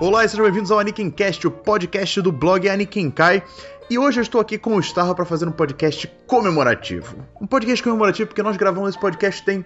Olá 0.00 0.24
e 0.24 0.28
sejam 0.28 0.44
bem-vindos 0.44 0.70
ao 0.70 0.78
Anikincast, 0.78 1.46
o 1.46 1.50
podcast 1.50 2.20
do 2.22 2.30
blog 2.30 2.68
Anikinkai. 2.68 3.42
E 3.90 3.98
hoje 3.98 4.20
eu 4.20 4.22
estou 4.22 4.40
aqui 4.40 4.56
com 4.56 4.76
o 4.76 4.80
Starro 4.80 5.14
para 5.14 5.24
fazer 5.24 5.46
um 5.46 5.52
podcast 5.52 6.10
comemorativo. 6.26 7.16
Um 7.40 7.46
podcast 7.46 7.82
comemorativo 7.82 8.28
porque 8.28 8.42
nós 8.42 8.56
gravamos 8.56 8.90
esse 8.90 9.00
podcast 9.00 9.44
tem 9.44 9.64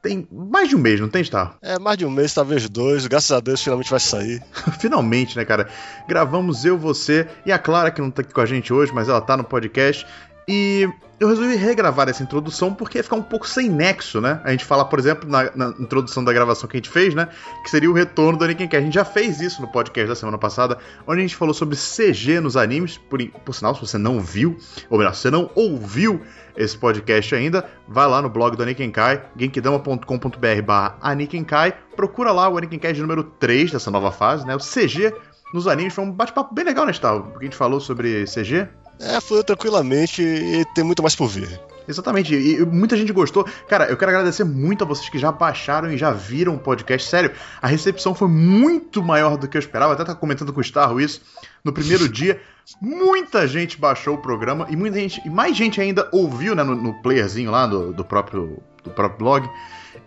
tem 0.00 0.28
mais 0.30 0.68
de 0.68 0.76
um 0.76 0.78
mês, 0.78 1.00
não 1.00 1.08
tem, 1.08 1.22
Starro? 1.22 1.56
É, 1.60 1.78
mais 1.78 1.98
de 1.98 2.06
um 2.06 2.10
mês, 2.10 2.32
talvez 2.32 2.68
dois. 2.68 3.06
Graças 3.06 3.32
a 3.32 3.40
Deus, 3.40 3.62
finalmente 3.62 3.90
vai 3.90 4.00
sair. 4.00 4.42
finalmente, 4.78 5.36
né, 5.36 5.44
cara? 5.44 5.68
Gravamos 6.08 6.64
eu, 6.64 6.78
você 6.78 7.26
e 7.44 7.52
a 7.52 7.58
Clara, 7.58 7.90
que 7.90 8.00
não 8.00 8.10
tá 8.10 8.22
aqui 8.22 8.32
com 8.32 8.40
a 8.40 8.46
gente 8.46 8.72
hoje, 8.72 8.92
mas 8.92 9.08
ela 9.08 9.20
tá 9.20 9.36
no 9.36 9.44
podcast. 9.44 10.06
E 10.48 10.88
eu 11.20 11.28
resolvi 11.28 11.56
regravar 11.56 12.08
essa 12.08 12.22
introdução 12.22 12.72
porque 12.72 12.98
ia 12.98 13.04
ficar 13.04 13.16
um 13.16 13.22
pouco 13.22 13.48
sem 13.48 13.68
nexo, 13.68 14.20
né? 14.20 14.40
A 14.44 14.50
gente 14.52 14.64
fala, 14.64 14.84
por 14.84 14.98
exemplo, 14.98 15.28
na, 15.28 15.50
na 15.54 15.74
introdução 15.78 16.22
da 16.22 16.32
gravação 16.32 16.68
que 16.68 16.76
a 16.76 16.78
gente 16.78 16.90
fez, 16.90 17.14
né? 17.14 17.28
Que 17.64 17.70
seria 17.70 17.90
o 17.90 17.92
retorno 17.92 18.38
do 18.38 18.44
Aniken 18.44 18.68
A 18.72 18.80
gente 18.80 18.94
já 18.94 19.04
fez 19.04 19.40
isso 19.40 19.60
no 19.60 19.68
podcast 19.68 20.08
da 20.08 20.14
semana 20.14 20.38
passada, 20.38 20.78
onde 21.06 21.18
a 21.18 21.22
gente 21.22 21.34
falou 21.34 21.52
sobre 21.52 21.76
CG 21.76 22.40
nos 22.40 22.56
animes. 22.56 22.96
Por, 22.96 23.24
por 23.44 23.52
sinal, 23.52 23.74
se 23.74 23.80
você 23.80 23.98
não 23.98 24.20
viu, 24.20 24.56
ou 24.88 24.98
melhor, 24.98 25.12
se 25.12 25.22
você 25.22 25.30
não 25.30 25.50
ouviu 25.56 26.22
esse 26.56 26.76
podcast 26.78 27.34
ainda, 27.34 27.68
vai 27.86 28.06
lá 28.06 28.22
no 28.22 28.28
blog 28.28 28.56
do 28.56 28.62
Anikenkai, 28.62 29.22
genkidama.com.br 29.36 30.62
barra 30.64 30.98
Anikenkai, 31.00 31.74
procura 31.96 32.32
lá 32.32 32.48
o 32.48 32.58
Anikenkai 32.58 32.92
de 32.92 33.00
número 33.00 33.24
3 33.24 33.72
dessa 33.72 33.90
nova 33.90 34.12
fase, 34.12 34.46
né? 34.46 34.54
O 34.54 34.58
CG 34.58 35.12
nos 35.52 35.66
animes, 35.66 35.94
foi 35.94 36.04
um 36.04 36.12
bate-papo 36.12 36.54
bem 36.54 36.64
legal, 36.64 36.84
né, 36.84 36.92
Tal? 36.92 37.22
Porque 37.22 37.46
a 37.46 37.48
gente 37.48 37.56
falou 37.56 37.80
sobre 37.80 38.24
CG. 38.24 38.68
É, 39.00 39.20
fluiu 39.20 39.44
tranquilamente 39.44 40.22
e 40.22 40.64
tem 40.74 40.84
muito 40.84 41.02
mais 41.02 41.14
por 41.14 41.28
vir. 41.28 41.60
Exatamente, 41.88 42.34
e 42.34 42.62
muita 42.66 42.96
gente 42.96 43.12
gostou. 43.14 43.46
Cara, 43.66 43.86
eu 43.86 43.96
quero 43.96 44.10
agradecer 44.10 44.44
muito 44.44 44.84
a 44.84 44.86
vocês 44.86 45.08
que 45.08 45.18
já 45.18 45.32
baixaram 45.32 45.90
e 45.90 45.96
já 45.96 46.10
viram 46.10 46.54
o 46.54 46.58
podcast. 46.58 47.08
Sério, 47.08 47.32
a 47.62 47.66
recepção 47.66 48.14
foi 48.14 48.28
muito 48.28 49.02
maior 49.02 49.38
do 49.38 49.48
que 49.48 49.56
eu 49.56 49.58
esperava. 49.58 49.94
Até 49.94 50.04
tava 50.04 50.18
comentando 50.18 50.52
com 50.52 50.60
o 50.60 50.62
Starro 50.62 51.00
isso. 51.00 51.22
No 51.64 51.72
primeiro 51.72 52.06
dia, 52.12 52.42
muita 52.78 53.48
gente 53.48 53.78
baixou 53.78 54.16
o 54.16 54.18
programa 54.18 54.66
e 54.68 54.76
muita 54.76 54.98
gente, 54.98 55.22
e 55.24 55.30
mais 55.30 55.56
gente 55.56 55.80
ainda 55.80 56.06
ouviu, 56.12 56.54
né, 56.54 56.62
no, 56.62 56.74
no 56.74 56.92
playerzinho 57.02 57.50
lá 57.50 57.66
do, 57.66 57.90
do, 57.94 58.04
próprio, 58.04 58.62
do 58.84 58.90
próprio 58.90 59.18
blog. 59.18 59.50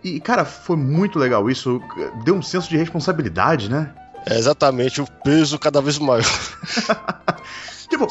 E, 0.04 0.20
cara, 0.20 0.44
foi 0.44 0.76
muito 0.76 1.18
legal 1.18 1.50
isso. 1.50 1.82
Deu 2.24 2.36
um 2.36 2.42
senso 2.42 2.68
de 2.68 2.76
responsabilidade, 2.76 3.68
né? 3.68 3.92
É 4.24 4.38
exatamente, 4.38 5.00
o 5.00 5.06
peso 5.24 5.58
cada 5.58 5.80
vez 5.82 5.98
maior. 5.98 6.22
tipo, 7.92 8.08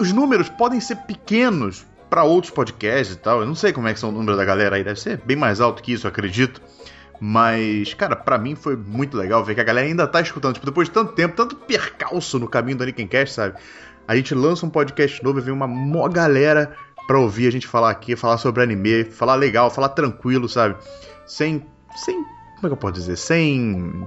os 0.00 0.12
números 0.12 0.48
podem 0.48 0.80
ser 0.80 0.96
pequenos 0.96 1.84
para 2.08 2.24
outros 2.24 2.52
podcasts 2.52 3.14
e 3.14 3.18
tal. 3.18 3.40
Eu 3.40 3.46
não 3.46 3.54
sei 3.54 3.72
como 3.72 3.88
é 3.88 3.94
que 3.94 4.00
são 4.00 4.10
o 4.10 4.12
número 4.12 4.36
da 4.36 4.44
galera 4.44 4.76
aí, 4.76 4.84
deve 4.84 5.00
ser 5.00 5.18
bem 5.24 5.36
mais 5.36 5.60
alto 5.60 5.82
que 5.82 5.92
isso, 5.92 6.06
acredito. 6.06 6.62
Mas, 7.20 7.94
cara, 7.94 8.14
para 8.14 8.38
mim 8.38 8.54
foi 8.54 8.76
muito 8.76 9.16
legal 9.16 9.44
ver 9.44 9.54
que 9.56 9.60
a 9.60 9.64
galera 9.64 9.86
ainda 9.86 10.06
tá 10.06 10.20
escutando. 10.20 10.54
Tipo, 10.54 10.66
depois 10.66 10.88
de 10.88 10.94
tanto 10.94 11.12
tempo, 11.12 11.34
tanto 11.34 11.56
percalço 11.56 12.38
no 12.38 12.48
caminho 12.48 12.78
do 12.78 12.86
Nickencast, 12.86 13.34
sabe? 13.34 13.56
A 14.06 14.14
gente 14.14 14.34
lança 14.34 14.64
um 14.64 14.70
podcast 14.70 15.22
novo 15.22 15.38
e 15.38 15.42
vem 15.42 15.52
uma 15.52 15.66
mó 15.66 16.08
galera 16.08 16.74
pra 17.06 17.18
ouvir 17.18 17.48
a 17.48 17.50
gente 17.50 17.66
falar 17.66 17.90
aqui, 17.90 18.14
falar 18.14 18.38
sobre 18.38 18.62
anime, 18.62 19.04
falar 19.04 19.34
legal, 19.34 19.70
falar 19.70 19.90
tranquilo, 19.90 20.48
sabe? 20.48 20.76
Sem. 21.26 21.66
Sem. 21.96 22.14
Como 22.56 22.66
é 22.66 22.68
que 22.68 22.72
eu 22.72 22.76
posso 22.76 22.94
dizer? 22.94 23.16
Sem 23.16 24.06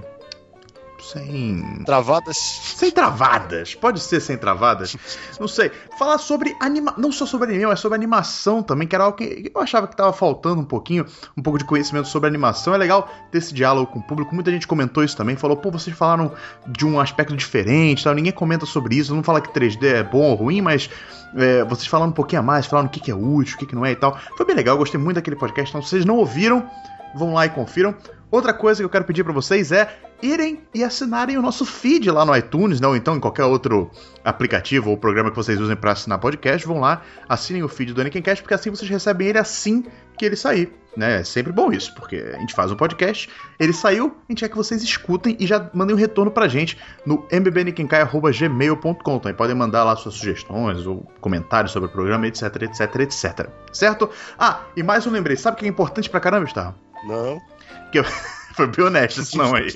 sem. 1.02 1.82
Travadas? 1.84 2.36
Sem 2.36 2.90
travadas. 2.90 3.74
Pode 3.74 4.00
ser 4.00 4.20
sem 4.20 4.36
travadas. 4.36 4.96
Não 5.38 5.48
sei. 5.48 5.70
Falar 5.98 6.18
sobre 6.18 6.56
anima... 6.60 6.94
Não 6.96 7.12
só 7.12 7.26
sobre 7.26 7.50
anime, 7.50 7.66
mas 7.66 7.80
sobre 7.80 7.96
animação 7.96 8.62
também, 8.62 8.86
que 8.86 8.94
era 8.94 9.04
algo 9.04 9.16
que 9.16 9.50
eu 9.54 9.60
achava 9.60 9.86
que 9.86 9.96
tava 9.96 10.12
faltando 10.12 10.60
um 10.60 10.64
pouquinho, 10.64 11.04
um 11.36 11.42
pouco 11.42 11.58
de 11.58 11.64
conhecimento 11.64 12.08
sobre 12.08 12.28
animação. 12.28 12.74
É 12.74 12.78
legal 12.78 13.08
ter 13.30 13.38
esse 13.38 13.52
diálogo 13.52 13.90
com 13.92 13.98
o 13.98 14.02
público. 14.02 14.34
Muita 14.34 14.50
gente 14.50 14.66
comentou 14.66 15.04
isso 15.04 15.16
também. 15.16 15.36
Falou, 15.36 15.56
pô, 15.56 15.70
vocês 15.70 15.96
falaram 15.96 16.32
de 16.66 16.86
um 16.86 16.98
aspecto 16.98 17.36
diferente, 17.36 18.04
tal. 18.04 18.14
ninguém 18.14 18.32
comenta 18.32 18.66
sobre 18.66 18.96
isso. 18.96 19.14
Não 19.14 19.22
fala 19.22 19.40
que 19.40 19.48
3D 19.48 19.84
é 19.84 20.02
bom 20.02 20.30
ou 20.30 20.34
ruim, 20.34 20.60
mas 20.60 20.88
é, 21.36 21.64
vocês 21.64 21.86
falando 21.86 22.10
um 22.10 22.14
pouquinho 22.14 22.40
a 22.40 22.44
mais, 22.44 22.66
falando 22.66 22.86
o 22.86 22.90
que, 22.90 23.00
que 23.00 23.10
é 23.10 23.14
útil, 23.14 23.56
o 23.56 23.58
que, 23.58 23.66
que 23.66 23.74
não 23.74 23.84
é 23.84 23.92
e 23.92 23.96
tal. 23.96 24.18
Foi 24.36 24.46
bem 24.46 24.54
legal, 24.54 24.76
gostei 24.76 25.00
muito 25.00 25.16
daquele 25.16 25.36
podcast. 25.36 25.70
Então, 25.70 25.82
se 25.82 25.90
vocês 25.90 26.04
não 26.04 26.16
ouviram, 26.16 26.68
vão 27.14 27.34
lá 27.34 27.46
e 27.46 27.50
confiram. 27.50 27.94
Outra 28.30 28.54
coisa 28.54 28.80
que 28.80 28.84
eu 28.84 28.90
quero 28.90 29.04
pedir 29.04 29.24
para 29.24 29.32
vocês 29.32 29.72
é 29.72 29.94
irem 30.22 30.60
e 30.72 30.84
assinarem 30.84 31.36
o 31.36 31.42
nosso 31.42 31.66
feed 31.66 32.10
lá 32.10 32.24
no 32.24 32.34
iTunes, 32.36 32.80
não? 32.80 32.94
Então, 32.94 33.16
em 33.16 33.20
qualquer 33.20 33.44
outro 33.44 33.90
aplicativo 34.24 34.90
ou 34.90 34.96
programa 34.96 35.30
que 35.30 35.36
vocês 35.36 35.60
usem 35.60 35.76
para 35.76 35.92
assinar 35.92 36.18
podcast, 36.18 36.66
vão 36.66 36.78
lá, 36.78 37.02
assinem 37.28 37.62
o 37.62 37.68
feed 37.68 37.92
do 37.92 38.00
Anikincast, 38.00 38.42
porque 38.42 38.54
assim 38.54 38.70
vocês 38.70 38.88
recebem 38.88 39.28
ele 39.28 39.38
assim 39.38 39.84
que 40.16 40.24
ele 40.24 40.36
sair. 40.36 40.72
Né? 40.96 41.20
É 41.20 41.24
sempre 41.24 41.52
bom 41.52 41.72
isso, 41.72 41.94
porque 41.94 42.16
a 42.16 42.38
gente 42.38 42.54
faz 42.54 42.70
um 42.70 42.76
podcast, 42.76 43.28
ele 43.58 43.72
saiu, 43.72 44.14
a 44.28 44.32
gente 44.32 44.40
quer 44.40 44.48
que 44.48 44.56
vocês 44.56 44.82
escutem 44.82 45.36
e 45.40 45.46
já 45.46 45.70
mandem 45.72 45.96
um 45.96 45.98
retorno 45.98 46.30
pra 46.30 46.46
gente 46.48 46.78
no 47.04 47.26
mbbnikincai.gmail.com. 47.30 49.16
Então 49.16 49.34
podem 49.34 49.56
mandar 49.56 49.84
lá 49.84 49.96
suas 49.96 50.14
sugestões 50.14 50.86
ou 50.86 51.10
comentários 51.20 51.72
sobre 51.72 51.88
o 51.88 51.92
programa, 51.92 52.26
etc, 52.26 52.42
etc, 52.62 52.94
etc. 53.00 53.48
Certo? 53.72 54.10
Ah, 54.38 54.60
e 54.76 54.82
mais 54.82 55.06
um 55.06 55.10
lembrete, 55.10 55.40
sabe 55.40 55.56
o 55.56 55.58
que 55.58 55.64
é 55.64 55.68
importante 55.68 56.10
pra 56.10 56.20
caramba, 56.20 56.44
Gustavo? 56.44 56.74
Não. 57.06 57.40
Que 57.90 57.98
eu... 57.98 58.04
Foi 58.54 58.66
bem 58.66 58.84
honesto 58.84 59.20
esse 59.20 59.36
não 59.36 59.54
aí. 59.54 59.68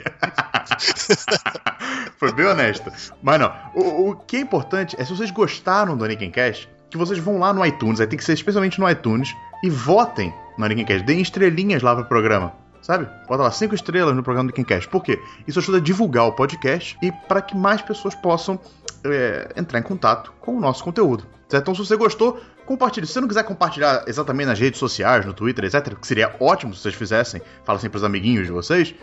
Foi 2.18 2.32
bem 2.32 2.46
honesto. 2.46 2.90
Mas 3.22 3.40
não, 3.40 3.52
o, 3.74 4.10
o, 4.10 4.16
que 4.16 4.36
é 4.36 4.40
importante 4.40 4.96
é 4.98 5.04
se 5.04 5.14
vocês 5.14 5.30
gostaram 5.30 5.96
do 5.96 6.04
Anikincast, 6.04 6.68
que 6.90 6.96
vocês 6.96 7.18
vão 7.18 7.38
lá 7.38 7.52
no 7.52 7.64
iTunes, 7.64 8.00
aí 8.00 8.06
tem 8.06 8.18
que 8.18 8.24
ser 8.24 8.34
especialmente 8.34 8.80
no 8.80 8.88
iTunes, 8.88 9.34
e 9.62 9.70
votem 9.70 10.32
no 10.58 10.64
Anikincast. 10.64 11.04
Deem 11.04 11.20
estrelinhas 11.20 11.82
lá 11.82 11.94
pro 11.94 12.04
programa. 12.04 12.52
Sabe? 12.82 13.08
Bota 13.26 13.42
lá 13.42 13.50
cinco 13.50 13.74
estrelas 13.74 14.14
no 14.14 14.22
programa 14.22 14.48
do 14.48 14.54
Kincast. 14.54 14.88
Por 14.88 15.02
quê? 15.02 15.20
Isso 15.44 15.58
ajuda 15.58 15.78
a 15.78 15.80
divulgar 15.80 16.26
o 16.26 16.32
podcast 16.32 16.96
e 17.02 17.10
para 17.10 17.42
que 17.42 17.56
mais 17.56 17.82
pessoas 17.82 18.14
possam 18.14 18.60
é, 19.04 19.52
entrar 19.56 19.80
em 19.80 19.82
contato 19.82 20.32
com 20.40 20.56
o 20.56 20.60
nosso 20.60 20.84
conteúdo. 20.84 21.26
Certo? 21.48 21.64
Então, 21.64 21.74
se 21.74 21.84
você 21.84 21.96
gostou, 21.96 22.40
compartilhe. 22.66 23.06
Se 23.06 23.14
você 23.14 23.20
não 23.20 23.28
quiser 23.28 23.44
compartilhar 23.44 24.04
exatamente 24.06 24.48
nas 24.48 24.58
redes 24.58 24.78
sociais, 24.78 25.24
no 25.24 25.32
Twitter, 25.32 25.64
etc., 25.64 25.94
que 25.94 26.06
seria 26.06 26.34
ótimo 26.40 26.74
se 26.74 26.82
vocês 26.82 26.94
fizessem, 26.94 27.40
fala 27.64 27.78
assim 27.78 27.88
pros 27.88 28.04
amiguinhos 28.04 28.46
de 28.46 28.52
vocês, 28.52 28.94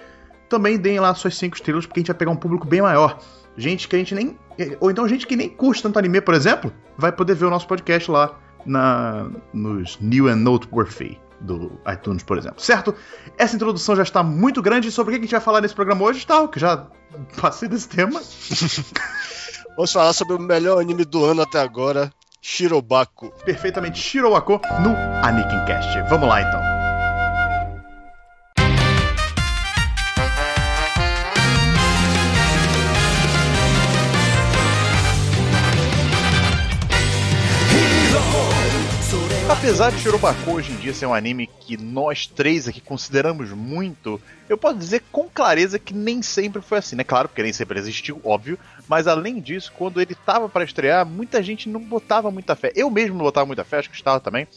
também 0.50 0.78
deem 0.78 1.00
lá 1.00 1.16
suas 1.16 1.36
5 1.38 1.56
estrelas, 1.56 1.86
porque 1.86 2.00
a 2.00 2.02
gente 2.02 2.08
vai 2.08 2.18
pegar 2.18 2.32
um 2.32 2.36
público 2.36 2.68
bem 2.68 2.82
maior. 2.82 3.18
Gente 3.58 3.88
que 3.88 3.96
a 3.96 4.00
gente 4.00 4.14
nem. 4.14 4.38
Ou 4.80 4.92
então 4.92 5.08
gente 5.08 5.26
que 5.26 5.36
nem 5.36 5.50
curte 5.50 5.82
tanto 5.82 5.98
anime, 5.98 6.22
por 6.22 6.34
exemplo, 6.34 6.72
vai 6.98 7.12
poder 7.12 7.36
ver 7.36 7.46
o 7.46 7.50
nosso 7.50 7.68
podcast 7.68 8.10
lá 8.10 8.38
na, 8.66 9.30
nos 9.54 10.00
New 10.00 10.28
and 10.28 10.38
Noteworthy 10.38 11.20
do 11.42 11.80
iTunes, 11.92 12.24
por 12.24 12.38
exemplo. 12.38 12.62
Certo? 12.62 12.96
Essa 13.38 13.56
introdução 13.56 13.96
já 13.96 14.04
está 14.04 14.24
muito 14.24 14.62
grande. 14.62 14.92
Sobre 14.92 15.12
o 15.12 15.14
que 15.14 15.20
a 15.20 15.24
gente 15.24 15.32
vai 15.32 15.42
falar 15.42 15.62
nesse 15.62 15.76
programa 15.76 16.04
hoje, 16.04 16.26
tal, 16.26 16.48
que 16.48 16.60
já 16.60 16.88
passei 17.40 17.68
desse 17.68 17.88
tema. 17.88 18.22
Vamos 19.76 19.92
falar 19.92 20.14
sobre 20.14 20.36
o 20.36 20.40
melhor 20.40 20.80
anime 20.80 21.04
do 21.04 21.26
ano 21.26 21.42
até 21.42 21.60
agora, 21.60 22.12
Shirobako. 22.44 23.30
Perfeitamente 23.46 23.98
Shirobako 24.00 24.60
no 24.82 24.94
Anikincast. 25.26 25.98
Vamos 26.10 26.28
lá 26.28 26.42
então. 26.42 26.73
Apesar 39.50 39.92
de 39.92 40.00
Shirobako 40.00 40.52
hoje 40.52 40.72
em 40.72 40.78
dia 40.78 40.94
ser 40.94 41.06
um 41.06 41.14
anime 41.14 41.48
que 41.48 41.76
nós 41.76 42.26
três 42.26 42.68
aqui 42.68 42.80
consideramos 42.80 43.52
muito, 43.52 44.20
eu 44.48 44.58
posso 44.58 44.78
dizer 44.78 45.04
com 45.12 45.30
clareza 45.30 45.78
que 45.78 45.94
nem 45.94 46.22
sempre 46.22 46.62
foi 46.62 46.78
assim, 46.78 46.96
né? 46.96 47.04
Claro, 47.04 47.28
porque 47.28 47.44
nem 47.44 47.52
sempre 47.52 47.78
existiu, 47.78 48.22
óbvio, 48.24 48.58
mas 48.88 49.06
além 49.06 49.40
disso, 49.40 49.72
quando 49.78 50.02
ele 50.02 50.16
tava 50.16 50.48
para 50.48 50.64
estrear, 50.64 51.06
muita 51.06 51.44
gente 51.44 51.68
não 51.68 51.82
botava 51.82 52.32
muita 52.32 52.56
fé. 52.56 52.72
Eu 52.76 52.90
mesmo 52.90 53.18
não 53.18 53.26
botava 53.26 53.46
muita 53.46 53.64
fé, 53.64 53.80
acho 53.80 53.90
que 53.90 53.96
estava 53.96 54.20
também. 54.20 54.48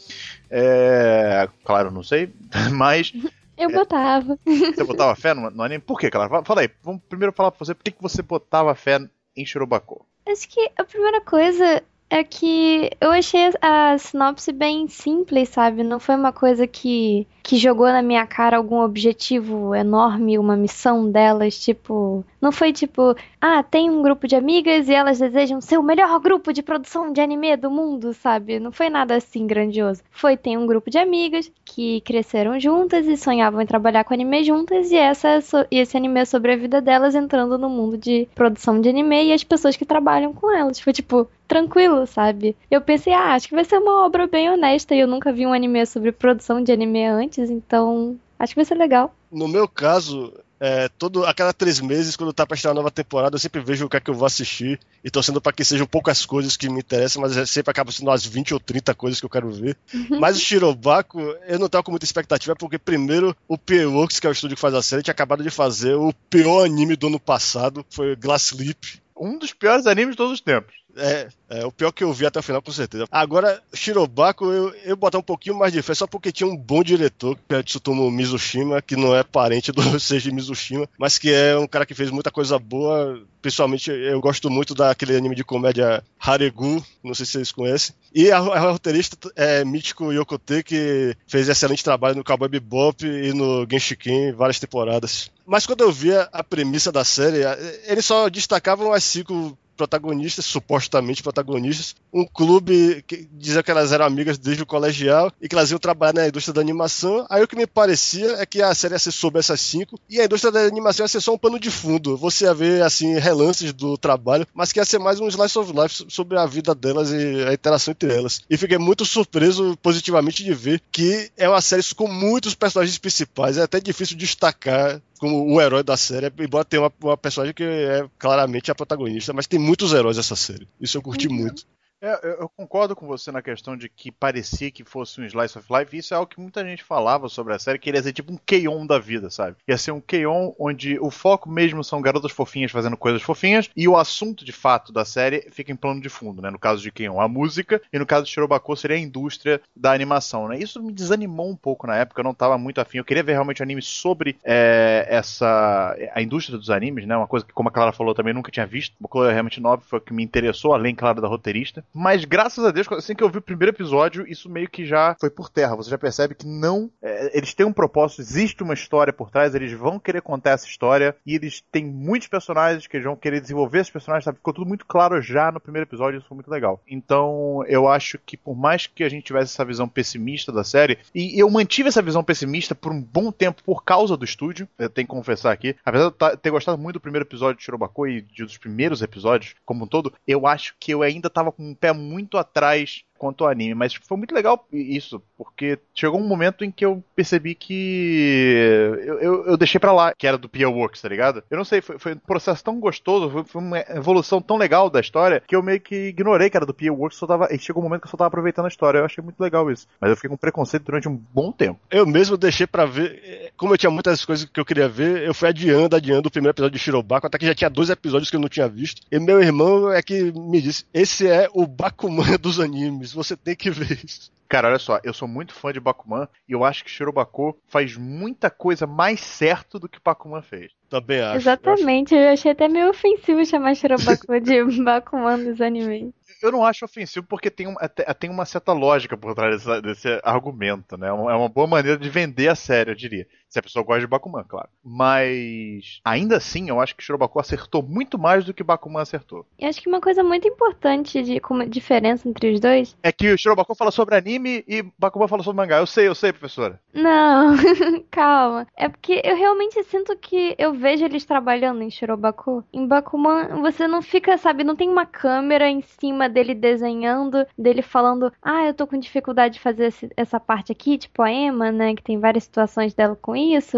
É... 0.49 1.47
Claro, 1.65 1.91
não 1.91 2.03
sei, 2.03 2.33
mas. 2.71 3.11
Eu 3.57 3.69
botava. 3.69 4.39
Você 4.45 4.83
botava 4.83 5.15
fé 5.15 5.33
no, 5.33 5.49
no 5.49 5.63
anime? 5.63 5.81
Por 5.81 5.99
quê, 5.99 6.09
Clara? 6.09 6.43
Fala 6.43 6.61
aí, 6.61 6.69
vamos 6.81 7.01
primeiro 7.09 7.33
falar 7.33 7.51
pra 7.51 7.59
você 7.59 7.73
por 7.73 7.83
que, 7.83 7.91
que 7.91 8.01
você 8.01 8.21
botava 8.21 8.73
fé 8.73 8.99
em 9.35 9.45
Shirobako. 9.45 10.05
Acho 10.27 10.47
que 10.47 10.71
a 10.77 10.83
primeira 10.83 11.21
coisa 11.21 11.83
é 12.09 12.23
que 12.23 12.89
eu 13.01 13.11
achei 13.11 13.49
a 13.61 13.97
sinopse 13.97 14.51
bem 14.51 14.87
simples, 14.87 15.49
sabe? 15.49 15.83
Não 15.83 15.99
foi 15.99 16.15
uma 16.15 16.31
coisa 16.31 16.65
que, 16.65 17.27
que 17.43 17.57
jogou 17.57 17.87
na 17.87 18.01
minha 18.01 18.25
cara 18.25 18.57
algum 18.57 18.79
objetivo 18.79 19.75
enorme, 19.75 20.39
uma 20.39 20.55
missão 20.55 21.11
delas, 21.11 21.59
tipo. 21.59 22.23
Não 22.39 22.51
foi 22.51 22.71
tipo, 22.71 23.15
ah, 23.41 23.61
tem 23.61 23.89
um 23.89 24.01
grupo 24.01 24.27
de 24.27 24.35
amigas 24.35 24.87
e 24.87 24.93
elas 24.93 25.19
desejam 25.19 25.59
ser 25.59 25.77
o 25.77 25.83
melhor 25.83 26.17
grupo 26.19 26.53
de 26.53 26.63
produção 26.63 27.11
de 27.11 27.19
anime 27.19 27.57
do 27.57 27.69
mundo, 27.69 28.13
sabe? 28.13 28.59
Não 28.59 28.71
foi 28.71 28.89
nada 28.89 29.15
assim 29.15 29.45
grandioso. 29.45 30.01
Foi, 30.11 30.37
tem 30.37 30.57
um 30.57 30.67
grupo 30.67 30.89
de 30.89 30.97
amigas 30.97 31.51
que 31.65 31.99
cresceram 32.01 32.59
juntas 32.59 33.05
e 33.05 33.17
sonhavam 33.17 33.61
em 33.61 33.65
trabalhar 33.65 34.03
com 34.05 34.13
anime 34.13 34.43
juntas, 34.43 34.91
e, 34.91 34.95
essa, 34.95 35.39
e 35.69 35.79
esse 35.79 35.97
anime 35.97 36.21
é 36.21 36.25
sobre 36.25 36.53
a 36.53 36.57
vida 36.57 36.79
delas 36.79 37.15
entrando 37.15 37.57
no 37.57 37.69
mundo 37.69 37.97
de 37.97 38.27
produção 38.33 38.79
de 38.79 38.87
anime 38.87 39.25
e 39.25 39.33
as 39.33 39.43
pessoas 39.43 39.75
que 39.75 39.85
trabalham 39.85 40.33
com 40.33 40.55
elas. 40.55 40.79
Foi 40.79 40.93
tipo, 40.93 41.27
tranquilo, 41.47 42.05
sabe? 42.05 42.55
Eu 42.69 42.81
pensei, 42.81 43.13
ah, 43.13 43.33
acho 43.33 43.47
que 43.47 43.55
vai 43.55 43.63
ser 43.63 43.77
uma 43.77 44.05
obra 44.05 44.27
bem 44.27 44.49
honesta 44.49 44.93
e 44.93 44.99
eu 44.99 45.07
nunca 45.07 45.31
vi 45.31 45.45
um 45.45 45.53
anime 45.53 45.85
sobre 45.85 46.11
produção 46.11 46.63
de 46.63 46.71
anime 46.71 47.05
antes, 47.05 47.49
então 47.49 48.17
acho 48.37 48.53
que 48.53 48.59
vai 48.59 48.65
ser 48.65 48.75
legal. 48.75 49.13
No 49.31 49.47
meu 49.47 49.67
caso, 49.67 50.33
é, 50.59 50.89
todo, 50.89 51.23
a 51.25 51.33
cada 51.33 51.53
três 51.53 51.79
meses, 51.79 52.15
quando 52.15 52.33
tá 52.33 52.45
pra 52.45 52.55
estrear 52.55 52.73
uma 52.73 52.81
nova 52.81 52.91
temporada, 52.91 53.35
eu 53.35 53.39
sempre 53.39 53.61
vejo 53.61 53.85
o 53.85 53.89
que 53.89 53.97
é 53.97 53.99
que 53.99 54.09
eu 54.09 54.13
vou 54.13 54.25
assistir 54.25 54.79
e 55.03 55.09
torcendo 55.09 55.39
para 55.39 55.53
que 55.53 55.63
sejam 55.63 55.85
poucas 55.85 56.25
coisas 56.25 56.57
que 56.57 56.69
me 56.69 56.79
interessam, 56.79 57.21
mas 57.21 57.37
é 57.37 57.45
sempre 57.45 57.71
acaba 57.71 57.91
sendo 57.91 58.07
umas 58.07 58.25
20 58.25 58.53
ou 58.53 58.59
30 58.59 58.93
coisas 58.95 59.19
que 59.19 59.25
eu 59.25 59.29
quero 59.29 59.51
ver. 59.51 59.77
Uhum. 59.93 60.19
Mas 60.19 60.37
o 60.37 60.39
Shirobako, 60.39 61.19
eu 61.47 61.59
não 61.59 61.69
tava 61.69 61.83
com 61.83 61.91
muita 61.91 62.05
expectativa, 62.05 62.55
porque 62.55 62.79
primeiro 62.79 63.35
o 63.47 63.57
P-Works, 63.57 64.19
que 64.19 64.27
é 64.27 64.29
o 64.29 64.33
estúdio 64.33 64.55
que 64.55 64.61
faz 64.61 64.73
a 64.73 64.81
série, 64.81 65.03
tinha 65.03 65.11
acabado 65.11 65.43
de 65.43 65.49
fazer 65.49 65.93
o 65.93 66.11
pior 66.29 66.65
anime 66.65 66.95
do 66.95 67.07
ano 67.07 67.19
passado, 67.19 67.85
foi 67.89 68.15
Glass 68.15 68.51
Sleep. 68.51 69.01
Um 69.19 69.37
dos 69.37 69.53
piores 69.53 69.87
animes 69.87 70.11
de 70.11 70.17
todos 70.17 70.33
os 70.33 70.41
tempos. 70.41 70.75
É, 70.97 71.27
é, 71.49 71.65
o 71.65 71.71
pior 71.71 71.91
que 71.91 72.03
eu 72.03 72.11
vi 72.11 72.25
até 72.25 72.39
o 72.39 72.43
final, 72.43 72.61
com 72.61 72.71
certeza. 72.71 73.05
Agora, 73.11 73.61
Shirobako, 73.73 74.51
eu, 74.51 74.75
eu 74.83 74.95
botar 74.95 75.19
um 75.19 75.23
pouquinho 75.23 75.55
mais 75.55 75.71
de 75.71 75.81
fé, 75.81 75.93
só 75.93 76.07
porque 76.07 76.31
tinha 76.31 76.47
um 76.47 76.57
bom 76.57 76.83
diretor, 76.83 77.37
que 77.47 77.55
é 77.55 77.63
Tsutomu 77.63 78.09
Mizushima, 78.09 78.81
que 78.81 78.95
não 78.95 79.15
é 79.15 79.23
parente 79.23 79.71
do 79.71 79.81
Seiji 79.99 80.31
Mizushima, 80.31 80.89
mas 80.97 81.17
que 81.17 81.31
é 81.31 81.57
um 81.57 81.67
cara 81.67 81.85
que 81.85 81.93
fez 81.93 82.09
muita 82.09 82.31
coisa 82.31 82.57
boa. 82.57 83.21
Principalmente, 83.41 83.91
eu 83.91 84.19
gosto 84.19 84.49
muito 84.49 84.73
daquele 84.73 85.15
anime 85.15 85.35
de 85.35 85.43
comédia 85.43 86.03
Haregu, 86.19 86.83
não 87.03 87.13
sei 87.13 87.25
se 87.25 87.33
vocês 87.33 87.51
conhecem. 87.51 87.95
E 88.13 88.31
a, 88.31 88.37
a 88.37 88.59
roteirista 88.71 89.15
é 89.35 89.63
Michiko 89.63 90.11
Yokote, 90.11 90.63
que 90.63 91.15
fez 91.27 91.47
excelente 91.47 91.83
trabalho 91.83 92.15
no 92.15 92.23
Cowboy 92.23 92.49
Bebop 92.49 93.05
e 93.05 93.31
no 93.33 93.67
Genshiken, 93.69 94.33
várias 94.33 94.59
temporadas. 94.59 95.29
Mas 95.47 95.65
quando 95.65 95.81
eu 95.81 95.91
via 95.91 96.27
a 96.33 96.43
premissa 96.43 96.91
da 96.91 97.05
série, 97.05 97.39
eles 97.85 98.05
só 98.05 98.27
destacavam 98.27 98.91
as 98.91 99.03
cinco 99.03 99.57
protagonistas, 99.77 100.43
supostamente 100.43 101.21
protagonistas, 101.21 101.95
um 102.11 102.25
clube 102.25 103.03
que 103.05 103.29
dizia 103.31 103.61
que 103.61 103.69
elas 103.69 103.91
eram 103.91 104.05
amigas 104.05 104.37
desde 104.37 104.63
o 104.63 104.65
colegial 104.65 105.31
e 105.39 105.47
que 105.47 105.55
elas 105.55 105.69
iam 105.69 105.79
trabalhar 105.79 106.13
na 106.13 106.27
indústria 106.27 106.53
da 106.53 106.61
animação. 106.61 107.25
Aí 107.29 107.43
o 107.43 107.47
que 107.47 107.55
me 107.55 107.67
parecia 107.67 108.41
é 108.41 108.45
que 108.45 108.61
a 108.61 108.73
série 108.73 108.95
ia 108.95 108.99
ser 108.99 109.11
sobre 109.11 109.39
essas 109.39 109.61
cinco 109.61 109.99
e 110.09 110.19
a 110.19 110.25
indústria 110.25 110.51
da 110.51 110.61
animação 110.61 111.03
ia 111.03 111.07
ser 111.07 111.21
só 111.21 111.33
um 111.33 111.37
pano 111.37 111.59
de 111.59 111.69
fundo. 111.69 112.17
Você 112.17 112.45
ia 112.45 112.53
ver, 112.53 112.81
assim, 112.81 113.13
relances 113.19 113.71
do 113.71 113.97
trabalho, 113.97 114.47
mas 114.53 114.73
que 114.73 114.79
ia 114.79 114.85
ser 114.85 114.97
mais 114.97 115.19
um 115.19 115.27
slice 115.27 115.59
of 115.59 115.71
life 115.71 116.05
sobre 116.09 116.37
a 116.37 116.45
vida 116.45 116.73
delas 116.73 117.11
e 117.11 117.45
a 117.47 117.53
interação 117.53 117.91
entre 117.91 118.13
elas. 118.13 118.41
E 118.49 118.57
fiquei 118.57 118.79
muito 118.79 119.05
surpreso 119.05 119.77
positivamente 119.81 120.43
de 120.43 120.53
ver 120.53 120.81
que 120.91 121.29
é 121.37 121.47
uma 121.47 121.61
série 121.61 121.77
com 121.95 122.07
muitos 122.07 122.55
personagens 122.55 122.97
principais. 122.97 123.57
É 123.57 123.61
até 123.61 123.79
difícil 123.79 124.17
destacar 124.17 124.99
como 125.17 125.53
o 125.53 125.61
herói 125.61 125.83
da 125.83 125.97
série, 125.97 126.31
embora 126.39 126.65
tenha 126.65 126.83
uma, 126.83 126.93
uma 127.01 127.17
personagem 127.17 127.53
que 127.53 127.63
é 127.63 128.07
claramente 128.17 128.71
a 128.71 128.75
protagonista, 128.75 129.33
mas 129.33 129.47
tem 129.47 129.59
muitos 129.59 129.93
heróis 129.93 130.17
essa 130.17 130.35
série. 130.35 130.67
Isso 130.79 130.97
eu 130.97 131.01
curti 131.01 131.27
uhum. 131.27 131.35
muito. 131.35 131.65
É, 131.99 132.35
eu 132.39 132.47
concordo 132.49 132.95
com 132.95 133.07
você 133.07 133.31
na 133.31 133.41
questão 133.41 133.75
de 133.75 133.89
que 133.89 134.11
parecia 134.11 134.69
que 134.69 134.83
fosse 134.83 135.19
um 135.19 135.25
slice 135.25 135.57
of 135.57 135.67
life. 135.73 135.97
Isso 135.97 136.13
é 136.13 136.17
algo 136.17 136.29
que 136.29 136.39
muita 136.39 136.63
gente 136.63 136.83
falava 136.83 137.27
sobre 137.27 137.53
a 137.53 137.59
série, 137.59 137.79
que 137.79 137.89
ele 137.89 137.97
ia 137.97 138.03
ser 138.03 138.13
tipo 138.13 138.31
um 138.31 138.37
K-On! 138.37 138.85
da 138.85 138.99
vida, 138.99 139.29
sabe? 139.31 139.57
Ia 139.67 139.77
ser 139.77 139.91
um 139.91 139.99
K-On! 139.99 140.53
onde 140.59 140.99
o 140.99 141.09
foco 141.09 141.49
mesmo 141.49 141.83
são 141.83 141.99
garotas 142.01 142.31
fofinhas 142.31 142.71
fazendo 142.71 142.95
coisas 142.95 143.21
fofinhas 143.23 143.69
e 143.75 143.87
o 143.87 143.97
assunto 143.97 144.45
de 144.45 144.51
fato 144.51 144.93
da 144.93 145.03
série 145.03 145.49
fica 145.49 145.71
em 145.71 145.75
plano 145.75 145.99
de 145.99 146.09
fundo, 146.09 146.41
né? 146.41 146.51
No 146.51 146.59
caso 146.59 146.83
de 146.83 146.91
K-On! 146.91 147.19
a 147.19 147.27
música 147.27 147.81
e 147.91 147.97
no 147.97 148.05
caso 148.05 148.25
de 148.25 148.31
Shirobako 148.31 148.75
seria 148.75 148.97
a 148.97 148.99
indústria 148.99 149.59
da 149.75 149.91
animação, 149.91 150.47
né? 150.47 150.59
Isso 150.59 150.81
me 150.81 150.93
desanimou 150.93 151.49
um 151.49 151.55
pouco 151.55 151.87
na 151.87 151.95
época, 151.95 152.21
eu 152.21 152.25
não 152.25 152.33
tava 152.33 152.59
muito 152.59 152.79
afim. 152.79 152.99
Eu 152.99 153.05
queria 153.05 153.23
ver 153.23 153.31
realmente 153.31 153.63
anime 153.63 153.81
sobre 153.81 154.37
é, 154.43 155.07
essa 155.09 155.95
a 156.13 156.21
indústria 156.21 156.57
dos 156.59 156.69
animes, 156.69 157.07
né? 157.07 157.17
Uma 157.17 157.27
coisa 157.27 157.43
que, 157.43 157.53
como 157.53 157.69
a 157.69 157.71
Clara 157.71 157.91
falou, 157.91 158.13
também 158.13 158.35
nunca 158.35 158.51
tinha 158.51 158.67
visto. 158.67 158.95
Uma 158.99 159.09
coisa 159.09 159.31
realmente 159.31 159.59
nova 159.59 159.81
foi 159.81 159.97
o 159.97 160.01
que 160.01 160.13
me 160.13 160.23
interessou, 160.23 160.73
além, 160.73 160.93
claro, 160.93 161.21
da 161.21 161.27
roteirista. 161.27 161.83
Mas 161.93 162.25
graças 162.25 162.63
a 162.63 162.71
Deus, 162.71 162.87
assim 162.91 163.15
que 163.15 163.23
eu 163.23 163.29
vi 163.29 163.39
o 163.39 163.41
primeiro 163.41 163.75
episódio, 163.75 164.27
isso 164.27 164.49
meio 164.49 164.69
que 164.69 164.85
já 164.85 165.15
foi 165.19 165.29
por 165.29 165.49
terra. 165.49 165.75
Você 165.75 165.89
já 165.89 165.97
percebe 165.97 166.35
que 166.35 166.45
não. 166.45 166.91
É, 167.01 167.37
eles 167.37 167.53
têm 167.53 167.65
um 167.65 167.73
propósito, 167.73 168.21
existe 168.21 168.63
uma 168.63 168.73
história 168.73 169.11
por 169.11 169.29
trás, 169.29 169.55
eles 169.55 169.71
vão 169.73 169.99
querer 169.99 170.21
contar 170.21 170.51
essa 170.51 170.67
história 170.67 171.15
e 171.25 171.35
eles 171.35 171.63
têm 171.71 171.85
muitos 171.85 172.27
personagens 172.27 172.87
que 172.87 172.97
eles 172.97 173.05
vão 173.05 173.15
querer 173.15 173.41
desenvolver 173.41 173.79
esses 173.79 173.91
personagens, 173.91 174.25
sabe? 174.25 174.37
Ficou 174.37 174.53
tudo 174.53 174.67
muito 174.67 174.85
claro 174.85 175.21
já 175.21 175.51
no 175.51 175.59
primeiro 175.59 175.87
episódio, 175.87 176.19
isso 176.19 176.27
foi 176.27 176.35
muito 176.35 176.51
legal. 176.51 176.81
Então, 176.87 177.63
eu 177.67 177.87
acho 177.87 178.19
que 178.25 178.37
por 178.37 178.55
mais 178.55 178.87
que 178.87 179.03
a 179.03 179.09
gente 179.09 179.25
tivesse 179.25 179.53
essa 179.53 179.65
visão 179.65 179.87
pessimista 179.87 180.51
da 180.51 180.63
série, 180.63 180.99
e 181.13 181.41
eu 181.41 181.49
mantive 181.49 181.89
essa 181.89 182.01
visão 182.01 182.23
pessimista 182.23 182.75
por 182.75 182.91
um 182.91 183.01
bom 183.01 183.31
tempo 183.31 183.63
por 183.63 183.83
causa 183.83 184.15
do 184.15 184.25
estúdio, 184.25 184.67
eu 184.77 184.89
tenho 184.89 185.07
que 185.07 185.13
confessar 185.13 185.51
aqui, 185.51 185.75
apesar 185.83 186.09
de 186.09 186.15
eu 186.19 186.37
ter 186.37 186.51
gostado 186.51 186.77
muito 186.77 186.95
do 186.95 187.01
primeiro 187.01 187.25
episódio 187.25 187.57
de 187.57 187.63
Shirobako 187.63 188.07
e 188.07 188.21
dos 188.21 188.57
primeiros 188.57 189.01
episódios 189.01 189.55
como 189.65 189.85
um 189.85 189.87
todo, 189.87 190.13
eu 190.27 190.45
acho 190.45 190.75
que 190.79 190.91
eu 190.91 191.01
ainda 191.01 191.29
tava 191.29 191.51
com 191.51 191.63
um 191.63 191.75
pé 191.77 191.93
muito 191.93 192.37
atrás 192.37 193.03
quanto 193.17 193.43
ao 193.43 193.49
anime, 193.49 193.73
mas 193.73 193.93
foi 193.93 194.17
muito 194.17 194.33
legal 194.33 194.65
isso, 194.71 195.21
porque 195.37 195.79
chegou 195.93 196.19
um 196.19 196.27
momento 196.27 196.63
em 196.63 196.71
que 196.71 196.85
eu 196.85 197.03
percebi 197.15 197.55
que 197.55 198.97
eu, 199.05 199.19
eu, 199.19 199.45
eu 199.47 199.57
deixei 199.57 199.79
para 199.79 199.91
lá, 199.91 200.13
que 200.13 200.27
era 200.27 200.37
do 200.37 200.49
Pia 200.49 200.69
Works, 200.69 201.01
tá 201.01 201.09
ligado? 201.09 201.43
Eu 201.49 201.57
não 201.57 201.65
sei, 201.65 201.81
foi, 201.81 201.97
foi 201.97 202.13
um 202.13 202.17
processo 202.17 202.63
tão 202.63 202.79
gostoso, 202.79 203.29
foi, 203.29 203.43
foi, 203.43 203.61
uma 203.61 203.79
evolução 203.89 204.41
tão 204.41 204.57
legal 204.57 204.89
da 204.89 204.99
história, 204.99 205.41
que 205.45 205.55
eu 205.55 205.63
meio 205.63 205.79
que 205.79 206.07
ignorei 206.09 206.49
que 206.49 206.57
era 206.57 206.65
do 206.65 206.73
Pia 206.73 206.93
Works, 206.93 207.17
só 207.17 207.27
tava, 207.27 207.47
e 207.51 207.59
chegou 207.59 207.81
um 207.81 207.85
momento 207.85 208.01
que 208.01 208.07
eu 208.07 208.11
só 208.11 208.17
tava 208.17 208.27
aproveitando 208.27 208.65
a 208.65 208.69
história, 208.69 208.99
eu 208.99 209.05
achei 209.05 209.23
muito 209.23 209.39
legal 209.39 209.69
isso. 209.71 209.87
Mas 209.99 210.09
eu 210.09 210.15
fiquei 210.15 210.29
com 210.29 210.37
preconceito 210.37 210.83
durante 210.83 211.09
um 211.09 211.15
bom 211.15 211.51
tempo. 211.51 211.79
Eu 211.89 212.05
mesmo 212.05 212.37
deixei 212.37 212.67
para 212.67 212.85
ver, 212.85 213.51
como 213.57 213.73
eu 213.73 213.77
tinha 213.77 213.89
muitas 213.89 214.23
coisas 214.23 214.45
que 214.45 214.59
eu 214.59 214.65
queria 214.65 214.87
ver, 214.87 215.23
eu 215.23 215.33
fui 215.33 215.49
adiando, 215.49 215.95
adiando 215.95 216.27
o 216.27 216.31
primeiro 216.31 216.53
episódio 216.53 216.77
de 216.77 216.79
Shirobako, 216.79 217.27
até 217.27 217.37
que 217.37 217.45
já 217.45 217.55
tinha 217.55 217.69
dois 217.69 217.89
episódios 217.89 218.29
que 218.29 218.35
eu 218.35 218.39
não 218.39 218.49
tinha 218.49 218.67
visto, 218.67 219.01
e 219.11 219.19
meu 219.19 219.41
irmão 219.41 219.91
é 219.91 220.01
que 220.01 220.31
me 220.31 220.61
disse, 220.61 220.85
esse 220.93 221.27
é 221.27 221.49
o 221.53 221.65
Bakuman 221.65 222.37
dos 222.39 222.59
animes, 222.59 223.06
você 223.13 223.35
tem 223.35 223.55
que 223.55 223.69
ver 223.69 224.03
isso. 224.03 224.31
Cara, 224.47 224.69
olha 224.69 224.79
só, 224.79 224.99
eu 225.03 225.13
sou 225.13 225.27
muito 225.27 225.53
fã 225.53 225.73
de 225.73 225.79
Bakuman 225.79 226.27
e 226.47 226.53
eu 226.53 226.63
acho 226.63 226.83
que 226.83 226.89
Shirobako 226.89 227.57
faz 227.67 227.97
muita 227.97 228.49
coisa 228.49 228.87
mais 228.87 229.19
certo 229.19 229.77
do 229.77 229.89
que 229.89 229.99
Bakuman 230.03 230.41
fez. 230.41 230.71
Também 230.89 231.19
acho. 231.19 231.37
Exatamente, 231.37 232.13
eu, 232.13 232.19
acho... 232.19 232.27
eu 232.27 232.33
achei 232.33 232.51
até 232.51 232.67
meio 232.69 232.89
ofensivo 232.89 233.45
chamar 233.45 233.75
Shirobako 233.75 234.39
de 234.39 234.63
Bakuman 234.83 235.43
dos 235.43 235.59
animes 235.59 236.13
eu 236.41 236.51
não 236.51 236.63
acho 236.63 236.85
ofensivo 236.85 237.25
porque 237.27 237.49
tem, 237.49 237.67
um, 237.67 237.75
tem 238.19 238.29
uma 238.29 238.45
certa 238.45 238.71
lógica 238.73 239.17
por 239.17 239.33
trás 239.33 239.63
desse, 239.63 239.81
desse 239.81 240.21
argumento, 240.23 240.97
né? 240.97 241.07
É 241.07 241.11
uma 241.11 241.49
boa 241.49 241.67
maneira 241.67 241.97
de 241.97 242.09
vender 242.09 242.47
a 242.47 242.55
série, 242.55 242.91
eu 242.91 242.95
diria. 242.95 243.27
Se 243.49 243.59
a 243.59 243.63
pessoa 243.63 243.83
gosta 243.83 244.01
de 244.01 244.07
Bakuman, 244.07 244.43
claro. 244.43 244.69
Mas 244.83 246.01
ainda 246.03 246.37
assim, 246.37 246.69
eu 246.69 246.81
acho 246.81 246.95
que 246.95 247.03
Shirobako 247.03 247.39
acertou 247.39 247.81
muito 247.81 248.17
mais 248.17 248.45
do 248.45 248.53
que 248.53 248.63
Bakuman 248.63 249.01
acertou. 249.01 249.45
Eu 249.57 249.69
acho 249.69 249.81
que 249.81 249.87
uma 249.87 250.01
coisa 250.01 250.23
muito 250.23 250.47
importante 250.47 251.21
de 251.23 251.39
como 251.39 251.65
diferença 251.65 252.27
entre 252.27 252.53
os 252.53 252.59
dois 252.59 252.97
é 253.01 253.11
que 253.11 253.31
o 253.31 253.37
Shirobako 253.37 253.75
fala 253.75 253.91
sobre 253.91 254.15
anime 254.15 254.63
e 254.67 254.83
Bakuman 254.97 255.27
fala 255.27 255.43
sobre 255.43 255.57
mangá. 255.57 255.77
Eu 255.77 255.87
sei, 255.87 256.07
eu 256.07 256.15
sei, 256.15 256.33
professora. 256.33 256.79
Não, 256.93 257.55
calma. 258.11 258.67
É 258.75 258.89
porque 258.89 259.21
eu 259.23 259.35
realmente 259.35 259.81
sinto 259.85 260.15
que 260.17 260.55
eu 260.57 260.73
vejo 260.73 261.05
eles 261.05 261.25
trabalhando 261.25 261.81
em 261.81 261.89
Shirobako. 261.89 262.63
Em 262.73 262.85
Bakuman, 262.85 263.61
você 263.61 263.87
não 263.87 264.01
fica, 264.01 264.37
sabe, 264.37 264.63
não 264.63 264.75
tem 264.75 264.89
uma 264.89 265.05
câmera 265.05 265.69
em 265.69 265.81
cima 265.81 266.27
dele 266.27 266.53
desenhando, 266.53 267.45
dele 267.57 267.81
falando, 267.81 268.31
ah, 268.41 268.65
eu 268.65 268.73
tô 268.73 268.85
com 268.85 268.99
dificuldade 268.99 269.55
de 269.55 269.59
fazer 269.59 269.93
essa 270.15 270.39
parte 270.39 270.71
aqui, 270.71 270.97
tipo 270.97 271.21
a 271.21 271.31
Emma, 271.31 271.71
né, 271.71 271.95
que 271.95 272.03
tem 272.03 272.19
várias 272.19 272.43
situações 272.43 272.93
dela 272.93 273.15
com 273.15 273.36
isso, 273.37 273.77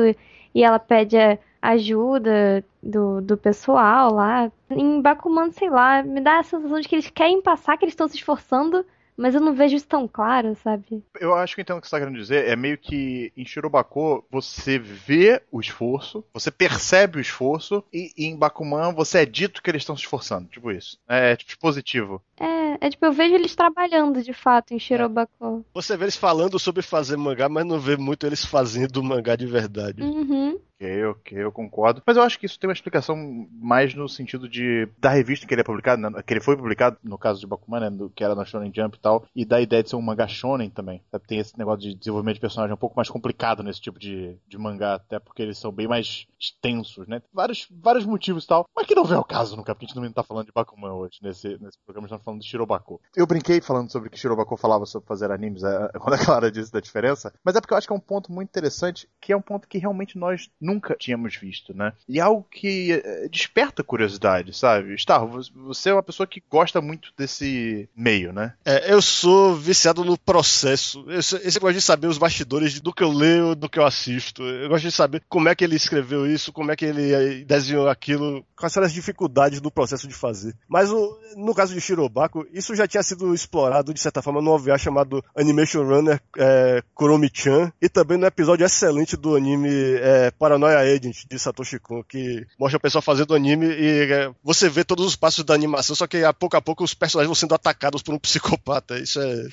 e 0.53 0.63
ela 0.63 0.79
pede 0.79 1.17
ajuda 1.61 2.63
do, 2.81 3.21
do 3.21 3.37
pessoal 3.37 4.13
lá. 4.13 4.51
Em 4.69 5.01
Bakuman, 5.01 5.51
sei 5.51 5.69
lá, 5.69 6.03
me 6.03 6.21
dá 6.21 6.39
a 6.39 6.43
sensação 6.43 6.79
de 6.79 6.87
que 6.87 6.95
eles 6.95 7.09
querem 7.09 7.41
passar, 7.41 7.77
que 7.77 7.85
eles 7.85 7.93
estão 7.93 8.07
se 8.07 8.15
esforçando, 8.15 8.85
mas 9.19 9.35
eu 9.35 9.41
não 9.41 9.53
vejo 9.53 9.75
isso 9.75 9.87
tão 9.87 10.07
claro, 10.07 10.55
sabe? 10.63 11.03
Eu 11.19 11.35
acho 11.35 11.55
que 11.55 11.61
então 11.61 11.77
o 11.77 11.81
que 11.81 11.87
você 11.87 11.95
está 11.95 11.99
querendo 11.99 12.19
dizer 12.19 12.47
é 12.47 12.55
meio 12.55 12.77
que 12.77 13.33
em 13.35 13.45
Shirobako 13.45 14.25
você 14.31 14.79
vê 14.79 15.41
o 15.51 15.59
esforço, 15.59 16.23
você 16.33 16.49
percebe 16.49 17.17
o 17.17 17.21
esforço, 17.21 17.83
e, 17.93 18.11
e 18.17 18.25
em 18.25 18.37
Bakuman 18.37 18.93
você 18.93 19.19
é 19.19 19.25
dito 19.25 19.61
que 19.61 19.69
eles 19.69 19.81
estão 19.81 19.95
se 19.95 20.03
esforçando, 20.03 20.47
tipo 20.47 20.71
isso. 20.71 20.97
É 21.07 21.35
tipo 21.35 21.59
positivo. 21.59 22.21
É, 22.39 22.87
é 22.87 22.89
tipo, 22.89 23.05
eu 23.05 23.11
vejo 23.11 23.35
eles 23.35 23.55
trabalhando 23.55 24.23
de 24.23 24.31
fato 24.31 24.73
em 24.73 24.79
Shirobako. 24.79 25.65
Você 25.73 25.97
vê 25.97 26.05
eles 26.05 26.15
falando 26.15 26.57
sobre 26.57 26.81
fazer 26.81 27.17
mangá, 27.17 27.49
mas 27.49 27.65
não 27.65 27.79
vê 27.79 27.97
muito 27.97 28.25
eles 28.25 28.45
fazendo 28.45 29.03
mangá 29.03 29.35
de 29.35 29.45
verdade. 29.45 30.01
Uhum. 30.01 30.57
Ok, 30.81 31.05
ok, 31.07 31.43
eu 31.43 31.51
concordo. 31.51 32.01
Mas 32.05 32.15
eu 32.15 32.23
acho 32.23 32.39
que 32.39 32.45
isso 32.45 32.57
tem 32.57 32.69
uma 32.69 32.73
explicação 32.73 33.17
mais 33.51 33.93
no 33.93 34.07
sentido 34.07 34.47
de 34.47 34.87
da 34.97 35.09
revista 35.09 35.45
que 35.45 35.53
ele 35.53 35.59
é 35.59 35.63
publicado, 35.63 36.01
né, 36.01 36.23
que 36.25 36.33
ele 36.33 36.39
foi 36.39 36.55
publicado, 36.55 36.97
no 37.03 37.17
caso 37.17 37.41
de 37.41 37.47
Bakuman, 37.47 37.81
né, 37.81 38.09
que 38.15 38.23
era 38.23 38.33
na 38.33 38.45
Shonen 38.45 38.71
Jump 38.73 38.95
e 38.95 39.01
tal, 39.01 39.25
e 39.35 39.43
da 39.43 39.59
ideia 39.59 39.83
de 39.83 39.89
ser 39.89 39.97
um 39.97 40.01
mangá 40.01 40.25
shonen 40.25 40.69
também. 40.69 41.03
Sabe? 41.11 41.27
Tem 41.27 41.39
esse 41.39 41.57
negócio 41.57 41.81
de 41.81 41.93
desenvolvimento 41.95 42.35
de 42.35 42.41
personagem 42.41 42.73
um 42.73 42.77
pouco 42.77 42.95
mais 42.95 43.09
complicado 43.09 43.61
nesse 43.61 43.81
tipo 43.81 43.99
de, 43.99 44.37
de 44.47 44.57
mangá, 44.57 44.95
até 44.95 45.19
porque 45.19 45.41
eles 45.41 45.57
são 45.57 45.69
bem 45.69 45.87
mais 45.87 46.25
extensos, 46.39 47.05
né? 47.07 47.21
Vários, 47.33 47.67
vários 47.69 48.05
motivos 48.05 48.45
e 48.45 48.47
tal, 48.47 48.65
mas 48.73 48.87
que 48.87 48.95
não 48.95 49.03
vem 49.03 49.17
ao 49.17 49.25
caso 49.25 49.57
nunca, 49.57 49.75
porque 49.75 49.85
a 49.85 49.87
gente 49.89 49.99
não 49.99 50.13
tá 50.13 50.23
falando 50.23 50.45
de 50.45 50.53
Bakuman 50.53 50.93
hoje, 50.93 51.19
nesse, 51.21 51.57
nesse 51.61 51.77
programa, 51.83 52.07
a 52.07 52.09
gente 52.09 52.19
tá 52.19 52.23
falando 52.23 52.39
de 52.39 52.47
Shirobako. 52.47 53.01
Eu 53.13 53.27
brinquei 53.27 53.59
falando 53.59 53.91
sobre 53.91 54.09
que 54.09 54.17
Shirobako 54.17 54.55
falava 54.55 54.85
sobre 54.85 55.07
fazer 55.07 55.29
animes, 55.29 55.61
é, 55.61 55.89
quando 55.99 56.13
a 56.13 56.25
Clara 56.25 56.49
disse 56.49 56.71
da 56.71 56.79
diferença, 56.79 57.33
mas 57.43 57.55
é 57.57 57.59
porque 57.59 57.73
eu 57.73 57.77
acho 57.77 57.87
que 57.87 57.91
é 57.91 57.95
um 57.95 57.99
ponto 57.99 58.31
muito 58.31 58.47
interessante, 58.47 59.09
que 59.19 59.33
é 59.33 59.37
um 59.37 59.41
ponto 59.41 59.67
que 59.67 59.77
realmente 59.77 60.17
nós 60.17 60.49
nunca 60.69 60.95
tínhamos 60.99 61.35
visto, 61.35 61.73
né? 61.73 61.93
E 62.07 62.19
é 62.19 62.21
algo 62.21 62.45
que 62.49 62.91
é, 62.93 63.27
desperta 63.27 63.83
curiosidade, 63.83 64.55
sabe? 64.55 64.95
Star, 64.97 65.25
você 65.25 65.89
é 65.89 65.93
uma 65.93 66.03
pessoa 66.03 66.27
que 66.27 66.43
gosta 66.49 66.79
muito 66.79 67.11
desse 67.17 67.89
meio, 67.95 68.31
né? 68.31 68.53
É, 68.63 68.93
eu 68.93 69.01
sou 69.01 69.55
viciado 69.55 70.05
no 70.05 70.17
processo. 70.17 71.05
Eu, 71.07 71.19
eu 71.43 71.61
gosto 71.61 71.75
de 71.75 71.81
saber 71.81 72.07
os 72.07 72.17
bastidores 72.17 72.79
do 72.79 72.93
que 72.93 73.03
eu 73.03 73.11
leio, 73.11 73.55
do 73.55 73.69
que 73.69 73.79
eu 73.79 73.85
assisto. 73.85 74.43
Eu 74.43 74.69
gosto 74.69 74.83
de 74.83 74.91
saber 74.91 75.23
como 75.27 75.49
é 75.49 75.55
que 75.55 75.63
ele 75.63 75.75
escreveu 75.75 76.25
isso, 76.27 76.53
como 76.53 76.71
é 76.71 76.75
que 76.75 76.85
ele 76.85 77.11
eh, 77.13 77.43
desenhou 77.45 77.89
aquilo, 77.89 78.45
quais 78.55 78.73
foram 78.73 78.85
as 78.87 78.93
dificuldades 78.93 79.59
do 79.59 79.71
processo 79.71 80.07
de 80.07 80.13
fazer. 80.13 80.55
Mas 80.67 80.89
no 81.35 81.55
caso 81.55 81.73
de 81.73 81.81
Shirobako, 81.81 82.45
isso 82.53 82.75
já 82.75 82.87
tinha 82.87 83.01
sido 83.01 83.33
explorado, 83.33 83.93
de 83.93 83.99
certa 83.99 84.21
forma, 84.21 84.41
no 84.41 84.51
OVA 84.51 84.77
chamado 84.77 85.23
Animation 85.35 85.83
Runner 85.83 86.21
é, 86.37 86.83
Kuromi-chan, 86.93 87.71
e 87.81 87.89
também 87.89 88.17
no 88.17 88.25
episódio 88.25 88.65
excelente 88.65 89.17
do 89.17 89.35
anime 89.35 89.69
é, 89.69 90.31
Paranoia 90.59 90.79
Agent, 90.79 91.25
de 91.29 91.39
Satoshi 91.39 91.79
Kon, 91.79 92.03
que 92.03 92.45
mostra 92.59 92.77
o 92.77 92.81
pessoal 92.81 93.01
fazendo 93.01 93.33
anime 93.33 93.67
e 93.67 94.11
é, 94.11 94.31
você 94.43 94.69
vê 94.69 94.83
todos 94.83 95.05
os 95.05 95.15
passos 95.15 95.43
da 95.43 95.53
animação, 95.53 95.95
só 95.95 96.05
que 96.05 96.23
a 96.23 96.33
pouco 96.33 96.57
a 96.57 96.61
pouco 96.61 96.83
os 96.83 96.93
personagens 96.93 97.27
vão 97.27 97.35
sendo 97.35 97.55
atacados 97.55 98.01
por 98.01 98.13
um 98.13 98.19
psicopata. 98.19 98.99
Isso 98.99 99.19
é 99.19 99.47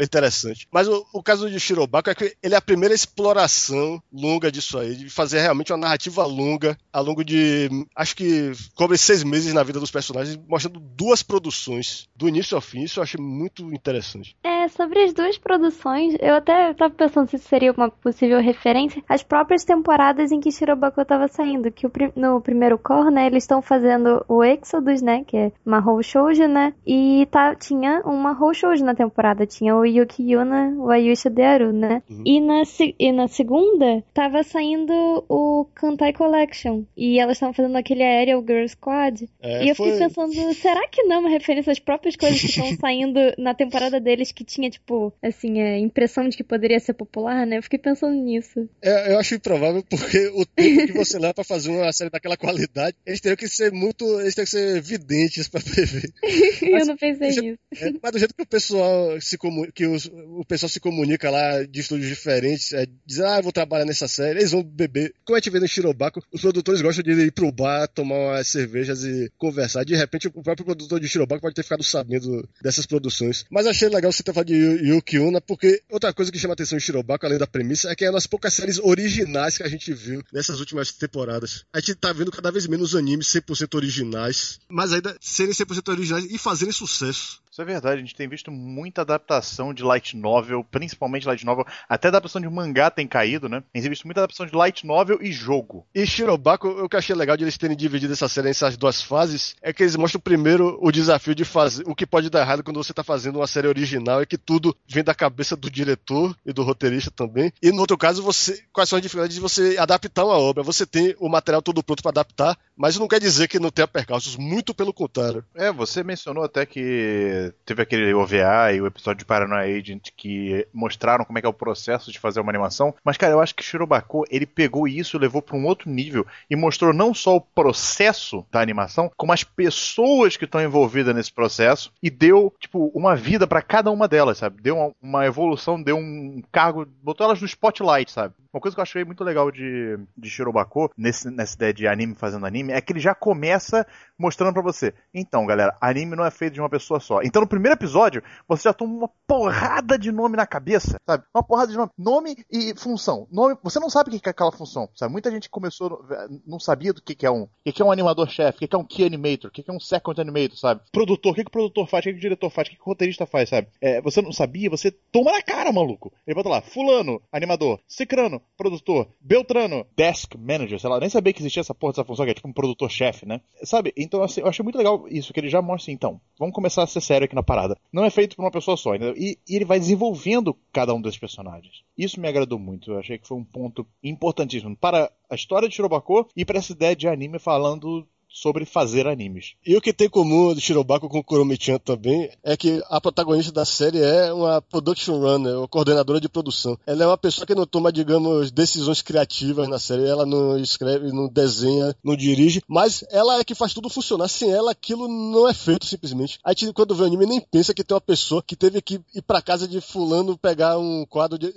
interessante. 0.00 0.66
Mas 0.70 0.88
o, 0.88 1.06
o, 1.12 1.22
caso 1.22 1.50
de 1.50 1.60
Shirobako 1.60 2.10
é 2.10 2.14
que 2.14 2.36
ele 2.42 2.54
é 2.54 2.58
a 2.58 2.62
primeira 2.62 2.94
exploração 2.94 4.02
longa 4.12 4.50
disso 4.50 4.78
aí, 4.78 4.94
de 4.96 5.10
fazer 5.10 5.40
realmente 5.40 5.72
uma 5.72 5.78
narrativa 5.78 6.24
longa, 6.24 6.76
ao 6.92 7.04
longo 7.04 7.24
de, 7.24 7.68
acho 7.94 8.16
que 8.16 8.52
cobre 8.74 8.98
seis 8.98 9.22
meses 9.22 9.52
na 9.52 9.62
vida 9.62 9.80
dos 9.80 9.90
personagens, 9.90 10.38
mostrando 10.48 10.80
duas 10.80 11.22
produções, 11.22 12.08
do 12.14 12.28
início 12.28 12.54
ao 12.54 12.60
fim. 12.60 12.82
Isso 12.82 12.98
eu 12.98 13.04
achei 13.04 13.20
muito 13.22 13.72
interessante. 13.72 14.36
É, 14.42 14.68
sobre 14.68 15.02
as 15.02 15.12
duas 15.12 15.38
produções, 15.38 16.16
eu 16.20 16.34
até 16.34 16.74
tava 16.74 16.94
pensando 16.94 17.28
se 17.30 17.38
seria 17.38 17.72
uma 17.72 17.90
possível 17.90 18.40
referência 18.40 19.02
às 19.08 19.22
próprias 19.22 19.64
temporadas 19.64 20.32
em 20.32 20.40
que 20.40 20.50
Shirobako 20.50 21.04
tava 21.04 21.28
saindo, 21.28 21.70
que 21.70 21.86
no 22.14 22.40
primeiro 22.40 22.78
core, 22.78 23.10
né, 23.10 23.26
eles 23.26 23.44
estão 23.44 23.62
fazendo 23.62 24.24
o 24.28 24.42
Exodus, 24.42 25.02
né, 25.02 25.24
que 25.24 25.36
é 25.36 25.52
uma 25.64 25.76
Mahou 25.76 26.02
Shoujo, 26.02 26.48
né, 26.48 26.74
e 26.86 27.26
tá, 27.30 27.54
tinha 27.54 28.00
uma 28.04 28.32
Mahou 28.32 28.52
Shoujo 28.54 28.84
na 28.84 28.94
temporada, 28.94 29.46
tinha 29.46 29.75
o 29.80 29.84
Yuki 29.84 30.22
Yuna, 30.32 30.74
o 30.78 30.88
Dearu, 31.30 31.72
né? 31.72 32.02
Uhum. 32.08 32.22
E, 32.24 32.40
na, 32.40 32.62
e 32.98 33.12
na 33.12 33.28
segunda, 33.28 34.02
tava 34.12 34.42
saindo 34.42 34.92
o 35.28 35.66
Kantai 35.74 36.12
Collection. 36.12 36.84
E 36.96 37.18
elas 37.18 37.36
estavam 37.36 37.54
fazendo 37.54 37.76
aquele 37.76 38.02
Aerial 38.02 38.42
Girl 38.46 38.66
Squad. 38.66 39.28
É, 39.40 39.64
e 39.64 39.68
eu 39.68 39.74
foi... 39.74 39.92
fiquei 39.92 40.06
pensando, 40.06 40.54
será 40.54 40.86
que 40.88 41.02
não 41.04 41.16
é 41.16 41.18
uma 41.18 41.30
referência 41.30 41.72
às 41.72 41.78
próprias 41.78 42.16
coisas 42.16 42.40
que 42.40 42.46
estão 42.46 42.66
saindo 42.80 43.20
na 43.38 43.54
temporada 43.54 44.00
deles 44.00 44.32
que 44.32 44.44
tinha, 44.44 44.70
tipo, 44.70 45.12
assim, 45.22 45.60
a 45.60 45.78
impressão 45.78 46.28
de 46.28 46.36
que 46.36 46.44
poderia 46.44 46.80
ser 46.80 46.94
popular, 46.94 47.46
né? 47.46 47.58
Eu 47.58 47.62
fiquei 47.62 47.78
pensando 47.78 48.14
nisso. 48.14 48.68
É, 48.82 49.12
eu 49.12 49.18
acho 49.18 49.34
improvável 49.34 49.82
porque 49.88 50.28
o 50.28 50.44
tempo 50.44 50.86
que 50.86 50.92
você 50.92 51.18
leva 51.18 51.34
pra 51.34 51.44
fazer 51.44 51.70
uma 51.70 51.92
série 51.92 52.10
daquela 52.10 52.36
qualidade, 52.36 52.96
eles 53.04 53.20
teriam 53.20 53.36
que 53.36 53.48
ser 53.48 53.72
muito. 53.72 54.04
Eles 54.20 54.34
teriam 54.34 54.46
que 54.46 54.50
ser 54.50 54.76
evidentes 54.76 55.48
pra 55.48 55.60
prever. 55.60 56.10
eu 56.62 56.86
não 56.86 56.96
pensei 56.96 57.28
nisso. 57.28 57.58
É, 57.76 57.92
mas 58.02 58.12
do 58.12 58.18
jeito 58.18 58.34
que 58.34 58.42
o 58.42 58.46
pessoal 58.46 59.20
se 59.20 59.36
comunica 59.36 59.65
que 59.74 59.86
os, 59.86 60.06
o 60.06 60.44
pessoal 60.44 60.68
se 60.68 60.80
comunica 60.80 61.30
lá 61.30 61.64
de 61.64 61.80
estúdios 61.80 62.08
diferentes, 62.08 62.72
é, 62.72 62.86
diz, 63.04 63.20
ah, 63.20 63.40
vou 63.40 63.52
trabalhar 63.52 63.84
nessa 63.84 64.08
série, 64.08 64.40
eles 64.40 64.52
vão 64.52 64.62
beber. 64.62 65.14
Como 65.24 65.36
a 65.36 65.38
gente 65.38 65.50
vê 65.50 65.60
no 65.60 65.68
Shirobako, 65.68 66.22
os 66.32 66.40
produtores 66.40 66.80
gostam 66.80 67.02
de 67.02 67.12
ir 67.12 67.32
pro 67.32 67.52
bar, 67.52 67.88
tomar 67.88 68.16
umas 68.16 68.46
cervejas 68.46 69.02
e 69.04 69.30
conversar. 69.38 69.84
De 69.84 69.94
repente, 69.94 70.28
o 70.28 70.42
próprio 70.42 70.64
produtor 70.64 71.00
de 71.00 71.08
Shirobako 71.08 71.42
pode 71.42 71.54
ter 71.54 71.62
ficado 71.62 71.82
sabendo 71.82 72.48
dessas 72.62 72.86
produções. 72.86 73.44
Mas 73.50 73.66
achei 73.66 73.88
legal 73.88 74.12
você 74.12 74.22
ter 74.22 74.32
falado 74.32 74.48
de 74.48 74.54
Yuki 74.54 75.18
Una, 75.18 75.40
porque 75.40 75.82
outra 75.90 76.12
coisa 76.12 76.30
que 76.30 76.38
chama 76.38 76.54
atenção 76.54 76.76
em 76.76 76.80
Shirobako, 76.80 77.26
além 77.26 77.38
da 77.38 77.46
premissa, 77.46 77.90
é 77.90 77.94
que 77.94 78.04
é 78.04 78.08
uma 78.08 78.14
das 78.14 78.26
poucas 78.26 78.54
séries 78.54 78.78
originais 78.78 79.56
que 79.56 79.62
a 79.62 79.68
gente 79.68 79.92
viu 79.92 80.22
nessas 80.32 80.60
últimas 80.60 80.92
temporadas. 80.92 81.64
A 81.72 81.80
gente 81.80 81.94
tá 81.96 82.12
vendo 82.12 82.30
cada 82.30 82.50
vez 82.50 82.66
menos 82.66 82.94
animes 82.94 83.26
100% 83.28 83.74
originais, 83.74 84.58
mas 84.68 84.92
ainda 84.92 85.16
serem 85.20 85.52
100% 85.52 85.88
originais 85.88 86.24
e 86.24 86.38
fazerem 86.38 86.72
sucesso. 86.72 87.40
Isso 87.56 87.62
é 87.62 87.64
verdade, 87.64 87.94
a 87.94 88.04
gente 88.04 88.14
tem 88.14 88.28
visto 88.28 88.52
muita 88.52 89.00
adaptação 89.00 89.72
de 89.72 89.82
light 89.82 90.14
novel, 90.14 90.62
principalmente 90.62 91.26
light 91.26 91.42
novel, 91.42 91.64
até 91.88 92.08
adaptação 92.08 92.38
de 92.38 92.46
mangá 92.50 92.90
tem 92.90 93.08
caído, 93.08 93.48
né? 93.48 93.62
A 93.72 93.78
gente 93.78 93.84
tem 93.84 93.88
visto 93.88 94.04
muita 94.04 94.20
adaptação 94.20 94.44
de 94.44 94.54
light 94.54 94.86
novel 94.86 95.20
e 95.22 95.32
jogo. 95.32 95.86
E 95.94 96.06
Shirobako, 96.06 96.68
o 96.68 96.86
que 96.86 96.96
eu 96.96 96.98
achei 96.98 97.16
legal 97.16 97.34
de 97.34 97.44
eles 97.44 97.56
terem 97.56 97.74
dividido 97.74 98.12
essa 98.12 98.28
série 98.28 98.48
nessas 98.48 98.76
duas 98.76 99.00
fases 99.00 99.56
é 99.62 99.72
que 99.72 99.82
eles 99.82 99.96
mostram 99.96 100.20
primeiro 100.20 100.78
o 100.82 100.92
desafio 100.92 101.34
de 101.34 101.46
fazer 101.46 101.82
o 101.86 101.94
que 101.94 102.04
pode 102.04 102.28
dar 102.28 102.42
errado 102.42 102.62
quando 102.62 102.76
você 102.76 102.92
tá 102.92 103.02
fazendo 103.02 103.36
uma 103.36 103.46
série 103.46 103.68
original 103.68 104.20
é 104.20 104.26
que 104.26 104.36
tudo 104.36 104.76
vem 104.86 105.02
da 105.02 105.14
cabeça 105.14 105.56
do 105.56 105.70
diretor 105.70 106.36
e 106.44 106.52
do 106.52 106.62
roteirista 106.62 107.10
também. 107.10 107.50
E 107.62 107.72
no 107.72 107.80
outro 107.80 107.96
caso, 107.96 108.22
você 108.22 108.62
quais 108.70 108.86
são 108.86 108.98
as 108.98 109.02
dificuldades 109.02 109.34
de 109.34 109.40
você 109.40 109.78
adaptar 109.78 110.26
uma 110.26 110.36
obra? 110.36 110.62
Você 110.62 110.84
tem 110.84 111.16
o 111.18 111.26
material 111.26 111.62
todo 111.62 111.82
pronto 111.82 112.02
para 112.02 112.10
adaptar, 112.10 112.58
mas 112.76 112.98
não 112.98 113.08
quer 113.08 113.20
dizer 113.20 113.48
que 113.48 113.58
não 113.58 113.70
tenha 113.70 113.88
percalços, 113.88 114.36
muito 114.36 114.74
pelo 114.74 114.92
contrário. 114.92 115.44
É, 115.54 115.72
você 115.72 116.02
mencionou 116.04 116.44
até 116.44 116.66
que 116.66 117.52
teve 117.64 117.82
aquele 117.82 118.12
OVA 118.14 118.72
e 118.74 118.80
o 118.80 118.86
episódio 118.86 119.20
de 119.20 119.24
Paranoia 119.24 119.76
Agent 119.76 120.10
que 120.16 120.66
mostraram 120.72 121.24
como 121.24 121.38
é 121.38 121.40
que 121.40 121.46
é 121.46 121.50
o 121.50 121.54
processo 121.54 122.12
de 122.12 122.18
fazer 122.18 122.40
uma 122.40 122.50
animação, 122.50 122.94
mas 123.04 123.16
cara, 123.16 123.32
eu 123.32 123.40
acho 123.40 123.54
que 123.54 123.64
Shirobako, 123.64 124.24
ele 124.30 124.46
pegou 124.46 124.86
isso 124.86 125.16
e 125.16 125.20
levou 125.20 125.40
para 125.40 125.56
um 125.56 125.66
outro 125.66 125.90
nível 125.90 126.26
e 126.50 126.56
mostrou 126.56 126.92
não 126.92 127.14
só 127.14 127.36
o 127.36 127.40
processo 127.40 128.44
da 128.50 128.60
animação, 128.60 129.10
como 129.16 129.32
as 129.32 129.42
pessoas 129.42 130.36
que 130.36 130.44
estão 130.44 130.60
envolvidas 130.60 131.14
nesse 131.14 131.32
processo 131.32 131.92
e 132.02 132.10
deu, 132.10 132.52
tipo, 132.60 132.90
uma 132.94 133.16
vida 133.16 133.46
para 133.46 133.62
cada 133.62 133.90
uma 133.90 134.06
delas, 134.06 134.38
sabe? 134.38 134.62
Deu 134.62 134.76
uma, 134.76 134.92
uma 135.00 135.26
evolução, 135.26 135.82
deu 135.82 135.96
um 135.96 136.42
cargo, 136.52 136.86
botou 137.02 137.24
elas 137.26 137.40
no 137.40 137.46
spotlight, 137.46 138.10
sabe? 138.10 138.34
Uma 138.52 138.60
coisa 138.60 138.74
que 138.74 138.80
eu 138.80 138.84
achei 138.84 139.04
muito 139.04 139.22
legal 139.22 139.50
de, 139.50 139.98
de 140.16 140.30
Shirobako, 140.30 140.90
nesse, 140.96 141.30
nessa 141.30 141.54
ideia 141.56 141.74
de 141.74 141.86
anime 141.86 142.14
fazendo 142.14 142.46
anime, 142.46 142.65
é 142.70 142.80
que 142.80 142.92
ele 142.92 143.00
já 143.00 143.14
começa 143.14 143.86
mostrando 144.18 144.54
para 144.54 144.62
você. 144.62 144.94
Então, 145.12 145.46
galera, 145.46 145.76
anime 145.80 146.16
não 146.16 146.24
é 146.24 146.30
feito 146.30 146.54
de 146.54 146.60
uma 146.60 146.70
pessoa 146.70 147.00
só. 147.00 147.20
Então, 147.22 147.42
no 147.42 147.48
primeiro 147.48 147.76
episódio, 147.76 148.22
você 148.48 148.64
já 148.64 148.72
toma 148.72 148.94
uma 148.94 149.10
porrada 149.26 149.98
de 149.98 150.10
nome 150.10 150.36
na 150.36 150.46
cabeça, 150.46 150.98
sabe? 151.06 151.24
Uma 151.34 151.42
porrada 151.42 151.70
de 151.70 151.76
nome. 151.76 151.90
Nome 151.98 152.36
e 152.50 152.74
função. 152.76 153.26
Nome, 153.30 153.56
você 153.62 153.78
não 153.78 153.90
sabe 153.90 154.14
o 154.14 154.20
que 154.20 154.28
é 154.28 154.30
aquela 154.30 154.52
função, 154.52 154.88
sabe? 154.94 155.12
Muita 155.12 155.30
gente 155.30 155.50
começou, 155.50 156.04
não 156.46 156.58
sabia 156.58 156.92
do 156.92 157.02
que 157.02 157.26
é 157.26 157.30
um, 157.30 157.42
o 157.42 157.72
que 157.72 157.82
é 157.82 157.84
um 157.84 157.92
animador-chefe, 157.92 158.64
o 158.64 158.68
que 158.68 158.74
é 158.74 158.78
um 158.78 158.84
key 158.84 159.04
animator, 159.04 159.50
o 159.50 159.52
que 159.52 159.64
é 159.68 159.72
um 159.72 159.80
second 159.80 160.20
animator, 160.20 160.56
sabe? 160.56 160.80
Produtor, 160.92 161.32
o 161.32 161.34
que, 161.34 161.44
que 161.44 161.48
o 161.48 161.52
produtor 161.52 161.86
faz, 161.88 162.02
o 162.02 162.04
que, 162.04 162.12
que 162.12 162.18
o 162.18 162.22
diretor 162.22 162.50
faz, 162.50 162.68
o 162.68 162.70
que, 162.70 162.76
que 162.76 162.82
o 162.82 162.86
roteirista 162.86 163.26
faz, 163.26 163.50
sabe? 163.50 163.68
É, 163.80 164.00
você 164.00 164.22
não 164.22 164.32
sabia, 164.32 164.70
você 164.70 164.90
toma 164.90 165.32
na 165.32 165.42
cara, 165.42 165.72
maluco. 165.72 166.12
Ele 166.26 166.34
bota 166.34 166.48
lá, 166.48 166.62
fulano, 166.62 167.20
animador, 167.30 167.80
cicrano, 167.86 168.40
produtor, 168.56 169.08
Beltrano, 169.20 169.86
desk 169.96 170.36
manager, 170.38 170.80
sei 170.80 170.90
lá, 170.90 171.00
nem 171.00 171.08
sabia 171.08 171.32
que 171.32 171.42
existia 171.42 171.60
essa 171.60 171.74
porra 171.74 171.92
dessa 171.92 172.04
função, 172.04 172.24
que 172.24 172.30
é 172.30 172.34
tipo 172.34 172.48
um 172.48 172.52
produtor-chefe, 172.56 173.26
né? 173.26 173.40
Sabe? 173.62 173.92
Então, 173.96 174.22
assim, 174.22 174.40
eu 174.40 174.48
achei 174.48 174.62
muito 174.62 174.78
legal 174.78 175.06
isso, 175.08 175.32
que 175.32 175.38
ele 175.38 175.48
já 175.48 175.62
mostra 175.62 175.84
assim, 175.84 175.92
então, 175.92 176.20
vamos 176.38 176.54
começar 176.54 176.82
a 176.82 176.86
ser 176.86 177.00
sério 177.00 177.26
aqui 177.26 177.34
na 177.34 177.42
parada. 177.42 177.78
Não 177.92 178.04
é 178.04 178.10
feito 178.10 178.34
por 178.34 178.42
uma 178.42 178.50
pessoa 178.50 178.76
só, 178.76 178.94
entendeu? 178.94 179.14
E, 179.16 179.38
e 179.48 179.54
ele 179.54 179.64
vai 179.64 179.78
desenvolvendo 179.78 180.56
cada 180.72 180.94
um 180.94 181.00
desses 181.00 181.18
personagens. 181.18 181.82
Isso 181.96 182.18
me 182.18 182.26
agradou 182.26 182.58
muito, 182.58 182.92
eu 182.92 182.98
achei 182.98 183.18
que 183.18 183.28
foi 183.28 183.36
um 183.36 183.44
ponto 183.44 183.86
importantíssimo 184.02 184.76
para 184.76 185.12
a 185.28 185.34
história 185.34 185.68
de 185.68 185.74
Shirobako 185.74 186.28
e 186.34 186.44
para 186.44 186.58
essa 186.58 186.72
ideia 186.72 186.96
de 186.96 187.06
anime 187.06 187.38
falando 187.38 188.06
sobre 188.40 188.66
fazer 188.66 189.06
animes. 189.06 189.54
E 189.66 189.74
o 189.76 189.80
que 189.80 189.92
tem 189.92 190.08
em 190.08 190.10
comum 190.10 190.54
de 190.54 190.60
Shirobako 190.60 191.08
com 191.08 191.22
Kuromi-chan 191.22 191.78
também 191.78 192.30
é 192.44 192.56
que 192.56 192.82
a 192.90 193.00
protagonista 193.00 193.50
da 193.50 193.64
série 193.64 194.00
é 194.00 194.32
uma 194.32 194.60
production 194.60 195.18
runner, 195.18 195.58
ou 195.58 195.66
coordenadora 195.66 196.20
de 196.20 196.28
produção. 196.28 196.78
Ela 196.86 197.04
é 197.04 197.06
uma 197.06 197.16
pessoa 197.16 197.46
que 197.46 197.54
não 197.54 197.66
toma, 197.66 197.90
digamos, 197.90 198.50
decisões 198.50 199.00
criativas 199.00 199.68
na 199.68 199.78
série. 199.78 200.06
Ela 200.06 200.26
não 200.26 200.58
escreve, 200.58 201.10
não 201.12 201.28
desenha, 201.28 201.96
não 202.04 202.14
dirige, 202.14 202.62
mas 202.68 203.04
ela 203.10 203.38
é 203.40 203.44
que 203.44 203.54
faz 203.54 203.72
tudo 203.72 203.88
funcionar. 203.88 204.28
Sem 204.28 204.52
ela, 204.52 204.70
aquilo 204.70 205.08
não 205.08 205.48
é 205.48 205.54
feito 205.54 205.86
simplesmente. 205.86 206.38
A 206.44 206.50
gente, 206.50 206.72
quando 206.74 206.94
vê 206.94 207.04
o 207.04 207.06
anime, 207.06 207.24
nem 207.24 207.40
pensa 207.40 207.72
que 207.72 207.82
tem 207.82 207.94
uma 207.94 208.00
pessoa 208.00 208.42
que 208.42 208.54
teve 208.54 208.82
que 208.82 209.00
ir 209.14 209.22
pra 209.22 209.40
casa 209.40 209.66
de 209.66 209.80
fulano 209.80 210.36
pegar 210.36 210.78
um 210.78 211.06
quadro 211.06 211.38
de, 211.38 211.52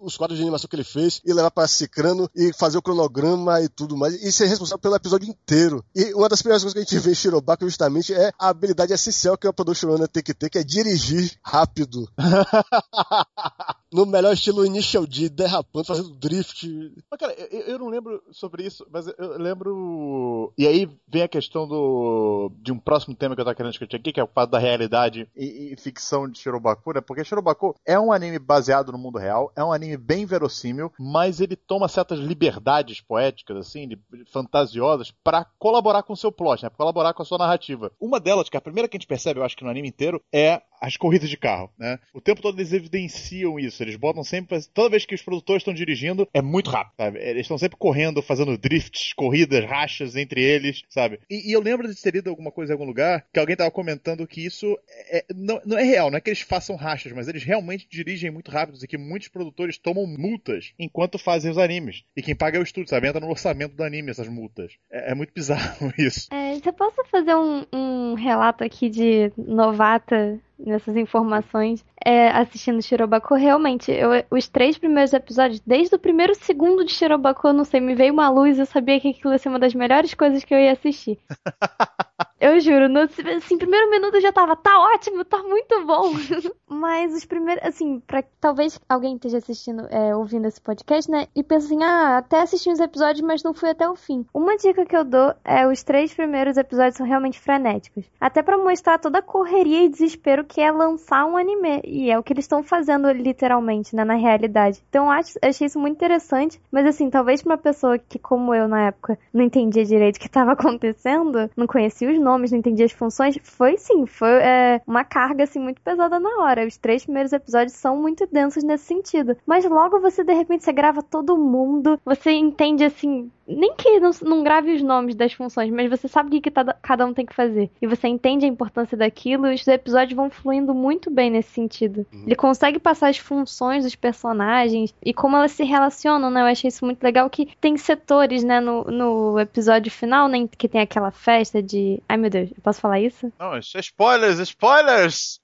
os 0.00 0.16
quadros 0.16 0.38
de 0.38 0.42
animação 0.42 0.68
que 0.68 0.76
ele 0.76 0.84
fez 0.84 1.20
e 1.24 1.32
levar 1.32 1.50
para 1.50 1.68
Cicrano 1.68 2.28
e 2.34 2.52
fazer 2.54 2.78
o 2.78 2.82
cronograma 2.82 3.60
e 3.60 3.68
tudo 3.68 3.96
mais. 3.96 4.14
E 4.14 4.32
ser 4.32 4.46
responsável 4.46 4.78
pelo 4.78 4.96
episódio 4.96 5.28
inteiro. 5.28 5.84
E 5.94 6.21
uma 6.22 6.28
das 6.28 6.40
primeiras 6.40 6.62
coisas 6.62 6.72
que 6.72 6.78
a 6.78 6.82
gente 6.82 7.04
vê 7.04 7.10
em 7.10 7.14
Shirobako 7.14 7.64
justamente 7.64 8.14
é 8.14 8.32
a 8.38 8.48
habilidade 8.48 8.92
essencial 8.92 9.36
que 9.36 9.48
o 9.48 9.52
Production 9.52 9.90
Runner 9.90 10.08
tem 10.08 10.22
que 10.22 10.32
ter, 10.32 10.48
que 10.48 10.58
é 10.58 10.62
dirigir 10.62 11.32
rápido. 11.42 12.08
no 13.92 14.06
melhor 14.06 14.32
estilo 14.32 14.64
Initial 14.64 15.06
D, 15.06 15.28
derrapando, 15.28 15.84
fazendo 15.84 16.14
drift. 16.14 16.66
Mas, 17.10 17.18
cara, 17.18 17.34
eu, 17.50 17.60
eu, 17.60 17.78
não 17.78 17.88
lembro 17.88 18.22
sobre 18.30 18.64
isso, 18.64 18.86
mas 18.90 19.06
eu 19.06 19.38
lembro. 19.38 20.52
E 20.56 20.66
aí 20.66 20.88
vem 21.08 21.22
a 21.22 21.28
questão 21.28 21.66
do 21.66 22.52
de 22.60 22.72
um 22.72 22.78
próximo 22.78 23.14
tema 23.14 23.34
que 23.34 23.40
eu 23.40 23.44
tava 23.44 23.54
querendo 23.54 23.72
discutir 23.72 23.96
aqui, 23.96 24.12
que 24.12 24.20
é 24.20 24.24
o 24.24 24.28
fato 24.28 24.50
da 24.50 24.58
realidade 24.58 25.28
e, 25.36 25.72
e 25.72 25.76
ficção 25.76 26.28
de 26.28 26.38
Shirobako, 26.38 26.92
né? 26.92 27.00
Porque 27.00 27.24
Shirobako 27.24 27.74
é 27.84 27.98
um 27.98 28.12
anime 28.12 28.38
baseado 28.38 28.92
no 28.92 28.98
mundo 28.98 29.18
real, 29.18 29.52
é 29.56 29.64
um 29.64 29.72
anime 29.72 29.96
bem 29.96 30.24
verossímil, 30.24 30.92
mas 30.98 31.40
ele 31.40 31.56
toma 31.56 31.88
certas 31.88 32.18
liberdades 32.18 33.00
poéticas, 33.00 33.56
assim, 33.56 33.88
de, 33.88 33.98
de, 34.12 34.24
fantasiosas, 34.30 35.10
para 35.10 35.44
colaborar 35.58 36.02
com 36.02 36.12
com 36.12 36.14
o 36.14 36.16
seu 36.16 36.30
plot, 36.30 36.62
né? 36.62 36.68
Pra 36.68 36.76
colaborar 36.76 37.14
com 37.14 37.22
a 37.22 37.24
sua 37.24 37.38
narrativa. 37.38 37.90
Uma 37.98 38.20
delas, 38.20 38.48
que 38.48 38.56
é 38.56 38.58
a 38.58 38.60
primeira 38.60 38.86
que 38.86 38.96
a 38.96 38.98
gente 38.98 39.06
percebe, 39.06 39.40
eu 39.40 39.44
acho 39.44 39.56
que 39.56 39.64
no 39.64 39.70
anime 39.70 39.88
inteiro, 39.88 40.22
é 40.30 40.60
as 40.82 40.96
corridas 40.96 41.30
de 41.30 41.36
carro, 41.36 41.70
né? 41.78 42.00
O 42.12 42.20
tempo 42.20 42.42
todo 42.42 42.58
eles 42.58 42.72
evidenciam 42.72 43.56
isso. 43.58 43.80
Eles 43.80 43.94
botam 43.94 44.24
sempre. 44.24 44.58
Toda 44.74 44.90
vez 44.90 45.06
que 45.06 45.14
os 45.14 45.22
produtores 45.22 45.60
estão 45.60 45.72
dirigindo, 45.72 46.28
é 46.34 46.42
muito 46.42 46.70
rápido, 46.70 46.94
sabe? 46.96 47.20
Eles 47.20 47.42
estão 47.42 47.56
sempre 47.56 47.78
correndo, 47.78 48.20
fazendo 48.20 48.58
drifts, 48.58 49.12
corridas, 49.12 49.64
rachas 49.64 50.16
entre 50.16 50.42
eles, 50.42 50.82
sabe? 50.88 51.20
E, 51.30 51.50
e, 51.50 51.52
eu 51.52 51.60
lembro 51.60 51.88
de 51.88 52.02
ter 52.02 52.14
lido 52.14 52.28
alguma 52.28 52.50
coisa 52.50 52.72
em 52.72 52.74
algum 52.74 52.84
lugar 52.84 53.24
que 53.32 53.38
alguém 53.38 53.54
tava 53.54 53.70
comentando 53.70 54.26
que 54.26 54.44
isso 54.44 54.76
é, 55.08 55.24
não, 55.32 55.60
não 55.64 55.78
é 55.78 55.84
real, 55.84 56.10
não 56.10 56.18
é 56.18 56.20
que 56.20 56.30
eles 56.30 56.40
façam 56.40 56.74
rachas, 56.74 57.12
mas 57.12 57.28
eles 57.28 57.44
realmente 57.44 57.86
dirigem 57.88 58.32
muito 58.32 58.50
rápido 58.50 58.78
e 58.82 58.88
que 58.88 58.98
muitos 58.98 59.28
produtores 59.28 59.78
tomam 59.78 60.04
multas 60.04 60.72
enquanto 60.76 61.16
fazem 61.16 61.50
os 61.50 61.58
animes. 61.58 62.02
E 62.16 62.22
quem 62.22 62.34
paga 62.34 62.58
é 62.58 62.60
o 62.60 62.64
estúdio, 62.64 62.90
sabe? 62.90 63.06
Entra 63.06 63.20
no 63.20 63.30
orçamento 63.30 63.76
do 63.76 63.84
anime 63.84 64.10
essas 64.10 64.26
multas. 64.26 64.72
É, 64.90 65.12
é 65.12 65.14
muito 65.14 65.32
bizarro 65.32 65.92
isso. 65.96 66.26
É, 66.32 66.54
você 66.54 66.72
posso 66.72 67.04
fazer 67.08 67.36
um, 67.36 67.64
um 67.72 68.14
relato 68.14 68.64
aqui 68.64 68.88
de 68.88 69.32
novata 69.36 70.40
nessas 70.64 70.96
informações 70.96 71.84
é, 72.04 72.28
assistindo 72.28 72.82
Shirobako. 72.82 73.34
Realmente, 73.34 73.90
eu, 73.90 74.10
os 74.30 74.48
três 74.48 74.78
primeiros 74.78 75.12
episódios, 75.12 75.60
desde 75.60 75.94
o 75.94 75.98
primeiro 75.98 76.34
segundo 76.34 76.84
de 76.84 76.92
Shirobako, 76.92 77.52
não 77.52 77.64
sei, 77.64 77.80
me 77.80 77.94
veio 77.94 78.12
uma 78.12 78.28
luz 78.28 78.58
eu 78.58 78.66
sabia 78.66 79.00
que 79.00 79.08
aquilo 79.08 79.32
ia 79.32 79.38
ser 79.38 79.48
uma 79.48 79.58
das 79.58 79.74
melhores 79.74 80.14
coisas 80.14 80.44
que 80.44 80.54
eu 80.54 80.58
ia 80.58 80.72
assistir. 80.72 81.18
eu 82.42 82.58
juro, 82.58 82.88
no 82.88 83.00
assim, 83.00 83.56
primeiro 83.56 83.88
minuto 83.88 84.16
eu 84.16 84.20
já 84.20 84.32
tava, 84.32 84.56
tá 84.56 84.76
ótimo, 84.94 85.24
tá 85.24 85.38
muito 85.44 85.86
bom. 85.86 86.12
Mas 86.68 87.14
os 87.14 87.24
primeiros, 87.24 87.64
assim, 87.64 88.00
pra 88.00 88.24
talvez 88.40 88.80
alguém 88.88 89.14
esteja 89.14 89.38
assistindo, 89.38 89.86
é, 89.88 90.16
ouvindo 90.16 90.48
esse 90.48 90.60
podcast, 90.60 91.08
né, 91.08 91.28
e 91.36 91.42
pensa 91.44 91.66
assim, 91.66 91.84
ah, 91.84 92.18
até 92.18 92.40
assisti 92.40 92.68
uns 92.68 92.80
episódios, 92.80 93.24
mas 93.24 93.42
não 93.42 93.54
fui 93.54 93.70
até 93.70 93.88
o 93.88 93.94
fim. 93.94 94.26
Uma 94.34 94.56
dica 94.56 94.84
que 94.84 94.96
eu 94.96 95.04
dou 95.04 95.34
é 95.44 95.66
os 95.66 95.82
três 95.82 96.12
primeiros 96.12 96.56
episódios 96.56 96.96
são 96.96 97.06
realmente 97.06 97.38
frenéticos. 97.38 98.04
Até 98.20 98.42
para 98.42 98.58
mostrar 98.58 98.98
toda 98.98 99.18
a 99.18 99.22
correria 99.22 99.84
e 99.84 99.88
desespero 99.88 100.44
que 100.44 100.60
é 100.60 100.70
lançar 100.70 101.24
um 101.26 101.36
anime. 101.36 101.80
E 101.84 102.10
é 102.10 102.18
o 102.18 102.22
que 102.22 102.32
eles 102.32 102.44
estão 102.44 102.62
fazendo 102.62 103.10
literalmente, 103.12 103.94
né, 103.94 104.04
na 104.04 104.14
realidade. 104.14 104.82
Então 104.88 105.04
eu 105.04 105.10
acho, 105.10 105.38
achei 105.42 105.66
isso 105.66 105.78
muito 105.78 105.94
interessante. 105.94 106.60
Mas 106.70 106.86
assim, 106.86 107.08
talvez 107.10 107.42
pra 107.42 107.52
uma 107.52 107.58
pessoa 107.58 107.98
que, 107.98 108.18
como 108.18 108.54
eu 108.54 108.66
na 108.66 108.88
época, 108.88 109.18
não 109.32 109.44
entendia 109.44 109.84
direito 109.84 110.16
o 110.16 110.20
que 110.20 110.26
estava 110.26 110.52
acontecendo, 110.58 111.50
não 111.56 111.66
conhecia 111.66 112.10
os 112.10 112.18
nomes, 112.18 112.31
não 112.38 112.58
entendia 112.58 112.86
as 112.86 112.92
funções, 112.92 113.38
foi 113.42 113.76
sim, 113.76 114.06
foi 114.06 114.28
é, 114.28 114.80
uma 114.86 115.04
carga 115.04 115.44
assim 115.44 115.58
muito 115.58 115.80
pesada 115.80 116.18
na 116.18 116.42
hora. 116.42 116.66
Os 116.66 116.76
três 116.76 117.04
primeiros 117.04 117.32
episódios 117.32 117.76
são 117.76 117.96
muito 117.96 118.26
densos 118.26 118.62
nesse 118.62 118.84
sentido. 118.84 119.36
Mas 119.46 119.64
logo 119.64 120.00
você, 120.00 120.24
de 120.24 120.32
repente, 120.32 120.64
você 120.64 120.72
grava 120.72 121.02
todo 121.02 121.36
mundo, 121.36 122.00
você 122.04 122.30
entende 122.32 122.84
assim 122.84 123.30
nem 123.46 123.74
que 123.74 123.98
não, 123.98 124.10
não, 124.22 124.42
grave 124.42 124.74
os 124.74 124.82
nomes 124.82 125.14
das 125.14 125.32
funções, 125.32 125.70
mas 125.70 125.90
você 125.90 126.08
sabe 126.08 126.28
o 126.28 126.30
que, 126.30 126.40
que 126.42 126.50
tá, 126.50 126.64
cada 126.80 127.04
um 127.04 127.12
tem 127.12 127.26
que 127.26 127.34
fazer. 127.34 127.70
E 127.80 127.86
você 127.86 128.08
entende 128.08 128.44
a 128.44 128.48
importância 128.48 128.96
daquilo, 128.96 129.48
e 129.48 129.54
os 129.54 129.66
episódios 129.66 130.16
vão 130.16 130.30
fluindo 130.30 130.74
muito 130.74 131.10
bem 131.10 131.30
nesse 131.30 131.50
sentido. 131.50 132.06
Uhum. 132.12 132.24
Ele 132.26 132.36
consegue 132.36 132.78
passar 132.78 133.08
as 133.08 133.18
funções 133.18 133.84
dos 133.84 133.94
personagens 133.94 134.94
e 135.04 135.12
como 135.12 135.36
elas 135.36 135.52
se 135.52 135.64
relacionam, 135.64 136.30
né? 136.30 136.40
Eu 136.42 136.46
achei 136.46 136.68
isso 136.68 136.84
muito 136.84 137.02
legal 137.02 137.28
que 137.28 137.48
tem 137.60 137.76
setores, 137.76 138.44
né, 138.44 138.60
no, 138.60 138.84
no 138.84 139.38
episódio 139.38 139.90
final, 139.90 140.28
né, 140.28 140.48
que 140.56 140.68
tem 140.68 140.80
aquela 140.80 141.10
festa 141.10 141.62
de... 141.62 142.02
Ai, 142.08 142.16
meu 142.22 142.30
Deus, 142.30 142.50
eu 142.50 142.62
posso 142.62 142.80
falar 142.80 143.00
isso? 143.00 143.32
Não, 143.38 143.58
isso 143.58 143.76
é 143.76 143.80
spoilers, 143.80 144.38
spoilers! 144.38 145.40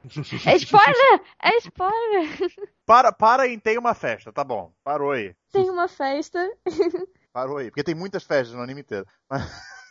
É 0.46 0.56
spoiler! 0.56 1.20
É 1.42 1.56
spoiler! 1.58 2.52
Para, 2.86 3.12
para 3.12 3.46
e 3.46 3.58
tem 3.58 3.76
uma 3.76 3.94
festa, 3.94 4.32
tá 4.32 4.42
bom. 4.42 4.72
Parou 4.82 5.10
aí. 5.10 5.34
Tem 5.52 5.68
uma 5.68 5.88
festa. 5.88 6.48
Parou 7.32 7.58
aí. 7.58 7.70
Porque 7.70 7.84
tem 7.84 7.94
muitas 7.94 8.22
festas 8.24 8.54
no 8.54 8.62
anime 8.62 8.80
inteiro. 8.80 9.06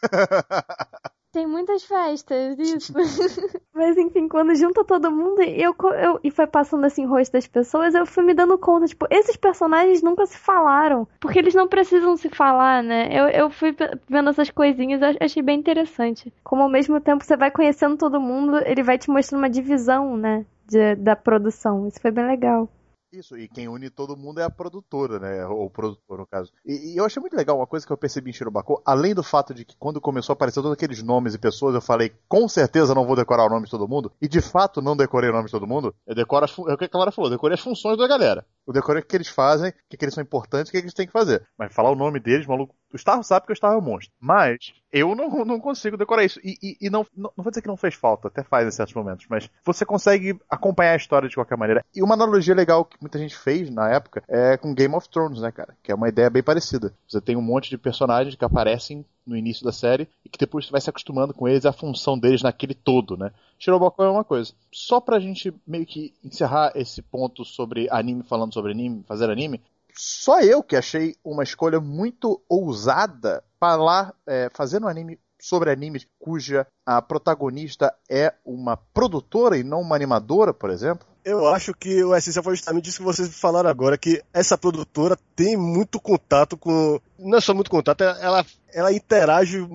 Tem 1.32 1.46
muitas 1.46 1.84
festas, 1.84 2.58
isso. 2.58 2.94
Mas 3.72 3.96
enfim, 3.96 4.27
quando 4.27 4.56
junta 4.56 4.84
todo 4.84 5.12
mundo 5.12 5.42
eu, 5.44 5.75
eu, 5.94 6.20
e 6.24 6.32
foi 6.32 6.48
passando 6.48 6.86
assim 6.86 7.06
o 7.06 7.10
rosto 7.10 7.34
das 7.34 7.46
pessoas, 7.46 7.94
eu 7.94 8.08
fui 8.08 8.24
me 8.24 8.34
dando 8.34 8.58
conta, 8.58 8.88
tipo, 8.88 9.06
esses 9.10 9.36
personagens 9.36 10.01
nunca 10.01 10.25
se 10.25 10.36
falaram. 10.38 11.08
Porque 11.20 11.38
eles 11.38 11.54
não 11.54 11.68
precisam 11.68 12.18
se 12.18 12.30
falar, 12.30 12.82
né? 12.82 13.10
Eu, 13.12 13.27
eu 13.27 13.50
fui 13.51 13.75
vendo 14.10 14.32
essas 14.32 14.50
coisinhas, 14.50 15.00
achei 15.20 15.44
bem 15.44 15.60
interessante. 15.60 16.34
Como 16.44 16.63
ao 16.63 16.70
mesmo 16.70 17.00
tempo 17.00 17.24
você 17.24 17.38
vai 17.38 17.51
conhecendo 17.51 17.98
todo 17.98 18.20
mundo, 18.20 18.58
ele 18.66 18.82
vai 18.82 18.98
te 18.98 19.10
mostrando 19.10 19.42
uma 19.42 19.50
divisão, 19.50 20.18
né? 20.18 20.44
De, 20.66 20.96
da 20.96 21.16
produção. 21.16 21.88
Isso 21.88 22.01
foi 22.01 22.10
bem 22.10 22.25
legal. 22.25 22.68
Isso, 23.12 23.38
e 23.38 23.48
quem 23.48 23.70
une 23.70 23.90
todo 23.90 24.18
mundo 24.18 24.42
é 24.42 24.44
a 24.44 24.50
produtora, 24.50 25.18
né? 25.18 25.46
Ou 25.46 25.66
o 25.66 25.70
produtor, 25.70 26.18
no 26.18 26.28
caso. 26.28 26.52
E, 26.66 26.94
e, 26.94 26.98
eu 26.98 27.06
achei 27.06 27.22
muito 27.22 27.38
legal 27.38 27.56
uma 27.56 27.66
coisa 27.66 27.86
que 27.86 27.92
eu 27.92 27.98
percebi 27.98 28.29
em 28.29 28.34
Shirobako, 28.34 28.81
além 28.86 29.16
do 29.16 29.24
fato 29.24 29.53
de 29.53 29.64
que 29.64 29.77
quando 29.77 30.01
começou 30.01 30.34
a 30.34 30.36
aparecer 30.36 30.62
todos 30.62 30.74
aqueles 30.74 31.01
nomes 31.01 31.34
e 31.34 31.40
pessoas, 31.40 31.74
eu 31.74 31.81
falei, 31.81 32.14
com 32.27 32.50
certeza 32.50 32.94
não 32.94 33.05
vou 33.05 33.16
decorar 33.16 33.46
o 33.46 33.50
nome 33.50 33.66
de 33.66 33.72
todo 33.72 33.88
mundo. 33.88 34.12
E 34.22 34.27
de 34.27 34.42
fato 34.42 34.81
não 34.81 34.96
decorei 34.96 35.29
o 35.29 35.34
nome 35.34 35.46
de 35.46 35.51
todo 35.51 35.66
mundo. 35.66 35.96
Eu 36.05 36.16
decoro 36.16 36.44
as, 36.44 36.58
é 36.58 36.74
o 36.74 36.77
que 36.77 36.86
a 36.86 36.90
Clara 36.90 37.12
falou, 37.12 37.31
decorei 37.31 37.55
as 37.55 37.62
funções 37.62 37.98
da 37.98 38.08
galera. 38.08 38.46
Eu 38.68 38.74
decorei 38.74 39.01
o 39.01 39.05
que 39.05 39.16
eles 39.16 39.29
fazem, 39.29 39.70
o 39.70 39.74
que, 39.90 40.03
eles 40.03 40.14
são 40.14 40.22
importantes, 40.22 40.68
o 40.68 40.72
que, 40.74 40.77
eles 40.77 40.94
têm 40.94 41.08
que 41.08 41.14
fazer. 41.14 41.48
Mas 41.58 41.74
falar 41.74 41.92
o 41.92 41.96
nome 41.96 42.20
deles, 42.20 42.46
maluco, 42.46 42.75
o 42.94 42.98
Starro 42.98 43.24
sabe 43.24 43.46
que 43.46 43.52
o 43.52 43.54
Starro 43.54 43.76
é 43.76 43.78
um 43.80 43.82
monstro. 43.82 44.14
Mas 44.20 44.74
eu 44.92 45.16
não, 45.16 45.46
não 45.46 45.60
consigo 45.60 45.98
decorar 45.98 46.24
isso. 46.24 46.40
E, 46.44 46.58
e, 46.62 46.78
e 46.82 46.90
não, 46.90 47.06
não, 47.16 47.32
não, 47.36 47.44
vou 47.44 47.52
dizer 47.52 47.62
que 47.62 47.68
não 47.68 47.78
fez 47.78 47.94
falta, 47.94 48.28
até 48.28 48.44
faz 48.44 48.68
em 48.68 48.72
certos 48.72 48.96
momentos, 48.96 49.26
mas 49.30 49.50
você 49.66 49.86
consegue 49.86 50.40
acompanhar 50.50 50.94
a 50.94 50.98
história 50.98 51.28
de 51.28 51.36
qualquer 51.36 51.58
maneira. 51.58 51.84
E 51.96 52.02
uma 52.02 52.14
analogia 52.14 52.56
legal 52.56 52.86
que 52.86 52.98
muita 53.02 53.20
gente 53.20 53.38
fez 53.38 53.70
na 53.70 53.90
época 53.90 54.24
é 54.28 54.58
com 54.58 54.74
Game 54.74 54.96
of 54.96 55.10
Thrones, 55.10 55.42
né, 55.42 55.52
cara? 55.52 55.76
Que 55.84 55.92
é 55.92 55.96
uma 55.96 56.10
ideia 56.10 56.30
bem 56.30 56.44
parecida. 56.44 56.94
Você 57.08 57.20
tem 57.20 57.36
um 57.36 57.42
monte 57.42 57.70
de 57.70 57.78
personagens 57.78 58.36
que 58.36 58.46
aparecem 58.46 59.06
no 59.26 59.36
início 59.36 59.66
da 59.66 59.74
série 59.74 60.08
e 60.24 60.30
que 60.30 60.40
depois 60.40 60.66
você 60.66 60.72
vai 60.72 60.80
se 60.80 60.90
acostumando 60.90 61.34
com 61.34 61.48
eles 61.48 61.66
a 61.66 61.74
função 61.74 62.18
deles 62.18 62.42
naquele 62.42 62.74
todo, 62.74 63.18
né? 63.18 63.32
Shirobako 63.60 64.04
é 64.04 64.10
uma 64.10 64.24
coisa. 64.24 64.54
Só 64.72 65.02
pra 65.02 65.20
gente 65.20 65.54
meio 65.66 65.86
que 65.86 66.14
encerrar 66.24 66.72
esse 66.76 67.02
ponto 67.02 67.44
sobre 67.44 67.90
anime, 67.92 68.24
falando 68.24 68.54
sobre 68.54 68.72
anime, 68.72 69.04
fazer 69.06 69.30
anime, 69.30 69.62
só 69.98 70.40
eu 70.42 70.62
que 70.62 70.75
achei 70.75 71.16
uma 71.24 71.44
escolha 71.44 71.79
muito 71.79 72.42
ousada 72.48 73.44
para 73.60 73.81
lá 73.81 74.14
é, 74.27 74.50
fazer 74.53 74.83
um 74.83 74.88
anime 74.88 75.20
sobre 75.40 75.72
animes 75.72 76.07
cuja 76.20 76.68
a 76.86 77.01
protagonista 77.01 77.94
é 78.10 78.33
uma 78.46 78.77
produtora 78.77 79.57
e 79.57 79.64
não 79.64 79.81
uma 79.81 79.96
animadora, 79.96 80.53
por 80.53 80.70
exemplo? 80.70 81.07
Eu 81.27 81.46
acho 81.50 81.74
que 81.74 82.01
o 82.05 82.16
essencial 82.16 82.42
foi 82.42 82.55
justamente 82.55 82.87
isso 82.87 83.00
que 83.00 83.03
vocês 83.03 83.27
falaram 83.37 83.70
agora, 83.70 83.98
que 83.98 84.24
essa 84.33 84.57
produtora 84.57 85.18
tem 85.35 85.57
muito 85.57 86.00
contato 86.00 86.55
com. 86.55 87.01
Não 87.20 87.37
é 87.37 87.42
só 87.42 87.53
muito 87.53 87.70
contato, 87.70 88.01
ela 88.01 88.46
ela 88.77 88.94
interage 88.94 89.66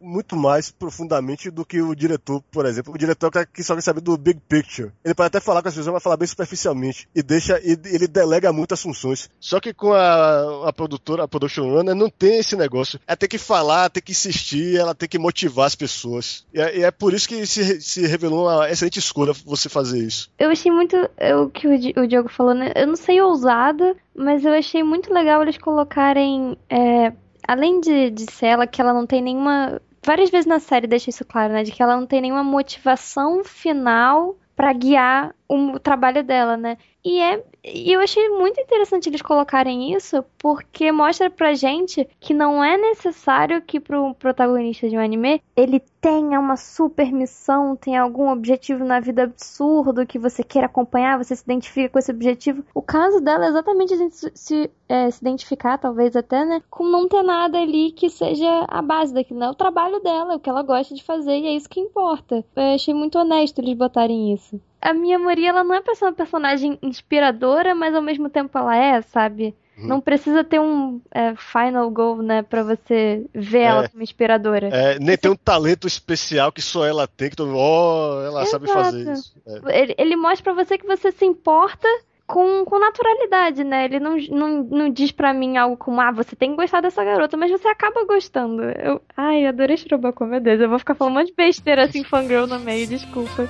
muito 0.00 0.34
mais 0.34 0.70
profundamente 0.70 1.48
do 1.48 1.64
que 1.64 1.80
o 1.80 1.94
diretor, 1.94 2.42
por 2.50 2.66
exemplo. 2.66 2.92
O 2.92 2.98
diretor 2.98 3.30
que 3.52 3.62
só 3.62 3.74
quer 3.74 3.82
saber 3.82 4.00
do 4.00 4.16
big 4.16 4.40
picture. 4.48 4.90
Ele 5.04 5.14
pode 5.14 5.28
até 5.28 5.38
falar 5.38 5.62
com 5.62 5.68
as 5.68 5.74
pessoas, 5.74 5.92
mas 5.94 6.02
falar 6.02 6.16
bem 6.16 6.26
superficialmente. 6.26 7.08
E 7.14 7.22
deixa, 7.22 7.60
ele 7.62 8.08
delega 8.08 8.52
muitas 8.52 8.82
funções. 8.82 9.30
Só 9.38 9.60
que 9.60 9.72
com 9.72 9.92
a, 9.92 10.68
a 10.68 10.72
produtora, 10.72 11.22
a 11.22 11.28
production 11.28 11.70
runner, 11.70 11.94
não 11.94 12.10
tem 12.10 12.40
esse 12.40 12.56
negócio. 12.56 12.98
Ela 13.06 13.16
tem 13.16 13.28
que 13.28 13.38
falar, 13.38 13.90
tem 13.90 14.02
que 14.02 14.10
insistir, 14.10 14.76
ela 14.76 14.94
tem 14.94 15.08
que 15.08 15.20
motivar 15.20 15.66
as 15.66 15.76
pessoas. 15.76 16.44
E 16.52 16.60
é, 16.60 16.78
e 16.78 16.82
é 16.82 16.90
por 16.90 17.14
isso 17.14 17.28
que 17.28 17.46
se, 17.46 17.80
se 17.80 18.06
revelou 18.08 18.48
uma 18.48 18.68
excelente 18.68 18.98
escolha 18.98 19.32
você 19.44 19.68
fazer 19.68 19.98
isso. 19.98 20.30
Eu 20.36 20.50
achei 20.50 20.72
muito 20.72 20.96
o 21.42 21.50
que 21.50 21.66
o, 21.66 22.02
o 22.02 22.06
Diogo 22.06 22.28
falou, 22.28 22.54
né? 22.54 22.72
Eu 22.74 22.86
não 22.86 22.96
sei 22.96 23.20
ousada, 23.20 23.96
mas 24.14 24.44
eu 24.44 24.52
achei 24.52 24.82
muito 24.82 25.12
legal 25.12 25.42
eles 25.42 25.58
colocarem. 25.58 26.56
É 26.68 27.12
além 27.46 27.80
de, 27.80 28.10
de 28.10 28.30
ser 28.30 28.46
ela 28.46 28.66
que 28.66 28.80
ela 28.80 28.92
não 28.92 29.06
tem 29.06 29.22
nenhuma. 29.22 29.80
Várias 30.04 30.30
vezes 30.30 30.46
na 30.46 30.60
série 30.60 30.86
deixa 30.86 31.10
isso 31.10 31.24
claro, 31.24 31.52
né? 31.52 31.62
De 31.62 31.72
que 31.72 31.82
ela 31.82 31.96
não 31.96 32.06
tem 32.06 32.20
nenhuma 32.20 32.44
motivação 32.44 33.42
final 33.42 34.36
para 34.54 34.72
guiar 34.72 35.34
o 35.48 35.78
trabalho 35.80 36.22
dela, 36.22 36.56
né? 36.56 36.76
E 37.02 37.20
é, 37.20 37.42
eu 37.64 38.00
achei 38.00 38.28
muito 38.28 38.60
interessante 38.60 39.08
eles 39.08 39.22
colocarem 39.22 39.94
isso, 39.94 40.22
porque 40.36 40.92
mostra 40.92 41.30
pra 41.30 41.54
gente 41.54 42.06
que 42.20 42.34
não 42.34 42.62
é 42.62 42.76
necessário 42.76 43.62
que 43.62 43.80
pro 43.80 44.14
protagonista 44.14 44.88
de 44.88 44.96
um 44.96 45.00
anime 45.00 45.40
ele 45.56 45.80
tenha 46.00 46.38
uma 46.38 46.56
super 46.56 47.10
missão, 47.10 47.76
tenha 47.76 48.02
algum 48.02 48.30
objetivo 48.30 48.84
na 48.84 49.00
vida 49.00 49.22
absurdo 49.22 50.06
que 50.06 50.18
você 50.18 50.42
queira 50.42 50.66
acompanhar, 50.66 51.16
você 51.16 51.34
se 51.34 51.44
identifica 51.44 51.88
com 51.88 51.98
esse 51.98 52.10
objetivo. 52.10 52.62
O 52.74 52.82
caso 52.82 53.20
dela 53.20 53.46
é 53.46 53.48
exatamente 53.48 53.94
a 53.94 53.96
gente 53.96 54.16
se, 54.34 54.70
é, 54.88 55.10
se 55.10 55.20
identificar, 55.22 55.78
talvez 55.78 56.14
até, 56.14 56.44
né, 56.44 56.62
com 56.68 56.84
não 56.84 57.08
ter 57.08 57.22
nada 57.22 57.58
ali 57.58 57.90
que 57.92 58.10
seja 58.10 58.66
a 58.68 58.82
base 58.82 59.14
daquilo? 59.14 59.42
É 59.42 59.50
o 59.50 59.54
trabalho 59.54 60.00
dela, 60.00 60.34
é 60.34 60.36
o 60.36 60.40
que 60.40 60.50
ela 60.50 60.62
gosta 60.62 60.94
de 60.94 61.02
fazer 61.02 61.38
e 61.38 61.46
é 61.46 61.56
isso 61.56 61.68
que 61.70 61.80
importa. 61.80 62.44
Eu 62.54 62.74
achei 62.74 62.92
muito 62.92 63.18
honesto 63.18 63.60
eles 63.60 63.74
botarem 63.74 64.34
isso 64.34 64.60
a 64.80 64.92
minha 64.92 65.18
Maria, 65.18 65.50
ela 65.50 65.64
não 65.64 65.74
é 65.74 65.80
pra 65.80 65.94
ser 65.94 66.04
uma 66.04 66.12
personagem 66.12 66.78
inspiradora, 66.82 67.74
mas 67.74 67.94
ao 67.94 68.02
mesmo 68.02 68.28
tempo 68.28 68.56
ela 68.56 68.76
é, 68.76 69.00
sabe? 69.02 69.54
Uhum. 69.76 69.86
Não 69.86 70.00
precisa 70.00 70.42
ter 70.42 70.60
um 70.60 71.00
é, 71.12 71.34
final 71.36 71.88
goal, 71.90 72.20
né, 72.20 72.42
pra 72.42 72.62
você 72.62 73.24
ver 73.32 73.58
é, 73.58 73.62
ela 73.64 73.88
como 73.88 74.02
inspiradora. 74.02 74.68
É, 74.68 74.98
nem 74.98 75.16
tem 75.16 75.30
um 75.30 75.36
talento 75.36 75.86
especial 75.86 76.50
que 76.50 76.60
só 76.60 76.84
ela 76.84 77.06
tem, 77.06 77.30
que 77.30 77.36
todo 77.36 77.54
oh, 77.56 78.22
ela 78.24 78.42
Exato. 78.42 78.50
sabe 78.50 78.66
fazer 78.68 79.12
isso. 79.12 79.34
É. 79.46 79.80
Ele, 79.80 79.94
ele 79.96 80.16
mostra 80.16 80.52
pra 80.52 80.64
você 80.64 80.76
que 80.76 80.86
você 80.86 81.12
se 81.12 81.24
importa 81.24 81.88
com, 82.26 82.64
com 82.64 82.78
naturalidade, 82.78 83.64
né? 83.64 83.84
Ele 83.84 84.00
não, 84.00 84.16
não, 84.30 84.62
não 84.64 84.90
diz 84.90 85.12
pra 85.12 85.32
mim 85.32 85.56
algo 85.56 85.76
como, 85.76 86.00
ah, 86.00 86.10
você 86.10 86.36
tem 86.36 86.50
que 86.50 86.56
gostar 86.56 86.80
dessa 86.80 87.02
garota, 87.04 87.36
mas 87.36 87.50
você 87.50 87.68
acaba 87.68 88.04
gostando. 88.04 88.62
Eu, 88.64 89.00
ai, 89.16 89.46
adorei 89.46 89.76
Shirobako, 89.76 90.26
meu 90.26 90.40
Deus, 90.40 90.60
eu 90.60 90.68
vou 90.68 90.78
ficar 90.78 90.94
falando 90.94 91.14
um 91.14 91.18
monte 91.20 91.28
de 91.28 91.34
besteira 91.34 91.84
assim, 91.84 92.02
fangirl 92.02 92.46
no 92.46 92.58
meio, 92.58 92.86
desculpa. 92.86 93.48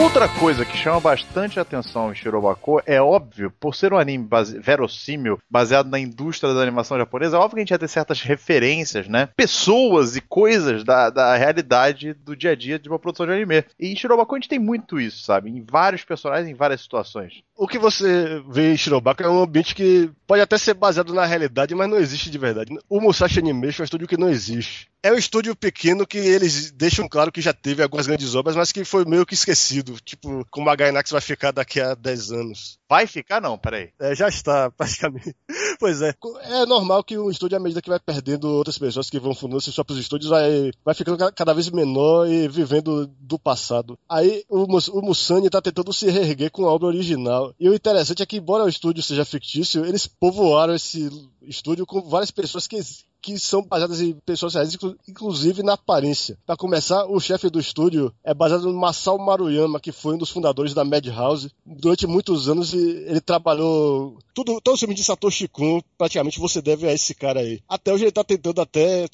Outra 0.02 0.28
coisa 0.28 0.66
que 0.66 0.76
chama 0.76 1.00
bastante 1.00 1.60
atenção 1.60 2.12
em 2.12 2.16
Shirobako 2.16 2.82
é 2.88 3.00
óbvio, 3.00 3.54
por 3.60 3.76
ser 3.76 3.94
um 3.94 4.00
anime 4.00 4.26
base 4.26 4.58
verossímil, 4.58 5.38
baseado 5.48 5.92
na 5.92 6.00
indústria 6.00 6.56
da 6.56 6.60
animação 6.60 6.98
japonesa, 6.98 7.38
é 7.38 7.40
óbvio 7.40 7.58
que 7.58 7.60
a 7.60 7.62
gente 7.62 7.70
ia 7.72 7.78
ter 7.78 7.88
certas 7.88 8.20
referências, 8.20 9.08
né? 9.08 9.30
Pessoas 9.38 10.16
e 10.16 10.22
coisas 10.22 10.84
da, 10.84 11.12
da 11.12 11.38
realidade 11.38 12.16
do 12.16 12.36
dia 12.36 12.52
a 12.52 12.56
dia 12.56 12.80
de 12.80 12.90
uma 12.90 12.98
produção 12.98 13.28
de 13.28 13.34
anime. 13.34 13.64
E 13.80 13.94
em 13.94 13.96
Shirobako 13.96 14.34
a 14.34 14.40
gente 14.40 14.50
tem 14.50 14.58
muito 14.58 15.00
isso, 15.00 15.24
sabe? 15.24 15.52
Em 15.52 15.64
vários 15.64 16.04
personagens, 16.04 16.50
em 16.50 16.56
várias 16.56 16.82
situações. 16.82 17.44
O 17.56 17.68
que 17.68 17.78
você 17.78 18.42
vê 18.50 18.74
em 18.74 18.78
Shirobako 18.78 19.22
é 19.22 19.30
um 19.30 19.44
ambiente 19.44 19.76
que 19.76 20.10
pode 20.26 20.42
até 20.42 20.58
ser 20.58 20.74
baseado 20.74 21.14
na 21.14 21.26
realidade, 21.26 21.76
mas 21.76 21.88
não 21.88 21.98
existe 21.98 22.32
de 22.32 22.40
verdade. 22.40 22.76
O 22.90 23.00
Musashi 23.00 23.38
Animation 23.38 23.82
é 23.82 23.84
um 23.84 23.86
estúdio 23.86 24.08
que 24.08 24.18
não 24.18 24.30
existe. 24.30 24.90
É 25.04 25.12
um 25.12 25.18
estúdio 25.18 25.56
pequeno 25.56 26.06
que 26.08 26.18
eles 26.18 26.72
deixam 26.72 27.08
claro 27.08 27.32
que 27.32 27.42
já 27.42 27.54
teve 27.54 27.84
algumas 27.84 28.08
grandes 28.08 28.34
obras, 28.34 28.56
mas 28.56 28.72
que 28.72 28.84
foi 28.84 29.04
meio 29.06 29.26
que 29.26 29.34
esquecido. 29.34 29.91
Tipo, 30.00 30.46
como 30.50 30.70
a 30.70 30.76
Gainax 30.76 31.12
vai 31.12 31.22
ficar 31.22 31.52
daqui 31.52 31.80
a 31.80 31.94
10 31.94 32.32
anos. 32.32 32.80
Vai 32.90 33.08
ficar 33.08 33.42
não, 33.42 33.58
peraí. 33.58 33.90
É, 34.00 34.16
já 34.16 34.28
está, 34.28 34.70
praticamente. 34.78 35.36
pois 35.80 36.02
é. 36.02 36.14
É 36.44 36.66
normal 36.66 37.04
que 37.04 37.18
o 37.18 37.30
estúdio, 37.30 37.58
à 37.58 37.60
medida 37.60 37.82
que 37.82 37.90
vai 37.90 38.00
perdendo 38.00 38.50
outras 38.50 38.78
pessoas 38.78 39.10
que 39.10 39.20
vão 39.20 39.34
fundando 39.34 39.62
seus 39.62 39.76
próprios 39.76 40.00
estúdios, 40.00 40.30
vai, 40.30 40.72
vai 40.84 40.94
ficando 40.94 41.18
cada 41.34 41.54
vez 41.54 41.70
menor 41.70 42.28
e 42.28 42.48
vivendo 42.48 43.08
do 43.20 43.40
passado. 43.40 43.98
Aí 44.10 44.44
o, 44.50 44.64
o 44.64 45.02
Musani 45.02 45.50
tá 45.50 45.62
tentando 45.62 45.94
se 45.94 46.10
reerguer 46.10 46.52
com 46.52 46.66
a 46.66 46.72
obra 46.72 46.88
original. 46.88 47.54
E 47.60 47.70
o 47.70 47.74
interessante 47.74 48.24
é 48.24 48.26
que, 48.26 48.38
embora 48.38 48.64
o 48.64 48.70
estúdio 48.70 49.04
seja 49.04 49.26
fictício, 49.26 49.86
eles 49.86 50.06
povoaram 50.08 50.76
esse 50.76 51.10
estúdio 51.42 51.86
com 51.86 52.02
várias 52.02 52.32
pessoas 52.32 52.68
que 52.68 52.82
que 53.22 53.38
são 53.38 53.62
baseadas 53.62 54.02
em 54.02 54.14
pessoas 54.26 54.56
reais, 54.56 54.76
inclusive 55.08 55.62
na 55.62 55.74
aparência. 55.74 56.38
Para 56.46 56.58
começar, 56.58 57.06
o 57.06 57.20
chefe 57.20 57.50
do 57.50 57.60
estúdio 57.60 58.12
é 58.24 58.34
baseado 58.34 58.64
no 58.64 58.74
Masao 58.74 59.20
Maruyama, 59.20 59.80
que 59.80 59.92
foi 59.92 60.16
um 60.16 60.18
dos 60.18 60.32
fundadores 60.32 60.74
da 60.74 60.84
Madhouse. 60.84 61.52
Durante 61.64 62.08
muitos 62.08 62.50
anos 62.50 62.74
ele 62.74 63.22
trabalhou 63.22 64.18
tudo, 64.34 64.60
todo 64.60 64.76
o 64.76 64.78
filme 64.78 64.96
de 64.96 65.04
Satoshi 65.04 65.48
Kon, 65.48 65.82
praticamente 65.98 66.40
você 66.40 66.62
deve 66.62 66.88
a 66.88 66.94
esse 66.94 67.14
cara 67.14 67.42
aí. 67.42 67.62
Até 67.70 67.94
hoje 67.94 68.06
ele 68.06 68.12
tá 68.12 68.24
tentando 68.24 68.60
até 68.60 69.08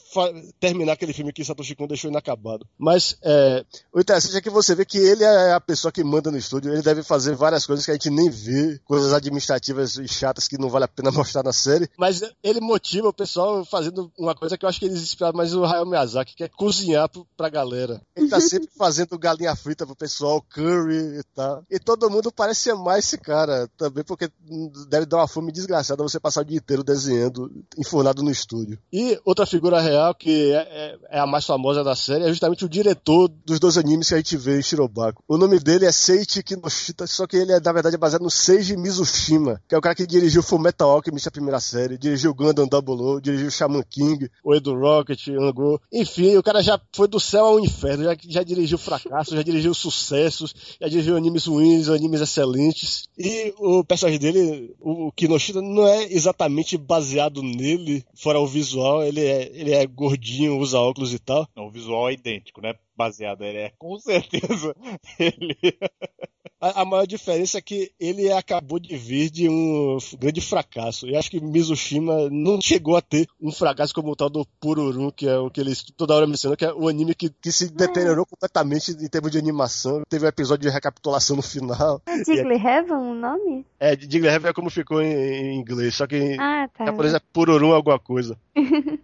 terminar 0.60 0.94
aquele 0.94 1.14
filme 1.14 1.34
que 1.34 1.44
Satoshi 1.44 1.76
Kon 1.76 1.88
deixou 1.88 2.10
inacabado. 2.10 2.66
Mas 2.78 3.18
é, 3.22 3.66
o 3.94 4.00
interessante 4.00 4.38
é 4.38 4.42
que 4.42 4.50
você 4.50 4.74
vê 4.74 4.86
que 4.86 4.98
ele 4.98 5.24
é 5.24 5.54
a 5.54 5.60
pessoa 5.60 5.92
que 5.92 6.04
manda 6.04 6.32
no 6.32 6.38
estúdio, 6.38 6.72
ele 6.72 6.82
deve 6.82 7.04
fazer 7.04 7.36
várias 7.36 7.66
coisas 7.66 7.84
que 7.84 7.92
a 7.92 7.96
gente 7.96 8.10
nem 8.10 8.30
vê, 8.30 8.80
coisas 8.86 9.12
administrativas 9.12 9.98
e 9.98 10.08
chatas 10.08 10.48
que 10.48 10.58
não 10.58 10.70
vale 10.70 10.86
a 10.86 10.88
pena 10.88 11.12
mostrar 11.12 11.44
na 11.44 11.52
série, 11.52 11.90
mas 11.98 12.17
ele 12.44 12.60
motiva 12.60 13.08
o 13.08 13.14
pessoal 13.14 13.64
fazendo 13.66 14.12
uma 14.18 14.36
coisa 14.36 14.58
que 14.58 14.66
eu 14.66 14.70
acho 14.70 14.80
que 14.80 14.86
eles 14.86 15.02
inspiraram 15.02 15.38
mais 15.38 15.54
o 15.54 15.64
Hayao 15.64 15.86
Miyazaki, 15.86 16.36
que 16.36 16.44
é 16.44 16.48
cozinhar 16.48 17.10
pra 17.36 17.50
galera. 17.50 18.02
Ele 18.16 18.30
tá 18.30 18.40
sempre 18.40 18.70
fazendo 18.78 19.18
galinha 19.18 19.56
frita 19.56 19.86
pro 19.86 19.96
pessoal, 19.96 20.42
curry 20.42 21.20
e 21.20 21.24
tal. 21.36 21.64
E 21.70 21.80
todo 21.80 22.10
mundo 22.10 22.32
parece 22.32 22.70
amar 22.70 23.00
esse 23.00 23.18
cara 23.18 23.70
também, 23.78 24.04
porque 24.04 24.30
deve 24.90 25.06
dar 25.06 25.18
uma 25.18 25.28
fome 25.28 25.52
desgraçada 25.52 26.04
você 26.04 26.20
passar 26.20 26.42
o 26.42 26.46
dia 26.46 26.58
inteiro 26.58 26.84
desenhando, 26.84 27.52
enfornado 27.78 28.24
no 28.24 28.32
estúdio. 28.32 28.80
E 28.92 29.20
outra 29.26 29.46
figura 29.46 29.80
real, 29.80 30.14
que 30.14 30.52
é, 30.52 30.58
é, 30.58 31.00
é 31.12 31.20
a 31.20 31.28
mais 31.28 31.46
famosa 31.46 31.84
da 31.84 31.96
série, 31.96 32.26
é 32.26 32.30
justamente 32.30 32.66
o 32.66 32.70
diretor 32.70 33.28
dos 33.46 33.60
dois 33.60 33.78
animes 33.78 34.08
que 34.08 34.14
a 34.14 34.18
gente 34.18 34.38
vê 34.38 34.60
em 34.60 34.64
Shirobako. 34.64 35.24
O 35.28 35.38
nome 35.38 35.60
dele 35.60 35.86
é 35.86 35.92
Seiichi 35.92 36.44
Kinoshita, 36.44 37.06
só 37.08 37.28
que 37.28 37.38
ele 37.38 37.52
é, 37.52 37.60
na 37.60 37.72
verdade, 37.72 37.98
baseado 37.98 38.22
no 38.22 38.32
Seiji 38.32 38.78
Mizushima, 38.78 39.62
que 39.68 39.76
é 39.76 39.78
o 39.78 39.82
cara 39.82 39.96
que 39.96 40.08
dirigiu 40.08 40.42
Fullmetal 40.42 40.90
Alchemist, 40.90 41.28
a 41.28 41.32
primeira 41.32 41.60
série, 41.60 41.98
dirigiu 42.08 42.34
Gundam 42.34 42.68
Double 42.68 42.96
O, 42.96 43.20
dirigiu 43.20 43.52
Shaman 43.52 43.84
King, 43.90 44.30
o 44.44 44.56
Edu 44.56 44.74
Rocket, 44.74 45.28
Ango. 45.30 45.82
Enfim, 45.92 46.36
o 46.38 46.44
cara 46.44 46.62
já 46.62 46.80
foi 46.94 47.08
do 47.08 47.20
céu 47.20 47.46
ao 47.46 47.60
inferno, 47.60 48.04
já, 48.04 48.18
já 48.28 48.44
dirigiu 48.44 48.78
fracassos, 48.78 49.36
já 49.36 49.44
dirigiu 49.44 49.74
sucessos, 49.74 50.54
já 50.82 50.88
dirigiu 50.88 51.16
animes 51.18 51.46
ruins, 51.46 51.90
animes 51.90 52.22
excelentes. 52.22 53.08
E 53.18 53.54
o 53.58 53.84
personagem 53.84 54.20
dele, 54.20 54.76
o 54.80 55.12
Kinoshita, 55.12 55.62
não 55.62 55.88
é 55.88 56.04
exatamente 56.12 56.78
baseado 56.78 57.42
nele, 57.42 58.04
fora 58.16 58.40
o 58.40 58.48
visual, 58.48 59.04
ele 59.04 59.26
é, 59.26 59.52
ele 59.54 59.74
é 59.74 59.86
gordinho, 59.86 60.58
usa 60.58 60.80
óculos 60.80 61.14
e 61.14 61.20
tal. 61.20 61.48
Não, 61.56 61.68
o 61.68 61.72
visual 61.72 62.10
é 62.10 62.14
idêntico, 62.14 62.62
né? 62.62 62.74
Baseado, 62.98 63.44
ele 63.44 63.60
é 63.60 63.72
com 63.78 64.00
certeza 64.00 64.76
ele. 65.20 65.56
A, 66.60 66.82
a, 66.82 66.86
maior 66.86 67.06
diferença 67.06 67.60
é 67.60 67.62
que 67.62 67.92
ele 68.00 68.32
acabou 68.32 68.80
de 68.80 68.98
vir 68.98 69.30
de 69.30 69.48
um 69.48 69.98
grande 70.18 70.42
fracasso. 70.42 71.08
Eu 71.08 71.20
acho 71.20 71.30
que 71.30 71.40
Mizushima 71.40 72.30
não 72.32 72.60
chegou 72.60 72.98
a 72.98 73.02
ter 73.02 73.28
um 73.40 73.52
fracasso 73.52 73.94
como 73.94 74.12
o 74.12 74.16
tal 74.16 74.30
do 74.30 74.44
Pururu, 74.60 75.12
que 75.12 75.28
é 75.28 75.38
o 75.38 75.52
que 75.52 75.62
eles 75.62 75.84
toda 75.96 76.16
hora 76.16 76.26
mencionam, 76.26 76.58
que 76.58 76.66
é 76.66 76.74
o 76.74 76.88
anime 76.88 77.14
que, 77.14 77.30
que 77.30 77.52
se 77.52 77.66
é. 77.66 77.68
deteriorou 77.68 78.26
completamente 78.26 78.92
em 78.92 79.08
termos 79.08 79.32
de 79.32 79.38
animação. 79.38 80.02
Teve 80.10 80.26
um 80.26 80.30
episódio 80.30 80.68
de 80.68 80.74
recapitulação 80.74 81.36
no 81.36 81.44
final. 81.44 82.02
É 82.08 82.18
Digley 82.24 82.58
é... 82.58 82.78
Heaven 82.78 82.94
o 82.94 83.14
nome? 83.14 83.66
É, 83.80 83.96
Digley 83.96 84.34
Heaven 84.34 84.50
é 84.50 84.54
como 84.54 84.72
ficou 84.72 85.00
em, 85.00 85.14
em 85.14 85.60
inglês, 85.60 85.94
só 85.96 86.08
que 86.08 86.18
em 86.18 86.40
ah, 86.40 86.68
tá. 86.76 86.86
japonês 86.86 87.14
é 87.14 87.20
Pururu 87.32 87.74
alguma 87.74 88.00
coisa. 88.00 88.36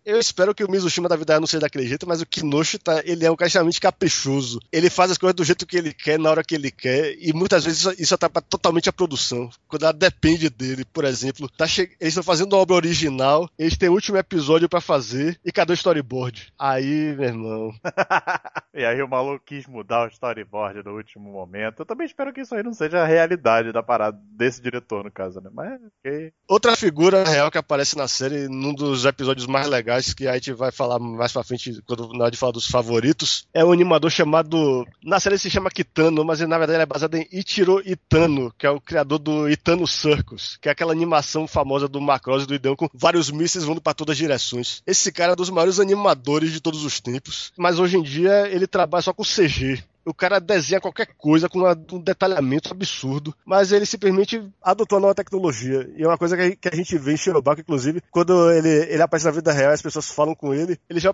Eu 0.06 0.20
espero 0.20 0.54
que 0.54 0.64
o 0.64 0.70
Mizushima 0.70 1.08
da 1.08 1.16
vida 1.16 1.40
não 1.40 1.48
seja 1.48 1.62
daquele 1.62 1.88
jeito, 1.88 2.08
mas 2.08 2.22
o 2.22 2.26
Kinoshi 2.26 2.78
tá, 2.78 3.02
ele 3.06 3.26
é 3.26 3.32
um 3.32 3.36
cara 3.36 3.48
extremamente 3.48 3.80
caprichoso. 3.82 4.60
Ele 4.72 4.90
faz 4.90 5.12
as 5.12 5.18
coisas 5.18 5.36
do 5.36 5.44
jeito 5.44 5.66
que 5.66 5.78
ele 5.78 5.94
quer, 5.94 6.20
na 6.20 6.30
hora 6.30 6.44
que 6.44 6.56
ele 6.56 6.72
quer, 6.72 7.16
e 7.20 7.34
muitas 7.34 7.64
vezes 7.64 7.80
isso, 7.80 7.96
isso 8.02 8.16
atrapalha 8.16 8.46
totalmente 8.50 8.90
a 8.90 8.94
produção. 8.94 9.50
Quando 9.68 9.84
ela 9.84 9.94
depende 9.94 10.50
dele, 10.50 10.86
por 10.86 11.06
exemplo. 11.06 11.50
Tá 11.50 11.68
che... 11.68 11.82
Eles 12.00 12.14
estão 12.14 12.24
fazendo 12.24 12.54
uma 12.54 12.62
obra 12.62 12.76
original, 12.76 13.50
eles 13.58 13.78
têm 13.78 13.90
o 13.90 13.94
último 13.94 14.18
episódio 14.18 14.68
para 14.68 14.82
fazer, 14.82 15.40
e 15.46 15.52
cadê 15.52 15.74
o 15.74 15.76
storyboard? 15.76 16.54
Aí, 16.58 17.16
meu 17.16 17.28
irmão. 17.28 17.74
e 18.74 18.84
aí 18.84 19.02
o 19.02 19.08
maluco 19.08 19.44
quis 19.46 19.68
mudar 19.68 20.06
o 20.06 20.12
storyboard 20.12 20.84
no 20.84 20.96
último 20.96 21.32
momento. 21.32 21.82
Eu 21.82 21.86
também 21.86 22.06
espero 22.06 22.34
que 22.34 22.42
isso 22.42 22.56
aí 22.56 22.64
não 22.64 22.74
seja 22.74 23.02
a 23.02 23.06
realidade 23.06 23.72
da 23.72 23.84
parada 23.84 24.20
desse 24.32 24.62
diretor, 24.62 25.04
no 25.04 25.12
caso, 25.12 25.40
né? 25.42 25.50
Mas, 25.54 25.80
ok. 26.00 26.34
Outra 26.48 26.76
figura 26.76 27.24
real 27.24 27.52
que 27.52 27.58
aparece 27.58 27.98
na 27.98 28.08
série, 28.08 28.48
num 28.48 28.74
dos 28.74 29.06
episódios 29.06 29.43
mais 29.46 29.68
legais, 29.68 30.14
que 30.14 30.28
a 30.28 30.34
gente 30.34 30.54
vai 30.54 30.72
falar 30.72 31.00
mais 31.00 31.32
pra 31.32 31.44
frente, 31.44 31.82
quando 31.86 32.12
na 32.14 32.24
hora 32.24 32.32
de 32.32 32.38
falar 32.38 32.52
dos 32.52 32.68
favoritos, 32.68 33.48
é 33.54 33.64
um 33.64 33.72
animador 33.72 34.12
chamado. 34.12 34.86
Na 35.04 35.20
série 35.20 35.38
se 35.38 35.50
chama 35.50 35.72
Kitano, 35.72 36.24
mas 36.24 36.40
na 36.40 36.58
verdade 36.58 36.78
ele 36.78 36.84
é 36.84 36.86
baseado 36.86 37.16
em 37.16 37.28
Ichiro 37.32 37.82
Itano, 37.86 38.54
que 38.58 38.66
é 38.66 38.70
o 38.70 38.82
criador 38.82 39.20
do 39.20 39.50
Itano 39.50 39.88
Circus, 39.88 40.58
que 40.62 40.70
é 40.70 40.72
aquela 40.72 40.92
animação 40.92 41.48
famosa 41.48 41.88
do 41.88 42.02
Macross 42.02 42.44
e 42.44 42.48
do 42.48 42.56
Idão 42.56 42.76
com 42.76 42.88
vários 42.94 43.30
mísseis 43.32 43.64
voando 43.64 43.82
para 43.82 43.94
todas 43.94 44.14
as 44.14 44.18
direções. 44.18 44.82
Esse 44.86 45.12
cara 45.12 45.32
é 45.32 45.34
um 45.34 45.38
dos 45.38 45.50
maiores 45.50 45.80
animadores 45.80 46.52
de 46.52 46.60
todos 46.60 46.84
os 46.84 47.00
tempos, 47.00 47.52
mas 47.58 47.80
hoje 47.80 47.98
em 47.98 48.04
dia 48.04 48.48
ele 48.50 48.68
trabalha 48.68 49.02
só 49.02 49.14
com 49.14 49.24
CG. 49.24 49.84
O 50.06 50.14
cara 50.14 50.40
desenha 50.40 50.82
qualquer 50.82 51.08
coisa 51.18 51.48
com 51.48 51.60
um 51.94 52.00
detalhamento 52.00 52.72
absurdo, 52.72 53.34
mas 53.46 53.72
ele 53.72 53.86
simplesmente 53.86 54.42
adotou 54.62 54.98
a 54.98 55.02
nova 55.02 55.16
tecnologia. 55.16 55.90
E 55.96 56.04
é 56.04 56.08
uma 56.08 56.18
coisa 56.18 56.36
que 56.38 56.70
a 56.70 56.76
gente 56.76 56.98
vê 56.98 57.14
em 57.14 57.18
Shirobako, 57.18 57.62
inclusive, 57.62 58.02
quando 58.12 58.52
ele, 58.52 58.70
ele 58.70 59.02
aparece 59.02 59.26
na 59.26 59.32
vida 59.32 59.52
real 59.52 59.72
as 59.72 59.82
pessoas 59.82 60.10
falam 60.10 60.36
com 60.36 60.54
ele, 60.54 60.78
ele, 60.90 61.00
já, 61.00 61.14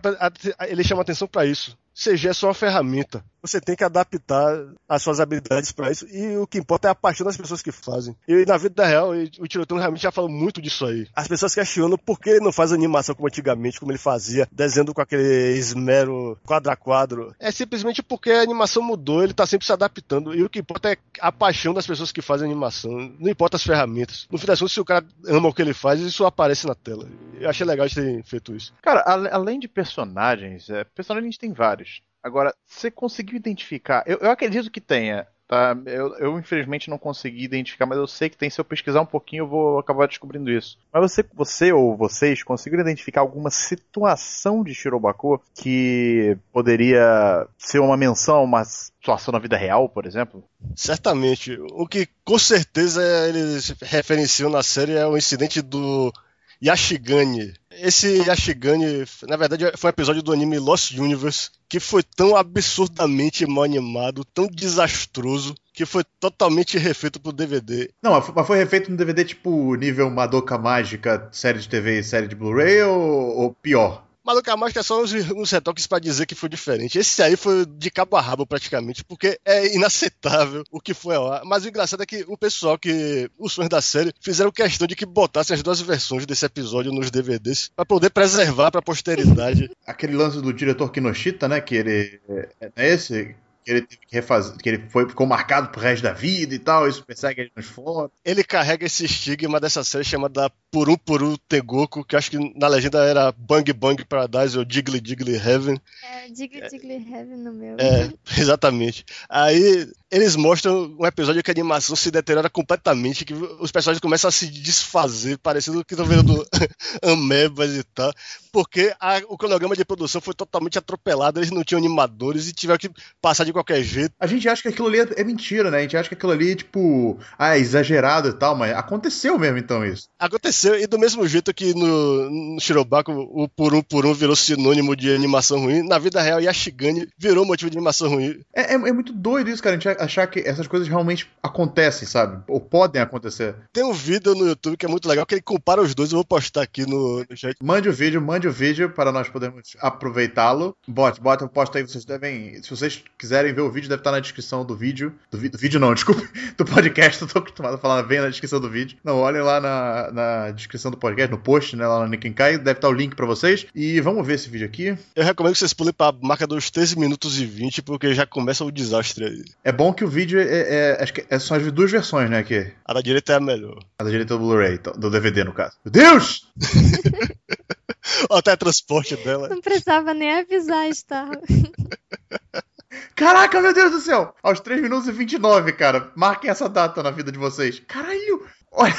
ele 0.67 0.83
chama 0.83 1.01
atenção 1.01 1.27
para 1.27 1.45
isso. 1.45 1.77
CG 1.99 2.29
é 2.29 2.33
só 2.33 2.47
uma 2.47 2.53
ferramenta. 2.53 3.23
Você 3.41 3.59
tem 3.61 3.75
que 3.75 3.83
adaptar 3.83 4.65
as 4.87 5.01
suas 5.01 5.19
habilidades 5.19 5.71
para 5.71 5.91
isso. 5.91 6.05
E 6.09 6.37
o 6.37 6.47
que 6.47 6.57
importa 6.57 6.87
é 6.87 6.91
a 6.91 6.95
paixão 6.95 7.25
das 7.25 7.37
pessoas 7.37 7.61
que 7.61 7.71
fazem. 7.71 8.15
E 8.27 8.45
na 8.45 8.57
vida 8.57 8.85
real, 8.85 9.11
o 9.39 9.47
Tirotano 9.47 9.79
realmente 9.79 10.03
já 10.03 10.11
falou 10.11 10.29
muito 10.29 10.61
disso 10.61 10.85
aí. 10.85 11.07
As 11.15 11.27
pessoas 11.27 11.55
questionam 11.55 11.97
por 11.97 12.19
que 12.19 12.31
ele 12.31 12.43
não 12.43 12.51
faz 12.51 12.73
animação 12.73 13.15
como 13.15 13.27
antigamente, 13.27 13.79
como 13.79 13.91
ele 13.91 13.99
fazia, 13.99 14.47
desenhando 14.51 14.93
com 14.93 15.01
aquele 15.01 15.57
esmero 15.57 16.37
quadro 16.45 16.71
a 16.71 16.75
quadro. 16.75 17.33
É 17.39 17.51
simplesmente 17.51 18.03
porque 18.03 18.29
a 18.29 18.41
animação 18.41 18.83
mudou, 18.83 19.23
ele 19.23 19.33
tá 19.33 19.45
sempre 19.45 19.65
se 19.65 19.71
adaptando. 19.71 20.35
E 20.35 20.43
o 20.43 20.49
que 20.49 20.59
importa 20.59 20.91
é 20.91 20.97
a 21.19 21.31
paixão 21.31 21.73
das 21.73 21.87
pessoas 21.87 22.11
que 22.11 22.21
fazem 22.21 22.45
animação. 22.45 22.91
Não 23.19 23.29
importa 23.29 23.55
as 23.55 23.63
ferramentas. 23.63 24.27
No 24.29 24.37
fim 24.37 24.47
das 24.47 24.59
contas, 24.59 24.73
se 24.73 24.81
o 24.81 24.85
cara 24.85 25.05
ama 25.27 25.49
o 25.49 25.53
que 25.53 25.61
ele 25.61 25.73
faz, 25.73 26.01
isso 26.01 26.25
aparece 26.25 26.67
na 26.67 26.75
tela. 26.75 27.07
Eu 27.39 27.49
achei 27.49 27.65
legal 27.65 27.87
de 27.87 27.95
ter 27.95 28.23
feito 28.23 28.53
isso. 28.53 28.73
Cara, 28.81 29.01
além 29.31 29.59
de 29.59 29.67
personagens, 29.67 30.69
é, 30.69 30.83
personagens 30.83 31.37
tem 31.37 31.53
vários. 31.53 31.88
Agora, 32.23 32.53
você 32.65 32.91
conseguiu 32.91 33.37
identificar? 33.37 34.03
Eu, 34.05 34.17
eu 34.19 34.31
acredito 34.31 34.71
que 34.71 34.81
tenha. 34.81 35.27
Tá? 35.49 35.75
Eu, 35.87 36.15
eu, 36.19 36.39
infelizmente 36.39 36.91
não 36.91 36.99
consegui 36.99 37.43
identificar, 37.43 37.87
mas 37.87 37.97
eu 37.97 38.05
sei 38.05 38.29
que 38.29 38.37
tem. 38.37 38.51
Se 38.51 38.61
eu 38.61 38.65
pesquisar 38.65 39.01
um 39.01 39.05
pouquinho, 39.05 39.41
eu 39.41 39.47
vou 39.47 39.79
acabar 39.79 40.07
descobrindo 40.07 40.51
isso. 40.51 40.77
Mas 40.93 41.11
você, 41.11 41.25
você 41.33 41.73
ou 41.73 41.97
vocês 41.97 42.43
conseguiram 42.43 42.83
identificar 42.83 43.21
alguma 43.21 43.49
situação 43.49 44.63
de 44.63 44.75
Shirobako 44.75 45.41
que 45.55 46.37
poderia 46.53 47.47
ser 47.57 47.79
uma 47.79 47.97
menção, 47.97 48.43
uma 48.43 48.63
situação 48.63 49.31
na 49.31 49.39
vida 49.39 49.57
real, 49.57 49.89
por 49.89 50.05
exemplo? 50.05 50.43
Certamente. 50.75 51.57
O 51.71 51.87
que 51.87 52.07
com 52.23 52.37
certeza 52.37 53.01
eles 53.27 53.73
referenciam 53.81 54.51
na 54.51 54.61
série 54.61 54.93
é 54.93 55.07
o 55.07 55.17
incidente 55.17 55.63
do 55.63 56.13
Yashigani. 56.61 57.53
Esse 57.71 58.23
Yashigani, 58.27 59.05
na 59.27 59.37
verdade, 59.37 59.71
foi 59.77 59.89
um 59.89 59.93
episódio 59.93 60.21
do 60.21 60.33
anime 60.33 60.59
Lost 60.59 60.91
Universe 60.91 61.49
que 61.69 61.79
foi 61.79 62.03
tão 62.03 62.35
absurdamente 62.35 63.45
mal 63.45 63.63
animado, 63.63 64.25
tão 64.25 64.47
desastroso, 64.47 65.55
que 65.71 65.85
foi 65.85 66.03
totalmente 66.19 66.77
refeito 66.77 67.19
pro 67.21 67.31
DVD. 67.31 67.89
Não, 68.01 68.11
mas 68.35 68.47
foi 68.47 68.57
refeito 68.57 68.89
no 68.89 68.97
DVD 68.97 69.23
tipo 69.23 69.75
nível 69.75 70.09
Madoka 70.09 70.57
Mágica, 70.57 71.29
série 71.31 71.59
de 71.59 71.69
TV 71.69 71.99
e 71.99 72.03
série 72.03 72.27
de 72.27 72.35
Blu-ray 72.35 72.81
ou, 72.81 73.37
ou 73.37 73.53
pior? 73.53 74.08
Maluco, 74.25 74.51
a 74.51 74.57
máscara 74.57 74.81
é 74.81 74.83
só 74.83 75.01
uns, 75.01 75.13
uns 75.13 75.51
retoques 75.51 75.87
pra 75.87 75.99
dizer 75.99 76.25
que 76.25 76.35
foi 76.35 76.49
diferente. 76.49 76.99
Esse 76.99 77.21
aí 77.21 77.35
foi 77.35 77.65
de 77.65 77.89
cabo 77.89 78.17
a 78.17 78.21
rabo, 78.21 78.45
praticamente, 78.45 79.03
porque 79.03 79.39
é 79.45 79.75
inaceitável 79.75 80.63
o 80.71 80.79
que 80.79 80.93
foi 80.93 81.15
ar. 81.15 81.41
Mas 81.45 81.63
o 81.63 81.69
engraçado 81.69 82.03
é 82.03 82.05
que 82.05 82.25
o 82.27 82.37
pessoal 82.37 82.77
que. 82.77 83.29
Os 83.37 83.53
fãs 83.53 83.69
da 83.69 83.81
série 83.81 84.13
fizeram 84.19 84.51
questão 84.51 84.87
de 84.87 84.95
que 84.95 85.05
botassem 85.05 85.55
as 85.55 85.63
duas 85.63 85.79
versões 85.81 86.25
desse 86.25 86.45
episódio 86.45 86.91
nos 86.91 87.09
DVDs 87.09 87.71
pra 87.75 87.85
poder 87.85 88.09
preservar 88.09 88.71
pra 88.71 88.81
posteridade. 88.81 89.69
Aquele 89.85 90.15
lance 90.15 90.41
do 90.41 90.53
diretor 90.53 90.91
Kinoshita, 90.91 91.47
né? 91.47 91.61
Que 91.61 91.75
ele. 91.75 92.19
É, 92.29 92.71
é 92.75 92.93
esse 92.93 93.35
que 93.63 93.71
ele 93.71 93.81
teve 93.81 94.01
que 94.05 94.15
refazer, 94.15 94.57
que 94.57 94.69
ele 94.69 94.89
foi, 94.89 95.07
ficou 95.07 95.27
marcado 95.27 95.69
pro 95.69 95.81
resto 95.81 96.03
da 96.03 96.13
vida 96.13 96.53
e 96.55 96.59
tal, 96.59 96.87
isso 96.87 97.03
persegue 97.03 97.41
ele 97.41 97.51
nos 97.55 97.65
fotos. 97.65 98.17
Ele 98.23 98.43
carrega 98.43 98.85
esse 98.85 99.05
estigma 99.05 99.59
dessa 99.59 99.83
série 99.83 100.03
chamada 100.03 100.51
Puru 100.71 100.97
Puru 100.97 101.37
Tegoku, 101.37 102.03
que 102.03 102.15
acho 102.15 102.31
que 102.31 102.59
na 102.59 102.67
legenda 102.67 103.03
era 103.03 103.31
Bang 103.31 103.71
Bang 103.73 104.03
Paradise 104.05 104.57
ou 104.57 104.65
Diggly 104.65 105.01
Diggly 105.01 105.35
Heaven. 105.35 105.79
É, 106.03 106.27
Diggly 106.29 106.69
Diggly 106.69 106.95
Heaven 106.95 107.37
no 107.37 107.53
meu. 107.53 107.75
É, 107.79 108.11
exatamente. 108.39 109.05
Aí 109.27 109.87
eles 110.11 110.35
mostram 110.35 110.95
um 110.99 111.05
episódio 111.05 111.43
que 111.43 111.51
a 111.51 111.53
animação 111.53 111.95
se 111.95 112.09
deteriora 112.09 112.49
completamente, 112.49 113.23
que 113.23 113.33
os 113.33 113.71
personagens 113.71 114.01
começam 114.01 114.27
a 114.27 114.31
se 114.31 114.47
desfazer, 114.47 115.37
parecendo 115.37 115.83
que 115.85 115.93
estão 115.93 116.05
vendo 116.05 116.45
amebas 117.03 117.75
e 117.75 117.83
tal, 117.83 118.11
porque 118.51 118.93
a, 118.99 119.21
o 119.27 119.37
cronograma 119.37 119.75
de 119.75 119.85
produção 119.85 120.19
foi 120.19 120.33
totalmente 120.33 120.77
atropelado, 120.77 121.39
eles 121.39 121.51
não 121.51 121.63
tinham 121.63 121.79
animadores 121.79 122.47
e 122.47 122.53
tiveram 122.53 122.79
que 122.79 122.89
passar 123.21 123.43
de 123.43 123.53
qualquer 123.53 123.83
jeito. 123.83 124.13
A 124.19 124.25
gente 124.25 124.49
acha 124.49 124.61
que 124.61 124.67
aquilo 124.69 124.87
ali 124.87 124.99
é, 124.99 125.07
é 125.17 125.23
mentira, 125.23 125.69
né? 125.69 125.77
A 125.77 125.81
gente 125.81 125.97
acha 125.97 126.09
que 126.09 126.15
aquilo 126.15 126.31
ali, 126.31 126.55
tipo, 126.55 127.19
ah, 127.37 127.55
é 127.55 127.59
exagerado 127.59 128.29
e 128.29 128.33
tal, 128.33 128.55
mas 128.55 128.75
aconteceu 128.75 129.37
mesmo 129.37 129.57
então 129.57 129.85
isso. 129.85 130.09
Aconteceu, 130.17 130.79
e 130.79 130.87
do 130.87 130.97
mesmo 130.97 131.27
jeito 131.27 131.53
que 131.53 131.73
no, 131.73 132.29
no 132.55 132.59
Shirobako 132.59 133.11
o 133.11 133.47
por 133.47 133.73
um 133.73 133.81
por 133.81 134.05
um 134.05 134.13
virou 134.13 134.35
sinônimo 134.35 134.95
de 134.95 135.13
animação 135.13 135.59
ruim, 135.59 135.87
na 135.87 135.99
vida 135.99 136.21
real 136.21 136.41
Yashigani 136.41 137.07
virou 137.17 137.45
motivo 137.45 137.69
de 137.69 137.77
animação 137.77 138.09
ruim. 138.09 138.39
É, 138.53 138.73
é, 138.73 138.73
é 138.73 138.93
muito 138.93 139.13
doido 139.13 139.49
isso, 139.49 139.61
cara, 139.61 139.75
a 139.75 139.79
gente 139.79 139.98
achar 139.99 140.27
que 140.27 140.39
essas 140.39 140.67
coisas 140.67 140.87
realmente 140.87 141.29
acontecem, 141.41 142.07
sabe? 142.07 142.43
Ou 142.47 142.59
podem 142.59 143.01
acontecer. 143.01 143.55
Tem 143.71 143.83
um 143.83 143.93
vídeo 143.93 144.33
no 144.35 144.47
YouTube 144.47 144.77
que 144.77 144.85
é 144.85 144.89
muito 144.89 145.07
legal, 145.07 145.25
que 145.25 145.35
ele 145.35 145.41
compara 145.41 145.81
os 145.81 145.93
dois, 145.93 146.11
eu 146.11 146.17
vou 146.17 146.25
postar 146.25 146.63
aqui 146.63 146.85
no, 146.85 147.25
no 147.29 147.37
chat. 147.37 147.55
Mande 147.61 147.89
o 147.89 147.93
vídeo, 147.93 148.21
mande 148.21 148.47
o 148.47 148.51
vídeo 148.51 148.89
para 148.89 149.11
nós 149.11 149.29
podermos 149.29 149.75
aproveitá-lo. 149.79 150.75
Bote, 150.87 151.21
bota, 151.21 151.43
eu 151.43 151.49
posto 151.49 151.77
aí, 151.77 151.83
vocês 151.83 152.05
devem, 152.05 152.61
se 152.61 152.69
vocês 152.69 153.03
quiserem 153.17 153.53
ver 153.53 153.61
o 153.61 153.71
vídeo, 153.71 153.89
deve 153.89 154.01
estar 154.01 154.11
na 154.11 154.19
descrição 154.19 154.65
do 154.65 154.75
vídeo. 154.75 155.13
Do, 155.31 155.37
vi, 155.37 155.49
do 155.49 155.57
vídeo 155.57 155.79
não, 155.79 155.93
desculpa, 155.95 156.21
do 156.57 156.65
podcast, 156.65 157.21
eu 157.21 157.27
tô 157.27 157.39
acostumado 157.39 157.75
a 157.75 157.77
falar 157.77 158.03
bem 158.03 158.19
na 158.19 158.29
descrição 158.29 158.59
do 158.59 158.69
vídeo. 158.69 158.97
Não, 159.03 159.17
olhem 159.17 159.41
lá 159.41 159.59
na, 159.59 160.11
na 160.11 160.51
descrição 160.51 160.91
do 160.91 160.97
podcast, 160.97 161.31
no 161.31 161.37
post, 161.37 161.75
né, 161.75 161.85
lá 161.85 161.99
no 161.99 162.07
Nikenkai, 162.07 162.57
deve 162.57 162.77
estar 162.77 162.89
o 162.89 162.93
link 162.93 163.15
para 163.15 163.25
vocês. 163.25 163.65
E 163.75 163.99
vamos 164.01 164.25
ver 164.25 164.35
esse 164.35 164.49
vídeo 164.49 164.65
aqui. 164.65 164.97
Eu 165.15 165.23
recomendo 165.23 165.53
que 165.53 165.59
vocês 165.59 165.73
pulem 165.73 165.93
para 165.93 166.15
a 166.15 166.19
marca 166.21 166.47
dos 166.47 166.69
13 166.69 166.97
minutos 166.97 167.39
e 167.39 167.45
20, 167.45 167.81
porque 167.81 168.13
já 168.13 168.25
começa 168.25 168.63
o 168.63 168.71
desastre 168.71 169.25
aí. 169.25 169.43
É 169.63 169.71
bom 169.71 169.88
que 169.93 170.03
o 170.03 170.07
vídeo 170.07 170.39
é, 170.39 170.43
é 170.43 171.03
acho 171.03 171.13
que 171.13 171.25
é, 171.29 171.39
são 171.39 171.57
as 171.57 171.71
duas 171.71 171.91
versões, 171.91 172.29
né, 172.29 172.39
aqui. 172.39 172.71
A 172.85 172.93
da 172.93 173.01
direita 173.01 173.33
é 173.33 173.35
a 173.35 173.39
melhor. 173.39 173.79
A 173.97 174.03
da 174.03 174.09
direita 174.09 174.33
é 174.33 174.37
do 174.37 174.43
Blu-ray, 174.43 174.75
então, 174.75 174.93
do 174.93 175.09
DVD 175.09 175.43
no 175.43 175.53
caso. 175.53 175.77
Meu 175.83 175.91
Deus! 175.91 176.51
Olha 178.29 178.39
até 178.39 178.55
transporte 178.55 179.15
dela. 179.17 179.49
Não 179.49 179.61
precisava 179.61 180.13
nem 180.13 180.39
avisar, 180.39 180.87
está. 180.87 181.29
Caraca, 183.15 183.61
meu 183.61 183.73
Deus 183.73 183.91
do 183.91 183.99
céu! 183.99 184.33
Aos 184.41 184.59
3 184.59 184.81
minutos 184.81 185.07
e 185.07 185.11
29, 185.11 185.73
cara. 185.73 186.11
Marquem 186.15 186.49
essa 186.49 186.67
data 186.67 187.03
na 187.03 187.11
vida 187.11 187.31
de 187.31 187.37
vocês. 187.37 187.81
Caralho! 187.87 188.47
Olha. 188.71 188.95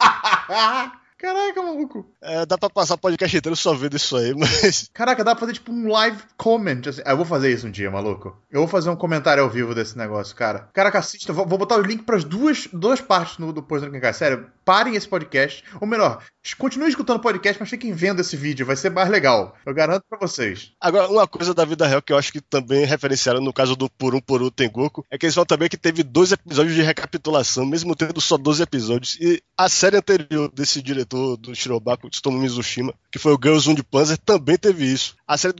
Caraca, 1.22 1.62
maluco. 1.62 2.04
É, 2.20 2.44
dá 2.44 2.58
pra 2.58 2.68
passar 2.68 2.94
o 2.94 2.98
podcast 2.98 3.36
inteiro 3.36 3.54
só 3.54 3.72
vendo 3.74 3.96
isso 3.96 4.16
aí, 4.16 4.34
mas. 4.34 4.90
Caraca, 4.92 5.22
dá 5.22 5.36
pra 5.36 5.40
fazer 5.42 5.52
tipo 5.52 5.70
um 5.70 5.86
live 5.86 6.20
comment. 6.36 6.82
Assim. 6.88 7.00
Ah, 7.04 7.12
eu 7.12 7.16
vou 7.16 7.24
fazer 7.24 7.52
isso 7.52 7.68
um 7.68 7.70
dia, 7.70 7.88
maluco. 7.92 8.36
Eu 8.50 8.58
vou 8.62 8.68
fazer 8.68 8.90
um 8.90 8.96
comentário 8.96 9.40
ao 9.40 9.48
vivo 9.48 9.72
desse 9.72 9.96
negócio, 9.96 10.34
cara. 10.34 10.68
Caraca, 10.72 10.98
assista. 10.98 11.32
Vou, 11.32 11.46
vou 11.46 11.58
botar 11.58 11.76
o 11.76 11.82
link 11.82 12.02
pras 12.02 12.24
duas, 12.24 12.66
duas 12.72 13.00
partes 13.00 13.38
no, 13.38 13.52
do 13.52 13.62
Post 13.62 13.88
do 13.88 14.12
Sério, 14.12 14.50
parem 14.64 14.96
esse 14.96 15.06
podcast. 15.06 15.62
Ou 15.80 15.86
melhor, 15.86 16.24
continuem 16.58 16.90
escutando 16.90 17.18
o 17.18 17.22
podcast, 17.22 17.60
mas 17.60 17.70
fiquem 17.70 17.92
vendo 17.92 18.20
esse 18.20 18.36
vídeo. 18.36 18.66
Vai 18.66 18.74
ser 18.74 18.90
mais 18.90 19.08
legal. 19.08 19.54
Eu 19.64 19.72
garanto 19.72 20.02
pra 20.10 20.18
vocês. 20.18 20.72
Agora, 20.80 21.08
uma 21.08 21.28
coisa 21.28 21.54
da 21.54 21.64
vida 21.64 21.86
real 21.86 22.02
que 22.02 22.12
eu 22.12 22.18
acho 22.18 22.32
que 22.32 22.40
também 22.40 22.84
referenciaram 22.84 23.40
no 23.40 23.52
caso 23.52 23.76
do 23.76 23.88
Por 23.88 24.16
Um 24.16 24.20
Por 24.20 24.42
Um 24.42 24.50
Tengoku 24.50 25.06
é 25.08 25.16
que 25.16 25.26
eles 25.26 25.36
falam 25.36 25.46
também 25.46 25.68
que 25.68 25.76
teve 25.76 26.02
dois 26.02 26.32
episódios 26.32 26.74
de 26.74 26.82
recapitulação, 26.82 27.64
mesmo 27.64 27.94
tendo 27.94 28.20
só 28.20 28.36
12 28.36 28.64
episódios. 28.64 29.16
E 29.20 29.40
a 29.56 29.68
série 29.68 29.96
anterior 29.96 30.50
desse 30.52 30.82
diretor 30.82 31.11
do 31.36 31.54
Shirobaku, 31.54 32.10
Tsutomu 32.10 32.38
Mizushima, 32.38 32.94
que 33.10 33.18
foi 33.18 33.32
o 33.32 33.38
Girls 33.42 33.68
Wound 33.68 33.82
Panzer, 33.84 34.18
também 34.18 34.56
teve 34.56 34.84
isso. 34.84 35.16
A 35.32 35.38
série 35.38 35.54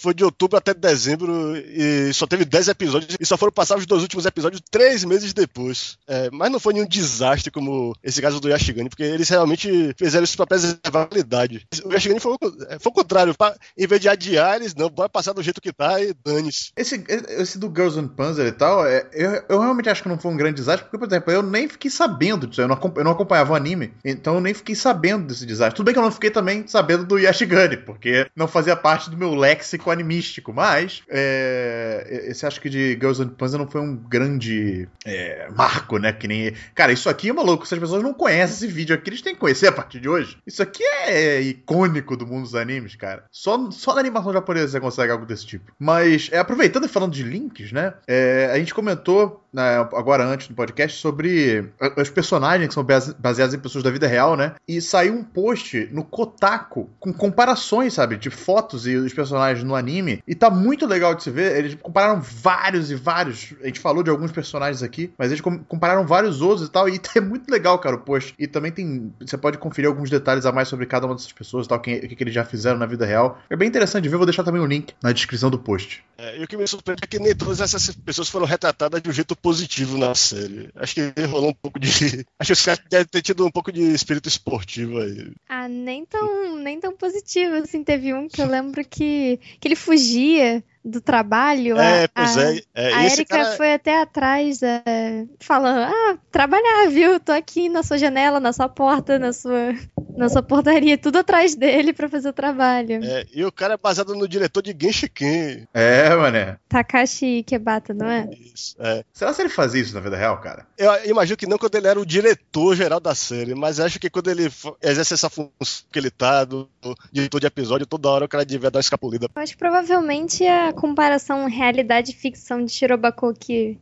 foi 0.00 0.14
de 0.14 0.24
outubro 0.24 0.56
até 0.56 0.72
dezembro 0.72 1.54
e 1.54 2.10
só 2.14 2.26
teve 2.26 2.46
10 2.46 2.68
episódios 2.68 3.14
e 3.20 3.26
só 3.26 3.36
foram 3.36 3.52
passados 3.52 3.82
os 3.82 3.86
dois 3.86 4.00
últimos 4.00 4.24
episódios 4.24 4.62
três 4.70 5.04
meses 5.04 5.34
depois. 5.34 5.98
É, 6.08 6.30
mas 6.32 6.50
não 6.50 6.58
foi 6.58 6.72
nenhum 6.72 6.86
desastre 6.86 7.50
como 7.50 7.94
esse 8.02 8.22
caso 8.22 8.40
do 8.40 8.48
Yashigani, 8.48 8.88
porque 8.88 9.02
eles 9.02 9.28
realmente 9.28 9.94
fizeram 9.98 10.24
isso 10.24 10.34
para 10.34 10.46
preservar 10.46 11.02
a 11.02 11.06
qualidade. 11.06 11.66
O 11.84 11.92
Yashigani 11.92 12.20
foi, 12.20 12.38
foi 12.40 12.90
o 12.90 12.94
contrário. 12.94 13.34
Pra, 13.36 13.54
em 13.76 13.86
vez 13.86 14.00
de 14.00 14.08
adiar, 14.08 14.56
eles 14.56 14.74
não, 14.74 14.88
bora 14.88 15.10
passar 15.10 15.34
do 15.34 15.42
jeito 15.42 15.60
que 15.60 15.74
tá 15.74 16.00
e 16.00 16.14
dane-se. 16.24 16.72
Esse, 16.74 17.04
esse 17.28 17.58
do 17.58 17.66
Girls 17.66 17.98
Wound 17.98 18.14
Panzer 18.14 18.46
e 18.46 18.52
tal, 18.52 18.86
é, 18.86 19.10
eu, 19.12 19.44
eu 19.46 19.60
realmente 19.60 19.90
acho 19.90 20.02
que 20.02 20.08
não 20.08 20.18
foi 20.18 20.32
um 20.32 20.38
grande 20.38 20.54
desastre, 20.54 20.84
porque, 20.84 20.96
por 20.96 21.06
exemplo, 21.06 21.30
eu 21.30 21.42
nem 21.42 21.68
fiquei 21.68 21.90
sabendo 21.90 22.46
disso, 22.46 22.62
eu 22.62 22.68
não, 22.68 22.80
eu 22.96 23.04
não 23.04 23.12
acompanhava 23.12 23.52
o 23.52 23.56
anime, 23.56 23.92
então 24.02 24.36
eu 24.36 24.40
nem 24.40 24.54
fiquei 24.54 24.74
sabendo 24.74 25.26
desse 25.26 25.44
desastre. 25.44 25.76
Tudo 25.76 25.84
bem 25.84 25.92
que 25.92 25.98
eu 25.98 26.04
não 26.04 26.12
fiquei 26.12 26.30
também 26.30 26.66
sabendo 26.66 27.04
do 27.04 27.18
Yashigani, 27.18 27.76
porque 27.76 28.26
não 28.34 28.48
fazia 28.48 28.74
parte 28.74 29.10
do 29.10 29.17
meu 29.18 29.34
léxico 29.34 29.90
animístico, 29.90 30.52
mas 30.52 31.02
é, 31.08 32.24
esse 32.28 32.46
acho 32.46 32.60
que 32.60 32.70
de 32.70 32.92
Girls 32.92 33.22
and 33.22 33.28
Panzer 33.28 33.58
não 33.58 33.68
foi 33.68 33.80
um 33.80 33.96
grande 33.96 34.88
é, 35.04 35.48
marco, 35.54 35.98
né? 35.98 36.12
Que 36.12 36.28
nem. 36.28 36.52
Cara, 36.74 36.92
isso 36.92 37.08
aqui 37.08 37.28
é 37.28 37.32
maluco. 37.32 37.66
Se 37.66 37.74
as 37.74 37.80
pessoas 37.80 38.02
não 38.02 38.14
conhecem 38.14 38.56
esse 38.56 38.66
vídeo 38.66 38.94
aqui, 38.94 39.10
eles 39.10 39.22
têm 39.22 39.34
que 39.34 39.40
conhecer 39.40 39.66
a 39.66 39.72
partir 39.72 40.00
de 40.00 40.08
hoje. 40.08 40.38
Isso 40.46 40.62
aqui 40.62 40.82
é 40.82 41.40
icônico 41.40 42.16
do 42.16 42.26
mundo 42.26 42.42
dos 42.42 42.54
animes, 42.54 42.94
cara. 42.94 43.24
Só, 43.30 43.70
só 43.70 43.94
na 43.94 44.00
animação 44.00 44.32
japonesa 44.32 44.68
você 44.68 44.80
consegue 44.80 45.12
algo 45.12 45.26
desse 45.26 45.46
tipo. 45.46 45.72
Mas, 45.78 46.28
é, 46.32 46.38
aproveitando 46.38 46.84
e 46.84 46.88
falando 46.88 47.12
de 47.12 47.22
links, 47.22 47.72
né? 47.72 47.94
É, 48.06 48.50
a 48.52 48.58
gente 48.58 48.74
comentou 48.74 49.47
agora 49.56 50.24
antes 50.24 50.48
no 50.48 50.54
podcast 50.54 51.00
sobre 51.00 51.70
os 51.96 52.10
personagens 52.10 52.68
que 52.68 52.74
são 52.74 52.86
baseados 53.18 53.54
em 53.54 53.58
pessoas 53.58 53.84
da 53.84 53.90
vida 53.90 54.06
real, 54.06 54.36
né? 54.36 54.54
E 54.66 54.80
saiu 54.80 55.14
um 55.14 55.24
post 55.24 55.88
no 55.92 56.04
Kotaku 56.04 56.88
com 56.98 57.12
comparações, 57.12 57.94
sabe? 57.94 58.16
De 58.16 58.30
fotos 58.30 58.86
e 58.86 58.96
os 58.96 59.12
personagens 59.12 59.64
no 59.64 59.74
anime. 59.74 60.22
E 60.26 60.34
tá 60.34 60.50
muito 60.50 60.86
legal 60.86 61.14
de 61.14 61.22
se 61.22 61.30
ver. 61.30 61.56
Eles 61.56 61.74
compararam 61.80 62.20
vários 62.20 62.90
e 62.90 62.94
vários. 62.94 63.54
A 63.62 63.66
gente 63.66 63.80
falou 63.80 64.02
de 64.02 64.10
alguns 64.10 64.32
personagens 64.32 64.82
aqui, 64.82 65.12
mas 65.16 65.30
eles 65.30 65.40
compararam 65.40 66.06
vários 66.06 66.40
outros 66.40 66.68
e 66.68 66.70
tal. 66.70 66.88
E 66.88 67.00
é 67.14 67.20
muito 67.20 67.50
legal, 67.50 67.78
cara, 67.78 67.96
o 67.96 68.00
post. 68.00 68.34
E 68.38 68.46
também 68.46 68.70
tem. 68.70 69.12
Você 69.20 69.36
pode 69.38 69.58
conferir 69.58 69.88
alguns 69.88 70.10
detalhes 70.10 70.46
a 70.46 70.52
mais 70.52 70.68
sobre 70.68 70.86
cada 70.86 71.06
uma 71.06 71.14
dessas 71.14 71.32
pessoas 71.32 71.66
e 71.66 71.68
tal, 71.68 71.78
o 71.78 71.80
que, 71.80 72.00
que, 72.00 72.22
eles 72.22 72.34
já 72.34 72.44
fizeram 72.44 72.78
na 72.78 72.86
vida 72.86 73.06
real. 73.06 73.38
É 73.48 73.56
bem 73.56 73.68
interessante 73.68 74.04
de 74.04 74.08
ver. 74.08 74.16
Vou 74.16 74.26
deixar 74.26 74.44
também 74.44 74.60
o 74.60 74.66
link 74.66 74.94
na 75.02 75.12
descrição 75.12 75.50
do 75.50 75.58
post. 75.58 76.04
É, 76.18 76.38
e 76.38 76.44
o 76.44 76.48
que 76.48 76.56
me 76.56 76.66
surpreende 76.66 77.02
é 77.04 77.06
que 77.06 77.18
nem 77.18 77.34
todas 77.34 77.60
essas 77.60 77.90
pessoas 77.94 78.28
foram 78.28 78.44
retratadas 78.44 79.00
de 79.00 79.08
um 79.08 79.12
jeito 79.12 79.36
positivo 79.40 79.96
na 79.96 80.14
série. 80.14 80.70
Acho 80.74 80.94
que 80.94 81.20
rolou 81.26 81.50
um 81.50 81.54
pouco 81.54 81.78
de. 81.78 81.88
Acho 82.38 82.48
que 82.48 82.52
os 82.52 82.64
caras 82.64 82.80
devem 82.90 83.06
ter 83.06 83.22
tido 83.22 83.46
um 83.46 83.50
pouco 83.50 83.72
de 83.72 83.82
espírito 83.82 84.28
esportivo 84.28 84.98
aí. 84.98 85.32
Ah, 85.48 85.68
nem 85.68 86.04
tão, 86.04 86.56
nem 86.56 86.80
tão 86.80 86.96
positivo, 86.96 87.54
assim. 87.56 87.82
Teve 87.82 88.14
um 88.14 88.28
que 88.28 88.40
eu 88.40 88.46
lembro 88.46 88.84
que, 88.84 89.38
que 89.60 89.68
ele 89.68 89.76
fugia 89.76 90.62
do 90.88 91.00
trabalho. 91.00 91.78
É, 91.78 92.04
a, 92.04 92.08
pois 92.08 92.36
é. 92.36 92.60
é 92.74 92.94
a 92.94 93.04
Erika 93.04 93.36
cara... 93.36 93.56
foi 93.56 93.74
até 93.74 94.00
atrás 94.00 94.62
é, 94.62 95.26
falando: 95.40 95.92
Ah, 95.92 96.18
trabalhar, 96.30 96.88
viu? 96.90 97.20
Tô 97.20 97.32
aqui 97.32 97.68
na 97.68 97.82
sua 97.82 97.98
janela, 97.98 98.40
na 98.40 98.52
sua 98.52 98.68
porta, 98.68 99.18
na 99.18 99.32
sua, 99.32 99.74
na 100.16 100.28
sua 100.28 100.42
portaria, 100.42 100.96
tudo 100.98 101.18
atrás 101.18 101.54
dele 101.54 101.92
pra 101.92 102.08
fazer 102.08 102.28
o 102.28 102.32
trabalho. 102.32 103.00
É, 103.04 103.26
e 103.32 103.44
o 103.44 103.52
cara 103.52 103.74
é 103.74 103.76
baseado 103.76 104.14
no 104.14 104.26
diretor 104.26 104.62
de 104.62 104.76
Genshiken. 104.78 105.68
É, 105.72 106.14
mané. 106.16 106.56
Takashi 106.68 107.44
Kebata, 107.46 107.94
não 107.94 108.08
é? 108.08 108.28
Isso, 108.54 108.76
é. 108.78 109.04
Será 109.12 109.34
que 109.34 109.42
ele 109.42 109.48
fazia 109.48 109.82
isso 109.82 109.94
na 109.94 110.00
vida 110.00 110.16
real, 110.16 110.40
cara? 110.40 110.66
Eu 110.76 111.10
imagino 111.10 111.36
que 111.36 111.46
não 111.46 111.58
quando 111.58 111.74
ele 111.74 111.88
era 111.88 112.00
o 112.00 112.06
diretor 112.06 112.74
geral 112.74 113.00
da 113.00 113.14
série, 113.14 113.54
mas 113.54 113.80
acho 113.80 113.98
que 113.98 114.10
quando 114.10 114.30
ele 114.30 114.50
exerce 114.82 115.14
essa 115.14 115.28
função 115.28 115.52
que 115.90 115.98
ele 115.98 116.10
tá, 116.10 116.44
do, 116.44 116.68
do 116.80 116.94
diretor 117.12 117.40
de 117.40 117.46
episódio, 117.46 117.86
toda 117.86 118.08
hora 118.08 118.24
o 118.24 118.28
cara 118.28 118.44
devia 118.44 118.70
dar 118.70 118.78
uma 118.78 118.80
escapulida. 118.80 119.28
Eu 119.34 119.42
acho 119.42 119.52
que 119.52 119.58
provavelmente 119.58 120.46
a 120.46 120.72
comparação 120.78 121.46
realidade-ficção 121.46 122.64
de 122.64 122.70
Shirobako 122.70 123.34
que, 123.34 123.76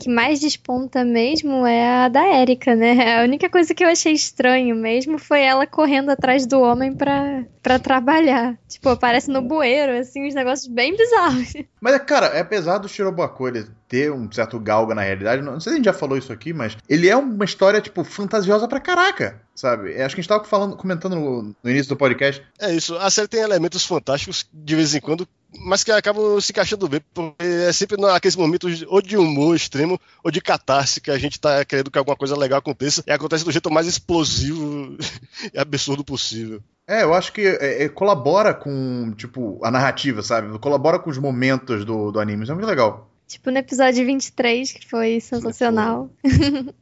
que 0.00 0.08
mais 0.08 0.40
desponta 0.40 1.04
mesmo 1.04 1.66
é 1.66 2.04
a 2.04 2.08
da 2.08 2.26
Erika, 2.40 2.74
né? 2.74 3.20
A 3.20 3.24
única 3.24 3.50
coisa 3.50 3.74
que 3.74 3.84
eu 3.84 3.88
achei 3.88 4.14
estranho 4.14 4.74
mesmo 4.74 5.18
foi 5.18 5.42
ela 5.42 5.66
correndo 5.66 6.08
atrás 6.08 6.46
do 6.46 6.58
homem 6.60 6.94
pra, 6.94 7.44
pra 7.62 7.78
trabalhar. 7.78 8.56
Tipo, 8.66 8.88
aparece 8.88 9.30
no 9.30 9.42
bueiro, 9.42 9.98
assim, 9.98 10.26
uns 10.26 10.34
negócios 10.34 10.66
bem 10.66 10.96
bizarros. 10.96 11.52
Mas, 11.78 11.98
cara, 12.04 12.40
apesar 12.40 12.78
do 12.78 12.88
Shirobako 12.88 13.48
ele 13.48 13.66
ter 13.86 14.10
um 14.10 14.30
certo 14.32 14.58
galga 14.58 14.94
na 14.94 15.02
realidade, 15.02 15.42
não 15.42 15.60
sei 15.60 15.72
se 15.72 15.74
a 15.74 15.76
gente 15.76 15.84
já 15.86 15.92
falou 15.92 16.16
isso 16.16 16.32
aqui, 16.32 16.52
mas 16.52 16.76
ele 16.88 17.08
é 17.08 17.16
uma 17.16 17.44
história, 17.44 17.80
tipo, 17.80 18.04
fantasiosa 18.04 18.68
pra 18.68 18.78
caraca, 18.78 19.42
sabe? 19.52 20.00
Acho 20.00 20.14
que 20.14 20.20
a 20.20 20.22
gente 20.22 20.28
tava 20.28 20.44
falando, 20.44 20.76
comentando 20.76 21.16
no, 21.16 21.42
no 21.42 21.70
início 21.70 21.88
do 21.88 21.96
podcast. 21.96 22.40
É 22.60 22.72
isso, 22.72 22.96
a 22.96 23.10
série 23.10 23.26
tem 23.26 23.40
elementos 23.40 23.84
fantásticos 23.84 24.48
de 24.52 24.76
vez 24.76 24.94
em 24.94 25.00
quando 25.00 25.26
mas 25.58 25.82
que 25.82 25.90
acabam 25.90 26.40
se 26.40 26.52
encaixando 26.52 26.88
bem, 26.88 27.00
porque 27.12 27.42
é 27.42 27.72
sempre 27.72 28.00
naqueles 28.00 28.36
momentos 28.36 28.84
ou 28.88 29.02
de 29.02 29.16
humor 29.16 29.56
extremo 29.56 30.00
ou 30.22 30.30
de 30.30 30.40
catarse 30.40 31.00
que 31.00 31.10
a 31.10 31.18
gente 31.18 31.40
tá 31.40 31.64
querendo 31.64 31.90
que 31.90 31.98
alguma 31.98 32.16
coisa 32.16 32.36
legal 32.36 32.58
aconteça 32.58 33.02
e 33.06 33.10
acontece 33.10 33.44
do 33.44 33.52
jeito 33.52 33.70
mais 33.70 33.86
explosivo 33.86 34.96
e 35.52 35.58
absurdo 35.58 36.04
possível. 36.04 36.62
É, 36.86 37.02
eu 37.02 37.14
acho 37.14 37.32
que 37.32 37.42
é, 37.42 37.84
é, 37.84 37.88
colabora 37.88 38.52
com, 38.52 39.12
tipo, 39.16 39.60
a 39.64 39.70
narrativa, 39.70 40.22
sabe? 40.22 40.58
Colabora 40.58 40.98
com 40.98 41.08
os 41.08 41.18
momentos 41.18 41.84
do, 41.84 42.10
do 42.10 42.18
anime. 42.18 42.42
Isso 42.42 42.52
é 42.52 42.54
muito 42.54 42.66
legal. 42.66 43.08
Tipo 43.30 43.52
no 43.52 43.58
episódio 43.58 44.04
23, 44.04 44.72
que 44.72 44.88
foi 44.88 45.20
sensacional. 45.20 46.10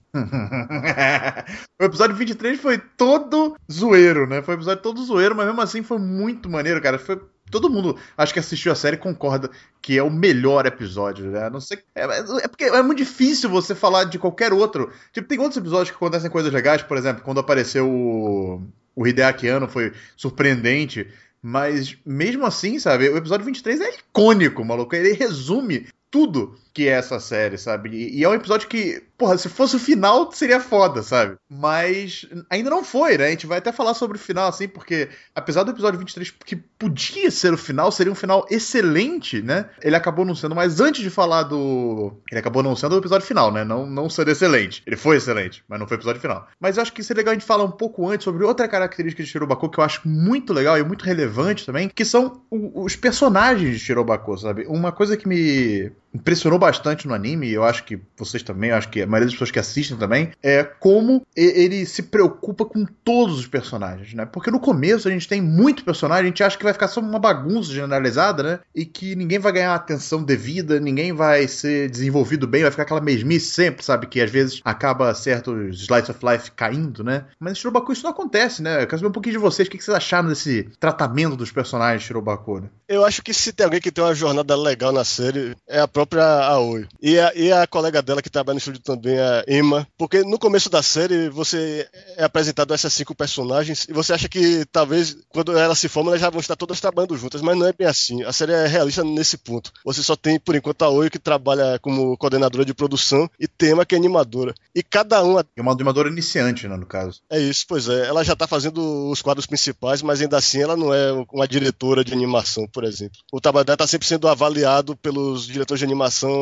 o 1.78 1.84
episódio 1.84 2.16
23 2.16 2.58
foi 2.58 2.78
todo 2.78 3.54
zoeiro, 3.70 4.26
né? 4.26 4.40
Foi 4.40 4.54
um 4.54 4.56
episódio 4.56 4.82
todo 4.82 5.04
zoeiro, 5.04 5.36
mas 5.36 5.44
mesmo 5.44 5.60
assim 5.60 5.82
foi 5.82 5.98
muito 5.98 6.48
maneiro, 6.48 6.80
cara. 6.80 6.98
Foi 6.98 7.20
todo 7.50 7.70
mundo, 7.70 7.96
acho 8.16 8.32
que 8.32 8.38
assistiu 8.38 8.72
a 8.72 8.74
série 8.74 8.96
concorda 8.96 9.50
que 9.80 9.96
é 9.96 10.02
o 10.02 10.10
melhor 10.10 10.66
episódio, 10.66 11.30
né? 11.30 11.48
Não 11.50 11.60
sei, 11.60 11.78
é, 11.94 12.02
é, 12.04 12.48
porque 12.48 12.64
é 12.64 12.82
muito 12.82 12.98
difícil 12.98 13.48
você 13.48 13.74
falar 13.74 14.04
de 14.04 14.18
qualquer 14.18 14.52
outro. 14.52 14.92
Tipo, 15.12 15.28
tem 15.28 15.38
outros 15.38 15.56
episódios 15.56 15.90
que 15.90 15.96
acontecem 15.96 16.30
coisas 16.30 16.52
legais, 16.52 16.82
por 16.82 16.96
exemplo, 16.96 17.22
quando 17.22 17.40
apareceu 17.40 17.88
o, 17.88 18.62
o 18.94 19.06
Hideaki 19.06 19.48
Anno 19.48 19.68
foi 19.68 19.92
surpreendente. 20.16 21.08
Mas 21.40 21.96
mesmo 22.04 22.44
assim, 22.44 22.78
sabe, 22.78 23.08
o 23.08 23.16
episódio 23.16 23.46
23 23.46 23.80
é 23.80 23.90
icônico, 23.94 24.64
maluco. 24.64 24.94
Ele 24.94 25.12
resume 25.12 25.86
tudo 26.10 26.58
que 26.78 26.88
é 26.88 26.92
essa 26.92 27.18
série, 27.18 27.58
sabe? 27.58 27.88
E, 27.90 28.20
e, 28.20 28.22
é 28.22 28.28
um 28.28 28.34
episódio 28.34 28.68
que, 28.68 29.02
porra, 29.18 29.36
se 29.36 29.48
fosse 29.48 29.74
o 29.74 29.80
final, 29.80 30.30
seria 30.30 30.60
foda, 30.60 31.02
sabe? 31.02 31.34
Mas 31.50 32.24
ainda 32.48 32.70
não 32.70 32.84
foi, 32.84 33.18
né? 33.18 33.26
A 33.26 33.30
gente 33.30 33.48
vai 33.48 33.58
até 33.58 33.72
falar 33.72 33.94
sobre 33.94 34.16
o 34.16 34.20
final, 34.20 34.48
assim, 34.48 34.68
porque 34.68 35.08
apesar 35.34 35.64
do 35.64 35.72
episódio 35.72 35.98
23 35.98 36.30
que 36.30 36.54
podia 36.54 37.32
ser 37.32 37.52
o 37.52 37.58
final, 37.58 37.90
seria 37.90 38.12
um 38.12 38.14
final 38.14 38.46
excelente, 38.48 39.42
né? 39.42 39.68
Ele 39.82 39.96
acabou 39.96 40.24
não 40.24 40.36
sendo, 40.36 40.54
mas 40.54 40.80
antes 40.80 41.02
de 41.02 41.10
falar 41.10 41.42
do. 41.42 42.12
Ele 42.30 42.38
acabou 42.38 42.62
não 42.62 42.76
sendo 42.76 42.94
o 42.94 42.98
episódio 42.98 43.26
final, 43.26 43.50
né? 43.50 43.64
Não, 43.64 43.84
não 43.84 44.08
sendo 44.08 44.30
excelente. 44.30 44.80
Ele 44.86 44.96
foi 44.96 45.16
excelente, 45.16 45.64
mas 45.68 45.80
não 45.80 45.88
foi 45.88 45.96
o 45.96 45.98
episódio 45.98 46.20
final. 46.20 46.46
Mas 46.60 46.76
eu 46.76 46.82
acho 46.84 46.92
que 46.92 47.02
seria 47.02 47.22
legal 47.22 47.32
a 47.32 47.34
gente 47.34 47.44
falar 47.44 47.64
um 47.64 47.72
pouco 47.72 48.08
antes 48.08 48.22
sobre 48.22 48.44
outra 48.44 48.68
característica 48.68 49.20
de 49.20 49.28
Shirobako 49.28 49.68
que 49.68 49.80
eu 49.80 49.84
acho 49.84 50.08
muito 50.08 50.52
legal 50.52 50.78
e 50.78 50.84
muito 50.84 51.04
relevante 51.04 51.66
também, 51.66 51.88
que 51.88 52.04
são 52.04 52.42
os 52.52 52.94
personagens 52.94 53.72
de 53.72 53.80
Shirobako, 53.80 54.38
sabe? 54.38 54.64
Uma 54.68 54.92
coisa 54.92 55.16
que 55.16 55.26
me 55.26 55.90
impressionou 56.14 56.58
bastante 56.58 56.67
no 57.06 57.14
anime, 57.14 57.50
eu 57.50 57.64
acho 57.64 57.84
que 57.84 58.00
vocês 58.16 58.42
também, 58.42 58.70
eu 58.70 58.76
acho 58.76 58.88
que 58.88 59.02
a 59.02 59.06
maioria 59.06 59.26
das 59.26 59.34
pessoas 59.34 59.50
que 59.50 59.58
assistem 59.58 59.96
também, 59.96 60.30
é 60.42 60.62
como 60.64 61.26
ele 61.36 61.84
se 61.86 62.02
preocupa 62.04 62.64
com 62.64 62.84
todos 63.04 63.38
os 63.38 63.46
personagens, 63.46 64.14
né? 64.14 64.26
Porque 64.26 64.50
no 64.50 64.60
começo 64.60 65.08
a 65.08 65.10
gente 65.10 65.28
tem 65.28 65.40
muito 65.40 65.84
personagem, 65.84 66.24
a 66.24 66.28
gente 66.28 66.42
acha 66.42 66.56
que 66.56 66.64
vai 66.64 66.72
ficar 66.72 66.88
só 66.88 67.00
uma 67.00 67.18
bagunça 67.18 67.72
generalizada, 67.72 68.42
né? 68.42 68.60
E 68.74 68.84
que 68.84 69.14
ninguém 69.14 69.38
vai 69.38 69.52
ganhar 69.52 69.74
atenção 69.74 70.22
devida, 70.22 70.80
ninguém 70.80 71.12
vai 71.12 71.46
ser 71.48 71.90
desenvolvido 71.90 72.46
bem, 72.46 72.62
vai 72.62 72.70
ficar 72.70 72.82
aquela 72.82 73.00
mesmice 73.00 73.50
sempre, 73.50 73.84
sabe? 73.84 74.06
Que 74.06 74.20
às 74.20 74.30
vezes 74.30 74.60
acaba 74.64 75.14
certos 75.14 75.80
slides 75.80 76.10
of 76.10 76.20
life 76.24 76.50
caindo, 76.52 77.02
né? 77.04 77.24
Mas 77.38 77.52
em 77.52 77.56
Shirobaku 77.56 77.92
isso 77.92 78.02
não 78.04 78.10
acontece, 78.10 78.62
né? 78.62 78.82
Eu 78.82 78.86
quero 78.86 78.98
saber 78.98 79.08
um 79.08 79.12
pouquinho 79.12 79.34
de 79.34 79.38
vocês, 79.38 79.68
o 79.68 79.70
que 79.70 79.82
vocês 79.82 79.96
acharam 79.96 80.28
desse 80.28 80.68
tratamento 80.78 81.36
dos 81.36 81.52
personagens 81.52 82.02
de 82.02 82.08
Shirobaku, 82.08 82.60
né? 82.60 82.68
Eu 82.88 83.04
acho 83.04 83.22
que 83.22 83.34
se 83.34 83.52
tem 83.52 83.64
alguém 83.64 83.80
que 83.80 83.92
tem 83.92 84.02
uma 84.02 84.14
jornada 84.14 84.56
legal 84.56 84.92
na 84.92 85.04
série, 85.04 85.54
é 85.68 85.80
a 85.80 85.88
própria 85.88 86.47
Aoi. 86.52 86.86
E 87.00 87.18
a, 87.18 87.32
e 87.34 87.52
a 87.52 87.66
colega 87.66 88.02
dela 88.02 88.22
que 88.22 88.30
trabalha 88.30 88.54
no 88.54 88.58
estúdio 88.58 88.80
também, 88.80 89.18
a 89.18 89.44
Emma. 89.46 89.86
Porque 89.96 90.22
no 90.22 90.38
começo 90.38 90.70
da 90.70 90.82
série 90.82 91.28
você 91.28 91.88
é 92.16 92.24
apresentado 92.24 92.72
a 92.72 92.74
essas 92.74 92.92
cinco 92.92 93.14
personagens 93.14 93.86
e 93.88 93.92
você 93.92 94.12
acha 94.12 94.28
que 94.28 94.64
talvez 94.72 95.16
quando 95.28 95.56
elas 95.56 95.78
se 95.78 95.88
formam 95.88 96.12
elas 96.12 96.20
já 96.20 96.30
vão 96.30 96.40
estar 96.40 96.56
todas 96.56 96.80
trabalhando 96.80 97.16
juntas, 97.16 97.42
mas 97.42 97.56
não 97.56 97.66
é 97.66 97.72
bem 97.72 97.86
assim. 97.86 98.22
A 98.24 98.32
série 98.32 98.52
é 98.52 98.66
realista 98.66 99.04
nesse 99.04 99.36
ponto. 99.36 99.72
Você 99.84 100.02
só 100.02 100.16
tem, 100.16 100.38
por 100.38 100.54
enquanto, 100.54 100.82
a 100.82 100.86
Aoi 100.86 101.10
que 101.10 101.18
trabalha 101.18 101.78
como 101.80 102.16
coordenadora 102.16 102.64
de 102.64 102.74
produção 102.74 103.28
e 103.38 103.46
Tema 103.46 103.84
que 103.84 103.94
é 103.94 103.98
animadora. 103.98 104.54
E 104.74 104.82
cada 104.82 105.22
uma. 105.24 105.44
É 105.56 105.60
uma 105.60 105.72
animadora 105.72 106.08
iniciante, 106.08 106.68
né, 106.68 106.76
no 106.76 106.86
caso. 106.86 107.20
É 107.28 107.40
isso, 107.40 107.64
pois 107.68 107.88
é. 107.88 108.06
Ela 108.06 108.24
já 108.24 108.36
tá 108.36 108.46
fazendo 108.46 109.10
os 109.10 109.20
quadros 109.20 109.46
principais, 109.46 110.00
mas 110.00 110.20
ainda 110.20 110.36
assim 110.36 110.62
ela 110.62 110.76
não 110.76 110.94
é 110.94 111.12
uma 111.32 111.48
diretora 111.48 112.04
de 112.04 112.12
animação, 112.12 112.68
por 112.68 112.84
exemplo. 112.84 113.18
O 113.32 113.40
trabalho 113.40 113.64
dela 113.64 113.76
tá 113.76 113.86
sempre 113.86 114.06
sendo 114.06 114.28
avaliado 114.28 114.96
pelos 114.96 115.46
diretores 115.46 115.80
de 115.80 115.84
animação. 115.84 116.37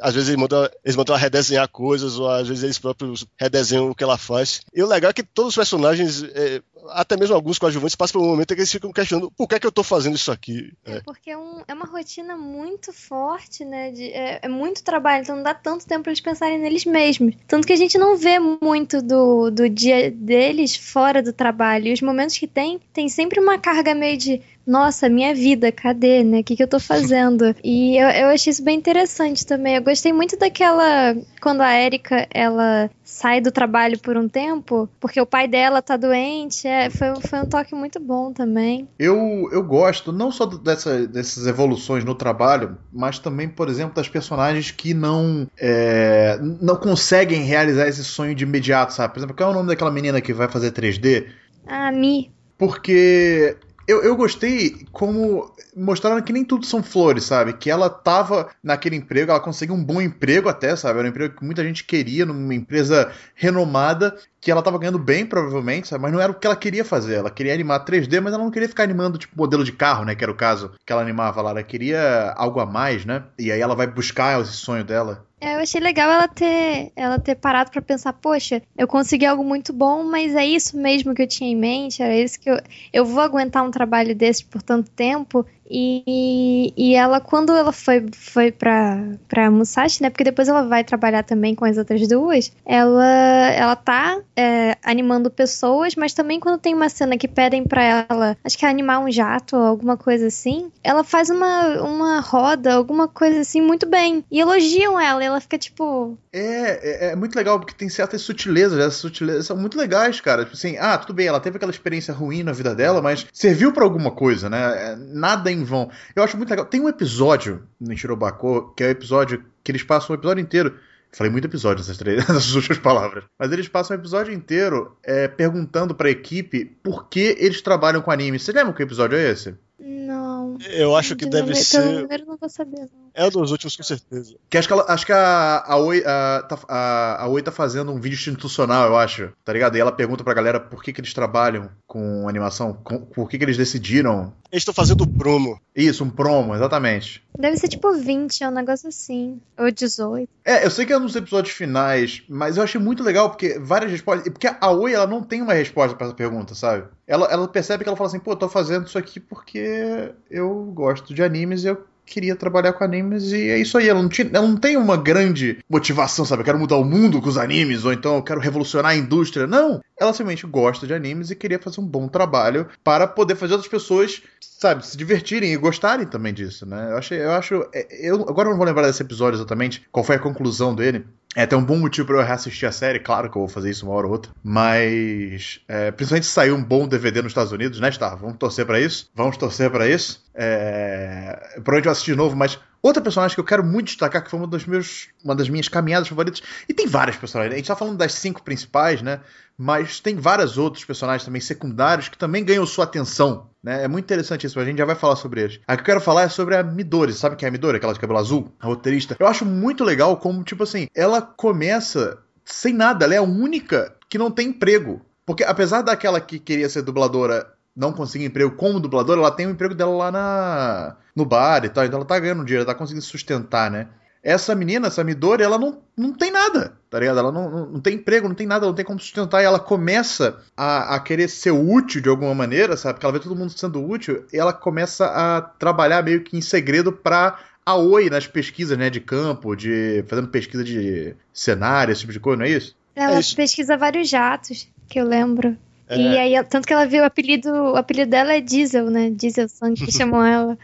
Às 0.00 0.14
vezes 0.14 0.28
eles 0.28 0.40
mandam, 0.40 0.68
eles 0.84 0.96
mandam 0.96 1.16
redesenhar 1.16 1.68
coisas, 1.68 2.18
ou 2.18 2.28
às 2.28 2.46
vezes 2.48 2.62
eles 2.62 2.78
próprios 2.78 3.26
redesenham 3.38 3.90
o 3.90 3.94
que 3.94 4.04
ela 4.04 4.18
faz. 4.18 4.60
E 4.74 4.82
o 4.82 4.86
legal 4.86 5.10
é 5.10 5.14
que 5.14 5.22
todos 5.22 5.50
os 5.50 5.56
personagens, 5.56 6.22
é, 6.22 6.62
até 6.90 7.16
mesmo 7.16 7.34
alguns 7.34 7.58
coadjuvantes, 7.58 7.96
passam 7.96 8.20
por 8.20 8.26
um 8.26 8.30
momento 8.30 8.52
em 8.52 8.54
que 8.54 8.60
eles 8.60 8.72
ficam 8.72 8.92
questionando 8.92 9.30
por 9.30 9.48
que, 9.48 9.54
é 9.54 9.58
que 9.60 9.66
eu 9.66 9.72
tô 9.72 9.82
fazendo 9.82 10.16
isso 10.16 10.30
aqui. 10.30 10.72
É, 10.84 10.96
é 10.96 11.00
porque 11.00 11.30
é, 11.30 11.38
um, 11.38 11.62
é, 11.66 11.74
uma 11.74 11.86
rotina 11.86 12.36
muito 12.36 12.92
forte, 12.92 13.64
né? 13.64 13.90
De, 13.90 14.04
é, 14.04 14.40
é, 14.42 14.48
muito 14.48 14.82
trabalho, 14.82 15.22
então 15.22 15.36
não 15.36 15.42
dá 15.42 15.54
tanto 15.54 15.86
tempo 15.86 16.04
pra 16.04 16.12
eles 16.12 16.20
pensarem 16.20 16.58
neles 16.58 16.84
mesmos. 16.84 17.34
Tanto 17.46 17.66
que 17.66 17.72
a 17.72 17.76
gente 17.76 17.98
não 17.98 18.16
vê 18.16 18.38
muito 18.38 19.02
do, 19.02 19.50
do 19.50 19.68
dia 19.68 20.10
deles 20.10 20.76
fora 20.76 21.22
do 21.22 21.32
trabalho. 21.32 21.88
E 21.88 21.92
os 21.92 22.00
momentos 22.00 22.38
que 22.38 22.46
tem, 22.46 22.80
tem 22.92 23.08
sempre 23.08 23.40
uma 23.40 23.58
carga 23.58 23.94
meio 23.94 24.16
de 24.16 24.42
nossa, 24.66 25.08
minha 25.08 25.32
vida, 25.32 25.70
cadê, 25.70 26.24
né? 26.24 26.40
O 26.40 26.44
que, 26.44 26.56
que 26.56 26.62
eu 26.62 26.68
tô 26.68 26.80
fazendo? 26.80 27.54
E 27.62 27.96
eu, 27.96 28.08
eu 28.08 28.28
achei 28.28 28.50
isso 28.50 28.62
bem 28.62 28.76
interessante 28.76 29.44
também. 29.44 29.76
Eu 29.76 29.82
gostei 29.82 30.12
muito 30.12 30.36
daquela. 30.38 31.16
Quando 31.40 31.60
a 31.60 31.74
Erika, 31.74 32.26
ela 32.32 32.90
sai 33.04 33.40
do 33.40 33.50
trabalho 33.50 33.98
por 33.98 34.16
um 34.16 34.28
tempo, 34.28 34.88
porque 35.00 35.20
o 35.20 35.26
pai 35.26 35.48
dela 35.48 35.82
tá 35.82 35.96
doente. 35.96 36.66
É, 36.66 36.90
foi, 36.90 37.14
foi 37.20 37.40
um 37.40 37.46
toque 37.46 37.74
muito 37.74 38.00
bom 38.00 38.32
também. 38.32 38.88
Eu, 38.98 39.48
eu 39.52 39.62
gosto 39.62 40.12
não 40.12 40.30
só 40.30 40.46
dessa, 40.46 41.06
dessas 41.06 41.46
evoluções 41.46 42.04
no 42.04 42.14
trabalho, 42.14 42.76
mas 42.92 43.18
também, 43.18 43.48
por 43.48 43.68
exemplo, 43.68 43.94
das 43.94 44.08
personagens 44.08 44.70
que 44.70 44.94
não, 44.94 45.46
é, 45.58 46.38
não 46.60 46.76
conseguem 46.76 47.42
realizar 47.42 47.88
esse 47.88 48.04
sonho 48.04 48.34
de 48.34 48.44
imediato, 48.44 48.92
sabe? 48.92 49.14
Por 49.14 49.20
exemplo, 49.20 49.36
qual 49.36 49.50
é 49.50 49.52
o 49.52 49.56
nome 49.56 49.68
daquela 49.68 49.90
menina 49.90 50.20
que 50.20 50.32
vai 50.32 50.48
fazer 50.48 50.72
3D? 50.72 51.26
Ah, 51.66 51.92
Mi. 51.92 52.30
Porque 52.58 53.56
eu, 53.86 54.02
eu 54.02 54.16
gostei 54.16 54.86
como 54.92 55.54
mostraram 55.76 56.22
que 56.22 56.32
nem 56.32 56.44
tudo 56.44 56.66
são 56.66 56.82
flores, 56.82 57.24
sabe? 57.24 57.52
Que 57.52 57.70
ela 57.70 57.88
tava 57.88 58.48
naquele 58.62 58.96
emprego, 58.96 59.30
ela 59.30 59.40
conseguiu 59.40 59.74
um 59.74 59.84
bom 59.84 60.00
emprego 60.00 60.48
até, 60.48 60.74
sabe? 60.74 60.98
Era 60.98 61.06
um 61.06 61.10
emprego 61.10 61.36
que 61.36 61.44
muita 61.44 61.62
gente 61.62 61.84
queria, 61.84 62.26
numa 62.26 62.54
empresa 62.54 63.12
renomada, 63.34 64.16
que 64.40 64.50
ela 64.50 64.62
tava 64.62 64.78
ganhando 64.78 64.98
bem, 64.98 65.26
provavelmente, 65.26 65.88
sabe? 65.88 66.02
Mas 66.02 66.12
não 66.12 66.20
era 66.20 66.32
o 66.32 66.34
que 66.34 66.46
ela 66.46 66.56
queria 66.56 66.84
fazer. 66.84 67.16
Ela 67.16 67.30
queria 67.30 67.54
animar 67.54 67.84
3D, 67.84 68.20
mas 68.20 68.32
ela 68.32 68.42
não 68.42 68.50
queria 68.50 68.68
ficar 68.68 68.84
animando, 68.84 69.18
tipo, 69.18 69.36
modelo 69.36 69.64
de 69.64 69.72
carro, 69.72 70.04
né? 70.04 70.14
Que 70.14 70.24
era 70.24 70.32
o 70.32 70.36
caso 70.36 70.72
que 70.84 70.92
ela 70.92 71.02
animava 71.02 71.42
lá. 71.42 71.50
Ela 71.50 71.62
queria 71.62 72.32
algo 72.36 72.60
a 72.60 72.66
mais, 72.66 73.04
né? 73.04 73.24
E 73.38 73.52
aí 73.52 73.60
ela 73.60 73.74
vai 73.74 73.86
buscar 73.86 74.40
esse 74.40 74.52
sonho 74.52 74.84
dela. 74.84 75.26
É, 75.46 75.54
eu 75.54 75.60
achei 75.60 75.80
legal 75.80 76.10
ela 76.10 76.26
ter, 76.26 76.90
ela 76.96 77.20
ter 77.20 77.36
parado 77.36 77.70
para 77.70 77.80
pensar, 77.80 78.12
poxa, 78.14 78.60
eu 78.76 78.88
consegui 78.88 79.24
algo 79.24 79.44
muito 79.44 79.72
bom, 79.72 80.02
mas 80.02 80.34
é 80.34 80.44
isso 80.44 80.76
mesmo 80.76 81.14
que 81.14 81.22
eu 81.22 81.26
tinha 81.28 81.48
em 81.48 81.54
mente, 81.54 82.02
era 82.02 82.16
isso 82.16 82.40
que 82.40 82.50
eu, 82.50 82.60
eu 82.92 83.04
vou 83.04 83.22
aguentar 83.22 83.62
um 83.62 83.70
trabalho 83.70 84.12
desse 84.12 84.44
por 84.44 84.60
tanto 84.60 84.90
tempo. 84.90 85.46
E, 85.70 86.72
e 86.76 86.94
ela, 86.94 87.20
quando 87.20 87.52
ela 87.52 87.72
foi, 87.72 88.06
foi 88.12 88.52
pra, 88.52 88.98
pra 89.28 89.50
Musashi, 89.50 90.02
né? 90.02 90.10
Porque 90.10 90.24
depois 90.24 90.48
ela 90.48 90.62
vai 90.62 90.84
trabalhar 90.84 91.22
também 91.22 91.54
com 91.54 91.64
as 91.64 91.76
outras 91.76 92.06
duas. 92.06 92.52
Ela, 92.64 93.50
ela 93.50 93.76
tá 93.76 94.20
é, 94.36 94.76
animando 94.82 95.30
pessoas, 95.30 95.94
mas 95.96 96.12
também 96.12 96.38
quando 96.38 96.60
tem 96.60 96.74
uma 96.74 96.88
cena 96.88 97.16
que 97.16 97.26
pedem 97.26 97.64
pra 97.64 98.06
ela, 98.08 98.36
acho 98.44 98.56
que 98.56 98.64
é 98.64 98.68
animar 98.68 99.00
um 99.00 99.10
jato 99.10 99.56
ou 99.56 99.62
alguma 99.62 99.96
coisa 99.96 100.26
assim, 100.26 100.70
ela 100.82 101.02
faz 101.02 101.30
uma, 101.30 101.82
uma 101.82 102.20
roda, 102.20 102.74
alguma 102.74 103.08
coisa 103.08 103.40
assim, 103.40 103.60
muito 103.60 103.86
bem. 103.86 104.24
E 104.30 104.40
elogiam 104.40 105.00
ela, 105.00 105.22
e 105.22 105.26
ela 105.26 105.40
fica 105.40 105.58
tipo. 105.58 106.16
É, 106.32 107.08
é, 107.08 107.12
é 107.12 107.16
muito 107.16 107.34
legal, 107.34 107.58
porque 107.58 107.74
tem 107.74 107.88
certas 107.88 108.22
sutilezas, 108.22 108.78
essas 108.78 108.96
sutilezas 108.96 109.46
são 109.46 109.56
muito 109.56 109.76
legais, 109.76 110.20
cara. 110.20 110.44
Tipo 110.44 110.56
assim, 110.56 110.76
ah, 110.78 110.96
tudo 110.98 111.14
bem, 111.14 111.26
ela 111.26 111.40
teve 111.40 111.56
aquela 111.56 111.72
experiência 111.72 112.14
ruim 112.14 112.42
na 112.42 112.52
vida 112.52 112.74
dela, 112.74 113.02
mas 113.02 113.26
serviu 113.32 113.72
para 113.72 113.84
alguma 113.84 114.10
coisa, 114.10 114.48
né? 114.48 114.92
É, 114.92 114.96
nada 114.96 115.50
em 115.56 115.64
vão. 115.64 115.90
Eu 116.14 116.22
acho 116.22 116.36
muito 116.36 116.50
legal. 116.50 116.66
Tem 116.66 116.80
um 116.80 116.88
episódio 116.88 117.66
no 117.80 117.96
Shirobako, 117.96 118.74
que 118.76 118.82
é 118.84 118.86
o 118.86 118.88
um 118.88 118.92
episódio 118.92 119.44
que 119.64 119.72
eles 119.72 119.82
passam 119.82 120.14
o 120.14 120.18
episódio 120.18 120.42
inteiro. 120.42 120.78
Falei 121.12 121.32
muito 121.32 121.46
episódio 121.46 121.78
nessas, 121.78 121.96
três, 121.96 122.18
nessas 122.28 122.54
últimas 122.54 122.78
palavras. 122.78 123.24
Mas 123.38 123.50
eles 123.50 123.68
passam 123.68 123.96
o 123.96 124.00
episódio 124.00 124.34
inteiro 124.34 124.96
é, 125.02 125.26
perguntando 125.26 125.94
pra 125.94 126.10
equipe 126.10 126.64
por 126.82 127.08
que 127.08 127.36
eles 127.38 127.62
trabalham 127.62 128.02
com 128.02 128.10
anime. 128.10 128.38
Você 128.38 128.52
lembra 128.52 128.72
que 128.72 128.82
episódio 128.82 129.16
é 129.16 129.30
esse? 129.30 129.54
Não. 129.78 130.58
Eu 130.70 130.94
acho 130.96 131.16
que 131.16 131.26
deve 131.26 131.54
ser. 131.54 132.06
Pelo 132.06 132.26
não 132.26 132.36
vou 132.36 132.48
saber, 132.48 132.88
não. 132.92 133.05
É 133.16 133.24
um 133.24 133.30
dos 133.30 133.50
últimos, 133.50 133.74
com 133.74 133.82
certeza. 133.82 134.36
Que 134.50 134.58
acho 134.58 134.68
que, 134.68 134.74
ela, 134.74 134.84
acho 134.88 135.06
que 135.06 135.12
a, 135.12 135.64
a, 135.66 135.76
Oi, 135.78 136.04
a, 136.04 136.44
tá, 136.46 136.58
a, 136.68 137.22
a 137.22 137.28
Oi 137.28 137.40
tá 137.40 137.50
fazendo 137.50 137.90
um 137.90 137.98
vídeo 137.98 138.14
institucional, 138.14 138.86
eu 138.86 138.96
acho, 138.96 139.32
tá 139.42 139.54
ligado? 139.54 139.74
E 139.74 139.80
ela 139.80 139.90
pergunta 139.90 140.22
pra 140.22 140.34
galera 140.34 140.60
por 140.60 140.82
que, 140.82 140.92
que 140.92 141.00
eles 141.00 141.14
trabalham 141.14 141.70
com 141.86 142.28
animação, 142.28 142.74
com, 142.74 143.00
por 143.00 143.26
que, 143.30 143.38
que 143.38 143.44
eles 143.44 143.56
decidiram. 143.56 144.34
Eles 144.52 144.60
estão 144.60 144.74
fazendo 144.74 145.06
promo. 145.06 145.58
Isso, 145.74 146.04
um 146.04 146.10
promo, 146.10 146.54
exatamente. 146.54 147.24
Deve 147.38 147.56
ser 147.56 147.68
tipo 147.68 147.90
20, 147.90 148.44
é 148.44 148.48
um 148.48 148.52
negócio 148.52 148.88
assim. 148.88 149.40
Ou 149.58 149.70
18. 149.70 150.28
É, 150.44 150.66
eu 150.66 150.70
sei 150.70 150.84
que 150.84 150.92
é 150.92 150.98
nos 150.98 151.16
episódios 151.16 151.54
finais, 151.54 152.22
mas 152.28 152.58
eu 152.58 152.62
achei 152.62 152.80
muito 152.80 153.02
legal 153.02 153.30
porque 153.30 153.58
várias 153.58 153.90
respostas. 153.90 154.28
Porque 154.30 154.46
a 154.46 154.70
Oi, 154.70 154.92
ela 154.92 155.06
não 155.06 155.22
tem 155.22 155.40
uma 155.40 155.54
resposta 155.54 155.96
para 155.96 156.08
essa 156.08 156.14
pergunta, 156.16 156.54
sabe? 156.54 156.86
Ela, 157.06 157.26
ela 157.28 157.48
percebe 157.48 157.82
que 157.82 157.88
ela 157.88 157.96
fala 157.96 158.08
assim, 158.08 158.20
pô, 158.20 158.32
eu 158.32 158.36
tô 158.36 158.48
fazendo 158.48 158.86
isso 158.86 158.98
aqui 158.98 159.18
porque 159.18 160.12
eu 160.30 160.70
gosto 160.74 161.14
de 161.14 161.22
animes 161.22 161.64
e 161.64 161.68
eu 161.68 161.86
queria 162.06 162.36
trabalhar 162.36 162.72
com 162.72 162.84
animes 162.84 163.32
e 163.32 163.50
é 163.50 163.58
isso 163.58 163.76
aí. 163.76 163.88
Ela 163.88 164.00
não, 164.00 164.08
tinha, 164.08 164.30
ela 164.32 164.46
não 164.46 164.56
tem 164.56 164.76
uma 164.76 164.96
grande 164.96 165.58
motivação, 165.68 166.24
sabe? 166.24 166.40
Eu 166.40 166.44
quero 166.44 166.58
mudar 166.58 166.76
o 166.76 166.84
mundo 166.84 167.20
com 167.20 167.28
os 167.28 167.36
animes, 167.36 167.84
ou 167.84 167.92
então 167.92 168.16
eu 168.16 168.22
quero 168.22 168.40
revolucionar 168.40 168.92
a 168.92 168.96
indústria. 168.96 169.46
Não! 169.46 169.82
Ela 169.98 170.12
simplesmente 170.12 170.46
gosta 170.46 170.86
de 170.86 170.94
animes 170.94 171.30
e 171.30 171.36
queria 171.36 171.58
fazer 171.58 171.80
um 171.80 171.86
bom 171.86 172.06
trabalho 172.06 172.68
para 172.84 173.06
poder 173.06 173.34
fazer 173.34 173.54
outras 173.54 173.70
pessoas, 173.70 174.22
sabe, 174.40 174.86
se 174.86 174.96
divertirem 174.96 175.52
e 175.52 175.56
gostarem 175.56 176.06
também 176.06 176.32
disso, 176.32 176.64
né? 176.64 176.92
Eu, 176.92 176.98
achei, 176.98 177.20
eu 177.20 177.32
acho. 177.32 177.68
É, 177.74 178.08
eu, 178.08 178.22
agora 178.28 178.48
eu 178.48 178.52
não 178.52 178.58
vou 178.58 178.66
lembrar 178.66 178.86
desse 178.86 179.02
episódio 179.02 179.38
exatamente, 179.38 179.86
qual 179.90 180.04
foi 180.04 180.16
a 180.16 180.20
conclusão 180.20 180.74
dele. 180.74 181.04
É 181.36 181.42
até 181.42 181.54
um 181.54 181.62
bom 181.62 181.76
motivo 181.76 182.06
para 182.06 182.16
eu 182.16 182.24
reassistir 182.24 182.66
a 182.66 182.72
série, 182.72 182.98
claro 182.98 183.30
que 183.30 183.36
eu 183.36 183.40
vou 183.40 183.48
fazer 183.48 183.68
isso 183.68 183.84
uma 183.84 183.94
hora 183.94 184.06
ou 184.06 184.12
outra. 184.14 184.32
Mas, 184.42 185.60
é, 185.68 185.90
principalmente 185.90 186.24
se 186.24 186.32
sair 186.32 186.50
um 186.50 186.64
bom 186.64 186.88
DVD 186.88 187.20
nos 187.20 187.32
Estados 187.32 187.52
Unidos, 187.52 187.78
né, 187.78 187.92
Star? 187.92 188.16
Vamos 188.16 188.38
torcer 188.38 188.64
para 188.64 188.80
isso? 188.80 189.10
Vamos 189.14 189.36
torcer 189.36 189.70
para 189.70 189.86
isso? 189.86 190.24
É, 190.34 191.38
provavelmente 191.56 191.84
eu 191.84 191.92
assistir 191.92 192.12
de 192.12 192.16
novo, 192.16 192.34
mas 192.34 192.58
outra 192.86 193.02
personagem 193.02 193.34
que 193.34 193.40
eu 193.40 193.44
quero 193.44 193.64
muito 193.64 193.88
destacar, 193.88 194.22
que 194.22 194.30
foi 194.30 194.38
uma, 194.38 194.48
meus, 194.66 195.08
uma 195.24 195.34
das 195.34 195.48
minhas 195.48 195.68
caminhadas 195.68 196.08
favoritas, 196.08 196.42
e 196.68 196.74
tem 196.74 196.86
várias 196.86 197.16
personagens, 197.16 197.54
a 197.54 197.56
gente 197.56 197.66
tá 197.66 197.76
falando 197.76 197.96
das 197.96 198.14
cinco 198.14 198.42
principais, 198.42 199.02
né? 199.02 199.20
Mas 199.58 200.00
tem 200.00 200.16
vários 200.16 200.58
outros 200.58 200.84
personagens 200.84 201.24
também 201.24 201.40
secundários 201.40 202.08
que 202.08 202.18
também 202.18 202.44
ganham 202.44 202.66
sua 202.66 202.84
atenção. 202.84 203.48
Né? 203.62 203.84
É 203.84 203.88
muito 203.88 204.04
interessante 204.04 204.46
isso, 204.46 204.60
a 204.60 204.64
gente 204.64 204.78
já 204.78 204.84
vai 204.84 204.94
falar 204.94 205.16
sobre 205.16 205.40
eles. 205.40 205.60
A 205.66 205.74
que 205.74 205.80
eu 205.80 205.86
quero 205.86 206.00
falar 206.00 206.22
é 206.22 206.28
sobre 206.28 206.56
a 206.56 206.62
Midori. 206.62 207.12
Sabe 207.14 207.36
quem 207.36 207.46
é 207.46 207.48
a 207.48 207.52
Midori? 207.52 207.78
Aquela 207.78 207.94
de 207.94 208.00
cabelo 208.00 208.18
azul? 208.18 208.52
A 208.60 208.66
roteirista. 208.66 209.16
Eu 209.18 209.26
acho 209.26 209.46
muito 209.46 209.82
legal 209.82 210.18
como, 210.18 210.44
tipo 210.44 210.62
assim, 210.62 210.88
ela 210.94 211.22
começa 211.22 212.18
sem 212.44 212.74
nada. 212.74 213.06
Ela 213.06 213.14
é 213.14 213.18
a 213.18 213.22
única 213.22 213.96
que 214.10 214.18
não 214.18 214.30
tem 214.30 214.48
emprego. 214.48 215.00
Porque 215.24 215.42
apesar 215.42 215.82
daquela 215.82 216.20
que 216.20 216.38
queria 216.38 216.68
ser 216.68 216.82
dubladora 216.82 217.55
não 217.76 217.92
conseguir 217.92 218.24
emprego 218.24 218.56
como 218.56 218.80
dubladora, 218.80 219.20
ela 219.20 219.30
tem 219.30 219.46
o 219.46 219.50
um 219.50 219.52
emprego 219.52 219.74
dela 219.74 219.94
lá 219.94 220.10
na, 220.10 220.96
no 221.14 221.24
bar 221.24 221.64
e 221.64 221.68
tal. 221.68 221.84
Então 221.84 221.98
ela 221.98 222.06
tá 222.06 222.18
ganhando 222.18 222.44
dinheiro, 222.44 222.64
ela 222.64 222.72
tá 222.72 222.78
conseguindo 222.78 223.04
sustentar, 223.04 223.70
né? 223.70 223.88
essa 224.26 224.56
menina, 224.56 224.88
essa 224.88 225.04
Midori, 225.04 225.44
ela 225.44 225.56
não, 225.56 225.78
não 225.96 226.12
tem 226.12 226.32
nada, 226.32 226.76
tá 226.90 226.98
ligado? 226.98 227.20
Ela 227.20 227.30
não, 227.30 227.48
não, 227.48 227.66
não 227.66 227.80
tem 227.80 227.94
emprego, 227.94 228.26
não 228.26 228.34
tem 228.34 228.44
nada, 228.44 228.66
não 228.66 228.74
tem 228.74 228.84
como 228.84 228.98
sustentar. 228.98 229.40
E 229.40 229.44
ela 229.44 229.60
começa 229.60 230.42
a, 230.56 230.96
a 230.96 231.00
querer 231.00 231.28
ser 231.28 231.52
útil 231.52 232.00
de 232.00 232.08
alguma 232.08 232.34
maneira, 232.34 232.76
sabe? 232.76 232.94
Porque 232.94 233.06
ela 233.06 233.12
vê 233.12 233.20
todo 233.20 233.36
mundo 233.36 233.56
sendo 233.56 233.80
útil 233.80 234.26
e 234.32 234.36
ela 234.36 234.52
começa 234.52 235.06
a 235.06 235.40
trabalhar 235.40 236.02
meio 236.02 236.24
que 236.24 236.36
em 236.36 236.40
segredo 236.40 236.90
pra 236.90 237.38
a 237.64 237.76
Oi 237.76 238.10
nas 238.10 238.26
pesquisas, 238.26 238.76
né, 238.76 238.90
de 238.90 239.00
campo, 239.00 239.54
de 239.54 240.04
fazendo 240.08 240.26
pesquisa 240.26 240.64
de 240.64 241.14
cenário, 241.32 241.92
esse 241.92 242.00
tipo 242.00 242.12
de 242.12 242.18
coisa, 242.18 242.38
não 242.38 242.46
é 242.46 242.50
isso? 242.50 242.74
Ela 242.96 243.16
É 243.16 243.20
isso. 243.20 243.36
pesquisa 243.36 243.76
vários 243.76 244.08
jatos, 244.08 244.68
que 244.88 244.98
eu 244.98 245.06
lembro. 245.06 245.56
É. 245.88 245.96
E 245.96 246.18
aí, 246.18 246.44
tanto 246.44 246.66
que 246.66 246.72
ela 246.72 246.86
viu 246.86 247.02
o 247.02 247.06
apelido, 247.06 247.50
o 247.50 247.76
apelido 247.76 248.10
dela 248.10 248.34
é 248.34 248.40
Diesel, 248.40 248.90
né? 248.90 249.10
Diesel 249.10 249.48
Sangue, 249.48 249.84
que 249.84 249.92
chamam 249.92 250.24
ela. 250.24 250.58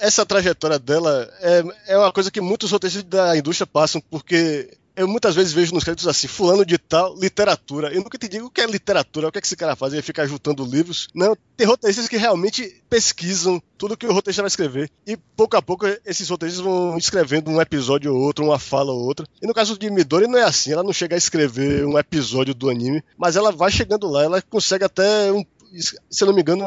Essa 0.00 0.26
trajetória 0.26 0.78
dela 0.78 1.30
é, 1.40 1.94
é 1.94 1.98
uma 1.98 2.12
coisa 2.12 2.30
que 2.30 2.40
muitos 2.40 2.70
roteiristas 2.70 3.04
da 3.04 3.36
indústria 3.36 3.66
passam, 3.66 4.02
porque 4.10 4.76
eu 4.96 5.08
muitas 5.08 5.34
vezes 5.34 5.52
vejo 5.52 5.74
nos 5.74 5.84
créditos 5.84 6.06
assim, 6.06 6.28
fulano 6.28 6.64
de 6.64 6.78
tal, 6.78 7.18
literatura. 7.18 7.92
Eu 7.92 8.02
nunca 8.02 8.16
entendi 8.16 8.40
o 8.40 8.50
que 8.50 8.60
é 8.60 8.66
literatura, 8.66 9.28
o 9.28 9.32
que 9.32 9.38
é 9.38 9.40
que 9.40 9.46
esse 9.46 9.56
cara 9.56 9.74
faz, 9.74 9.92
ele 9.92 10.02
fica 10.02 10.26
juntando 10.26 10.64
livros. 10.64 11.08
Não, 11.14 11.36
tem 11.56 11.66
roteiristas 11.66 12.08
que 12.08 12.16
realmente 12.16 12.82
pesquisam 12.88 13.60
tudo 13.76 13.96
que 13.96 14.06
o 14.06 14.12
roteirista 14.12 14.42
vai 14.42 14.48
escrever. 14.48 14.90
E 15.06 15.16
pouco 15.16 15.56
a 15.56 15.62
pouco 15.62 15.86
esses 16.04 16.28
roteiristas 16.28 16.64
vão 16.64 16.96
escrevendo 16.96 17.50
um 17.50 17.60
episódio 17.60 18.14
ou 18.14 18.20
outro, 18.20 18.44
uma 18.44 18.58
fala 18.58 18.92
ou 18.92 19.00
outra. 19.00 19.26
E 19.42 19.46
no 19.46 19.54
caso 19.54 19.78
de 19.78 19.90
Midori 19.90 20.26
não 20.26 20.38
é 20.38 20.44
assim, 20.44 20.72
ela 20.72 20.82
não 20.82 20.92
chega 20.92 21.14
a 21.14 21.18
escrever 21.18 21.84
um 21.84 21.98
episódio 21.98 22.54
do 22.54 22.70
anime, 22.70 23.02
mas 23.16 23.36
ela 23.36 23.50
vai 23.50 23.70
chegando 23.70 24.08
lá, 24.08 24.22
ela 24.22 24.42
consegue 24.42 24.84
até 24.84 25.32
um, 25.32 25.44
se 25.78 26.22
eu 26.22 26.26
não 26.26 26.34
me 26.34 26.40
engano, 26.40 26.64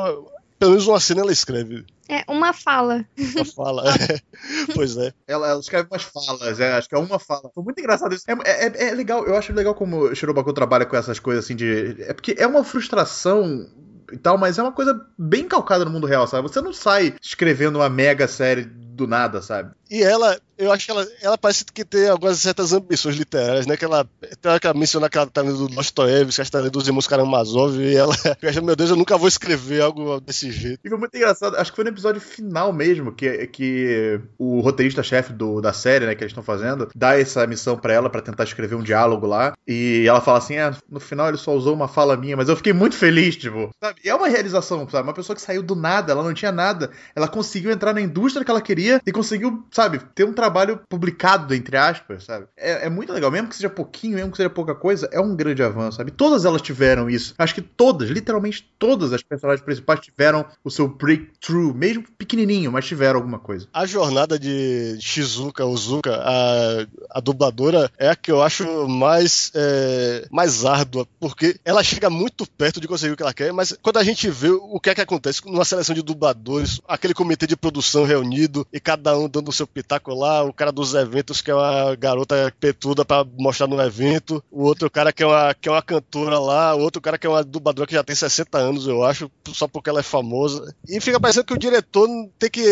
pelo 0.59 0.71
menos 0.71 0.87
uma 0.87 0.99
cena 0.99 1.21
ela 1.21 1.31
escreve. 1.31 1.85
É, 2.09 2.23
uma 2.27 2.53
fala. 2.53 3.05
Uma 3.35 3.45
fala. 3.45 3.83
pois 4.73 4.97
é. 4.97 5.13
Ela, 5.27 5.49
ela 5.49 5.59
escreve 5.59 5.87
umas 5.91 6.03
falas, 6.03 6.59
é, 6.59 6.73
acho 6.73 6.87
que 6.87 6.95
é 6.95 6.97
uma 6.99 7.19
fala. 7.19 7.49
Foi 7.53 7.63
muito 7.63 7.79
engraçado 7.79 8.13
isso. 8.13 8.25
É, 8.27 8.67
é, 8.67 8.89
é 8.89 8.91
legal, 8.93 9.25
eu 9.25 9.35
acho 9.35 9.53
legal 9.53 9.75
como 9.75 10.05
o 10.05 10.15
Shirobaku 10.15 10.53
trabalha 10.53 10.85
com 10.85 10.95
essas 10.95 11.19
coisas 11.19 11.45
assim 11.45 11.55
de. 11.55 11.95
É 12.03 12.13
porque 12.13 12.35
é 12.37 12.47
uma 12.47 12.63
frustração 12.63 13.67
e 14.11 14.17
tal, 14.17 14.37
mas 14.37 14.57
é 14.57 14.61
uma 14.61 14.71
coisa 14.71 15.05
bem 15.17 15.47
calcada 15.47 15.83
no 15.83 15.91
mundo 15.91 16.07
real, 16.07 16.27
sabe? 16.27 16.47
Você 16.47 16.61
não 16.61 16.73
sai 16.73 17.15
escrevendo 17.21 17.77
uma 17.77 17.89
mega 17.89 18.27
série 18.27 18.63
do 18.63 19.05
nada, 19.05 19.41
sabe? 19.41 19.71
E 19.89 20.03
ela, 20.03 20.39
eu 20.57 20.71
acho 20.71 20.85
que 20.85 20.91
ela, 20.91 21.07
ela 21.21 21.37
parece 21.37 21.63
que 21.65 21.85
tem 21.85 22.09
algumas 22.09 22.39
certas 22.39 22.73
ambições 22.73 23.15
literárias, 23.15 23.67
né? 23.67 23.77
Que 23.77 23.85
ela, 23.85 24.07
tem 24.41 24.51
hora 24.51 24.59
que 24.59 24.67
ela 24.67 24.77
menciona 24.77 25.09
que 25.09 25.17
ela 25.17 25.27
tá 25.27 25.41
lendo 25.41 25.67
Dostoiévski, 25.67 26.43
que 26.43 26.51
tá 26.51 26.59
lendo 26.59 26.75
os 26.75 26.87
irmãos 26.87 27.07
Karamazov, 27.07 27.79
e 27.79 27.95
ela 27.95 28.13
acha, 28.43 28.61
meu 28.61 28.75
Deus, 28.75 28.89
eu 28.89 28.95
nunca 28.95 29.17
vou 29.17 29.27
escrever 29.27 29.81
algo 29.81 30.19
desse 30.19 30.51
jeito. 30.51 30.79
E 30.83 30.89
foi 30.89 30.97
muito 30.97 31.15
engraçado, 31.15 31.55
acho 31.55 31.71
que 31.71 31.75
foi 31.75 31.83
no 31.85 31.91
episódio 31.91 32.19
final 32.19 32.73
mesmo, 32.73 33.11
que, 33.11 33.47
que 33.47 34.19
o 34.37 34.59
roteirista-chefe 34.61 35.33
da 35.61 35.73
série, 35.73 36.05
né, 36.05 36.15
que 36.15 36.23
eles 36.23 36.31
estão 36.31 36.43
fazendo, 36.43 36.89
dá 36.95 37.19
essa 37.19 37.45
missão 37.45 37.77
pra 37.77 37.93
ela 37.93 38.09
pra 38.09 38.21
tentar 38.21 38.43
escrever 38.43 38.75
um 38.75 38.83
diálogo 38.83 39.27
lá, 39.27 39.53
e 39.67 40.05
ela 40.07 40.21
fala 40.21 40.39
assim, 40.39 40.55
é, 40.55 40.71
no 40.89 40.99
final 40.99 41.27
ele 41.27 41.37
só 41.37 41.53
usou 41.53 41.73
uma 41.73 41.87
fala 41.87 42.17
minha, 42.17 42.35
mas 42.35 42.49
eu 42.49 42.55
fiquei 42.55 42.73
muito 42.73 42.95
feliz, 42.95 43.35
tipo, 43.35 43.69
sabe? 43.81 44.01
É 44.03 44.15
uma 44.15 44.27
realização, 44.27 44.87
sabe? 44.89 45.07
Uma 45.07 45.13
pessoa 45.13 45.35
que 45.35 45.41
saiu 45.41 45.61
do 45.61 45.75
nada, 45.75 46.11
ela 46.11 46.23
não 46.23 46.33
tinha 46.33 46.51
nada, 46.51 46.89
ela 47.15 47.27
conseguiu 47.27 47.71
entrar 47.71 47.93
na 47.93 48.01
indústria 48.01 48.43
que 48.43 48.51
ela 48.51 48.61
queria 48.61 49.01
e 49.05 49.11
conseguiu, 49.11 49.65
sabe, 49.77 49.99
ter 50.15 50.23
um 50.23 50.33
trabalho 50.33 50.81
publicado, 50.89 51.53
entre 51.53 51.77
aspas, 51.77 52.23
sabe? 52.23 52.47
É, 52.57 52.87
é, 52.87 52.89
muito 52.89 53.13
legal, 53.13 53.29
mesmo 53.29 53.47
que 53.47 53.55
seja 53.55 53.69
pouquinho, 53.69 54.15
mesmo 54.15 54.31
que 54.31 54.37
seja 54.37 54.49
pouca 54.49 54.73
coisa, 54.73 55.07
é 55.11 55.21
um 55.21 55.35
grande 55.35 55.61
avanço, 55.61 55.97
sabe? 55.97 56.09
Todas 56.09 56.45
elas 56.45 56.63
tiveram 56.63 57.07
isso. 57.07 57.35
Acho 57.37 57.53
que 57.53 57.61
todas, 57.61 58.09
literalmente 58.09 58.67
todas 58.79 59.13
as 59.13 59.21
personagens 59.21 59.63
principais 59.63 59.99
tiveram 59.99 60.47
o 60.63 60.71
seu 60.71 60.87
breakthrough, 60.87 61.75
mesmo 61.75 62.03
pequenininho, 62.17 62.71
mas 62.71 62.87
tiveram 62.87 63.19
alguma 63.19 63.37
coisa. 63.37 63.67
A 63.71 63.85
jornada 63.85 64.39
de 64.39 64.97
Shizuka, 64.99 65.63
Uzuka, 65.63 66.23
a, 66.23 66.87
a 67.11 67.19
dubladora, 67.19 67.91
é 67.99 68.09
a 68.09 68.15
que 68.15 68.31
eu 68.31 68.41
acho 68.41 68.87
mais, 68.87 69.51
é, 69.53 70.25
mais 70.31 70.65
árdua, 70.65 71.07
porque 71.19 71.59
ela 71.63 71.83
chega 71.83 72.09
muito 72.09 72.49
perto 72.49 72.81
de 72.81 72.87
conseguir 72.87 73.13
o 73.13 73.15
que 73.15 73.21
ela 73.21 73.33
quer, 73.33 73.53
mas 73.53 73.77
quando 73.79 73.97
a 73.97 74.03
gente 74.03 74.27
vê 74.27 74.49
o 74.49 74.79
que 74.79 74.89
é 74.89 74.95
que 74.95 75.01
acontece 75.01 75.45
numa 75.45 75.65
seleção 75.65 75.93
de 75.93 76.01
dubladores, 76.01 76.81
aquele 76.87 77.13
comitê 77.13 77.45
de 77.45 77.55
produção 77.55 78.05
reunido 78.05 78.65
e 78.73 78.79
cada 78.79 79.15
um 79.15 79.29
dando 79.29 79.49
o 79.49 79.53
seu 79.53 79.66
pitaco 79.67 80.13
lá, 80.13 80.43
o 80.43 80.53
cara 80.53 80.71
dos 80.71 80.93
eventos 80.93 81.41
que 81.41 81.51
é 81.51 81.55
uma 81.55 81.95
garota 81.95 82.53
petuda 82.59 83.05
pra 83.05 83.25
mostrar 83.37 83.67
no 83.67 83.81
evento, 83.81 84.43
o 84.51 84.63
outro 84.63 84.89
cara 84.89 85.11
que 85.11 85.23
é 85.23 85.27
uma, 85.27 85.53
que 85.53 85.69
é 85.69 85.71
uma 85.71 85.81
cantora 85.81 86.39
lá, 86.39 86.75
o 86.75 86.79
outro 86.79 87.01
cara 87.01 87.17
que 87.17 87.27
é 87.27 87.29
uma 87.29 87.43
dubladora 87.43 87.87
que 87.87 87.93
já 87.93 88.03
tem 88.03 88.15
60 88.15 88.57
anos, 88.57 88.87
eu 88.87 89.03
acho, 89.03 89.29
só 89.49 89.67
porque 89.67 89.89
ela 89.89 89.99
é 89.99 90.03
famosa. 90.03 90.73
E 90.87 90.99
fica 90.99 91.19
parecendo 91.19 91.45
que 91.45 91.53
o 91.53 91.59
diretor 91.59 92.07
tem 92.39 92.49
que 92.49 92.65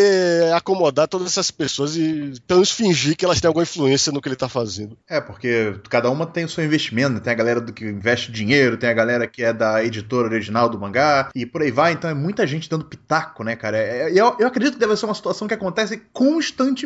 acomodar 0.55 1.07
todas 1.07 1.27
essas 1.27 1.51
pessoas 1.51 1.95
e 1.95 2.33
pelo 2.47 2.59
menos 2.59 2.71
fingir 2.71 3.15
que 3.15 3.25
elas 3.25 3.41
têm 3.41 3.47
alguma 3.47 3.63
influência 3.63 4.11
no 4.11 4.21
que 4.21 4.29
ele 4.29 4.35
tá 4.35 4.47
fazendo. 4.47 4.97
É, 5.09 5.19
porque 5.19 5.75
cada 5.89 6.09
uma 6.09 6.25
tem 6.25 6.45
o 6.45 6.49
seu 6.49 6.63
investimento, 6.63 7.19
tem 7.19 7.33
a 7.33 7.35
galera 7.35 7.61
do 7.61 7.73
que 7.73 7.85
investe 7.85 8.31
dinheiro, 8.31 8.77
tem 8.77 8.89
a 8.89 8.93
galera 8.93 9.27
que 9.27 9.43
é 9.43 9.53
da 9.53 9.83
editora 9.83 10.27
original 10.27 10.69
do 10.69 10.79
mangá, 10.79 11.29
e 11.35 11.45
por 11.45 11.61
aí 11.61 11.71
vai, 11.71 11.93
então 11.93 12.09
é 12.09 12.13
muita 12.13 12.47
gente 12.47 12.69
dando 12.69 12.85
pitaco, 12.85 13.43
né, 13.43 13.55
cara? 13.55 13.77
É, 13.77 14.09
eu, 14.11 14.35
eu 14.39 14.47
acredito 14.47 14.73
que 14.73 14.79
deve 14.79 14.95
ser 14.95 15.05
uma 15.05 15.15
situação 15.15 15.47
que 15.47 15.53
acontece 15.53 16.01
constantemente 16.13 16.84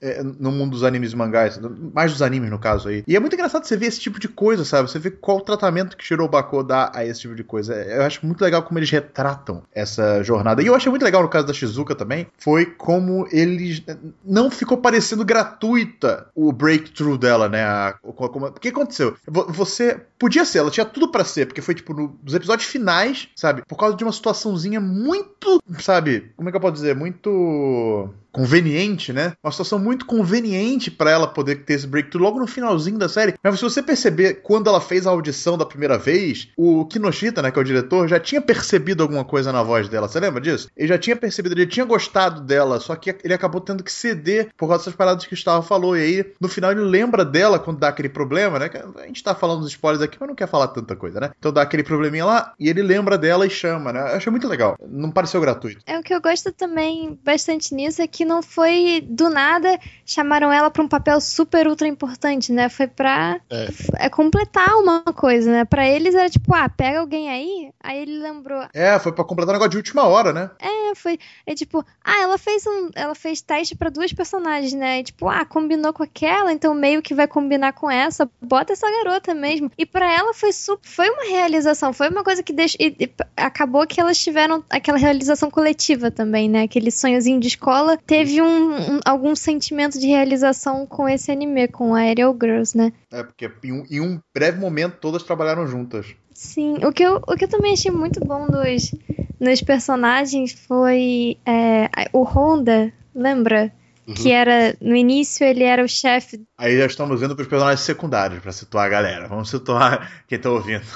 é, 0.00 0.22
no 0.22 0.50
mundo 0.50 0.72
dos 0.72 0.84
animes 0.84 1.12
e 1.12 1.16
mangás, 1.16 1.60
mais 1.94 2.12
dos 2.12 2.22
animes 2.22 2.50
no 2.50 2.58
caso 2.58 2.88
aí. 2.88 3.04
E 3.06 3.16
é 3.16 3.20
muito 3.20 3.34
engraçado 3.34 3.64
você 3.64 3.76
ver 3.76 3.86
esse 3.86 4.00
tipo 4.00 4.18
de 4.18 4.28
coisa, 4.28 4.64
sabe? 4.64 4.90
Você 4.90 4.98
vê 4.98 5.10
qual 5.10 5.38
o 5.38 5.42
tratamento 5.42 5.96
que 5.96 6.04
Shirobako 6.04 6.62
dá 6.62 6.90
a 6.94 7.04
esse 7.04 7.20
tipo 7.20 7.34
de 7.34 7.44
coisa. 7.44 7.74
Eu 7.74 8.02
acho 8.02 8.24
muito 8.24 8.40
legal 8.42 8.62
como 8.62 8.78
eles 8.78 8.90
retratam 8.90 9.62
essa 9.72 10.22
jornada. 10.22 10.62
E 10.62 10.66
eu 10.66 10.74
achei 10.74 10.90
muito 10.90 11.04
legal 11.04 11.22
no 11.22 11.28
caso 11.28 11.46
da 11.46 11.52
Shizuka 11.52 11.94
também, 11.94 12.26
foi 12.38 12.66
como 12.66 13.26
eles 13.30 13.82
não 14.24 14.50
ficou 14.50 14.78
parecendo 14.78 15.24
gratuita 15.24 16.26
o 16.34 16.52
breakthrough 16.52 17.18
dela, 17.18 17.48
né? 17.48 17.64
A, 17.64 17.94
o 18.02 18.52
que 18.52 18.68
aconteceu? 18.68 19.16
Você 19.26 20.00
podia 20.18 20.44
ser, 20.44 20.58
ela 20.58 20.70
tinha 20.70 20.86
tudo 20.86 21.10
para 21.10 21.24
ser, 21.24 21.46
porque 21.46 21.62
foi 21.62 21.74
tipo 21.74 21.94
no, 21.94 22.18
nos 22.22 22.34
episódios 22.34 22.68
finais, 22.68 23.28
sabe? 23.34 23.62
Por 23.66 23.76
causa 23.76 23.96
de 23.96 24.04
uma 24.04 24.12
situaçãozinha 24.12 24.80
muito, 24.80 25.62
sabe? 25.78 26.32
Como 26.36 26.48
é 26.48 26.52
que 26.52 26.56
eu 26.56 26.60
posso 26.60 26.74
dizer? 26.74 26.94
Muito 26.94 28.08
conveniente, 28.32 29.12
né? 29.12 29.32
Uma 29.42 29.50
situação 29.50 29.78
muito 29.78 30.06
conveniente 30.06 30.90
para 30.90 31.10
ela 31.10 31.26
poder 31.26 31.64
ter 31.64 31.74
esse 31.74 31.86
breakthrough 31.86 32.22
logo 32.22 32.38
no 32.38 32.46
finalzinho 32.46 32.98
da 32.98 33.08
série. 33.08 33.34
Mas 33.42 33.56
se 33.56 33.62
você 33.62 33.82
perceber, 33.82 34.42
quando 34.42 34.68
ela 34.68 34.80
fez 34.80 35.06
a 35.06 35.10
audição 35.10 35.56
da 35.56 35.66
primeira 35.66 35.98
vez, 35.98 36.48
o 36.56 36.84
Kinoshita, 36.86 37.42
né, 37.42 37.50
que 37.50 37.58
é 37.58 37.62
o 37.62 37.64
diretor, 37.64 38.08
já 38.08 38.20
tinha 38.20 38.40
percebido 38.40 39.02
alguma 39.02 39.24
coisa 39.24 39.52
na 39.52 39.62
voz 39.62 39.88
dela. 39.88 40.08
Você 40.08 40.20
lembra 40.20 40.40
disso? 40.40 40.68
Ele 40.76 40.88
já 40.88 40.98
tinha 40.98 41.16
percebido, 41.16 41.54
ele 41.54 41.66
tinha 41.66 41.84
gostado 41.84 42.40
dela, 42.40 42.80
só 42.80 42.94
que 42.96 43.16
ele 43.24 43.34
acabou 43.34 43.60
tendo 43.60 43.82
que 43.82 43.92
ceder 43.92 44.48
por 44.56 44.68
causa 44.68 44.84
dessas 44.84 44.94
paradas 44.94 45.24
que 45.24 45.32
o 45.32 45.36
Gustavo 45.36 45.66
falou. 45.66 45.96
E 45.96 46.00
aí, 46.00 46.32
no 46.40 46.48
final, 46.48 46.72
ele 46.72 46.80
lembra 46.80 47.24
dela 47.24 47.58
quando 47.58 47.78
dá 47.78 47.88
aquele 47.88 48.08
problema, 48.08 48.58
né? 48.58 48.70
A 48.96 49.06
gente 49.06 49.22
tá 49.22 49.34
falando 49.34 49.60
dos 49.60 49.70
spoilers 49.70 50.02
aqui, 50.02 50.16
mas 50.20 50.28
não 50.28 50.36
quer 50.36 50.48
falar 50.48 50.68
tanta 50.68 50.94
coisa, 50.94 51.20
né? 51.20 51.30
Então 51.38 51.52
dá 51.52 51.62
aquele 51.62 51.82
probleminha 51.82 52.24
lá 52.24 52.52
e 52.58 52.68
ele 52.68 52.82
lembra 52.82 53.16
dela 53.16 53.46
e 53.46 53.50
chama, 53.50 53.92
né? 53.92 54.00
Eu 54.00 54.16
achei 54.16 54.30
muito 54.30 54.48
legal. 54.48 54.76
Não 54.86 55.10
pareceu 55.10 55.40
gratuito. 55.40 55.80
É 55.86 55.98
o 55.98 56.02
que 56.02 56.14
eu 56.14 56.20
gosto 56.20 56.52
também 56.52 57.18
bastante 57.24 57.74
nisso 57.74 58.02
é 58.02 58.06
que 58.06 58.17
não 58.24 58.42
foi 58.42 59.04
do 59.06 59.28
nada 59.28 59.78
chamaram 60.08 60.50
ela 60.50 60.70
para 60.70 60.82
um 60.82 60.88
papel 60.88 61.20
super 61.20 61.68
ultra 61.68 61.86
importante, 61.86 62.50
né? 62.50 62.70
Foi 62.70 62.86
pra 62.86 63.38
é. 63.50 63.68
é. 64.06 64.08
completar 64.08 64.74
uma 64.76 65.02
coisa, 65.02 65.50
né? 65.50 65.64
Pra 65.66 65.86
eles 65.86 66.14
era 66.14 66.30
tipo, 66.30 66.54
ah, 66.54 66.68
pega 66.68 67.00
alguém 67.00 67.28
aí. 67.28 67.70
Aí 67.78 67.98
ele 67.98 68.18
lembrou. 68.18 68.66
É, 68.72 68.98
foi 68.98 69.12
pra 69.12 69.22
completar 69.22 69.54
um 69.54 69.58
negócio 69.58 69.70
de 69.70 69.76
última 69.76 70.04
hora, 70.04 70.32
né? 70.32 70.50
É, 70.58 70.94
foi. 70.94 71.18
É 71.46 71.54
tipo, 71.54 71.84
ah, 72.02 72.22
ela 72.22 72.38
fez 72.38 72.66
um. 72.66 72.90
Ela 72.94 73.14
fez 73.14 73.42
teste 73.42 73.76
para 73.76 73.90
duas 73.90 74.12
personagens, 74.12 74.72
né? 74.72 75.00
E, 75.00 75.04
tipo, 75.04 75.28
ah, 75.28 75.44
combinou 75.44 75.92
com 75.92 76.02
aquela, 76.02 76.52
então 76.52 76.74
meio 76.74 77.02
que 77.02 77.14
vai 77.14 77.28
combinar 77.28 77.74
com 77.74 77.90
essa. 77.90 78.28
Bota 78.40 78.72
essa 78.72 78.90
garota 78.90 79.34
mesmo. 79.34 79.70
E 79.76 79.84
para 79.84 80.10
ela 80.10 80.32
foi 80.32 80.52
super. 80.52 80.88
Foi 80.88 81.10
uma 81.10 81.24
realização, 81.24 81.92
foi 81.92 82.08
uma 82.08 82.24
coisa 82.24 82.42
que 82.42 82.52
deixou. 82.52 82.78
E, 82.80 82.96
e, 82.98 83.10
acabou 83.36 83.86
que 83.86 84.00
elas 84.00 84.18
tiveram 84.18 84.64
aquela 84.70 84.96
realização 84.96 85.50
coletiva 85.50 86.10
também, 86.10 86.48
né? 86.48 86.62
Aquele 86.62 86.90
sonhozinho 86.90 87.38
de 87.38 87.48
escola. 87.48 87.98
Teve 88.08 88.40
um, 88.40 88.94
um 88.94 89.00
algum 89.04 89.36
sentimento 89.36 89.98
de 90.00 90.06
realização 90.06 90.86
com 90.86 91.06
esse 91.06 91.30
anime, 91.30 91.68
com 91.68 91.94
a 91.94 91.98
Aerial 91.98 92.34
Girls, 92.40 92.74
né? 92.74 92.90
É, 93.12 93.22
porque 93.22 93.52
em 93.62 93.70
um, 93.70 93.84
em 93.90 94.00
um 94.00 94.18
breve 94.34 94.58
momento 94.58 94.96
todas 94.98 95.22
trabalharam 95.22 95.66
juntas. 95.66 96.06
Sim, 96.32 96.78
o 96.86 96.90
que 96.90 97.02
eu, 97.02 97.16
o 97.16 97.36
que 97.36 97.44
eu 97.44 97.48
também 97.48 97.74
achei 97.74 97.90
muito 97.90 98.18
bom 98.20 98.46
dos, 98.46 98.94
nos 99.38 99.60
personagens 99.60 100.52
foi 100.52 101.36
é, 101.44 101.90
o 102.14 102.22
Honda, 102.22 102.90
lembra? 103.14 103.70
Uhum. 104.06 104.14
Que 104.14 104.32
era, 104.32 104.74
no 104.80 104.96
início, 104.96 105.44
ele 105.44 105.64
era 105.64 105.84
o 105.84 105.88
chefe. 105.88 106.42
Aí 106.56 106.78
já 106.78 106.86
estamos 106.86 107.22
indo 107.22 107.36
para 107.36 107.42
os 107.42 107.48
personagens 107.48 107.84
secundários, 107.84 108.40
para 108.40 108.52
situar 108.52 108.86
a 108.86 108.88
galera. 108.88 109.28
Vamos 109.28 109.50
situar 109.50 110.10
quem 110.26 110.36
está 110.36 110.48
ouvindo. 110.48 110.86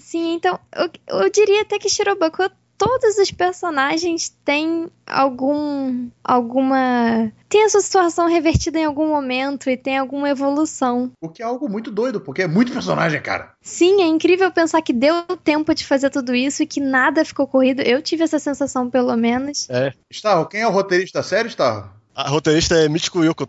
Sim, 0.00 0.34
então, 0.34 0.58
eu, 0.74 0.90
eu 1.22 1.30
diria 1.30 1.62
até 1.62 1.78
que 1.78 1.88
Shirobako 1.88 2.42
todos 2.78 3.18
os 3.18 3.30
personagens 3.30 4.34
têm 4.44 4.88
algum 5.06 6.08
alguma 6.22 7.32
tem 7.48 7.64
a 7.64 7.68
sua 7.68 7.80
situação 7.80 8.28
revertida 8.28 8.78
em 8.78 8.84
algum 8.84 9.08
momento 9.08 9.70
e 9.70 9.76
tem 9.76 9.96
alguma 9.98 10.28
evolução. 10.28 11.12
O 11.20 11.28
que 11.28 11.42
é 11.42 11.44
algo 11.44 11.68
muito 11.68 11.90
doido, 11.90 12.20
porque 12.20 12.42
é 12.42 12.48
muito 12.48 12.72
personagem, 12.72 13.20
cara. 13.20 13.52
Sim, 13.62 14.02
é 14.02 14.06
incrível 14.06 14.50
pensar 14.50 14.82
que 14.82 14.92
deu 14.92 15.22
tempo 15.42 15.74
de 15.74 15.84
fazer 15.86 16.10
tudo 16.10 16.34
isso 16.34 16.62
e 16.62 16.66
que 16.66 16.80
nada 16.80 17.24
ficou 17.24 17.46
corrido. 17.46 17.80
Eu 17.82 18.02
tive 18.02 18.24
essa 18.24 18.38
sensação, 18.38 18.90
pelo 18.90 19.16
menos. 19.16 19.68
É. 19.70 19.92
Starro, 20.10 20.46
quem 20.46 20.62
é 20.62 20.66
o 20.66 20.72
roteirista 20.72 21.20
da 21.20 21.22
série, 21.22 21.48
Starro? 21.48 21.88
A 22.14 22.28
roteirista 22.28 22.74
é 22.74 22.88
Michiko 22.88 23.22
Yoko. 23.22 23.46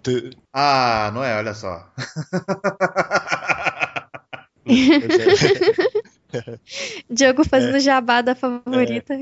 Ah, 0.53 1.09
não 1.13 1.23
é? 1.23 1.38
Olha 1.38 1.53
só. 1.53 1.89
Diogo 7.09 7.43
fazendo 7.43 7.78
é. 7.78 7.80
jabá 7.80 8.21
da 8.21 8.36
favorita. 8.36 9.13
É. 9.13 9.17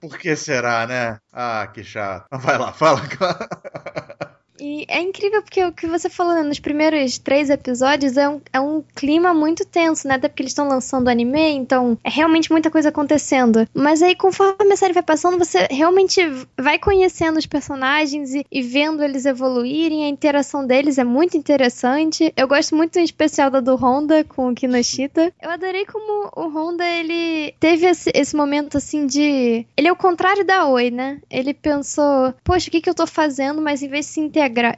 Por 0.00 0.18
que 0.18 0.34
será, 0.34 0.86
né? 0.86 1.18
Ah, 1.32 1.68
que 1.72 1.84
chato. 1.84 2.26
Vai 2.30 2.58
lá, 2.58 2.72
fala. 2.72 3.02
E 4.60 4.84
é 4.88 5.00
incrível 5.00 5.42
porque 5.42 5.64
o 5.64 5.72
que 5.72 5.86
você 5.86 6.08
falou 6.08 6.34
né, 6.34 6.42
nos 6.42 6.60
primeiros 6.60 7.18
três 7.18 7.50
episódios 7.50 8.16
é 8.16 8.28
um, 8.28 8.40
é 8.52 8.60
um 8.60 8.82
clima 8.94 9.34
muito 9.34 9.64
tenso, 9.64 10.06
né? 10.06 10.14
Até 10.14 10.28
porque 10.28 10.42
eles 10.42 10.52
estão 10.52 10.68
lançando 10.68 11.08
anime, 11.08 11.50
então 11.50 11.98
é 12.04 12.10
realmente 12.10 12.50
muita 12.50 12.70
coisa 12.70 12.90
acontecendo. 12.90 13.66
Mas 13.74 14.02
aí, 14.02 14.14
conforme 14.14 14.72
a 14.72 14.76
série 14.76 14.92
vai 14.92 15.02
passando, 15.02 15.38
você 15.38 15.66
realmente 15.70 16.20
vai 16.56 16.78
conhecendo 16.78 17.38
os 17.38 17.46
personagens 17.46 18.34
e, 18.34 18.46
e 18.50 18.62
vendo 18.62 19.02
eles 19.02 19.24
evoluírem. 19.24 20.04
A 20.04 20.08
interação 20.08 20.66
deles 20.66 20.98
é 20.98 21.04
muito 21.04 21.36
interessante. 21.36 22.32
Eu 22.36 22.46
gosto 22.46 22.76
muito 22.76 22.98
em 22.98 23.04
especial 23.04 23.50
da 23.50 23.60
do 23.60 23.74
Honda 23.74 24.24
com 24.24 24.50
o 24.50 24.54
Kinoshita. 24.54 25.32
Eu 25.40 25.50
adorei 25.50 25.86
como 25.86 26.30
o 26.36 26.48
Honda 26.48 26.84
ele 26.86 27.54
teve 27.58 27.86
esse, 27.86 28.10
esse 28.14 28.36
momento 28.36 28.76
assim 28.76 29.06
de. 29.06 29.66
Ele 29.76 29.88
é 29.88 29.92
o 29.92 29.96
contrário 29.96 30.44
da 30.44 30.66
Oi, 30.66 30.90
né? 30.90 31.20
Ele 31.30 31.54
pensou, 31.54 32.34
poxa, 32.44 32.68
o 32.68 32.70
que, 32.70 32.80
que 32.80 32.90
eu 32.90 32.94
tô 32.94 33.06
fazendo? 33.06 33.60
Mas 33.60 33.82
em 33.82 33.88
vez 33.88 34.06
de 34.06 34.12
se 34.12 34.20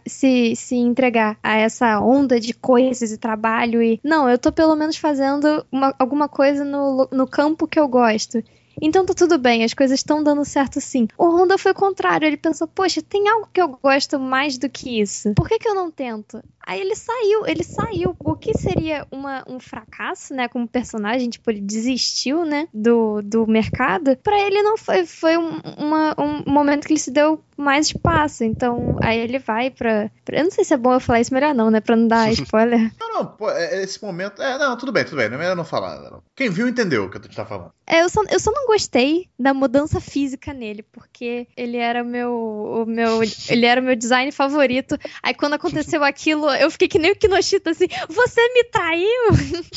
se, 0.06 0.54
se 0.56 0.76
entregar 0.76 1.38
a 1.42 1.56
essa 1.56 2.00
onda 2.00 2.40
de 2.40 2.52
coisas 2.54 3.12
e 3.12 3.18
trabalho 3.18 3.82
e. 3.82 4.00
Não, 4.02 4.28
eu 4.28 4.38
tô 4.38 4.52
pelo 4.52 4.74
menos 4.74 4.96
fazendo 4.96 5.64
uma, 5.70 5.94
alguma 5.98 6.28
coisa 6.28 6.64
no, 6.64 7.08
no 7.12 7.26
campo 7.26 7.66
que 7.66 7.78
eu 7.78 7.88
gosto. 7.88 8.42
Então 8.81 9.05
tá 9.05 9.14
tudo 9.14 9.39
bem, 9.39 9.64
as 9.64 9.75
coisas 9.75 9.99
estão 9.99 10.22
dando 10.22 10.45
certo 10.45 10.81
sim. 10.81 11.09
O 11.16 11.27
Honda 11.27 11.59
foi 11.59 11.72
o 11.72 11.75
contrário, 11.75 12.27
ele 12.27 12.37
pensou, 12.37 12.66
poxa, 12.66 13.03
tem 13.03 13.29
algo 13.29 13.49
que 13.53 13.61
eu 13.61 13.68
gosto 13.68 14.18
mais 14.18 14.59
do 14.59 14.68
que 14.68 15.01
isso. 15.01 15.35
Por 15.35 15.49
que, 15.49 15.59
que 15.59 15.68
eu 15.68 15.75
não 15.75 15.91
tento? 15.91 16.43
Aí 16.66 16.81
ele 16.81 16.95
saiu, 16.97 17.47
ele 17.47 17.62
saiu. 17.62 18.16
O 18.20 18.35
que 18.35 18.55
seria 18.55 19.07
uma, 19.11 19.45
um 19.47 19.61
fracasso, 19.61 20.33
né? 20.33 20.49
Como 20.49 20.66
personagem, 20.66 21.29
tipo, 21.29 21.51
ele 21.51 21.61
desistiu, 21.61 22.45
né? 22.45 22.66
Do, 22.72 23.20
do 23.22 23.47
mercado. 23.47 24.16
Para 24.16 24.41
ele 24.41 24.62
não 24.62 24.77
foi. 24.79 25.05
Foi 25.05 25.37
um, 25.37 25.61
uma, 25.77 26.14
um 26.18 26.51
momento 26.51 26.87
que 26.87 26.95
ele 26.95 27.01
se 27.01 27.11
deu 27.11 27.43
mais 27.57 27.89
espaço. 27.89 28.45
Então, 28.45 28.97
aí 29.03 29.18
ele 29.18 29.39
vai 29.39 29.70
pra, 29.70 30.11
pra, 30.25 30.39
Eu 30.39 30.45
não 30.45 30.51
sei 30.51 30.64
se 30.64 30.72
é 30.72 30.77
bom 30.77 30.95
eu 30.95 31.01
falar 31.01 31.20
isso 31.20 31.35
melhor, 31.35 31.55
não, 31.55 31.70
né? 31.70 31.81
Pra 31.81 31.97
não 31.97 32.09
dar 32.09 32.33
spoiler. 32.33 32.91
não, 32.99 33.12
não, 33.12 33.27
pô, 33.27 33.51
é, 33.51 33.83
esse 33.83 34.03
momento. 34.03 34.41
É, 34.41 34.59
não, 34.59 34.77
tudo 34.77 34.91
bem, 34.91 35.05
tudo 35.05 35.18
bem. 35.18 35.29
Não 35.29 35.37
é 35.37 35.41
melhor 35.41 35.57
não 35.57 35.64
falar. 35.64 36.01
Não. 36.01 36.22
Quem 36.35 36.49
viu 36.49 36.66
entendeu 36.66 37.05
o 37.05 37.11
que 37.11 37.18
eu 37.18 37.20
tá 37.20 37.45
falando. 37.45 37.72
É, 37.87 38.01
eu 38.03 38.09
só, 38.09 38.22
eu 38.31 38.41
só 38.41 38.51
não 38.51 38.63
gostei 38.66 39.28
da 39.38 39.54
mudança 39.54 40.00
física 40.00 40.52
nele, 40.52 40.82
porque 40.82 41.46
ele 41.56 41.76
era 41.76 42.02
o 42.02 42.06
meu. 42.06 42.32
O 42.32 42.86
meu 42.86 43.20
ele 43.48 43.66
era 43.66 43.80
o 43.80 43.84
meu 43.84 43.96
design 43.96 44.30
favorito. 44.32 44.98
Aí 45.22 45.34
quando 45.34 45.54
aconteceu 45.54 46.02
aquilo, 46.04 46.50
eu 46.50 46.70
fiquei 46.70 46.88
que 46.88 46.98
nem 46.98 47.12
o 47.12 47.16
Kinoshita, 47.16 47.70
assim, 47.70 47.86
você 48.08 48.40
me 48.52 48.64
traiu? 48.64 49.30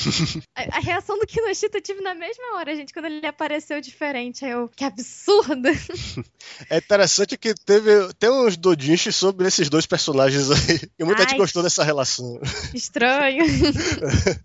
a, 0.55 0.77
a, 0.77 0.79
reação 0.79 1.17
do 1.17 1.25
Kinoshita 1.25 1.77
eu 1.77 1.81
tive 1.81 2.01
na 2.01 2.13
mesma 2.13 2.55
hora, 2.55 2.75
gente, 2.75 2.93
quando 2.93 3.05
ele 3.05 3.25
apareceu 3.25 3.79
diferente. 3.81 4.45
Aí 4.45 4.51
eu, 4.51 4.69
que 4.69 4.83
absurdo! 4.83 5.67
É 6.69 6.77
interessante 6.77 7.37
que 7.37 7.53
teve 7.53 8.13
tem 8.13 8.29
uns 8.29 8.55
dodinches 8.55 9.15
sobre 9.15 9.47
esses 9.47 9.69
dois 9.69 9.85
personagens 9.85 10.49
aí. 10.49 10.89
E 10.97 11.03
muita 11.03 11.23
Ai, 11.23 11.29
gente 11.29 11.37
gostou 11.37 11.61
dessa 11.61 11.83
relação. 11.83 12.39
Estranho. 12.73 13.43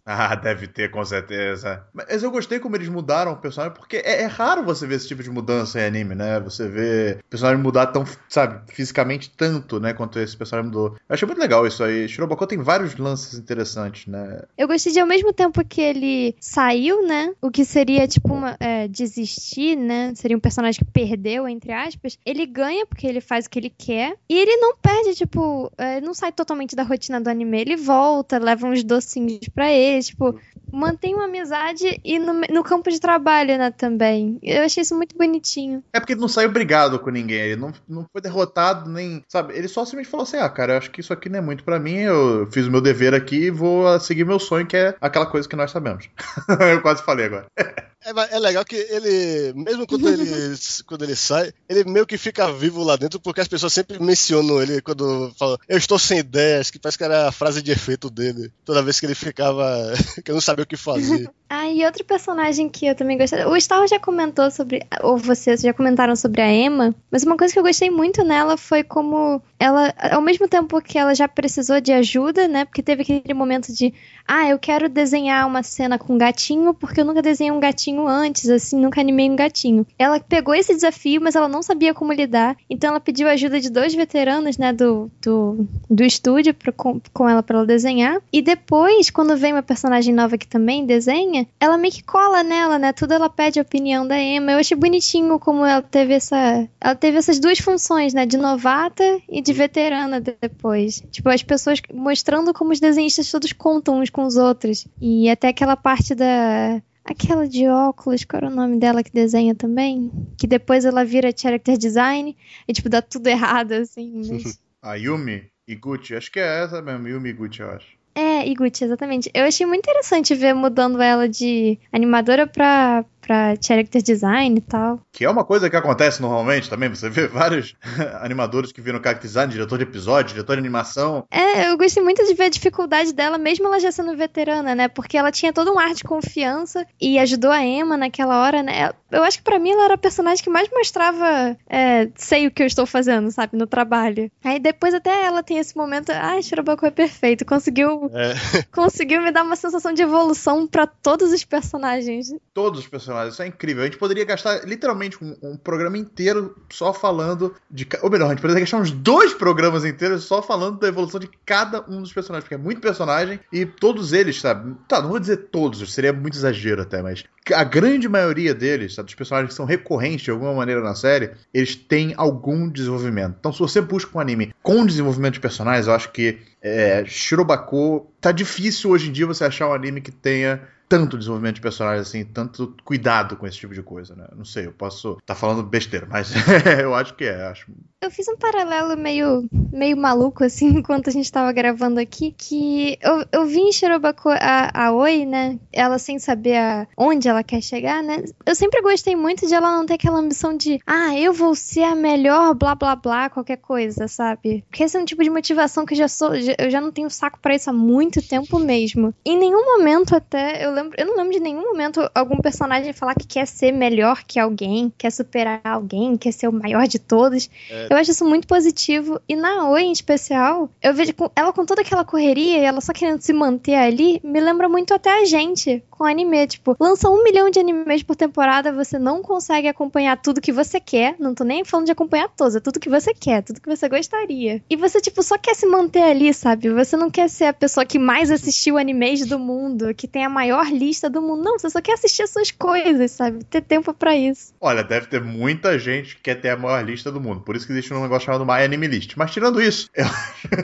ah, 0.05 0.35
deve 0.35 0.67
ter, 0.67 0.91
com 0.91 1.05
certeza. 1.05 1.87
Mas 1.93 2.23
eu 2.23 2.31
gostei 2.31 2.59
como 2.59 2.77
eles 2.77 2.89
mudaram 2.89 3.33
o 3.33 3.37
personagem, 3.37 3.77
porque 3.77 3.97
é, 3.99 4.23
é 4.23 4.27
raro 4.37 4.65
você 4.65 4.87
ver 4.87 4.97
esse 4.97 5.09
tipo 5.09 5.23
de 5.23 5.31
mudança 5.31 5.81
em 5.81 5.85
anime, 5.85 6.15
né? 6.15 6.41
Você 6.41 6.69
vê 6.69 7.19
o 7.21 7.31
personagem 7.31 7.63
mudar 7.63 7.87
tão, 7.89 8.05
sabe, 8.29 8.61
fisicamente 8.73 9.31
tanto, 9.37 9.81
né, 9.81 9.93
quanto 9.93 10.19
esse 10.19 10.37
personagem 10.37 10.71
mudou. 10.71 10.97
Eu 11.09 11.15
achei 11.15 11.27
muito 11.27 11.41
legal 11.41 11.67
isso 11.67 11.83
aí. 11.83 12.09
Shirobako 12.09 12.47
tem 12.47 12.59
vários 12.59 12.97
lances 12.97 13.39
interessantes, 13.39 14.07
né? 14.07 14.43
Eu 14.57 14.69
gostei 14.69 14.93
de 14.93 15.01
ao 15.01 15.07
mesmo 15.07 15.33
tempo 15.33 15.65
que 15.65 15.81
ele 15.81 16.35
saiu, 16.41 17.07
né? 17.07 17.33
O 17.41 17.51
que 17.51 17.65
seria 17.65 18.07
tipo 18.07 18.33
uma 18.33 18.57
é, 18.61 18.89
desistir, 18.89 19.77
né? 19.77 20.13
Seria 20.15 20.37
um 20.37 20.41
personagem 20.41 20.85
que 20.85 20.91
perdeu, 20.91 21.49
entre 21.49 21.73
aspas. 21.73 22.19
Ele 22.25 22.47
ganha 22.47 22.87
porque 22.87 23.07
ele 23.07 23.21
faz 23.21 23.47
o 23.47 23.51
que 23.51 23.59
ele 23.59 23.73
quer. 23.77 24.17
E 24.29 24.39
ele 24.39 24.57
não 24.57 24.77
perde, 24.77 25.15
tipo, 25.15 25.71
é, 25.77 26.01
não 26.01 26.15
sai 26.15 26.33
totalmente 26.33 26.77
da 26.77 26.83
rotina 26.83 27.21
do 27.21 27.29
anime. 27.29 27.61
Ele 27.61 27.77
volta, 27.77 28.39
leva 28.39 28.67
uns 28.67 28.83
docinhos 28.85 29.49
pra 29.55 29.71
ele, 29.71 30.03
tipo, 30.03 30.39
mantém 30.73 31.15
uma 31.15 31.25
amizade 31.25 32.01
e 32.03 32.19
no, 32.19 32.33
no 32.51 32.63
campo 32.65 32.91
de 32.91 32.99
trabalho, 32.99 33.59
né, 33.59 33.71
também. 33.71 34.22
Eu 34.43 34.63
achei 34.63 34.83
isso 34.83 34.97
muito 34.97 35.17
bonitinho. 35.17 35.83
É 35.93 36.01
porque 36.01 36.13
ele 36.13 36.21
não 36.21 36.29
saiu 36.29 36.51
brigado 36.51 36.99
com 36.99 37.11
ninguém, 37.11 37.41
ele 37.41 37.61
não, 37.61 37.73
não 37.89 38.07
foi 38.11 38.21
derrotado, 38.21 38.91
nem. 38.91 39.23
Sabe, 39.29 39.57
ele 39.57 39.69
só 39.69 39.85
simplesmente 39.85 40.11
falou 40.11 40.25
assim: 40.25 40.37
ah, 40.37 40.49
cara, 40.49 40.75
eu 40.75 40.79
acho 40.79 40.91
que 40.91 41.01
isso 41.01 41.13
aqui 41.13 41.29
não 41.29 41.39
é 41.39 41.43
muito 41.43 41.65
para 41.65 41.79
mim, 41.79 41.97
eu 41.97 42.49
fiz 42.51 42.67
o 42.67 42.71
meu 42.71 42.81
dever 42.81 43.15
aqui 43.15 43.47
e 43.47 43.51
vou 43.51 43.99
seguir 44.01 44.25
meu 44.25 44.39
sonho, 44.39 44.67
que 44.67 44.77
é 44.77 44.95
aquela 45.01 45.27
coisa 45.27 45.49
que 45.49 45.57
nós 45.57 45.71
sabemos. 45.71 46.09
eu 46.73 46.83
quase 46.83 47.03
falei 47.03 47.27
agora. 47.27 47.47
É, 48.05 48.37
é, 48.37 48.39
legal 48.39 48.65
que 48.65 48.77
ele, 48.77 49.53
mesmo 49.55 49.87
quando 49.87 50.09
ele, 50.09 50.25
quando 50.87 51.05
ele 51.05 51.15
sai, 51.15 51.53
ele 51.69 51.85
meio 51.85 52.07
que 52.07 52.19
fica 52.19 52.53
vivo 52.53 52.83
lá 52.83 52.97
dentro, 52.97 53.21
porque 53.21 53.41
as 53.41 53.49
pessoas 53.49 53.73
sempre 53.73 54.03
mencionam 54.03 54.61
ele 54.61 54.81
quando 54.81 55.33
falam, 55.39 55.57
eu 55.69 55.79
estou 55.79 55.99
sem 55.99 56.19
ideias, 56.19 56.71
que 56.71 56.79
parece 56.79 56.99
que 56.99 57.05
era 57.05 57.29
a 57.29 57.33
frase 57.33 57.63
de 57.63 57.71
efeito 57.71 58.11
dele. 58.11 58.53
Toda 58.65 58.83
vez 58.83 58.99
que 58.99 59.07
ele 59.07 59.15
ficava, 59.15 59.93
que 60.25 60.31
eu 60.31 60.35
não 60.35 60.41
sabia 60.41 60.65
o 60.65 60.67
que 60.67 60.77
fazer. 60.77 61.31
ah, 61.49 61.69
e 61.69 61.85
outro 61.85 62.05
personagem 62.05 62.69
que 62.69 62.87
eu 62.87 62.95
também 62.95 63.17
gostei. 63.17 63.45
O 63.45 63.61
Star 63.61 63.87
já 63.87 64.01
comentou 64.01 64.51
sobre, 64.51 64.83
ou 65.03 65.17
vocês 65.17 65.61
já 65.61 65.73
comentaram 65.73 66.17
sobre 66.17 66.43
a 66.43 66.53
Emma, 66.53 66.95
mas 67.11 67.23
uma 67.23 67.37
coisa 67.37 67.53
que 67.53 67.59
eu 67.59 67.65
gostei 67.65 67.91
muito 67.91 68.25
nela 68.25 68.57
foi 68.57 68.83
como 68.83 69.41
ela, 69.59 69.95
ao 70.11 70.21
mesmo 70.21 70.49
tempo 70.49 70.81
que 70.83 70.99
ela 70.99 71.15
já 71.15 71.29
precisou 71.29 71.81
de 71.81 71.93
ajuda, 71.93 72.49
né? 72.49 72.65
Porque 72.65 72.83
teve 72.83 73.03
aquele 73.03 73.35
momento 73.35 73.73
de, 73.73 73.95
ah, 74.27 74.49
eu 74.49 74.59
quero 74.59 74.89
desenhar 74.89 75.47
uma 75.47 75.63
cena 75.63 75.99
com 75.99 76.15
um 76.15 76.19
gatinho, 76.19 76.75
porque 76.75 77.01
eu 77.01 77.05
nunca 77.05 77.23
desenhei 77.23 77.53
um 77.53 77.61
gatinho 77.61 77.92
gatinho 77.93 78.07
antes, 78.07 78.49
assim, 78.49 78.81
nunca 78.81 79.01
animei 79.01 79.31
um 79.31 79.37
gatinho. 79.37 79.87
Ela 79.99 80.19
pegou 80.19 80.55
esse 80.55 80.75
desafio, 80.75 81.21
mas 81.21 81.35
ela 81.35 81.49
não 81.49 81.63
sabia 81.63 81.93
como 81.93 82.13
lidar, 82.13 82.57
então 82.69 82.91
ela 82.91 83.01
pediu 83.01 83.29
ajuda 83.29 83.61
de 83.61 83.71
dois 83.71 83.95
veteranos, 83.95 84.57
né, 84.57 84.73
do, 84.73 85.11
do, 85.21 85.67
do 85.89 86.05
estúdio 86.05 86.55
pra, 86.55 86.73
com, 86.73 87.01
com 87.13 87.29
ela 87.29 87.43
para 87.43 87.59
ela 87.59 87.67
desenhar. 87.67 88.21
E 88.33 88.41
depois, 88.41 89.11
quando 89.11 89.37
vem 89.37 89.53
uma 89.53 89.63
personagem 89.63 90.15
nova 90.15 90.39
que 90.39 90.47
também 90.47 90.87
desenha, 90.87 91.47
ela 91.61 91.77
meio 91.77 91.93
que 91.93 92.03
cola 92.03 92.43
nela, 92.43 92.79
né? 92.79 92.93
Tudo 92.93 93.13
ela 93.13 93.29
pede 93.29 93.59
a 93.59 93.63
opinião 93.63 94.07
da 94.07 94.19
Emma. 94.19 94.53
Eu 94.53 94.59
achei 94.59 94.77
bonitinho 94.77 95.39
como 95.39 95.65
ela 95.65 95.83
teve 95.83 96.15
essa. 96.15 96.69
Ela 96.81 96.95
teve 96.95 97.19
essas 97.19 97.39
duas 97.39 97.59
funções, 97.59 98.15
né? 98.15 98.25
De 98.25 98.37
novata 98.37 99.05
e 99.29 99.41
de 99.43 99.53
veterana 99.53 100.21
depois. 100.21 101.03
Tipo, 101.11 101.29
as 101.29 101.43
pessoas 101.43 101.81
mostrando 101.93 102.55
como 102.55 102.73
os 102.73 102.81
desenhistas 102.81 103.31
todos 103.31 103.53
contam 103.53 104.01
uns 104.01 104.11
com 104.11 104.25
os 104.25 104.37
outros. 104.37 104.87
E 105.01 105.29
até 105.29 105.49
aquela 105.49 105.77
parte 105.77 106.15
da. 106.15 106.81
Aquela 107.05 107.49
de 107.49 107.69
óculos, 107.69 108.25
qual 108.25 108.39
era 108.39 108.53
o 108.53 108.55
nome 108.55 108.79
dela 108.79 109.03
que 109.03 109.13
desenha 109.13 109.55
também? 109.55 110.11
Que 110.39 110.47
depois 110.47 110.85
ela 110.85 111.05
vira 111.05 111.37
character 111.37 111.77
design 111.77 112.37
e, 112.67 112.73
tipo, 112.73 112.89
dá 112.89 113.03
tudo 113.03 113.27
errado, 113.29 113.73
assim. 113.73 114.23
Mas... 114.31 114.61
a 114.81 114.95
Yumi 114.95 115.51
Iguchi, 115.67 116.15
acho 116.15 116.31
que 116.31 116.41
é 116.41 116.65
essa 116.65 116.81
mesmo, 116.81 117.09
Yumi 117.09 117.31
Iguchi, 117.31 117.61
eu 117.61 117.71
acho. 117.71 118.03
É, 118.15 118.32
Iguchi, 118.45 118.85
exatamente. 118.85 119.31
Eu 119.35 119.45
achei 119.45 119.67
muito 119.67 119.81
interessante 119.81 120.35
ver 120.35 120.55
mudando 120.55 121.01
ela 121.01 121.29
de 121.29 121.79
animadora 121.93 122.47
pra, 122.47 123.05
pra 123.21 123.55
character 123.61 124.03
design 124.03 124.59
e 124.59 124.61
tal. 124.61 125.01
Que 125.13 125.25
é 125.25 125.31
uma 125.31 125.45
coisa 125.45 125.71
que 125.71 125.77
acontece 125.77 126.21
normalmente 126.21 126.69
também. 126.69 126.89
Você 126.89 127.09
vê 127.09 127.27
vários 127.27 127.75
animadores 128.21 128.73
que 128.73 128.81
viram 128.81 129.03
character 129.03 129.29
design, 129.29 129.53
diretor 129.53 129.79
de 129.79 129.85
episódio, 129.85 130.35
diretor 130.35 130.55
de 130.55 130.61
animação. 130.61 131.25
É, 131.31 131.69
eu 131.69 131.79
gostei 131.79 132.03
muito 132.03 132.25
de 132.27 132.35
ver 132.35 132.45
a 132.45 132.49
dificuldade 132.49 133.13
dela, 133.13 133.39
mesmo 133.39 133.67
ela 133.67 133.81
já 133.81 133.93
sendo 133.93 134.17
veterana, 134.17 134.75
né? 134.75 134.89
Porque 134.89 135.17
ela 135.17 135.31
tinha 135.31 135.53
todo 135.53 135.73
um 135.73 135.79
ar 135.79 135.95
de 135.95 136.05
confiança 136.05 136.87
e 137.01 137.19
ajudou 137.19 137.51
a 137.51 137.65
Emma 137.65 137.97
naquela 137.97 138.43
hora, 138.43 138.63
né? 138.63 138.91
Eu 139.11 139.23
acho 139.23 139.39
que 139.39 139.45
para 139.45 139.59
mim 139.59 139.71
ela 139.71 139.85
era 139.85 139.95
a 139.95 139.99
personagem 139.99 140.43
que 140.43 140.51
mais 140.51 140.69
mostrava 140.71 141.57
é, 141.69 142.09
sei 142.17 142.47
o 142.47 142.51
que 142.51 142.63
eu 142.63 142.67
estou 142.67 142.87
fazendo, 142.87 143.31
sabe, 143.31 143.57
no 143.57 143.67
trabalho. 143.67 144.31
Aí 144.43 144.59
depois 144.59 144.95
até 144.95 145.25
ela 145.25 145.43
tem 145.43 145.59
esse 145.59 145.77
momento, 145.77 146.11
ah, 146.11 146.41
Shirobako 146.41 146.87
é 146.87 146.91
perfeito, 146.91 147.45
conseguiu 147.45 148.11
é. 148.13 148.32
conseguiu 148.73 149.23
me 149.23 149.31
dar 149.31 149.43
uma 149.43 149.57
sensação 149.57 149.93
de 149.93 150.03
evolução 150.03 150.67
para 150.67 150.87
todos 150.87 151.33
os 151.33 151.45
personagens. 151.45 152.33
Todos 152.55 152.81
os 152.81 152.87
personagens. 152.87 153.35
Isso 153.35 153.43
é 153.43 153.47
incrível. 153.47 153.83
A 153.83 153.87
gente 153.87 153.99
poderia 153.99 154.25
gastar 154.25 154.67
literalmente 154.67 155.23
um, 155.23 155.37
um, 155.43 155.57
programa 155.57 155.99
inteiro 155.99 156.57
só 156.71 156.93
falando 156.93 157.55
de. 157.71 157.87
Ou 158.03 158.11
melhor, 158.11 158.27
a 158.27 158.31
gente 158.31 158.41
poderia 158.41 158.61
gastar 158.61 158.79
uns 158.79 158.91
dois 158.91 159.33
programas 159.35 159.85
inteiros 159.85 160.25
só 160.25 160.43
falando 160.43 160.79
da 160.79 160.89
evolução 160.89 161.21
de 161.21 161.31
cada 161.45 161.85
um 161.89 162.01
dos 162.03 162.13
personagens, 162.13 162.45
porque 162.45 162.55
é 162.55 162.59
muito 162.59 162.81
personagem 162.81 163.41
e 163.53 163.65
todos 163.67 164.13
eles, 164.13 164.41
sabe? 164.41 164.75
Tá, 164.89 165.01
não 165.01 165.11
vou 165.11 165.21
dizer 165.21 165.49
todos, 165.51 165.93
seria 165.93 166.13
muito 166.13 166.37
exagero 166.37 166.83
até, 166.83 167.03
mas 167.03 167.25
a 167.53 167.65
grande 167.65 168.09
maioria 168.09 168.55
deles, 168.55 168.95
sabe, 168.95 169.07
dos 169.07 169.15
personagens 169.15 169.51
que 169.51 169.57
são 169.57 169.67
recorrentes 169.67 170.23
de 170.23 170.31
alguma 170.31 170.55
maneira 170.55 170.81
na 170.81 170.95
série, 170.95 171.33
eles 171.53 171.75
têm 171.75 172.15
algum 172.17 172.69
desenvolvimento. 172.69 173.37
Então, 173.41 173.53
se 173.53 173.59
você 173.59 173.81
busca 173.81 174.17
um 174.17 174.21
anime 174.21 174.55
com 174.63 174.87
desenvolvimento 174.87 175.35
de 175.35 175.41
personagens, 175.41 175.87
eu 175.87 175.95
acho 175.95 176.13
que 176.13 176.39
é, 176.63 177.05
Shirobako 177.05 178.13
tá 178.21 178.31
difícil 178.31 178.91
hoje 178.91 179.09
em 179.09 179.13
dia 179.13 179.27
você 179.27 179.45
achar 179.45 179.69
um 179.69 179.73
anime 179.73 180.01
que 180.01 180.13
tenha 180.13 180.63
tanto 180.93 181.17
desenvolvimento 181.17 181.55
de 181.55 181.63
personagens 181.63 182.07
assim, 182.07 182.23
tanto 182.23 182.77
cuidado 182.85 183.35
com 183.35 183.47
esse 183.47 183.57
tipo 183.57 183.73
de 183.73 183.83
coisa, 183.83 184.15
né? 184.15 184.27
Não 184.37 184.45
sei, 184.45 184.67
eu 184.67 184.73
posso 184.73 185.13
estar 185.13 185.23
tá 185.33 185.35
falando 185.35 185.63
besteira, 185.63 186.07
mas 186.07 186.35
eu 186.83 186.95
acho 186.95 187.15
que 187.15 187.25
é, 187.25 187.47
acho. 187.47 187.73
Eu 188.03 188.11
fiz 188.11 188.29
um 188.29 188.37
paralelo 188.37 188.95
meio, 188.95 189.49
meio 189.73 189.97
maluco, 189.97 190.45
assim, 190.45 190.67
enquanto 190.77 191.09
a 191.09 191.11
gente 191.11 191.25
estava 191.25 191.51
gravando 191.51 191.99
aqui, 191.99 192.35
que 192.37 192.99
eu, 193.01 193.25
eu 193.33 193.47
vi 193.47 193.61
em 193.61 193.73
Shirobako 193.73 194.29
a, 194.29 194.71
a 194.75 194.93
Oi, 194.93 195.25
né? 195.25 195.59
Ela 195.73 195.99
sem 195.99 196.19
saber 196.19 196.57
a, 196.57 196.87
onde 196.95 197.27
ela 197.27 197.43
quer 197.43 197.63
chegar, 197.63 198.03
né? 198.03 198.23
Eu 198.45 198.55
sempre 198.55 198.83
gostei 198.83 199.17
muito 199.17 199.47
de 199.47 199.55
ela 199.55 199.75
não 199.75 199.87
ter 199.87 199.95
aquela 199.95 200.19
ambição 200.19 200.55
de, 200.55 200.79
ah, 200.87 201.17
eu 201.17 201.33
vou 201.33 201.55
ser 201.55 201.85
a 201.85 201.95
melhor, 201.95 202.55
blá 202.55 202.75
blá 202.75 202.95
blá, 202.95 203.31
qualquer 203.31 203.57
coisa, 203.57 204.07
sabe? 204.09 204.63
Porque 204.69 204.85
esse 204.85 204.95
é 204.95 205.01
um 205.01 205.07
tipo 205.07 205.25
de 205.25 205.31
motivação 205.31 205.87
que 205.87 205.95
eu 205.95 205.99
já 205.99 206.09
sou, 206.09 206.35
eu 206.35 206.71
já 206.71 206.83
não 206.83 206.93
tenho 206.93 207.09
saco 207.09 207.39
para 207.41 207.55
isso 207.55 207.71
há 207.71 207.73
muito 207.73 208.21
tempo 208.21 208.59
mesmo. 208.59 209.15
Em 209.25 209.39
nenhum 209.39 209.65
momento 209.65 210.15
até 210.15 210.67
eu 210.67 210.73
lembro 210.73 210.82
lembro, 210.83 210.95
eu 210.99 211.07
não 211.07 211.17
lembro 211.17 211.33
de 211.33 211.41
nenhum 211.41 211.63
momento 211.63 212.11
algum 212.15 212.37
personagem 212.39 212.93
falar 212.93 213.15
que 213.15 213.27
quer 213.27 213.47
ser 213.47 213.73
melhor 213.73 214.23
que 214.25 214.39
alguém, 214.39 214.93
quer 214.97 215.11
superar 215.11 215.61
alguém, 215.65 216.17
quer 216.17 216.33
ser 216.33 216.49
o 216.49 216.53
maior 216.53 216.87
de 216.87 216.99
todos. 216.99 217.49
É. 217.71 217.89
Eu 217.91 217.97
acho 217.97 218.11
isso 218.11 218.25
muito 218.25 218.47
positivo. 218.47 219.21
E 219.29 219.37
na 219.37 219.69
Oi, 219.71 219.83
em 219.83 219.93
especial, 219.93 220.71
eu 220.83 220.95
vejo 220.95 221.13
ela 221.37 221.53
com 221.53 221.65
toda 221.65 221.83
aquela 221.83 222.05
correria 222.05 222.59
e 222.59 222.65
ela 222.65 222.81
só 222.81 222.93
querendo 222.93 223.21
se 223.21 223.33
manter 223.33 223.75
ali, 223.75 224.21
me 224.23 224.41
lembra 224.41 224.69
muito 224.69 224.93
até 224.93 225.23
a 225.23 225.25
gente 225.25 225.83
com 225.91 226.05
anime. 226.05 226.47
Tipo, 226.47 226.77
lança 226.81 227.09
um 227.09 227.23
milhão 227.23 227.49
de 227.49 227.61
animes 227.61 228.03
por 228.03 228.17
temporada, 228.17 228.73
você 228.73 228.99
não 228.99 229.23
consegue 229.23 229.69
acompanhar 229.69 230.21
tudo 230.21 230.41
que 230.41 230.53
você 230.53 230.81
quer. 230.81 231.15
Não 231.19 231.35
tô 231.35 231.45
nem 231.45 231.65
falando 231.65 231.87
de 231.87 231.93
acompanhar 231.93 232.29
todos, 232.29 232.57
é 232.57 232.61
tudo 232.61 232.81
que 232.81 232.89
você 232.89 233.15
quer, 233.15 233.43
tudo 233.43 233.61
que 233.61 233.69
você 233.69 233.89
gostaria. 233.89 234.63
E 234.69 234.77
você, 234.77 235.01
tipo, 235.01 235.23
só 235.23 235.39
quer 235.39 235.55
se 235.55 235.67
manter 235.67 236.03
ali, 236.03 236.33
sabe? 236.35 236.71
Você 236.71 236.97
não 236.97 237.11
quer 237.11 237.29
ser 237.29 237.45
a 237.47 237.53
pessoa 237.53 237.87
que 237.87 237.99
mais 237.99 238.31
assistiu 238.31 238.77
animes 238.77 239.25
do 239.27 239.39
mundo, 239.39 239.95
que 239.95 240.09
tem 240.09 240.25
a 240.25 240.29
maior 240.29 240.72
lista 240.73 241.09
do 241.09 241.23
mundo. 241.23 241.43
Não, 241.43 241.59
você 241.59 241.71
só 241.71 241.81
quer 241.81 241.93
assistir 241.93 242.23
as 242.23 242.31
suas 242.31 242.51
coisas, 242.51 243.11
sabe? 243.13 243.45
Ter 243.45 243.61
tempo 243.61 243.95
para 243.95 244.17
isso. 244.17 244.53
Olha, 244.61 244.83
deve 244.83 245.07
ter 245.07 245.23
muita 245.23 245.79
gente 245.79 246.17
que 246.17 246.23
quer 246.23 246.37
ter 246.37 246.51
a 246.51 246.57
maior 246.57 246.85
lista 246.85 247.13
do 247.13 247.21
mundo. 247.21 247.41
Por 247.41 247.55
isso 247.55 247.67
que 247.67 247.73
existe 247.73 247.93
um 247.93 248.03
negócio 248.03 248.27
chamado 248.27 248.45
My 248.47 248.65
Anime 248.65 248.87
List. 248.87 249.15
Mas 249.17 249.31
tirando 249.31 249.61
isso, 249.61 249.89
eu, 249.95 250.07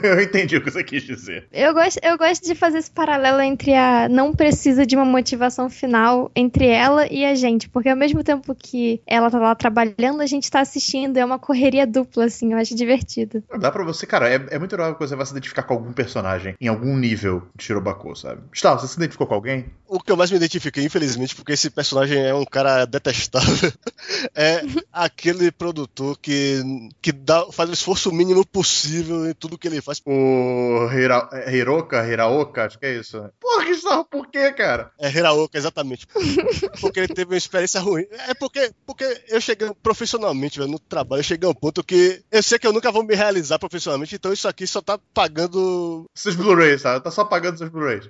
eu 0.03 0.21
entendi 0.21 0.57
o 0.57 0.61
que 0.61 0.71
você 0.71 0.83
quis 0.83 1.03
dizer. 1.03 1.47
Eu 1.51 1.73
gosto, 1.73 1.99
eu 2.03 2.17
gosto 2.17 2.45
de 2.45 2.55
fazer 2.55 2.79
esse 2.79 2.91
paralelo 2.91 3.41
entre 3.41 3.73
a 3.73 4.09
não 4.09 4.33
precisa 4.33 4.85
de 4.85 4.95
uma 4.95 5.05
motivação 5.05 5.69
final 5.69 6.31
entre 6.35 6.67
ela 6.67 7.07
e 7.11 7.25
a 7.25 7.35
gente. 7.35 7.69
Porque 7.69 7.89
ao 7.89 7.95
mesmo 7.95 8.23
tempo 8.23 8.55
que 8.55 9.01
ela 9.05 9.29
tá 9.29 9.39
lá 9.39 9.55
trabalhando, 9.55 10.21
a 10.21 10.25
gente 10.25 10.49
tá 10.49 10.59
assistindo. 10.59 11.17
É 11.17 11.25
uma 11.25 11.39
correria 11.39 11.85
dupla, 11.85 12.25
assim. 12.25 12.53
Eu 12.53 12.57
acho 12.57 12.75
divertido. 12.75 13.43
Dá 13.59 13.71
pra 13.71 13.83
você, 13.83 14.05
cara, 14.05 14.29
é, 14.29 14.45
é 14.49 14.59
muito 14.59 14.71
legal 14.75 14.93
que 14.95 14.99
você 14.99 15.15
vai 15.15 15.25
se 15.25 15.31
identificar 15.31 15.63
com 15.63 15.73
algum 15.73 15.93
personagem 15.93 16.55
em 16.59 16.67
algum 16.67 16.97
nível 16.97 17.43
de 17.55 17.63
Shirobako, 17.63 18.15
sabe? 18.15 18.41
Gustavo, 18.49 18.81
você 18.81 18.87
se 18.87 18.97
identificou 18.97 19.27
com 19.27 19.33
alguém? 19.33 19.65
O 19.89 19.99
que 19.99 20.11
eu 20.11 20.17
mais 20.17 20.29
me 20.29 20.37
identifiquei, 20.37 20.83
infelizmente, 20.83 21.35
porque 21.35 21.53
esse 21.53 21.69
personagem 21.69 22.23
é 22.23 22.33
um 22.33 22.45
cara 22.45 22.85
detestável, 22.85 23.71
é 24.35 24.61
aquele 24.93 25.51
produtor 25.51 26.17
que, 26.19 26.61
que 27.01 27.11
dá, 27.11 27.51
faz 27.51 27.69
o 27.69 27.73
esforço 27.73 28.11
mínimo 28.11 28.45
possível 28.45 29.27
em 29.27 29.33
tudo 29.33 29.57
que 29.57 29.67
ele 29.67 29.81
faz. 29.81 30.01
O 30.05 30.87
Hira, 30.93 31.27
Hiroka, 31.51 32.07
Hiraoka, 32.07 32.65
acho 32.65 32.77
que 32.77 32.85
é 32.85 32.95
isso. 32.95 33.29
Porra, 33.39 33.65
que 33.65 33.75
sarro, 33.75 34.05
por 34.05 34.27
quê, 34.27 34.51
cara? 34.51 34.91
É 34.99 35.09
Hiraoka, 35.09 35.57
exatamente. 35.57 36.07
porque 36.79 36.99
ele 36.99 37.13
teve 37.13 37.31
uma 37.31 37.37
experiência 37.37 37.79
ruim. 37.79 38.05
É 38.27 38.33
porque, 38.33 38.71
porque 38.85 39.23
eu 39.27 39.41
cheguei 39.41 39.71
profissionalmente 39.81 40.59
velho, 40.59 40.71
no 40.71 40.79
trabalho, 40.79 41.21
eu 41.21 41.23
cheguei 41.23 41.47
a 41.47 41.51
um 41.51 41.55
ponto 41.55 41.83
que 41.83 42.21
eu 42.31 42.43
sei 42.43 42.59
que 42.59 42.67
eu 42.67 42.73
nunca 42.73 42.91
vou 42.91 43.03
me 43.03 43.15
realizar 43.15 43.57
profissionalmente, 43.57 44.15
então 44.15 44.31
isso 44.31 44.47
aqui 44.47 44.67
só 44.67 44.81
tá 44.81 44.99
pagando. 45.13 46.05
Seus 46.13 46.35
Blu-rays, 46.35 46.81
sabe? 46.81 47.03
Tá 47.03 47.11
só 47.11 47.25
pagando 47.25 47.57
seus 47.57 47.69
Blu-rays. 47.69 48.09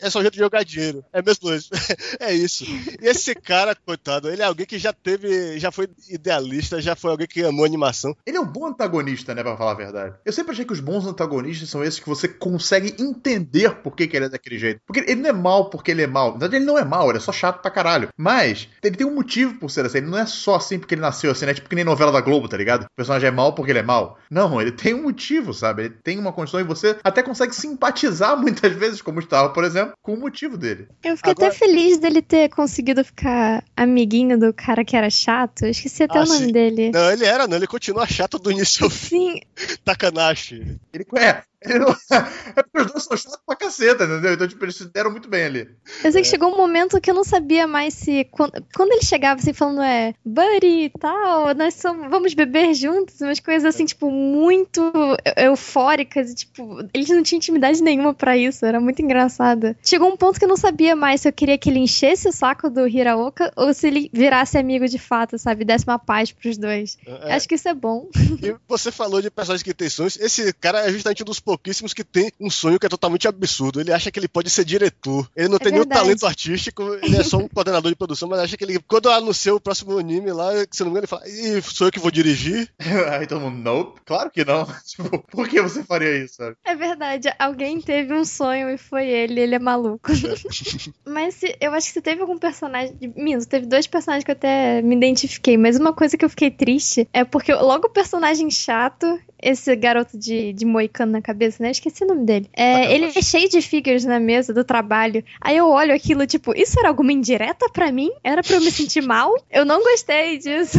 É 0.00 0.10
só 0.10 0.20
jeito 0.20 0.34
de 0.34 0.40
jogar 0.40 0.64
dinheiro. 0.64 1.04
É 1.12 1.22
mesmo 1.22 1.52
isso. 1.52 1.70
É 2.20 2.32
isso. 2.32 2.64
E 2.64 3.08
esse 3.08 3.34
cara, 3.34 3.74
coitado, 3.74 4.28
ele 4.30 4.42
é 4.42 4.44
alguém 4.44 4.66
que 4.66 4.78
já 4.78 4.92
teve, 4.92 5.58
já 5.58 5.72
foi 5.72 5.88
idealista, 6.08 6.80
já 6.80 6.94
foi 6.94 7.10
alguém 7.10 7.26
que 7.26 7.42
amou 7.42 7.64
animação. 7.64 8.14
Ele 8.24 8.36
é 8.36 8.40
um 8.40 8.46
bom 8.46 8.66
antagonista, 8.66 9.34
né, 9.34 9.42
pra 9.42 9.56
falar 9.56 9.72
a 9.72 9.76
verdade. 9.76 10.14
Eu 10.24 10.32
sempre 10.32 10.52
achei 10.52 10.64
que 10.64 10.72
os 10.72 10.80
bons 10.80 11.06
antagonistas 11.06 11.68
são 11.68 11.82
esses 11.82 11.98
que 11.98 12.08
você 12.08 12.28
consegue 12.28 12.94
entender 13.02 13.74
por 13.76 13.96
que, 13.96 14.06
que 14.06 14.16
ele 14.16 14.26
é 14.26 14.28
daquele 14.28 14.58
jeito. 14.58 14.80
Porque 14.86 15.00
ele 15.00 15.20
não 15.20 15.30
é 15.30 15.32
mal 15.32 15.70
porque 15.70 15.90
ele 15.90 16.02
é 16.02 16.06
mal. 16.06 16.32
Na 16.32 16.38
verdade, 16.38 16.56
ele 16.56 16.64
não 16.64 16.78
é 16.78 16.84
mal, 16.84 17.08
ele 17.08 17.18
é 17.18 17.20
só 17.20 17.32
chato 17.32 17.60
pra 17.60 17.70
caralho. 17.70 18.08
Mas 18.16 18.68
ele 18.82 18.96
tem 18.96 19.06
um 19.06 19.14
motivo 19.14 19.58
por 19.58 19.70
ser 19.70 19.84
assim. 19.84 19.98
Ele 19.98 20.08
não 20.08 20.18
é 20.18 20.26
só 20.26 20.56
assim 20.56 20.78
porque 20.78 20.94
ele 20.94 21.02
nasceu 21.02 21.30
assim, 21.30 21.46
né? 21.46 21.54
Tipo 21.54 21.68
que 21.68 21.76
nem 21.76 21.84
novela 21.84 22.12
da 22.12 22.20
Globo, 22.20 22.48
tá 22.48 22.56
ligado? 22.56 22.84
O 22.84 22.96
personagem 22.96 23.28
é 23.28 23.32
mal 23.32 23.54
porque 23.54 23.72
ele 23.72 23.78
é 23.78 23.82
mal. 23.82 24.18
Não, 24.30 24.60
ele 24.60 24.72
tem 24.72 24.94
um 24.94 25.02
motivo, 25.02 25.52
sabe? 25.52 25.84
Ele 25.84 25.94
tem 26.02 26.18
uma 26.18 26.32
condição 26.32 26.60
e 26.60 26.64
você 26.64 26.96
até 27.02 27.22
consegue 27.22 27.54
simpatizar 27.54 28.36
muitas 28.40 28.72
vezes, 28.72 29.02
como 29.02 29.20
estava, 29.20 29.50
por 29.50 29.61
exemplo, 29.62 29.94
com 30.02 30.14
o 30.14 30.20
motivo 30.20 30.56
dele. 30.56 30.88
Eu 31.02 31.16
fiquei 31.16 31.32
Agora... 31.32 31.48
até 31.48 31.56
feliz 31.56 31.98
dele 31.98 32.22
ter 32.22 32.48
conseguido 32.48 33.04
ficar 33.04 33.64
amiguinho 33.76 34.38
do 34.38 34.52
cara 34.52 34.84
que 34.84 34.96
era 34.96 35.10
chato. 35.10 35.64
Eu 35.64 35.70
esqueci 35.70 36.02
até 36.02 36.18
ah, 36.18 36.22
o 36.22 36.26
nome 36.26 36.46
sim. 36.46 36.52
dele. 36.52 36.90
Não, 36.90 37.10
ele 37.10 37.24
era, 37.24 37.46
não. 37.46 37.56
Ele 37.56 37.66
continua 37.66 38.06
chato 38.06 38.38
do 38.38 38.50
início 38.50 38.84
ao 38.84 38.90
fim. 38.90 39.40
Sim. 39.56 39.76
Takanashi. 39.84 40.78
Ele, 40.92 41.06
é, 41.16 41.42
é 41.64 42.62
porque 42.62 42.86
os 42.86 42.92
dois 42.92 43.04
são 43.04 43.16
chatos 43.16 43.38
pra 43.46 43.56
caceta, 43.56 44.04
entendeu? 44.04 44.34
Então, 44.34 44.48
tipo, 44.48 44.64
eles 44.64 44.76
se 44.76 44.84
deram 44.86 45.10
muito 45.10 45.28
bem 45.28 45.44
ali. 45.44 45.68
Eu 46.04 46.12
sei 46.12 46.22
que 46.22 46.28
é. 46.28 46.30
chegou 46.30 46.52
um 46.52 46.56
momento 46.56 47.00
que 47.00 47.10
eu 47.10 47.14
não 47.14 47.24
sabia 47.24 47.66
mais 47.66 47.94
se. 47.94 48.24
Quando, 48.30 48.52
quando 48.74 48.92
ele 48.92 49.02
chegava 49.02 49.40
assim, 49.40 49.52
falando, 49.52 49.82
é, 49.82 50.14
buddy 50.24 50.84
e 50.84 50.90
tal, 50.90 51.54
nós 51.54 51.74
somos, 51.74 52.08
vamos 52.10 52.34
beber 52.34 52.74
juntos, 52.74 53.20
umas 53.20 53.40
coisas 53.40 53.64
assim, 53.64 53.84
tipo, 53.84 54.10
muito 54.10 54.92
eufóricas. 55.36 56.30
E, 56.30 56.34
tipo, 56.34 56.78
eles 56.92 57.08
não 57.08 57.22
tinham 57.22 57.38
intimidade 57.38 57.82
nenhuma 57.82 58.14
para 58.14 58.36
isso, 58.36 58.64
era 58.64 58.80
muito 58.80 59.02
engraçado. 59.02 59.76
Chegou 59.82 60.08
um 60.08 60.16
ponto 60.16 60.38
que 60.38 60.44
eu 60.44 60.48
não 60.48 60.56
sabia 60.56 60.96
mais 60.96 61.20
se 61.20 61.28
eu 61.28 61.32
queria 61.32 61.58
que 61.58 61.70
ele 61.70 61.78
enchesse 61.78 62.28
o 62.28 62.32
saco 62.32 62.70
do 62.70 62.86
Hiraoka 62.86 63.52
ou 63.56 63.72
se 63.74 63.86
ele 63.86 64.10
virasse 64.12 64.58
amigo 64.58 64.86
de 64.86 64.98
fato, 64.98 65.38
sabe? 65.38 65.64
Desse 65.64 65.86
uma 65.86 65.98
paz 65.98 66.32
pros 66.32 66.56
dois. 66.56 66.96
É. 67.06 67.34
Acho 67.34 67.48
que 67.48 67.54
isso 67.54 67.68
é 67.68 67.74
bom. 67.74 68.08
E 68.42 68.54
você 68.68 68.90
falou 68.90 69.20
de 69.20 69.30
personagens 69.30 69.62
que 69.62 69.74
tem 69.74 69.88
sonhos. 69.88 70.16
Esse 70.18 70.52
cara 70.54 70.86
é 70.86 70.92
justamente 70.92 71.22
um 71.22 71.26
dos 71.26 71.40
pouquíssimos 71.52 71.92
que 71.92 72.02
tem 72.04 72.32
um 72.40 72.48
sonho 72.50 72.78
que 72.78 72.86
é 72.86 72.88
totalmente 72.88 73.28
absurdo. 73.28 73.80
Ele 73.80 73.92
acha 73.92 74.10
que 74.10 74.18
ele 74.18 74.28
pode 74.28 74.48
ser 74.48 74.64
diretor. 74.64 75.28
Ele 75.36 75.48
não 75.48 75.56
É 75.56 75.58
tem 75.58 75.72
verdade. 75.72 75.72
nenhum 75.72 75.84
talento 76.04 76.26
artístico, 76.26 76.82
ele 77.02 77.16
é 77.16 77.22
só 77.22 77.36
um 77.36 77.48
coordenador 77.48 77.90
de 77.90 77.96
produção, 77.96 78.28
mas 78.28 78.40
acha 78.40 78.56
que 78.56 78.64
ele. 78.64 78.78
Quando 78.88 79.10
anunciou 79.10 79.56
o 79.56 79.60
próximo 79.60 79.98
anime 79.98 80.32
lá, 80.32 80.66
que 80.66 80.74
se 80.76 80.82
não 80.82 80.90
me 80.90 80.98
engano, 80.98 81.00
ele 81.00 81.06
fala, 81.06 81.28
e 81.28 81.60
sou 81.62 81.86
eu 81.88 81.92
que 81.92 81.98
vou 82.00 82.10
dirigir. 82.10 82.68
Aí 83.12 83.26
todo 83.26 83.40
mundo, 83.40 83.58
nope, 83.58 84.00
claro 84.06 84.30
que 84.30 84.44
não. 84.44 84.66
Tipo, 84.86 85.18
por 85.30 85.48
que 85.48 85.60
você 85.60 85.82
faria 85.84 86.24
isso, 86.24 86.36
sabe? 86.36 86.56
É 86.64 86.74
verdade, 86.74 87.28
alguém 87.38 87.80
teve 87.80 88.14
um 88.14 88.24
sonho 88.24 88.70
e 88.70 88.78
foi 88.78 89.06
ele, 89.08 89.40
ele 89.40 89.54
é 89.54 89.58
maluco. 89.58 90.10
mas 91.06 91.34
se- 91.34 91.56
eu 91.60 91.72
acho 91.74 91.88
que 91.88 91.92
se 91.94 92.00
teve 92.02 92.20
algum 92.22 92.38
personagem. 92.38 92.96
Minto, 93.16 93.46
teve 93.46 93.66
dois 93.66 93.86
personagens 93.86 94.24
que 94.24 94.30
eu 94.30 94.34
até 94.34 94.80
me 94.82 94.94
identifiquei, 94.96 95.56
mas 95.56 95.76
uma 95.78 95.92
coisa 95.92 96.16
que 96.16 96.24
eu 96.24 96.28
fiquei 96.30 96.50
triste 96.50 97.08
é 97.12 97.24
porque 97.24 97.52
logo 97.54 97.86
o 97.88 97.90
personagem 97.90 98.50
chato, 98.50 99.18
esse 99.40 99.74
garoto 99.76 100.16
de, 100.18 100.52
de 100.52 100.64
moicano 100.64 101.12
na 101.12 101.22
cabeça, 101.22 101.41
né? 101.60 101.68
Eu 101.68 101.72
esqueci 101.72 102.04
o 102.04 102.06
nome 102.06 102.24
dele. 102.24 102.48
É, 102.52 102.94
ele 102.94 103.06
é 103.06 103.22
cheio 103.22 103.48
de 103.48 103.60
figures 103.60 104.04
na 104.04 104.20
mesa 104.20 104.52
do 104.52 104.64
trabalho. 104.64 105.24
Aí 105.40 105.56
eu 105.56 105.68
olho 105.68 105.94
aquilo, 105.94 106.26
tipo, 106.26 106.56
isso 106.56 106.78
era 106.78 106.88
alguma 106.88 107.12
indireta 107.12 107.68
pra 107.72 107.90
mim? 107.90 108.10
Era 108.22 108.42
pra 108.42 108.56
eu 108.56 108.60
me 108.60 108.70
sentir 108.70 109.02
mal? 109.02 109.32
Eu 109.50 109.64
não 109.64 109.82
gostei 109.82 110.38
disso. 110.38 110.78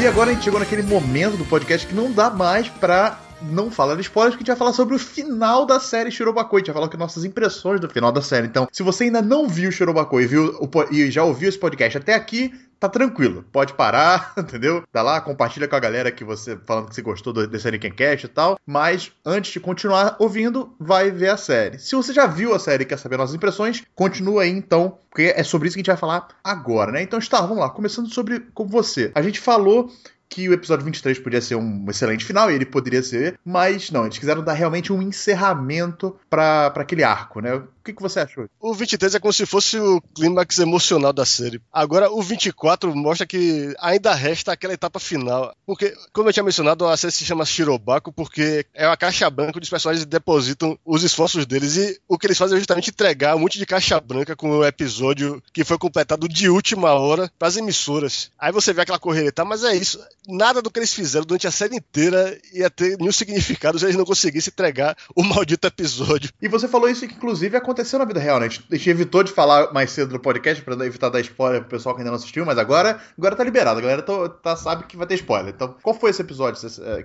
E 0.00 0.06
agora 0.06 0.30
a 0.30 0.32
gente 0.32 0.44
chegou 0.44 0.60
naquele 0.60 0.84
momento 0.84 1.36
do 1.36 1.44
podcast 1.44 1.84
que 1.84 1.92
não 1.92 2.12
dá 2.12 2.30
mais 2.30 2.68
pra 2.68 3.18
não 3.42 3.70
falar 3.70 3.94
de 3.94 4.02
spoilers, 4.02 4.34
porque 4.34 4.42
a 4.42 4.44
gente 4.44 4.58
vai 4.58 4.66
falar 4.66 4.72
sobre 4.72 4.94
o 4.94 4.98
final 4.98 5.64
da 5.64 5.78
série 5.80 6.10
Shirobakoi. 6.10 6.58
A 6.58 6.60
gente 6.60 6.66
vai 6.72 6.74
falar 6.82 6.88
com 6.88 6.96
nossas 6.96 7.24
impressões 7.24 7.80
do 7.80 7.88
final 7.88 8.10
da 8.12 8.22
série. 8.22 8.46
Então, 8.46 8.68
se 8.72 8.82
você 8.82 9.04
ainda 9.04 9.22
não 9.22 9.48
viu 9.48 9.70
Shirobakoi 9.70 10.26
viu 10.26 10.54
e 10.90 11.10
já 11.10 11.22
ouviu 11.24 11.48
esse 11.48 11.58
podcast 11.58 11.98
até 11.98 12.14
aqui, 12.14 12.52
tá 12.80 12.88
tranquilo. 12.88 13.44
Pode 13.52 13.74
parar, 13.74 14.32
entendeu? 14.38 14.82
Dá 14.92 15.02
lá, 15.02 15.20
compartilha 15.20 15.68
com 15.68 15.76
a 15.76 15.80
galera 15.80 16.10
que 16.10 16.24
você 16.24 16.58
falando 16.66 16.88
que 16.88 16.94
você 16.94 17.02
gostou 17.02 17.32
do- 17.32 17.46
desse 17.46 17.68
Cast 17.90 18.26
e 18.26 18.28
tal. 18.28 18.58
Mas 18.66 19.12
antes 19.24 19.52
de 19.52 19.60
continuar 19.60 20.16
ouvindo, 20.18 20.74
vai 20.78 21.10
ver 21.10 21.28
a 21.30 21.36
série. 21.36 21.78
Se 21.78 21.94
você 21.94 22.12
já 22.12 22.26
viu 22.26 22.54
a 22.54 22.58
série 22.58 22.82
e 22.82 22.86
quer 22.86 22.98
saber 22.98 23.16
nossas 23.16 23.34
impressões, 23.34 23.82
continua 23.94 24.42
aí 24.42 24.50
então, 24.50 24.98
porque 25.10 25.32
é 25.36 25.42
sobre 25.42 25.68
isso 25.68 25.74
que 25.74 25.80
a 25.80 25.82
gente 25.82 25.88
vai 25.92 25.96
falar 25.96 26.28
agora, 26.42 26.92
né? 26.92 27.02
Então, 27.02 27.18
está, 27.18 27.40
vamos 27.40 27.58
lá, 27.58 27.70
começando 27.70 28.12
sobre 28.12 28.40
com 28.54 28.66
você. 28.66 29.10
A 29.14 29.22
gente 29.22 29.40
falou 29.40 29.90
que 30.28 30.48
o 30.48 30.52
episódio 30.52 30.84
23 30.84 31.18
podia 31.18 31.40
ser 31.40 31.54
um 31.54 31.84
excelente 31.88 32.24
final, 32.24 32.50
e 32.50 32.54
ele 32.54 32.66
poderia 32.66 33.02
ser, 33.02 33.38
mas 33.44 33.90
não, 33.90 34.04
eles 34.04 34.18
quiseram 34.18 34.44
dar 34.44 34.52
realmente 34.52 34.92
um 34.92 35.00
encerramento 35.00 36.16
pra 36.28 36.66
aquele 36.66 37.02
arco, 37.02 37.40
né? 37.40 37.62
O 37.88 37.90
que, 37.90 37.96
que 37.96 38.02
você 38.02 38.20
achou? 38.20 38.46
O 38.60 38.74
23 38.74 39.14
é 39.14 39.20
como 39.20 39.32
se 39.32 39.46
fosse 39.46 39.78
o 39.78 39.98
clímax 40.14 40.58
emocional 40.58 41.10
da 41.10 41.24
série. 41.24 41.58
Agora, 41.72 42.12
o 42.12 42.20
24 42.20 42.94
mostra 42.94 43.26
que 43.26 43.74
ainda 43.78 44.12
resta 44.14 44.52
aquela 44.52 44.74
etapa 44.74 45.00
final. 45.00 45.54
Porque, 45.64 45.94
como 46.12 46.28
eu 46.28 46.32
tinha 46.32 46.44
mencionado, 46.44 46.86
a 46.86 46.96
série 46.98 47.12
se 47.12 47.24
chama 47.24 47.46
Shirobako 47.46 48.12
porque 48.12 48.66
é 48.74 48.86
uma 48.86 48.96
caixa 48.96 49.30
branca 49.30 49.56
onde 49.56 49.64
os 49.64 49.70
personagens 49.70 50.04
depositam 50.04 50.78
os 50.84 51.02
esforços 51.02 51.46
deles. 51.46 51.76
E 51.76 51.98
o 52.06 52.18
que 52.18 52.26
eles 52.26 52.36
fazem 52.36 52.56
é 52.56 52.58
justamente 52.58 52.90
entregar 52.90 53.34
um 53.34 53.38
monte 53.38 53.58
de 53.58 53.64
caixa 53.64 53.98
branca 53.98 54.36
com 54.36 54.50
o 54.50 54.64
episódio 54.66 55.42
que 55.50 55.64
foi 55.64 55.78
completado 55.78 56.28
de 56.28 56.50
última 56.50 56.92
hora 56.92 57.32
pras 57.38 57.56
emissoras. 57.56 58.30
Aí 58.38 58.52
você 58.52 58.74
vê 58.74 58.82
aquela 58.82 58.98
correria, 58.98 59.32
tá? 59.32 59.46
Mas 59.46 59.64
é 59.64 59.74
isso. 59.74 59.98
Nada 60.28 60.60
do 60.60 60.70
que 60.70 60.78
eles 60.78 60.92
fizeram 60.92 61.24
durante 61.24 61.46
a 61.46 61.50
série 61.50 61.76
inteira 61.76 62.38
ia 62.52 62.68
ter 62.68 62.98
nenhum 62.98 63.12
significado 63.12 63.78
se 63.78 63.86
eles 63.86 63.96
não 63.96 64.04
conseguissem 64.04 64.50
entregar 64.50 64.94
o 65.16 65.22
maldito 65.22 65.66
episódio. 65.66 66.30
E 66.42 66.48
você 66.48 66.68
falou 66.68 66.88
isso 66.88 67.08
que, 67.08 67.14
inclusive, 67.14 67.56
aconteceu 67.56 67.77
na 67.98 68.04
vida 68.04 68.20
real, 68.20 68.40
né? 68.40 68.46
A 68.46 68.48
gente, 68.48 68.64
a 68.70 68.76
gente 68.76 68.90
evitou 68.90 69.22
de 69.22 69.32
falar 69.32 69.72
mais 69.72 69.90
cedo 69.90 70.12
no 70.12 70.20
podcast 70.20 70.62
pra 70.62 70.74
evitar 70.84 71.08
dar 71.08 71.20
spoiler 71.20 71.60
pro 71.60 71.70
pessoal 71.70 71.94
que 71.94 72.00
ainda 72.00 72.10
não 72.10 72.16
assistiu, 72.16 72.44
mas 72.44 72.58
agora, 72.58 73.00
agora 73.16 73.36
tá 73.36 73.44
liberado. 73.44 73.78
A 73.78 73.82
galera 73.82 74.02
tá, 74.02 74.28
tá- 74.28 74.56
sabe 74.56 74.84
que 74.84 74.96
vai 74.96 75.06
ter 75.06 75.14
spoiler. 75.14 75.52
Então, 75.54 75.76
qual 75.82 75.94
foi 75.94 76.10
esse 76.10 76.22
episódio 76.22 76.58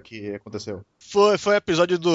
que 0.03 0.34
aconteceu? 0.34 0.82
Foi, 0.99 1.38
foi 1.38 1.53
o 1.55 1.57
episódio 1.57 1.99
do 1.99 2.11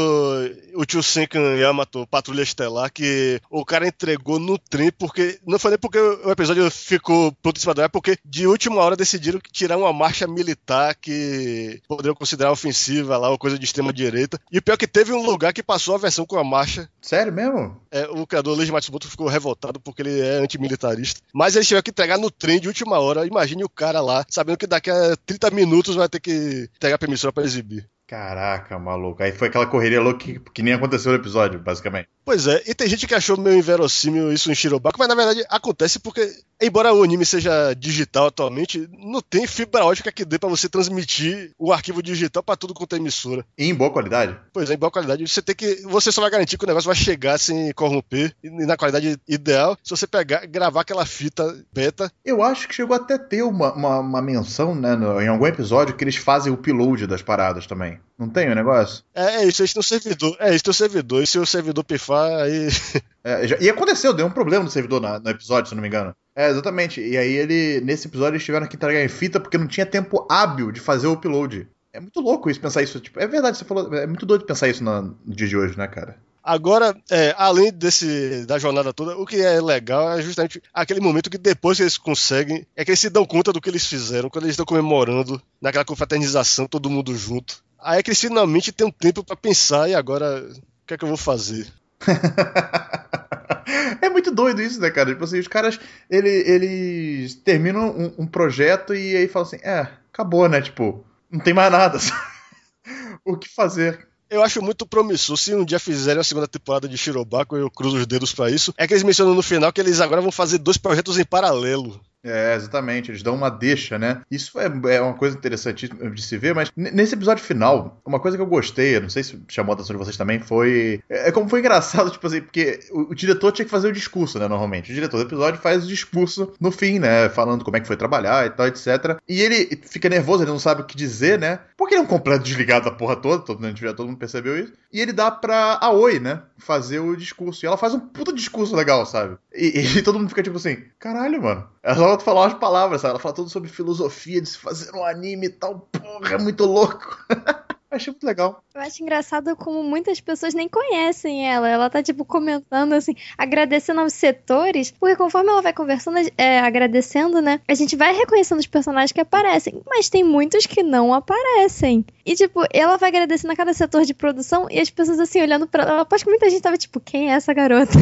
o 0.75 0.85
Tio 0.85 1.03
Senkan 1.03 1.57
Yamato, 1.57 2.07
Patrulha 2.07 2.43
Estelar, 2.43 2.93
que 2.93 3.41
o 3.51 3.65
cara 3.65 3.87
entregou 3.87 4.39
no 4.39 4.59
trem, 4.59 4.91
porque. 4.91 5.39
Não 5.47 5.59
foi 5.59 5.73
nem 5.73 5.79
porque 5.79 5.99
o 5.99 6.31
episódio 6.31 6.71
ficou 6.71 7.33
pronto 7.43 7.59
em 7.59 7.61
cima 7.61 7.75
é 7.79 7.89
porque 7.89 8.17
de 8.25 8.47
última 8.47 8.81
hora 8.81 8.97
decidiram 8.97 9.39
tirar 9.53 9.77
uma 9.77 9.93
marcha 9.93 10.27
militar 10.27 10.95
que 10.95 11.81
poderiam 11.87 12.15
considerar 12.15 12.51
ofensiva 12.51 13.17
lá, 13.17 13.31
ou 13.31 13.39
coisa 13.39 13.59
de 13.59 13.65
extrema 13.65 13.93
direita. 13.93 14.39
E 14.51 14.59
o 14.59 14.63
pior 14.63 14.75
é 14.75 14.79
que 14.79 14.87
teve 14.87 15.13
um 15.13 15.23
lugar 15.23 15.53
que 15.53 15.63
passou 15.63 15.95
a 15.95 15.99
versão 15.99 16.27
com 16.27 16.39
a 16.39 16.45
marcha. 16.45 16.89
Sério 17.01 17.33
mesmo? 17.33 17.81
É, 17.91 18.07
o 18.09 18.27
criador 18.27 18.48
Leiji 18.55 18.73
Matsumoto 18.73 19.09
ficou 19.09 19.29
revoltado 19.29 19.81
porque 19.81 20.03
ele 20.03 20.21
é 20.21 20.39
antimilitarista. 20.39 21.21
Mas 21.33 21.55
eles 21.55 21.67
tiveram 21.67 21.83
que 21.83 21.91
entregar 21.91 22.19
no 22.19 22.31
trem 22.31 22.61
de 22.61 22.69
última 22.69 22.99
hora. 22.99 23.27
Imagine 23.27 23.65
o 23.65 23.69
cara 23.69 24.01
lá, 24.01 24.25
sabendo 24.29 24.59
que 24.59 24.67
daqui 24.67 24.91
a 24.91 25.17
30 25.27 25.51
minutos 25.51 25.95
vai 25.95 26.09
ter 26.09 26.21
que 26.21 26.69
entregar 26.75 26.99
permissão 26.99 27.33
pra 27.33 27.45
exibir. 27.45 27.89
Caraca, 28.09 28.79
maluco. 28.79 29.23
Aí 29.23 29.33
foi 29.33 29.49
aquela 29.49 29.67
correria 29.67 30.01
louca 30.01 30.21
que, 30.25 30.41
que 30.55 30.63
nem 30.63 30.73
aconteceu 30.73 31.13
no 31.13 31.19
episódio, 31.19 31.61
basicamente. 31.61 32.09
Pois 32.25 32.47
é, 32.47 32.63
e 32.67 32.75
tem 32.75 32.89
gente 32.89 33.07
que 33.07 33.15
achou 33.15 33.39
meio 33.39 33.57
inverossímil 33.59 34.33
isso 34.33 34.51
em 34.51 34.55
Shirobako, 34.55 34.99
mas 34.99 35.09
na 35.09 35.15
verdade 35.15 35.45
acontece 35.49 35.99
porque, 35.99 36.27
embora 36.61 36.93
o 36.93 37.03
anime 37.03 37.25
seja 37.25 37.75
digital 37.75 38.27
atualmente, 38.27 38.89
não 38.99 39.21
tem 39.21 39.47
fibra 39.47 39.85
ótica 39.85 40.11
que 40.11 40.25
dê 40.25 40.39
pra 40.39 40.49
você 40.49 40.69
transmitir 40.71 41.53
o 41.59 41.71
arquivo 41.73 42.03
digital 42.03 42.43
pra 42.43 42.57
tudo 42.57 42.73
quanto 42.75 42.95
é 42.95 42.99
emissora. 42.99 43.45
E 43.59 43.67
em 43.67 43.75
boa 43.75 43.91
qualidade. 43.91 44.37
Pois 44.55 44.71
é, 44.71 44.75
em 44.75 44.79
boa 44.79 44.91
qualidade. 44.91 45.27
Você 45.29 45.43
tem 45.43 45.55
que. 45.55 45.83
Você 45.83 46.11
só 46.11 46.23
vai 46.23 46.31
garantir 46.31 46.57
que 46.57 46.65
o 46.65 46.69
negócio 46.69 46.87
vai 46.89 46.97
chegar 46.97 47.39
sem 47.39 47.73
corromper 47.73 48.35
e 48.43 48.49
na 48.51 48.77
qualidade 48.77 49.19
ideal 49.29 49.77
se 49.83 49.91
você 49.91 50.07
pegar, 50.07 50.47
gravar 50.47 50.81
aquela 50.81 51.05
fita 51.05 51.45
beta. 51.73 52.11
Eu 52.25 52.43
acho 52.43 52.69
que 52.69 52.75
chegou 52.75 52.97
até 52.97 53.15
a 53.15 53.19
ter 53.19 53.43
uma, 53.43 53.73
uma, 53.75 53.99
uma 54.01 54.23
menção, 54.23 54.75
né, 54.75 54.95
no- 54.97 55.21
em 55.21 55.29
algum 55.29 55.47
episódio, 55.47 55.95
que 55.95 56.05
eles 56.05 56.17
fazem 56.17 56.51
o 56.53 56.57
upload 56.57 57.07
das 57.07 57.21
paradas 57.23 57.67
também. 57.67 57.98
Não 58.19 58.29
tem 58.29 58.51
o 58.51 58.55
negócio? 58.55 59.05
É, 59.15 59.37
é 59.37 59.45
isso, 59.47 59.63
eles 59.63 59.73
têm 59.73 59.81
um 59.81 59.83
servidor. 59.83 60.37
É 60.41 60.55
isso, 60.55 60.65
tem 60.65 60.71
um 60.71 60.75
servidor. 60.75 61.23
E 61.23 61.27
se 61.27 61.39
o 61.39 61.47
servidor 61.47 61.85
pifar, 61.85 62.43
aí. 62.43 62.69
É, 63.25 63.47
já- 63.47 63.59
e 63.61 63.69
aconteceu, 63.69 64.15
deu 64.15 64.27
um 64.27 64.31
problema 64.31 64.65
no 64.65 64.71
servidor 64.71 65.01
na- 65.03 65.19
no 65.19 65.29
episódio, 65.29 65.69
se 65.69 65.75
não 65.75 65.83
me 65.83 65.89
engano. 65.89 66.15
É, 66.35 66.49
exatamente. 66.49 67.01
E 67.01 67.17
aí 67.17 67.31
ele, 67.33 67.81
nesse 67.85 68.07
episódio, 68.09 68.37
eles 68.37 68.45
tiveram 68.45 68.67
que 68.67 68.77
entregar 68.77 69.05
em 69.05 69.09
fita 69.09 69.39
porque 69.39 69.59
não 69.59 69.67
tinha 69.67 69.85
tempo 69.85 70.27
hábil 70.31 70.73
de 70.73 70.81
fazer 70.81 71.09
o 71.09 71.13
upload. 71.13 71.69
É 71.93 72.01
muito 72.01 72.21
louco 72.21 72.49
isso, 72.49 72.61
pensar 72.61 72.83
isso. 72.83 72.99
Tipo, 73.01 73.21
é 73.21 73.27
verdade, 73.27 73.59
você 73.59 73.65
falou. 73.67 73.93
É 73.95 74.07
muito 74.07 74.25
doido 74.25 74.45
pensar 74.47 74.69
isso 74.69 74.83
no 74.83 75.15
dia 75.27 75.47
de 75.49 75.57
hoje, 75.57 75.77
né, 75.77 75.87
cara? 75.89 76.17
Agora, 76.51 76.97
é, 77.11 77.35
além 77.37 77.71
desse 77.71 78.47
da 78.47 78.59
jornada 78.59 78.91
toda, 78.95 79.15
o 79.19 79.27
que 79.27 79.37
é 79.37 79.61
legal 79.61 80.19
é 80.19 80.23
justamente 80.23 80.63
aquele 80.73 80.99
momento 80.99 81.29
que 81.29 81.37
depois 81.37 81.77
que 81.77 81.83
eles 81.83 81.99
conseguem, 81.99 82.67
é 82.75 82.87
que 82.87 82.91
eles 82.91 83.01
se 83.01 83.11
dão 83.11 83.27
conta 83.27 83.53
do 83.53 83.61
que 83.61 83.69
eles 83.69 83.85
fizeram, 83.87 84.31
quando 84.31 84.45
eles 84.45 84.55
estão 84.55 84.65
comemorando, 84.65 85.43
naquela 85.61 85.85
confraternização, 85.85 86.67
todo 86.67 86.89
mundo 86.89 87.15
junto. 87.15 87.63
Aí 87.79 87.99
é 87.99 88.03
que 88.03 88.09
eles 88.09 88.21
finalmente 88.21 88.73
têm 88.73 88.87
um 88.87 88.91
tempo 88.91 89.23
pra 89.23 89.37
pensar, 89.37 89.91
e 89.91 89.95
agora, 89.95 90.43
o 90.43 90.87
que 90.87 90.95
é 90.95 90.97
que 90.97 91.05
eu 91.05 91.09
vou 91.09 91.19
fazer? 91.19 91.67
é 94.01 94.09
muito 94.09 94.31
doido 94.31 94.63
isso, 94.63 94.81
né, 94.81 94.91
cara? 94.91 95.11
Tipo 95.11 95.25
assim, 95.25 95.39
os 95.39 95.49
caras, 95.49 95.79
ele- 96.09 96.29
eles 96.49 97.35
terminam 97.35 97.91
um, 97.91 98.23
um 98.23 98.27
projeto 98.27 98.95
e 98.95 99.17
aí 99.17 99.29
falam 99.29 99.47
assim, 99.49 99.59
é, 99.63 99.87
acabou, 100.13 100.49
né? 100.49 100.63
Tipo, 100.63 101.05
não 101.31 101.41
tem 101.41 101.53
mais 101.53 101.71
nada. 101.71 101.99
o 103.25 103.37
que 103.37 103.49
fazer? 103.55 104.08
Eu 104.31 104.43
acho 104.43 104.61
muito 104.61 104.87
promissor. 104.87 105.37
Se 105.39 105.55
um 105.55 105.65
dia 105.65 105.79
fizerem 105.79 106.21
a 106.21 106.25
segunda 106.25 106.47
temporada 106.47 106.87
de 106.87 106.99
Shirobako, 106.99 107.57
eu 107.57 107.71
cruzo 107.71 107.97
os 107.97 108.07
dedos 108.07 108.33
pra 108.33 108.51
isso. 108.51 108.75
É 108.77 108.87
que 108.87 108.93
eles 108.93 109.03
mencionam 109.03 109.35
no 109.35 109.43
final 109.43 109.73
que 109.73 109.81
eles 109.81 110.01
agora 110.01 110.21
vão 110.21 110.31
fazer 110.31 110.59
dois 110.59 110.77
projetos 110.77 111.19
em 111.19 111.25
paralelo. 111.25 111.99
É, 112.23 112.55
exatamente, 112.57 113.11
eles 113.11 113.23
dão 113.23 113.35
uma 113.35 113.49
deixa, 113.49 113.99
né? 113.99 114.23
Isso 114.31 114.59
é, 114.59 114.67
é 114.97 115.01
uma 115.01 115.15
coisa 115.15 115.37
interessante 115.37 115.89
de 115.89 116.23
se 116.23 116.37
ver, 116.37 116.55
mas 116.55 116.71
nesse 116.77 117.15
episódio 117.15 117.43
final, 117.45 118.01
uma 118.05 118.19
coisa 118.19 118.37
que 118.37 118.43
eu 118.43 118.47
gostei, 118.47 118.99
não 118.99 119.09
sei 119.09 119.23
se 119.23 119.41
chamou 119.49 119.73
a 119.73 119.75
atenção 119.75 119.95
de 119.97 120.03
vocês 120.05 120.17
também, 120.17 120.41
foi. 120.41 121.01
É 121.09 121.29
é 121.29 121.33
como 121.33 121.49
foi 121.49 121.61
engraçado, 121.61 122.11
tipo 122.13 122.27
assim, 122.27 122.41
porque 122.41 122.81
o, 122.91 123.13
o 123.13 123.15
diretor 123.15 123.53
tinha 123.53 123.65
que 123.65 123.71
fazer 123.71 123.89
o 123.89 123.93
discurso, 123.93 124.39
né, 124.39 124.49
normalmente. 124.49 124.91
O 124.91 124.95
diretor 124.95 125.19
do 125.19 125.29
episódio 125.29 125.61
faz 125.61 125.85
o 125.85 125.89
discurso 125.89 126.53
no 126.61 126.71
fim, 126.73 126.99
né? 126.99 127.29
Falando 127.29 127.65
como 127.65 127.77
é 127.77 127.81
que 127.81 127.87
foi 127.87 127.97
trabalhar 127.97 128.47
e 128.47 128.51
tal, 128.51 128.67
etc. 128.67 129.19
E 129.29 129.41
ele 129.41 129.81
fica 129.85 130.09
nervoso, 130.09 130.43
ele 130.43 130.51
não 130.51 130.59
sabe 130.59 130.83
o 130.83 130.87
que 130.87 130.97
dizer, 130.97 131.39
né? 131.39 131.61
Porque 131.77 131.95
ele 131.95 132.01
é 132.01 132.05
um 132.05 132.09
completo 132.09 132.43
desligado 132.45 132.87
da 132.87 132.91
porra 132.91 133.15
toda, 133.17 133.43
todo, 133.45 133.61
mundo- 133.63 133.77
já 133.79 133.95
todo 133.95 134.07
mundo 134.09 134.19
percebeu 134.19 134.59
isso. 134.59 134.73
E 134.93 135.01
ele 135.01 135.13
dá 135.13 135.31
pra 135.31 135.79
Aoi, 135.83 136.19
né? 136.19 136.43
Fazer 136.57 136.99
o 136.99 137.15
discurso. 137.15 137.65
E 137.65 137.67
ela 137.67 137.77
faz 137.77 137.95
um 137.95 138.01
puta 138.01 138.33
discurso 138.33 138.75
legal, 138.75 139.05
sabe? 139.07 139.37
E, 139.55 139.79
e 139.99 140.03
todo 140.03 140.19
mundo 140.19 140.29
fica 140.31 140.43
tipo 140.43 140.57
assim, 140.57 140.83
caralho, 140.99 141.43
mano. 141.43 141.69
Ela 141.83 142.08
só 142.15 142.19
fala 142.21 142.41
umas 142.43 142.55
palavras, 142.55 143.01
sabe? 143.01 143.13
Ela 143.13 143.21
fala 143.21 143.35
tudo 143.35 143.51
sobre 143.51 143.69
filosofia 143.69 144.41
de 144.41 144.49
se 144.49 144.59
fazer 144.59 144.95
um 144.95 145.05
anime 145.05 145.47
e 145.47 145.51
tal. 145.51 145.89
Porra, 145.93 146.35
é 146.35 146.39
muito 146.39 146.65
louco. 146.65 147.19
Achei 147.91 148.13
muito 148.13 148.27
legal. 148.27 148.63
Eu 148.75 148.83
acho 148.83 149.03
engraçado 149.03 149.57
como 149.57 149.83
muitas 149.83 150.21
pessoas 150.21 150.53
nem 150.53 150.69
conhecem 150.69 151.51
ela. 151.51 151.67
Ela 151.67 151.89
tá, 151.89 152.03
tipo, 152.03 152.23
comentando, 152.23 152.93
assim, 152.93 153.15
agradecendo 153.37 154.03
aos 154.03 154.13
setores, 154.13 154.91
porque 154.91 155.17
conforme 155.17 155.51
ela 155.51 155.63
vai 155.63 155.73
conversando, 155.73 156.19
é, 156.37 156.61
agradecendo, 156.61 157.41
né? 157.41 157.61
A 157.67 157.73
gente 157.73 157.97
vai 157.97 158.15
reconhecendo 158.15 158.59
os 158.59 158.67
personagens 158.67 159.13
que 159.13 159.21
aparecem, 159.21 159.81
mas 159.87 160.11
tem 160.11 160.23
muitos 160.23 160.67
que 160.67 160.83
não 160.83 161.15
aparecem. 161.15 162.05
E, 162.27 162.35
tipo, 162.35 162.63
ela 162.75 162.99
vai 162.99 163.09
agradecendo 163.09 163.55
a 163.55 163.57
cada 163.57 163.73
setor 163.73 164.05
de 164.05 164.13
produção 164.13 164.67
e 164.71 164.79
as 164.79 164.91
pessoas, 164.91 165.19
assim, 165.19 165.41
olhando 165.41 165.67
pra 165.67 165.85
ela. 165.85 165.93
Eu 165.93 166.01
aposto 166.01 166.25
que 166.25 166.31
muita 166.31 166.51
gente 166.51 166.61
tava, 166.61 166.77
tipo, 166.77 167.01
quem 167.01 167.31
é 167.31 167.35
essa 167.35 167.55
garota? 167.55 167.93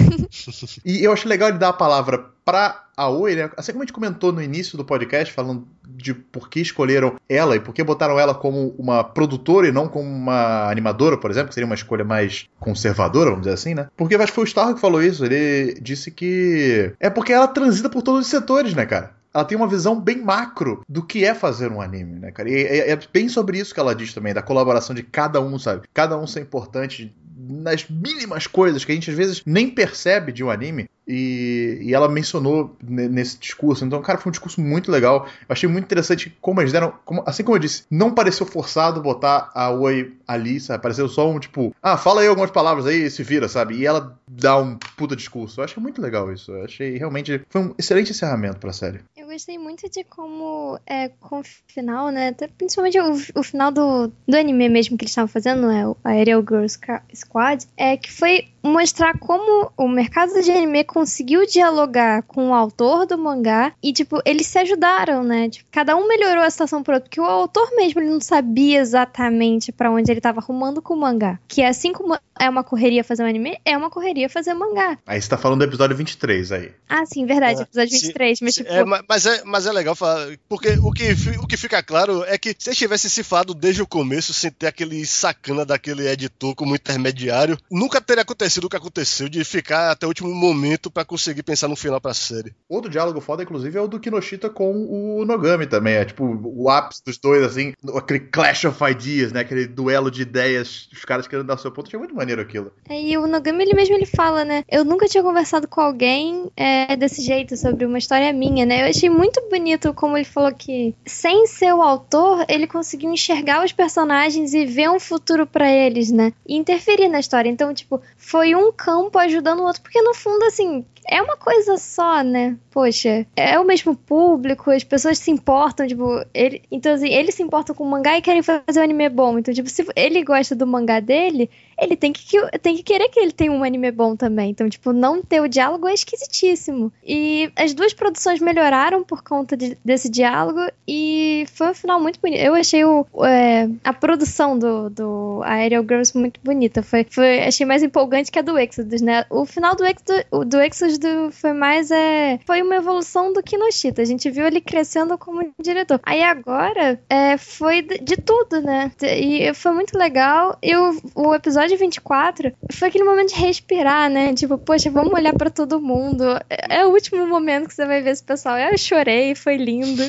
E 0.84 1.04
eu 1.04 1.12
acho 1.12 1.28
legal 1.28 1.48
ele 1.48 1.58
dar 1.58 1.70
a 1.70 1.72
palavra 1.72 2.30
pra 2.44 2.85
a 2.96 3.10
né, 3.10 3.50
assim 3.56 3.72
como 3.72 3.82
a 3.82 3.86
gente 3.86 3.92
comentou 3.92 4.32
no 4.32 4.42
início 4.42 4.78
do 4.78 4.84
podcast, 4.84 5.32
falando 5.32 5.68
de 5.86 6.14
por 6.14 6.48
que 6.48 6.60
escolheram 6.60 7.16
ela 7.28 7.54
e 7.54 7.60
por 7.60 7.74
que 7.74 7.84
botaram 7.84 8.18
ela 8.18 8.34
como 8.34 8.74
uma 8.78 9.04
produtora 9.04 9.68
e 9.68 9.72
não 9.72 9.86
como 9.86 10.08
uma 10.08 10.70
animadora, 10.70 11.18
por 11.18 11.30
exemplo, 11.30 11.48
que 11.48 11.54
seria 11.54 11.66
uma 11.66 11.74
escolha 11.74 12.04
mais 12.04 12.48
conservadora, 12.58 13.30
vamos 13.30 13.42
dizer 13.42 13.54
assim, 13.54 13.74
né? 13.74 13.88
Porque 13.96 14.14
acho 14.14 14.26
que 14.26 14.32
foi 14.32 14.44
o 14.44 14.46
Starro 14.46 14.74
que 14.74 14.80
falou 14.80 15.02
isso. 15.02 15.24
Ele 15.24 15.78
disse 15.80 16.10
que 16.10 16.92
é 16.98 17.10
porque 17.10 17.32
ela 17.32 17.48
transita 17.48 17.90
por 17.90 18.02
todos 18.02 18.22
os 18.22 18.26
setores, 18.28 18.74
né, 18.74 18.86
cara? 18.86 19.14
ela 19.34 19.44
tem 19.44 19.56
uma 19.56 19.68
visão 19.68 20.00
bem 20.00 20.22
macro 20.22 20.82
do 20.88 21.02
que 21.02 21.22
é 21.22 21.34
fazer 21.34 21.70
um 21.70 21.82
anime, 21.82 22.18
né, 22.20 22.32
cara? 22.32 22.48
E 22.48 22.54
é, 22.54 22.90
é, 22.90 22.98
bem 23.12 23.28
sobre 23.28 23.58
isso 23.58 23.74
que 23.74 23.78
ela 23.78 23.94
diz 23.94 24.14
também, 24.14 24.32
da 24.32 24.40
colaboração 24.40 24.96
de 24.96 25.02
cada 25.02 25.42
um, 25.42 25.58
sabe? 25.58 25.86
Cada 25.92 26.16
um 26.16 26.26
ser 26.26 26.40
importante 26.40 27.14
nas 27.36 27.86
mínimas 27.86 28.46
coisas 28.46 28.82
que 28.82 28.92
a 28.92 28.94
gente 28.94 29.10
às 29.10 29.16
vezes 29.16 29.42
nem 29.44 29.68
percebe 29.68 30.32
de 30.32 30.42
um 30.42 30.50
anime, 30.50 30.88
e, 31.06 31.78
e, 31.82 31.94
ela 31.94 32.08
mencionou 32.08 32.76
nesse 32.82 33.38
discurso. 33.38 33.84
Então, 33.84 34.02
cara, 34.02 34.18
foi 34.18 34.30
um 34.30 34.32
discurso 34.32 34.60
muito 34.60 34.90
legal. 34.90 35.26
Eu 35.48 35.52
achei 35.52 35.68
muito 35.68 35.84
interessante 35.84 36.36
como 36.40 36.60
eles 36.60 36.72
deram. 36.72 36.92
Como, 37.04 37.22
assim 37.24 37.44
como 37.44 37.56
eu 37.56 37.60
disse, 37.60 37.84
não 37.90 38.12
pareceu 38.12 38.44
forçado 38.44 39.00
botar 39.00 39.50
a 39.54 39.70
Oi 39.70 40.14
ali, 40.26 40.58
sabe? 40.58 40.82
Pareceu 40.82 41.08
só 41.08 41.30
um 41.30 41.38
tipo, 41.38 41.74
ah, 41.82 41.96
fala 41.96 42.22
aí 42.22 42.26
algumas 42.26 42.50
palavras 42.50 42.86
aí 42.86 43.08
se 43.08 43.22
vira, 43.22 43.48
sabe? 43.48 43.76
E 43.76 43.86
ela 43.86 44.18
dá 44.26 44.58
um 44.58 44.76
puta 44.96 45.14
discurso. 45.14 45.60
Eu 45.60 45.64
achei 45.64 45.82
muito 45.82 46.02
legal 46.02 46.32
isso. 46.32 46.50
Eu 46.50 46.64
achei 46.64 46.96
realmente. 46.96 47.40
Foi 47.48 47.60
um 47.60 47.74
excelente 47.78 48.10
encerramento 48.10 48.58
pra 48.58 48.72
série. 48.72 49.00
Eu 49.16 49.25
gostei 49.36 49.58
muito 49.58 49.86
de 49.90 50.02
como, 50.02 50.80
é, 50.86 51.10
com 51.20 51.40
o 51.40 51.44
final, 51.66 52.08
né? 52.08 52.32
Principalmente 52.56 52.98
o, 52.98 53.12
o 53.38 53.42
final 53.42 53.70
do, 53.70 54.10
do 54.26 54.34
anime 54.34 54.66
mesmo 54.66 54.96
que 54.96 55.04
eles 55.04 55.10
estavam 55.10 55.28
fazendo, 55.28 55.66
né? 55.66 55.86
O 55.86 55.94
Aerial 56.02 56.40
Girls 56.40 56.78
Squad, 57.14 57.66
é 57.76 57.98
que 57.98 58.10
foi 58.10 58.48
mostrar 58.62 59.18
como 59.18 59.70
o 59.76 59.88
mercado 59.88 60.40
de 60.42 60.50
anime 60.50 60.84
conseguiu 60.84 61.46
dialogar 61.46 62.22
com 62.22 62.50
o 62.50 62.54
autor 62.54 63.06
do 63.06 63.16
mangá 63.16 63.72
e, 63.82 63.92
tipo, 63.92 64.20
eles 64.24 64.46
se 64.46 64.58
ajudaram, 64.58 65.22
né? 65.22 65.48
Tipo, 65.48 65.68
cada 65.70 65.94
um 65.96 66.08
melhorou 66.08 66.42
a 66.42 66.50
situação 66.50 66.82
pro 66.82 66.94
outro, 66.94 67.08
porque 67.08 67.20
o 67.20 67.24
autor 67.24 67.70
mesmo 67.76 68.00
ele 68.00 68.10
não 68.10 68.20
sabia 68.20 68.80
exatamente 68.80 69.70
para 69.70 69.90
onde 69.90 70.10
ele 70.10 70.20
tava 70.20 70.40
arrumando 70.40 70.82
com 70.82 70.94
o 70.94 71.00
mangá. 71.00 71.38
Que 71.46 71.62
assim 71.62 71.92
como 71.92 72.18
é 72.38 72.48
uma 72.48 72.64
correria 72.64 73.04
fazer 73.04 73.22
um 73.22 73.26
anime, 73.26 73.58
é 73.64 73.76
uma 73.76 73.90
correria 73.90 74.28
fazer 74.28 74.54
mangá. 74.54 74.98
Aí 75.06 75.20
você 75.20 75.28
tá 75.28 75.38
falando 75.38 75.60
do 75.60 75.64
episódio 75.64 75.96
23 75.96 76.52
aí. 76.52 76.72
Ah, 76.88 77.06
sim, 77.06 77.24
verdade, 77.24 77.60
é, 77.60 77.62
episódio 77.62 77.92
23, 77.92 78.40
mas 78.40 78.54
tipo... 78.54 78.70
É, 78.70 78.84
mas, 78.84 79.25
é, 79.26 79.42
mas 79.44 79.66
é 79.66 79.72
legal 79.72 79.94
falar, 79.94 80.36
porque 80.48 80.70
o 80.82 80.92
que, 80.92 81.14
o 81.40 81.46
que 81.46 81.56
fica 81.56 81.82
claro 81.82 82.24
é 82.24 82.38
que 82.38 82.54
se 82.58 82.68
eles 82.68 82.78
tivessem 82.78 83.10
se 83.10 83.22
falado 83.22 83.54
desde 83.54 83.82
o 83.82 83.86
começo, 83.86 84.32
sem 84.32 84.50
ter 84.50 84.66
aquele 84.66 85.04
sacana 85.06 85.64
daquele 85.64 86.08
editor 86.08 86.54
como 86.54 86.74
intermediário, 86.74 87.58
nunca 87.70 88.00
teria 88.00 88.22
acontecido 88.22 88.64
o 88.64 88.68
que 88.68 88.76
aconteceu 88.76 89.28
de 89.28 89.44
ficar 89.44 89.90
até 89.90 90.06
o 90.06 90.08
último 90.08 90.32
momento 90.34 90.90
para 90.90 91.04
conseguir 91.04 91.42
pensar 91.42 91.68
no 91.68 91.76
final 91.76 92.00
pra 92.00 92.14
série. 92.14 92.54
Outro 92.68 92.90
diálogo 92.90 93.20
foda, 93.20 93.42
inclusive, 93.42 93.76
é 93.76 93.80
o 93.80 93.88
do 93.88 94.00
Kinoshita 94.00 94.48
com 94.48 94.72
o 94.72 95.24
Nogami 95.24 95.66
também. 95.66 95.94
É 95.94 96.04
tipo 96.04 96.24
o 96.44 96.70
ápice 96.70 97.02
dos 97.04 97.18
dois, 97.18 97.42
assim, 97.42 97.72
aquele 97.94 98.20
clash 98.20 98.64
of 98.64 98.78
ideas, 98.84 99.32
né? 99.32 99.40
Aquele 99.40 99.66
duelo 99.66 100.10
de 100.10 100.22
ideias, 100.22 100.88
os 100.92 101.04
caras 101.04 101.26
querendo 101.26 101.46
dar 101.46 101.58
seu 101.58 101.72
ponto. 101.72 101.86
Achei 101.86 101.98
muito 101.98 102.14
maneiro 102.14 102.40
aquilo. 102.40 102.72
É, 102.88 103.00
e 103.00 103.16
o 103.16 103.26
Nogami, 103.26 103.62
ele 103.64 103.74
mesmo 103.74 103.94
ele 103.94 104.06
fala, 104.06 104.44
né? 104.44 104.64
Eu 104.68 104.84
nunca 104.84 105.06
tinha 105.06 105.22
conversado 105.22 105.68
com 105.68 105.80
alguém 105.80 106.50
é, 106.56 106.96
desse 106.96 107.22
jeito, 107.22 107.56
sobre 107.56 107.84
uma 107.84 107.98
história 107.98 108.32
minha, 108.32 108.64
né? 108.66 108.82
Eu 108.82 108.90
achei 108.90 109.08
muito 109.16 109.40
bonito 109.48 109.94
como 109.94 110.16
ele 110.16 110.24
falou 110.24 110.52
que, 110.52 110.94
sem 111.04 111.46
ser 111.46 111.72
o 111.72 111.82
autor, 111.82 112.44
ele 112.48 112.66
conseguiu 112.66 113.10
enxergar 113.10 113.64
os 113.64 113.72
personagens 113.72 114.54
e 114.54 114.64
ver 114.64 114.90
um 114.90 115.00
futuro 115.00 115.46
para 115.46 115.70
eles, 115.70 116.10
né? 116.10 116.32
E 116.46 116.56
interferir 116.56 117.08
na 117.08 117.20
história. 117.20 117.48
Então, 117.48 117.72
tipo, 117.72 118.00
foi 118.16 118.54
um 118.54 118.70
campo 118.72 119.18
ajudando 119.18 119.60
o 119.60 119.64
outro, 119.64 119.82
porque 119.82 120.00
no 120.02 120.14
fundo, 120.14 120.44
assim, 120.44 120.84
é 121.08 121.22
uma 121.22 121.36
coisa 121.36 121.76
só, 121.76 122.22
né? 122.22 122.56
Poxa, 122.70 123.26
é 123.34 123.58
o 123.58 123.64
mesmo 123.64 123.96
público, 123.96 124.70
as 124.70 124.84
pessoas 124.84 125.18
se 125.18 125.30
importam, 125.30 125.86
tipo, 125.86 126.24
ele, 126.34 126.62
então 126.70 126.92
assim, 126.92 127.08
eles 127.08 127.34
se 127.34 127.42
importam 127.42 127.74
com 127.74 127.84
o 127.84 127.90
mangá 127.90 128.18
e 128.18 128.22
querem 128.22 128.42
fazer 128.42 128.80
um 128.80 128.82
anime 128.82 129.08
bom. 129.08 129.38
Então, 129.38 129.54
tipo, 129.54 129.68
se 129.68 129.86
ele 129.94 130.22
gosta 130.22 130.54
do 130.54 130.66
mangá 130.66 131.00
dele, 131.00 131.48
ele 131.78 131.96
tem 131.96 132.12
que, 132.12 132.24
tem 132.60 132.76
que 132.76 132.82
querer 132.82 133.08
que 133.08 133.20
ele 133.20 133.32
tenha 133.32 133.52
um 133.52 133.62
anime 133.62 133.90
bom 133.90 134.16
também. 134.16 134.50
Então, 134.50 134.68
tipo, 134.68 134.92
não 134.92 135.22
ter 135.22 135.40
o 135.40 135.48
diálogo 135.48 135.86
é 135.86 135.94
esquisitíssimo. 135.94 136.92
E 137.04 137.50
as 137.54 137.74
duas 137.74 137.92
produções 137.92 138.40
melhoraram 138.40 139.04
por 139.04 139.22
conta 139.22 139.56
de, 139.56 139.76
desse 139.84 140.08
diálogo 140.08 140.60
e 140.88 141.46
foi 141.52 141.70
um 141.70 141.74
final 141.74 142.00
muito 142.00 142.20
bonito. 142.20 142.40
Eu 142.40 142.54
achei 142.54 142.84
o, 142.84 143.06
é, 143.24 143.68
a 143.84 143.92
produção 143.92 144.58
do, 144.58 144.88
do 144.90 145.42
Aerial 145.44 145.82
Girls 145.82 146.16
muito 146.16 146.40
bonita. 146.42 146.82
Foi, 146.82 147.06
foi, 147.08 147.40
achei 147.44 147.66
mais 147.66 147.82
empolgante 147.82 148.32
que 148.32 148.38
a 148.38 148.42
do 148.42 148.58
Exodus, 148.58 149.02
né? 149.02 149.26
O 149.28 149.44
final 149.44 149.74
do 149.74 149.84
Exodus, 149.84 150.24
do 150.46 150.60
Exodus 150.60 150.95
do, 150.98 151.30
foi 151.32 151.52
mais. 151.52 151.90
É, 151.90 152.38
foi 152.46 152.62
uma 152.62 152.76
evolução 152.76 153.32
do 153.32 153.42
Kinoshita. 153.42 154.02
A 154.02 154.04
gente 154.04 154.30
viu 154.30 154.46
ele 154.46 154.60
crescendo 154.60 155.16
como 155.18 155.52
diretor. 155.60 156.00
Aí 156.02 156.22
agora 156.22 157.00
é, 157.08 157.36
foi 157.36 157.82
de, 157.82 157.98
de 157.98 158.16
tudo, 158.16 158.60
né? 158.60 158.90
E 159.02 159.52
foi 159.54 159.72
muito 159.72 159.96
legal. 159.96 160.58
E 160.62 160.74
o, 160.76 161.00
o 161.14 161.34
episódio 161.34 161.76
24 161.76 162.52
foi 162.72 162.88
aquele 162.88 163.04
momento 163.04 163.34
de 163.34 163.40
respirar, 163.40 164.10
né? 164.10 164.34
Tipo, 164.34 164.58
poxa, 164.58 164.90
vamos 164.90 165.12
olhar 165.12 165.34
para 165.34 165.50
todo 165.50 165.80
mundo. 165.80 166.24
É, 166.48 166.78
é, 166.78 166.86
o 166.86 166.90
último 166.90 167.26
momento 167.26 167.68
que 167.68 167.74
você 167.74 167.86
vai 167.86 168.02
ver 168.02 168.10
esse 168.10 168.22
pessoal. 168.22 168.56
Eu 168.58 168.76
chorei, 168.78 169.34
foi 169.34 169.56
lindo. 169.56 170.02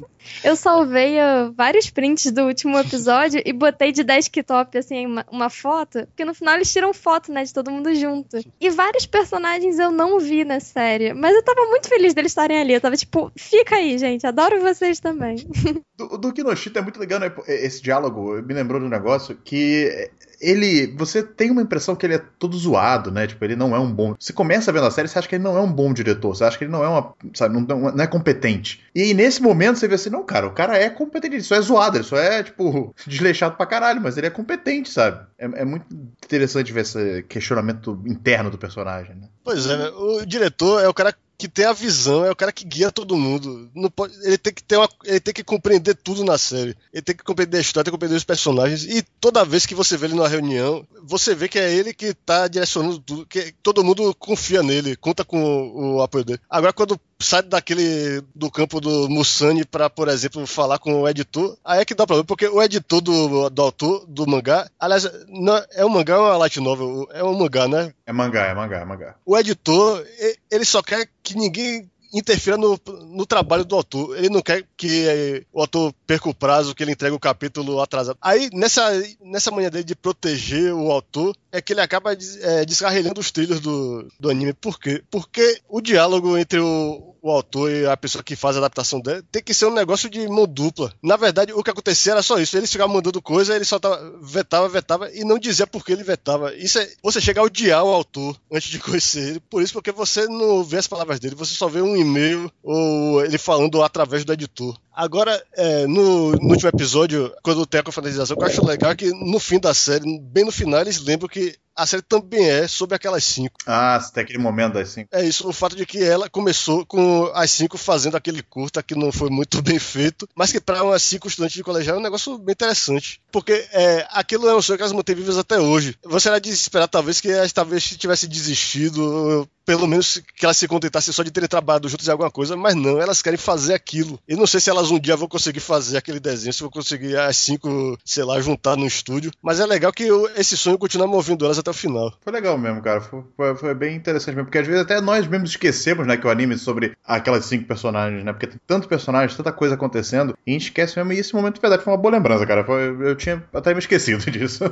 eu 0.42 0.56
salvei 0.56 1.18
uh, 1.18 1.52
vários 1.56 1.90
prints 1.90 2.30
do 2.32 2.42
último 2.46 2.78
episódio 2.78 3.42
e 3.44 3.52
botei 3.52 3.92
de 3.92 4.02
desktop, 4.02 4.78
assim, 4.78 5.06
uma, 5.06 5.26
uma 5.30 5.50
foto. 5.50 6.06
Porque 6.06 6.24
no 6.24 6.34
final 6.34 6.54
eles 6.54 6.72
tiram 6.72 6.92
foto, 6.92 7.32
né? 7.32 7.44
De 7.44 7.52
todo 7.52 7.70
mundo 7.70 7.94
junto. 7.94 8.38
E 8.60 8.70
vários 8.70 9.06
personagens 9.06 9.78
eu 9.78 9.90
não 9.90 10.18
vi 10.18 10.33
vi 10.34 10.44
na 10.44 10.60
série. 10.60 11.14
Mas 11.14 11.34
eu 11.34 11.42
tava 11.42 11.66
muito 11.66 11.88
feliz 11.88 12.14
deles 12.14 12.32
estarem 12.32 12.58
ali. 12.58 12.72
Eu 12.72 12.80
tava 12.80 12.96
tipo, 12.96 13.30
fica 13.36 13.76
aí, 13.76 13.96
gente. 13.98 14.26
Adoro 14.26 14.60
vocês 14.60 15.00
também. 15.00 15.36
Do, 15.96 16.18
do 16.18 16.32
Kinoshita 16.32 16.80
é 16.80 16.82
muito 16.82 16.98
legal, 16.98 17.20
né? 17.20 17.32
Esse 17.46 17.80
diálogo 17.80 18.42
me 18.42 18.52
lembrou 18.52 18.80
de 18.80 18.86
um 18.86 18.90
negócio 18.90 19.36
que 19.44 20.10
ele. 20.40 20.94
Você 20.96 21.22
tem 21.22 21.50
uma 21.50 21.62
impressão 21.62 21.96
que 21.96 22.06
ele 22.06 22.14
é 22.14 22.22
todo 22.38 22.56
zoado, 22.56 23.10
né? 23.10 23.26
Tipo, 23.26 23.44
ele 23.44 23.56
não 23.56 23.74
é 23.74 23.78
um 23.78 23.92
bom. 23.92 24.14
Você 24.18 24.32
começa 24.32 24.72
vendo 24.72 24.86
a 24.86 24.90
série, 24.90 25.08
você 25.08 25.18
acha 25.18 25.28
que 25.28 25.34
ele 25.34 25.44
não 25.44 25.56
é 25.56 25.60
um 25.60 25.72
bom 25.72 25.92
diretor, 25.92 26.34
você 26.34 26.44
acha 26.44 26.58
que 26.58 26.64
ele 26.64 26.72
não 26.72 26.84
é 26.84 26.88
uma. 26.88 27.14
Sabe, 27.34 27.54
não, 27.54 27.78
não 27.92 28.04
é 28.04 28.06
competente. 28.06 28.82
E 28.94 29.02
aí, 29.02 29.14
nesse 29.14 29.42
momento 29.42 29.78
você 29.78 29.88
vê 29.88 29.94
assim, 29.94 30.10
não, 30.10 30.24
cara, 30.24 30.46
o 30.46 30.52
cara 30.52 30.76
é 30.78 30.88
competente, 30.88 31.36
ele 31.36 31.42
só 31.42 31.56
é 31.56 31.60
zoado, 31.60 31.96
ele 31.96 32.04
só 32.04 32.16
é, 32.16 32.42
tipo, 32.42 32.94
desleixado 33.06 33.56
pra 33.56 33.66
caralho, 33.66 34.00
mas 34.00 34.16
ele 34.16 34.26
é 34.26 34.30
competente, 34.30 34.90
sabe? 34.90 35.26
É, 35.38 35.44
é 35.44 35.64
muito 35.64 35.86
interessante 36.24 36.72
ver 36.72 36.80
esse 36.80 37.22
questionamento 37.28 38.02
interno 38.06 38.50
do 38.50 38.58
personagem, 38.58 39.14
né? 39.16 39.28
Pois 39.42 39.66
é, 39.66 39.88
o 39.90 40.24
diretor 40.24 40.82
é 40.82 40.88
o 40.88 40.94
cara 40.94 41.14
tem 41.48 41.64
a 41.64 41.72
visão, 41.72 42.24
é 42.24 42.30
o 42.30 42.36
cara 42.36 42.52
que 42.52 42.64
guia 42.64 42.90
todo 42.90 43.16
mundo. 43.16 43.70
Pode, 43.94 44.14
ele 44.22 44.38
tem 44.38 44.52
que 44.52 44.62
ter 44.62 44.76
uma, 44.76 44.88
ele 45.04 45.20
tem 45.20 45.34
que 45.34 45.44
compreender 45.44 45.94
tudo 45.94 46.24
na 46.24 46.38
série. 46.38 46.76
Ele 46.92 47.02
tem 47.02 47.16
que 47.16 47.24
compreender 47.24 47.58
a 47.58 47.60
história, 47.60 47.84
tem 47.84 47.90
que 47.90 47.96
compreender 47.96 48.16
os 48.16 48.24
personagens. 48.24 48.84
E 48.84 49.02
toda 49.20 49.44
vez 49.44 49.66
que 49.66 49.74
você 49.74 49.96
vê 49.96 50.06
ele 50.06 50.14
numa 50.14 50.28
reunião, 50.28 50.86
você 51.02 51.34
vê 51.34 51.48
que 51.48 51.58
é 51.58 51.72
ele 51.72 51.92
que 51.92 52.14
tá 52.14 52.46
direcionando 52.48 52.98
tudo, 53.00 53.26
que 53.26 53.52
todo 53.62 53.84
mundo 53.84 54.14
confia 54.14 54.62
nele, 54.62 54.96
conta 54.96 55.24
com 55.24 55.42
o, 55.42 55.96
o 55.96 56.02
apoio 56.02 56.24
dele. 56.24 56.40
Agora 56.48 56.72
quando 56.72 57.00
sai 57.24 57.42
daquele 57.42 58.22
do 58.34 58.50
campo 58.50 58.80
do 58.80 59.08
Musani 59.08 59.64
para, 59.64 59.90
por 59.90 60.08
exemplo, 60.08 60.46
falar 60.46 60.78
com 60.78 61.02
o 61.02 61.08
editor, 61.08 61.56
aí 61.64 61.80
é 61.80 61.84
que 61.84 61.94
dá 61.94 62.06
problema, 62.06 62.26
porque 62.26 62.46
o 62.46 62.62
editor 62.62 63.00
do, 63.00 63.50
do 63.50 63.62
autor 63.62 64.04
do 64.06 64.26
mangá, 64.26 64.68
aliás, 64.78 65.10
não, 65.28 65.60
é 65.72 65.84
um 65.84 65.88
mangá 65.88 66.18
ou 66.18 66.26
é 66.26 66.30
uma 66.30 66.36
light 66.38 66.60
novel? 66.60 67.08
É 67.12 67.24
um 67.24 67.36
mangá, 67.36 67.66
né? 67.66 67.92
É 68.06 68.12
mangá, 68.12 68.46
é 68.46 68.54
mangá, 68.54 68.78
é 68.78 68.84
mangá. 68.84 69.14
O 69.24 69.36
editor, 69.36 70.04
ele 70.50 70.64
só 70.64 70.82
quer 70.82 71.08
que 71.22 71.36
ninguém 71.36 71.90
interfira 72.14 72.56
no, 72.56 72.78
no 73.10 73.26
trabalho 73.26 73.64
do 73.64 73.74
autor. 73.74 74.16
Ele 74.16 74.28
não 74.28 74.40
quer 74.40 74.64
que 74.76 75.06
é, 75.08 75.42
o 75.52 75.60
autor 75.60 75.92
perca 76.06 76.28
o 76.28 76.34
prazo, 76.34 76.74
que 76.74 76.82
ele 76.82 76.92
entregue 76.92 77.16
o 77.16 77.20
capítulo 77.20 77.80
atrasado. 77.80 78.16
Aí, 78.22 78.48
nessa, 78.52 78.82
nessa 79.20 79.50
manhã 79.50 79.68
dele 79.68 79.84
de 79.84 79.96
proteger 79.96 80.72
o 80.72 80.92
autor, 80.92 81.36
é 81.50 81.60
que 81.60 81.72
ele 81.72 81.80
acaba 81.80 82.12
é, 82.12 82.64
descarregando 82.64 83.20
os 83.20 83.32
trilhos 83.32 83.60
do, 83.60 84.08
do 84.18 84.30
anime. 84.30 84.52
Por 84.52 84.78
quê? 84.78 85.02
Porque 85.10 85.60
o 85.68 85.80
diálogo 85.80 86.38
entre 86.38 86.60
o, 86.60 87.13
o 87.24 87.30
autor 87.30 87.70
e 87.70 87.86
a 87.86 87.96
pessoa 87.96 88.22
que 88.22 88.36
faz 88.36 88.54
a 88.54 88.58
adaptação 88.58 89.00
dele 89.00 89.22
tem 89.32 89.42
que 89.42 89.54
ser 89.54 89.64
um 89.64 89.72
negócio 89.72 90.10
de 90.10 90.28
mão 90.28 90.46
dupla. 90.46 90.92
Na 91.02 91.16
verdade, 91.16 91.54
o 91.54 91.62
que 91.62 91.70
acontecia 91.70 92.12
era 92.12 92.22
só 92.22 92.38
isso. 92.38 92.54
Ele 92.54 92.66
ficava 92.66 92.92
mandando 92.92 93.22
coisa, 93.22 93.56
ele 93.56 93.64
só 93.64 93.78
tava, 93.78 94.18
vetava, 94.20 94.68
vetava 94.68 95.10
e 95.10 95.24
não 95.24 95.38
dizia 95.38 95.66
por 95.66 95.82
que 95.82 95.92
ele 95.92 96.04
vetava. 96.04 96.54
Isso 96.54 96.78
é 96.78 96.86
você 97.02 97.22
chegar 97.22 97.40
a 97.40 97.46
odiar 97.46 97.82
o 97.82 97.94
autor 97.94 98.38
antes 98.52 98.68
de 98.68 98.78
conhecer 98.78 99.30
ele. 99.30 99.40
Por 99.40 99.62
isso, 99.62 99.72
porque 99.72 99.90
você 99.90 100.26
não 100.26 100.62
vê 100.62 100.76
as 100.76 100.86
palavras 100.86 101.18
dele, 101.18 101.34
você 101.34 101.54
só 101.54 101.66
vê 101.66 101.80
um 101.80 101.96
e-mail 101.96 102.52
ou 102.62 103.24
ele 103.24 103.38
falando 103.38 103.82
através 103.82 104.22
do 104.22 104.32
editor. 104.34 104.78
Agora, 104.94 105.42
é, 105.56 105.86
no, 105.88 106.32
no, 106.32 106.50
último 106.50 106.68
episódio, 106.68 107.32
quando 107.42 107.66
tem 107.66 107.80
a 107.80 107.82
confraternização, 107.82 108.36
o 108.36 108.38
que 108.38 108.44
eu 108.44 108.48
acho 108.48 108.64
legal 108.64 108.92
é 108.92 108.94
que 108.94 109.10
no 109.10 109.40
fim 109.40 109.58
da 109.58 109.74
série, 109.74 110.20
bem 110.20 110.44
no 110.44 110.52
final, 110.52 110.80
eles 110.82 111.00
lembram 111.00 111.28
que 111.28 111.56
a 111.76 111.84
série 111.84 112.02
também 112.02 112.48
é 112.48 112.68
sobre 112.68 112.94
aquelas 112.94 113.24
cinco. 113.24 113.56
Ah, 113.66 113.98
tem 114.14 114.22
aquele 114.22 114.38
momento 114.38 114.74
das 114.74 114.90
cinco. 114.90 115.08
É 115.12 115.24
isso, 115.24 115.48
o 115.48 115.52
fato 115.52 115.74
de 115.74 115.84
que 115.84 116.02
ela 116.02 116.30
começou 116.30 116.86
com 116.86 117.13
as 117.34 117.50
cinco 117.50 117.78
fazendo 117.78 118.16
aquele 118.16 118.42
curta 118.42 118.82
que 118.82 118.94
não 118.94 119.12
foi 119.12 119.30
muito 119.30 119.60
bem 119.62 119.78
feito, 119.78 120.28
mas 120.34 120.52
que 120.52 120.60
para 120.60 120.82
umas 120.82 121.02
cinco 121.02 121.28
estudantes 121.28 121.56
de 121.56 121.62
colegial 121.62 121.96
é 121.96 122.00
um 122.00 122.02
negócio 122.02 122.36
bem 122.38 122.52
interessante. 122.52 123.20
Porque 123.30 123.66
é, 123.72 124.06
aquilo 124.10 124.48
é 124.48 124.56
um 124.56 124.62
sonho 124.62 124.76
que 124.76 124.82
elas 124.82 124.92
mantêm 124.92 125.16
vivas 125.16 125.38
até 125.38 125.58
hoje. 125.58 125.96
Você 126.04 126.28
era 126.28 126.40
de 126.40 126.50
esperar, 126.50 126.88
talvez, 126.88 127.20
que 127.20 127.28
elas 127.28 127.52
talvez 127.52 127.84
tivesse 127.96 128.26
desistido, 128.26 129.48
pelo 129.64 129.86
menos 129.86 130.22
que 130.36 130.44
elas 130.44 130.56
se 130.56 130.68
contentassem 130.68 131.12
só 131.12 131.22
de 131.22 131.30
terem 131.30 131.48
trabalhado 131.48 131.88
juntos 131.88 132.06
em 132.06 132.10
alguma 132.10 132.30
coisa, 132.30 132.56
mas 132.56 132.74
não, 132.74 133.00
elas 133.00 133.22
querem 133.22 133.38
fazer 133.38 133.74
aquilo. 133.74 134.18
E 134.28 134.36
não 134.36 134.46
sei 134.46 134.60
se 134.60 134.70
elas 134.70 134.90
um 134.90 134.98
dia 134.98 135.16
vão 135.16 135.28
conseguir 135.28 135.60
fazer 135.60 135.96
aquele 135.96 136.20
desenho, 136.20 136.52
se 136.52 136.60
vão 136.60 136.70
conseguir 136.70 137.16
as 137.16 137.36
cinco, 137.36 137.98
sei 138.04 138.24
lá, 138.24 138.40
juntar 138.40 138.76
no 138.76 138.86
estúdio. 138.86 139.30
Mas 139.42 139.60
é 139.60 139.66
legal 139.66 139.92
que 139.92 140.04
eu, 140.04 140.28
esse 140.36 140.56
sonho 140.56 140.78
continua 140.78 141.06
movendo 141.06 141.44
elas 141.44 141.58
até 141.58 141.70
o 141.70 141.74
final. 141.74 142.12
Foi 142.20 142.32
legal 142.32 142.58
mesmo, 142.58 142.82
cara. 142.82 143.00
Foi, 143.00 143.24
foi, 143.36 143.56
foi, 143.56 143.74
bem 143.74 143.96
interessante 143.96 144.34
mesmo. 144.34 144.46
Porque 144.46 144.58
às 144.58 144.66
vezes 144.66 144.82
até 144.82 145.00
nós 145.00 145.26
mesmos 145.26 145.50
esquecemos, 145.50 146.06
né, 146.06 146.16
que 146.16 146.26
o 146.26 146.30
anime 146.30 146.54
é 146.54 146.58
sobre 146.58 146.96
aquelas 147.04 147.44
cinco 147.44 147.66
personagens, 147.66 148.24
né? 148.24 148.32
Porque 148.32 148.46
tem 148.46 148.58
tanto 148.66 148.88
personagem, 148.88 149.36
tanta 149.36 149.52
coisa 149.52 149.74
acontecendo, 149.74 150.36
e 150.46 150.50
a 150.50 150.52
gente 150.54 150.64
esquece 150.64 150.96
mesmo. 150.96 151.12
E 151.12 151.18
esse 151.18 151.34
momento, 151.34 151.56
de 151.56 151.60
verdade, 151.60 151.82
foi 151.82 151.92
uma 151.92 151.98
boa 151.98 152.14
lembrança, 152.14 152.46
cara. 152.46 152.64
Foi, 152.64 152.88
eu 153.06 153.14
tinha 153.14 153.44
até 153.52 153.72
me 153.72 153.78
esquecido 153.78 154.24
disso. 154.30 154.64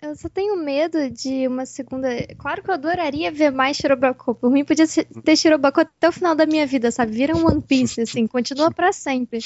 eu 0.00 0.14
só 0.14 0.28
tenho 0.28 0.56
medo 0.56 1.10
de 1.10 1.48
uma 1.48 1.66
segunda. 1.66 2.08
Claro 2.38 2.62
que 2.62 2.70
eu 2.70 2.74
adoraria 2.74 3.32
ver 3.32 3.50
mais 3.50 3.76
Shirobako. 3.76 4.34
Por 4.34 4.50
mim, 4.50 4.64
podia 4.64 4.86
ter 5.24 5.36
Shirobako 5.36 5.80
até 5.80 6.08
o 6.08 6.12
final 6.12 6.34
da 6.34 6.46
minha 6.46 6.66
vida, 6.66 6.90
sabe? 6.90 7.12
Vira 7.12 7.36
um 7.36 7.46
One 7.46 7.62
Piece, 7.62 8.00
assim, 8.00 8.26
continua 8.26 8.70
para 8.70 8.92
sempre 8.92 9.40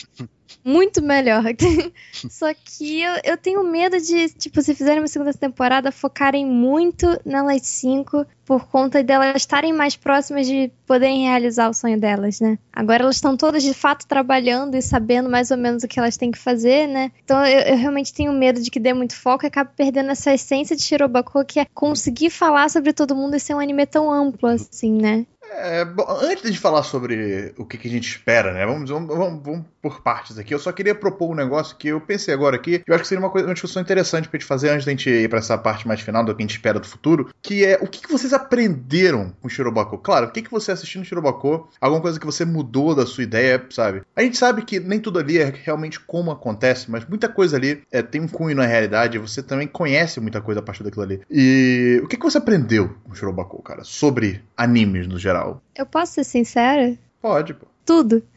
muito 0.65 1.03
melhor. 1.03 1.45
Só 2.31 2.53
que 2.53 3.01
eu, 3.03 3.13
eu 3.25 3.37
tenho 3.37 3.63
medo 3.65 4.01
de, 4.01 4.29
tipo, 4.31 4.61
se 4.63 4.75
fizerem 4.75 5.01
uma 5.01 5.09
segunda 5.09 5.33
temporada, 5.33 5.93
focarem 5.93 6.45
muito 6.45 7.07
nelas 7.25 7.63
cinco 7.63 8.27
por 8.47 8.69
conta 8.69 9.03
delas 9.03 9.37
estarem 9.37 9.73
mais 9.73 9.97
próximas 9.97 10.47
de 10.47 10.71
poderem 10.87 11.25
realizar 11.25 11.69
o 11.69 11.75
sonho 11.75 11.99
delas, 11.99 12.41
né? 12.41 12.57
Agora 12.73 13.03
elas 13.03 13.17
estão 13.17 13.37
todas 13.37 13.63
de 13.63 13.75
fato 13.75 14.07
trabalhando 14.07 14.77
e 14.77 14.83
sabendo 14.83 15.29
mais 15.29 15.51
ou 15.51 15.57
menos 15.57 15.83
o 15.83 15.89
que 15.89 15.99
elas 15.99 16.17
têm 16.17 16.31
que 16.31 16.39
fazer, 16.39 16.87
né? 16.87 17.11
Então 17.25 17.45
eu, 17.45 17.61
eu 17.61 17.77
realmente 17.77 18.15
tenho 18.15 18.33
medo 18.33 18.63
de 18.63 18.71
que 18.71 18.79
dê 18.79 18.95
muito 18.95 19.17
foco 19.17 19.45
e 19.45 19.49
acabe 19.49 19.71
perdendo 19.77 20.11
essa 20.11 20.33
essência 20.33 20.77
de 20.77 20.83
Shirobako, 20.83 21.45
que 21.45 21.59
é 21.59 21.67
conseguir 21.75 22.31
falar 22.31 22.71
sobre 22.71 22.93
todo 22.93 23.17
mundo 23.17 23.35
e 23.35 23.41
ser 23.41 23.55
um 23.55 23.61
anime 23.61 23.85
tão 23.85 24.13
amplo 24.13 24.49
assim, 24.49 24.93
né? 24.93 25.27
É, 25.51 25.85
bom, 25.85 26.05
antes 26.09 26.53
de 26.53 26.59
falar 26.59 26.83
sobre 26.83 27.55
o 27.57 27.65
que, 27.65 27.79
que 27.79 27.89
a 27.89 27.91
gente 27.91 28.09
espera, 28.09 28.53
né? 28.53 28.67
Vamos, 28.67 28.91
vamos, 28.91 29.09
vamos, 29.09 29.43
vamos, 29.43 29.65
por 29.81 30.03
partes 30.03 30.39
aqui. 30.39 30.53
Eu 30.53 30.59
só 30.59 30.73
queria 30.73 30.95
propor 30.95 31.31
um 31.31 31.35
negócio 31.35 31.77
que 31.77 31.89
eu 31.89 32.01
pensei 32.01 32.35
agora 32.35 32.57
aqui, 32.57 32.83
eu 32.87 32.95
acho 32.95 33.03
que 33.03 33.09
seria 33.09 33.23
uma, 33.23 33.31
coisa, 33.31 33.47
uma 33.47 33.55
discussão 33.55 33.81
interessante 33.81 34.29
pra 34.29 34.39
gente 34.39 34.47
fazer 34.47 34.71
antes 34.71 34.85
da 34.85 34.91
gente 34.91 35.09
ir 35.09 35.29
pra 35.29 35.39
essa 35.39 35.57
parte 35.57 35.87
mais 35.87 36.01
final 36.01 36.25
do 36.25 36.35
que 36.35 36.43
a 36.43 36.47
gente 36.47 36.57
espera 36.57 36.81
do 36.81 36.87
futuro, 36.87 37.31
que 37.41 37.65
é 37.65 37.79
o 37.81 37.87
que, 37.87 38.01
que 38.01 38.11
vocês 38.11 38.33
aprenderam 38.33 39.33
com 39.41 39.47
o 39.47 39.51
Shirobako? 39.51 39.99
Claro, 39.99 40.27
o 40.27 40.31
que, 40.31 40.43
que 40.43 40.51
você 40.51 40.73
assistindo 40.73 41.05
Shirobako, 41.05 41.69
alguma 41.81 42.03
coisa 42.03 42.19
que 42.19 42.27
você 42.27 42.45
mudou 42.45 42.95
da 42.95 43.07
sua 43.07 43.25
ideia, 43.25 43.65
sabe? 43.71 44.03
A 44.15 44.23
gente 44.23 44.37
sabe 44.37 44.63
que 44.63 44.81
nem 44.81 44.99
tudo 44.99 45.19
ali 45.19 45.39
é 45.39 45.53
realmente 45.65 46.01
como 46.01 46.31
acontece, 46.31 46.91
mas 46.91 47.07
muita 47.07 47.29
coisa 47.29 47.57
ali 47.57 47.83
é, 47.91 48.03
tem 48.03 48.21
um 48.21 48.29
cunho 48.29 48.57
na 48.57 48.67
realidade, 48.67 49.19
você 49.19 49.43
também 49.43 49.69
conhece 49.69 50.21
muita 50.21 50.41
coisa 50.41 50.61
a 50.61 50.63
partir 50.63 50.83
daquilo 50.83 51.05
ali. 51.05 51.21
E 51.31 52.01
o 52.03 52.09
que, 52.09 52.17
que 52.17 52.25
você 52.25 52.39
aprendeu 52.39 52.95
com 53.05 53.15
Shirobako, 53.15 53.63
cara, 53.63 53.85
sobre 53.85 54.43
animes 54.57 55.07
no 55.07 55.19
geral? 55.19 55.36
Geral. 55.37 55.63
Eu 55.75 55.87
posso 55.87 56.15
ser 56.15 56.25
sincera? 56.25 56.97
Pode, 57.21 57.55
pô. 57.55 57.67
Tudo. 57.85 58.23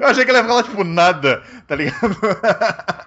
Eu 0.00 0.06
achei 0.06 0.24
que 0.24 0.30
ele 0.30 0.38
ia 0.38 0.44
falar, 0.44 0.62
tipo, 0.62 0.84
nada, 0.84 1.42
tá 1.66 1.74
ligado? 1.74 2.16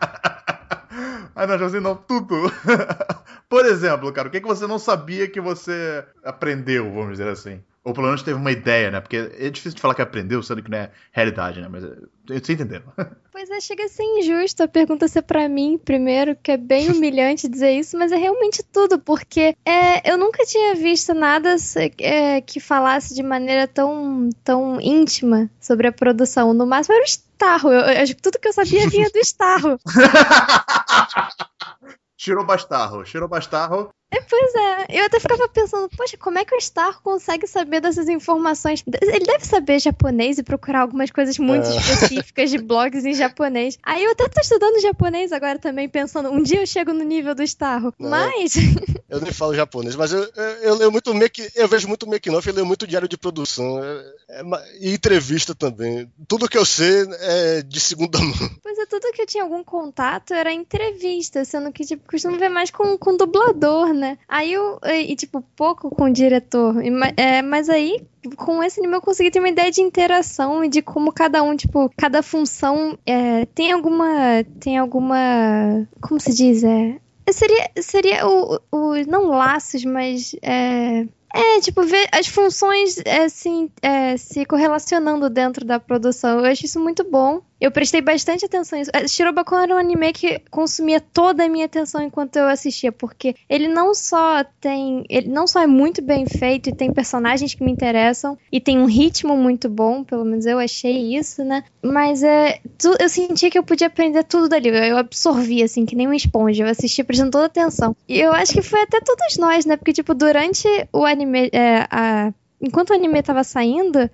Ah, 1.38 1.46
não, 1.46 1.60
Josinho, 1.60 1.82
não, 1.82 1.98
tudo. 1.98 2.50
Por 3.50 3.66
exemplo, 3.66 4.10
cara, 4.14 4.30
o 4.30 4.32
que, 4.32 4.40
que 4.40 4.48
você 4.48 4.66
não 4.66 4.80
sabia 4.80 5.28
que 5.28 5.42
você 5.42 6.06
aprendeu, 6.24 6.86
vamos 6.94 7.18
dizer 7.18 7.28
assim? 7.28 7.62
Ou 7.86 7.94
pelo 7.94 8.08
menos 8.08 8.24
teve 8.24 8.36
uma 8.36 8.52
ideia, 8.52 8.90
né? 8.90 9.00
Porque 9.00 9.16
é 9.16 9.50
difícil 9.52 9.76
de 9.76 9.82
falar 9.82 9.94
que 9.94 10.02
aprendeu, 10.02 10.42
sendo 10.42 10.64
que 10.64 10.72
não 10.72 10.80
é 10.80 10.92
realidade, 11.12 11.62
né? 11.62 11.68
Mas 11.70 11.84
eu 11.84 12.42
tô 12.42 12.52
entendendo. 12.52 12.92
Pois 13.36 13.50
é, 13.50 13.60
chega 13.60 13.84
a 13.84 13.90
ser 13.90 14.04
injusto 14.04 14.64
a 14.64 14.68
pergunta 14.68 15.10
ser 15.10 15.22
para 15.22 15.50
mim 15.50 15.78
primeiro, 15.78 16.38
que 16.42 16.54
é 16.54 16.58
bem 16.58 16.90
humilhante 16.90 17.50
dizer 17.50 17.74
isso, 17.74 17.98
mas 17.98 18.14
é 18.14 18.16
realmente 18.16 18.64
tudo, 18.64 18.98
porque 18.98 19.58
é, 19.66 20.10
eu 20.10 20.18
nunca 20.18 20.46
tinha 20.46 20.74
visto 20.74 21.14
nada 21.14 21.58
é, 22.00 22.40
que 22.40 22.62
falasse 22.62 23.14
de 23.14 23.22
maneira 23.22 23.68
tão, 23.68 24.30
tão 24.42 24.80
íntima 24.80 25.50
sobre 25.60 25.86
a 25.86 25.92
produção. 25.92 26.54
No 26.54 26.66
máximo 26.66 26.96
era 26.96 27.04
o 27.04 27.06
Starro. 27.06 27.74
Eu, 27.74 27.82
eu, 27.82 28.16
tudo 28.16 28.40
que 28.40 28.48
eu 28.48 28.54
sabia 28.54 28.88
vinha 28.88 29.10
do 29.10 29.20
Starro. 29.20 29.78
Tirou 32.16 32.46
Bastarro. 32.46 33.04
Tirou 33.04 33.28
Bastarro 33.28 33.90
é, 34.16 34.22
pois 34.22 34.56
é, 34.56 35.00
eu 35.00 35.06
até 35.06 35.20
ficava 35.20 35.48
pensando, 35.50 35.90
poxa, 35.96 36.18
como 36.18 36.38
é 36.38 36.46
que 36.46 36.56
o 36.56 36.62
Star 36.62 37.02
consegue 37.02 37.48
saber 37.48 37.82
dessas 37.82 38.08
informações? 38.08 38.84
Ele 39.02 39.26
deve 39.26 39.46
saber 39.46 39.80
japonês 39.80 40.38
e 40.38 40.44
procurar 40.44 40.82
algumas 40.82 41.12
coisas 41.12 41.38
muito 41.38 41.68
é. 41.68 41.76
específicas 41.78 42.50
de 42.50 42.58
blogs 42.58 43.06
em 43.06 43.14
japonês. 43.14 43.78
Aí 43.84 44.04
eu 44.04 44.12
até 44.12 44.28
tô 44.28 44.42
estudando 44.42 44.82
japonês 44.82 45.32
agora 45.32 45.60
também, 45.60 45.90
pensando, 45.90 46.30
um 46.30 46.42
dia 46.42 46.62
eu 46.62 46.68
chego 46.68 46.94
no 46.94 47.04
nível 47.04 47.36
do 47.36 47.44
Starro. 47.44 47.94
Mas. 47.98 48.56
Eu 49.08 49.22
nem 49.22 49.32
falo 49.32 49.54
japonês, 49.54 49.96
mas 49.96 50.12
eu, 50.12 50.28
eu, 50.36 50.44
eu 50.64 50.76
leio 50.76 50.92
muito 50.92 51.14
make, 51.14 51.50
eu 51.56 51.68
vejo 51.68 51.88
muito 51.88 52.10
make 52.10 52.28
off, 52.32 52.48
eu 52.48 52.54
leio 52.54 52.66
muito 52.66 52.88
diário 52.88 53.08
de 53.08 53.16
produção. 53.16 53.82
É, 53.82 54.16
é, 54.30 54.44
e 54.82 54.94
entrevista 54.94 55.54
também. 55.54 56.12
Tudo 56.28 56.50
que 56.50 56.58
eu 56.58 56.66
sei 56.66 57.06
é 57.20 57.62
de 57.62 57.80
segunda 57.80 58.18
mão. 58.20 58.50
Pois 58.64 58.78
é, 58.78 58.86
tudo 58.88 59.12
que 59.14 59.22
eu 59.22 59.28
tinha 59.28 59.44
algum 59.44 59.64
contato 59.64 60.34
era 60.34 60.52
entrevista, 60.52 61.46
sendo 61.46 61.72
que, 61.72 61.86
tipo, 61.86 62.10
costumo 62.10 62.38
ver 62.38 62.50
mais 62.50 62.72
com, 62.72 62.98
com 62.98 63.16
dublador, 63.16 63.94
né? 63.94 64.05
Né? 64.06 64.18
Aí 64.28 64.54
eu. 64.54 64.80
E, 64.84 65.16
tipo, 65.16 65.42
pouco 65.56 65.90
com 65.90 66.06
o 66.06 66.14
diretor. 66.14 66.76
É, 67.18 67.42
mas 67.42 67.70
aí, 67.70 68.06
com 68.36 68.62
esse 68.64 68.80
anime, 68.80 68.96
eu 68.96 69.02
consegui 69.02 69.32
ter 69.32 69.40
uma 69.40 69.50
ideia 69.50 69.72
de 69.72 69.82
interação 69.82 70.64
e 70.64 70.70
de 70.70 70.82
como 70.82 71.12
cada 71.12 71.42
um, 71.42 71.56
tipo, 71.56 71.92
cada 71.98 72.22
função 72.22 72.98
é, 73.06 73.46
tem 73.48 73.72
alguma. 73.72 74.44
Tem 74.60 74.78
alguma. 74.78 75.88
Como 76.00 76.20
se 76.20 76.34
diz? 76.34 76.64
É. 76.64 77.00
Seria, 77.32 77.72
seria 77.82 78.28
o, 78.28 78.60
o. 78.72 78.94
Não 79.08 79.30
laços, 79.30 79.84
mas. 79.84 80.36
É, 80.42 81.08
é, 81.34 81.60
tipo, 81.60 81.84
ver 81.84 82.08
as 82.14 82.28
funções 82.28 82.98
assim, 83.26 83.70
é, 83.82 84.16
se 84.16 84.46
correlacionando 84.46 85.30
dentro 85.30 85.66
da 85.66 85.80
produção. 85.80 86.40
Eu 86.40 86.46
acho 86.46 86.66
isso 86.66 86.80
muito 86.80 87.04
bom. 87.04 87.42
Eu 87.66 87.72
prestei 87.72 88.00
bastante 88.00 88.46
atenção 88.46 88.78
nisso. 88.78 88.92
É, 88.94 89.08
Shirobako 89.08 89.56
era 89.56 89.74
um 89.74 89.78
anime 89.80 90.14
que 90.14 90.40
consumia 90.52 91.02
toda 91.02 91.46
a 91.46 91.50
minha 91.50 91.66
atenção 91.66 92.00
enquanto 92.00 92.36
eu 92.36 92.48
assistia, 92.48 92.92
porque 92.92 93.36
ele 93.50 93.68
não 93.68 93.96
só 93.96 94.44
tem. 94.62 95.04
Ele 95.10 95.30
não 95.30 95.48
só 95.48 95.64
é 95.64 95.66
muito 95.66 96.00
bem 96.00 96.28
feito 96.28 96.70
e 96.70 96.76
tem 96.76 96.94
personagens 96.94 97.56
que 97.56 97.64
me 97.64 97.72
interessam, 97.72 98.38
e 98.52 98.62
tem 98.62 98.78
um 98.78 98.86
ritmo 98.86 99.36
muito 99.36 99.68
bom, 99.68 100.04
pelo 100.04 100.24
menos 100.24 100.46
eu 100.46 100.60
achei 100.60 101.18
isso, 101.18 101.44
né? 101.44 101.64
Mas 101.82 102.22
é, 102.22 102.60
tu, 102.78 102.96
eu 103.00 103.10
sentia 103.10 103.50
que 103.50 103.58
eu 103.58 103.64
podia 103.64 103.88
aprender 103.88 104.24
tudo 104.26 104.48
dali. 104.48 104.70
Eu 104.70 105.00
absorvi, 105.00 105.64
assim, 105.64 105.88
que 105.88 105.96
nem 105.96 106.06
uma 106.06 106.16
esponja. 106.16 106.66
Eu 106.66 106.70
assistia 106.70 107.04
prestando 107.04 107.32
toda 107.32 107.48
atenção. 107.48 107.96
E 108.08 108.20
eu 108.20 108.32
acho 108.32 108.54
que 108.54 108.62
foi 108.62 108.82
até 108.84 109.02
todos 109.02 109.40
nós, 109.40 109.66
né? 109.66 109.76
Porque, 109.76 109.92
tipo, 109.92 110.14
durante 110.14 110.68
o 110.94 111.04
anime. 111.04 111.50
É, 111.52 111.88
a, 111.90 112.32
enquanto 112.62 112.92
o 112.92 112.94
anime 112.94 113.24
tava 113.24 113.44
saindo 113.44 114.08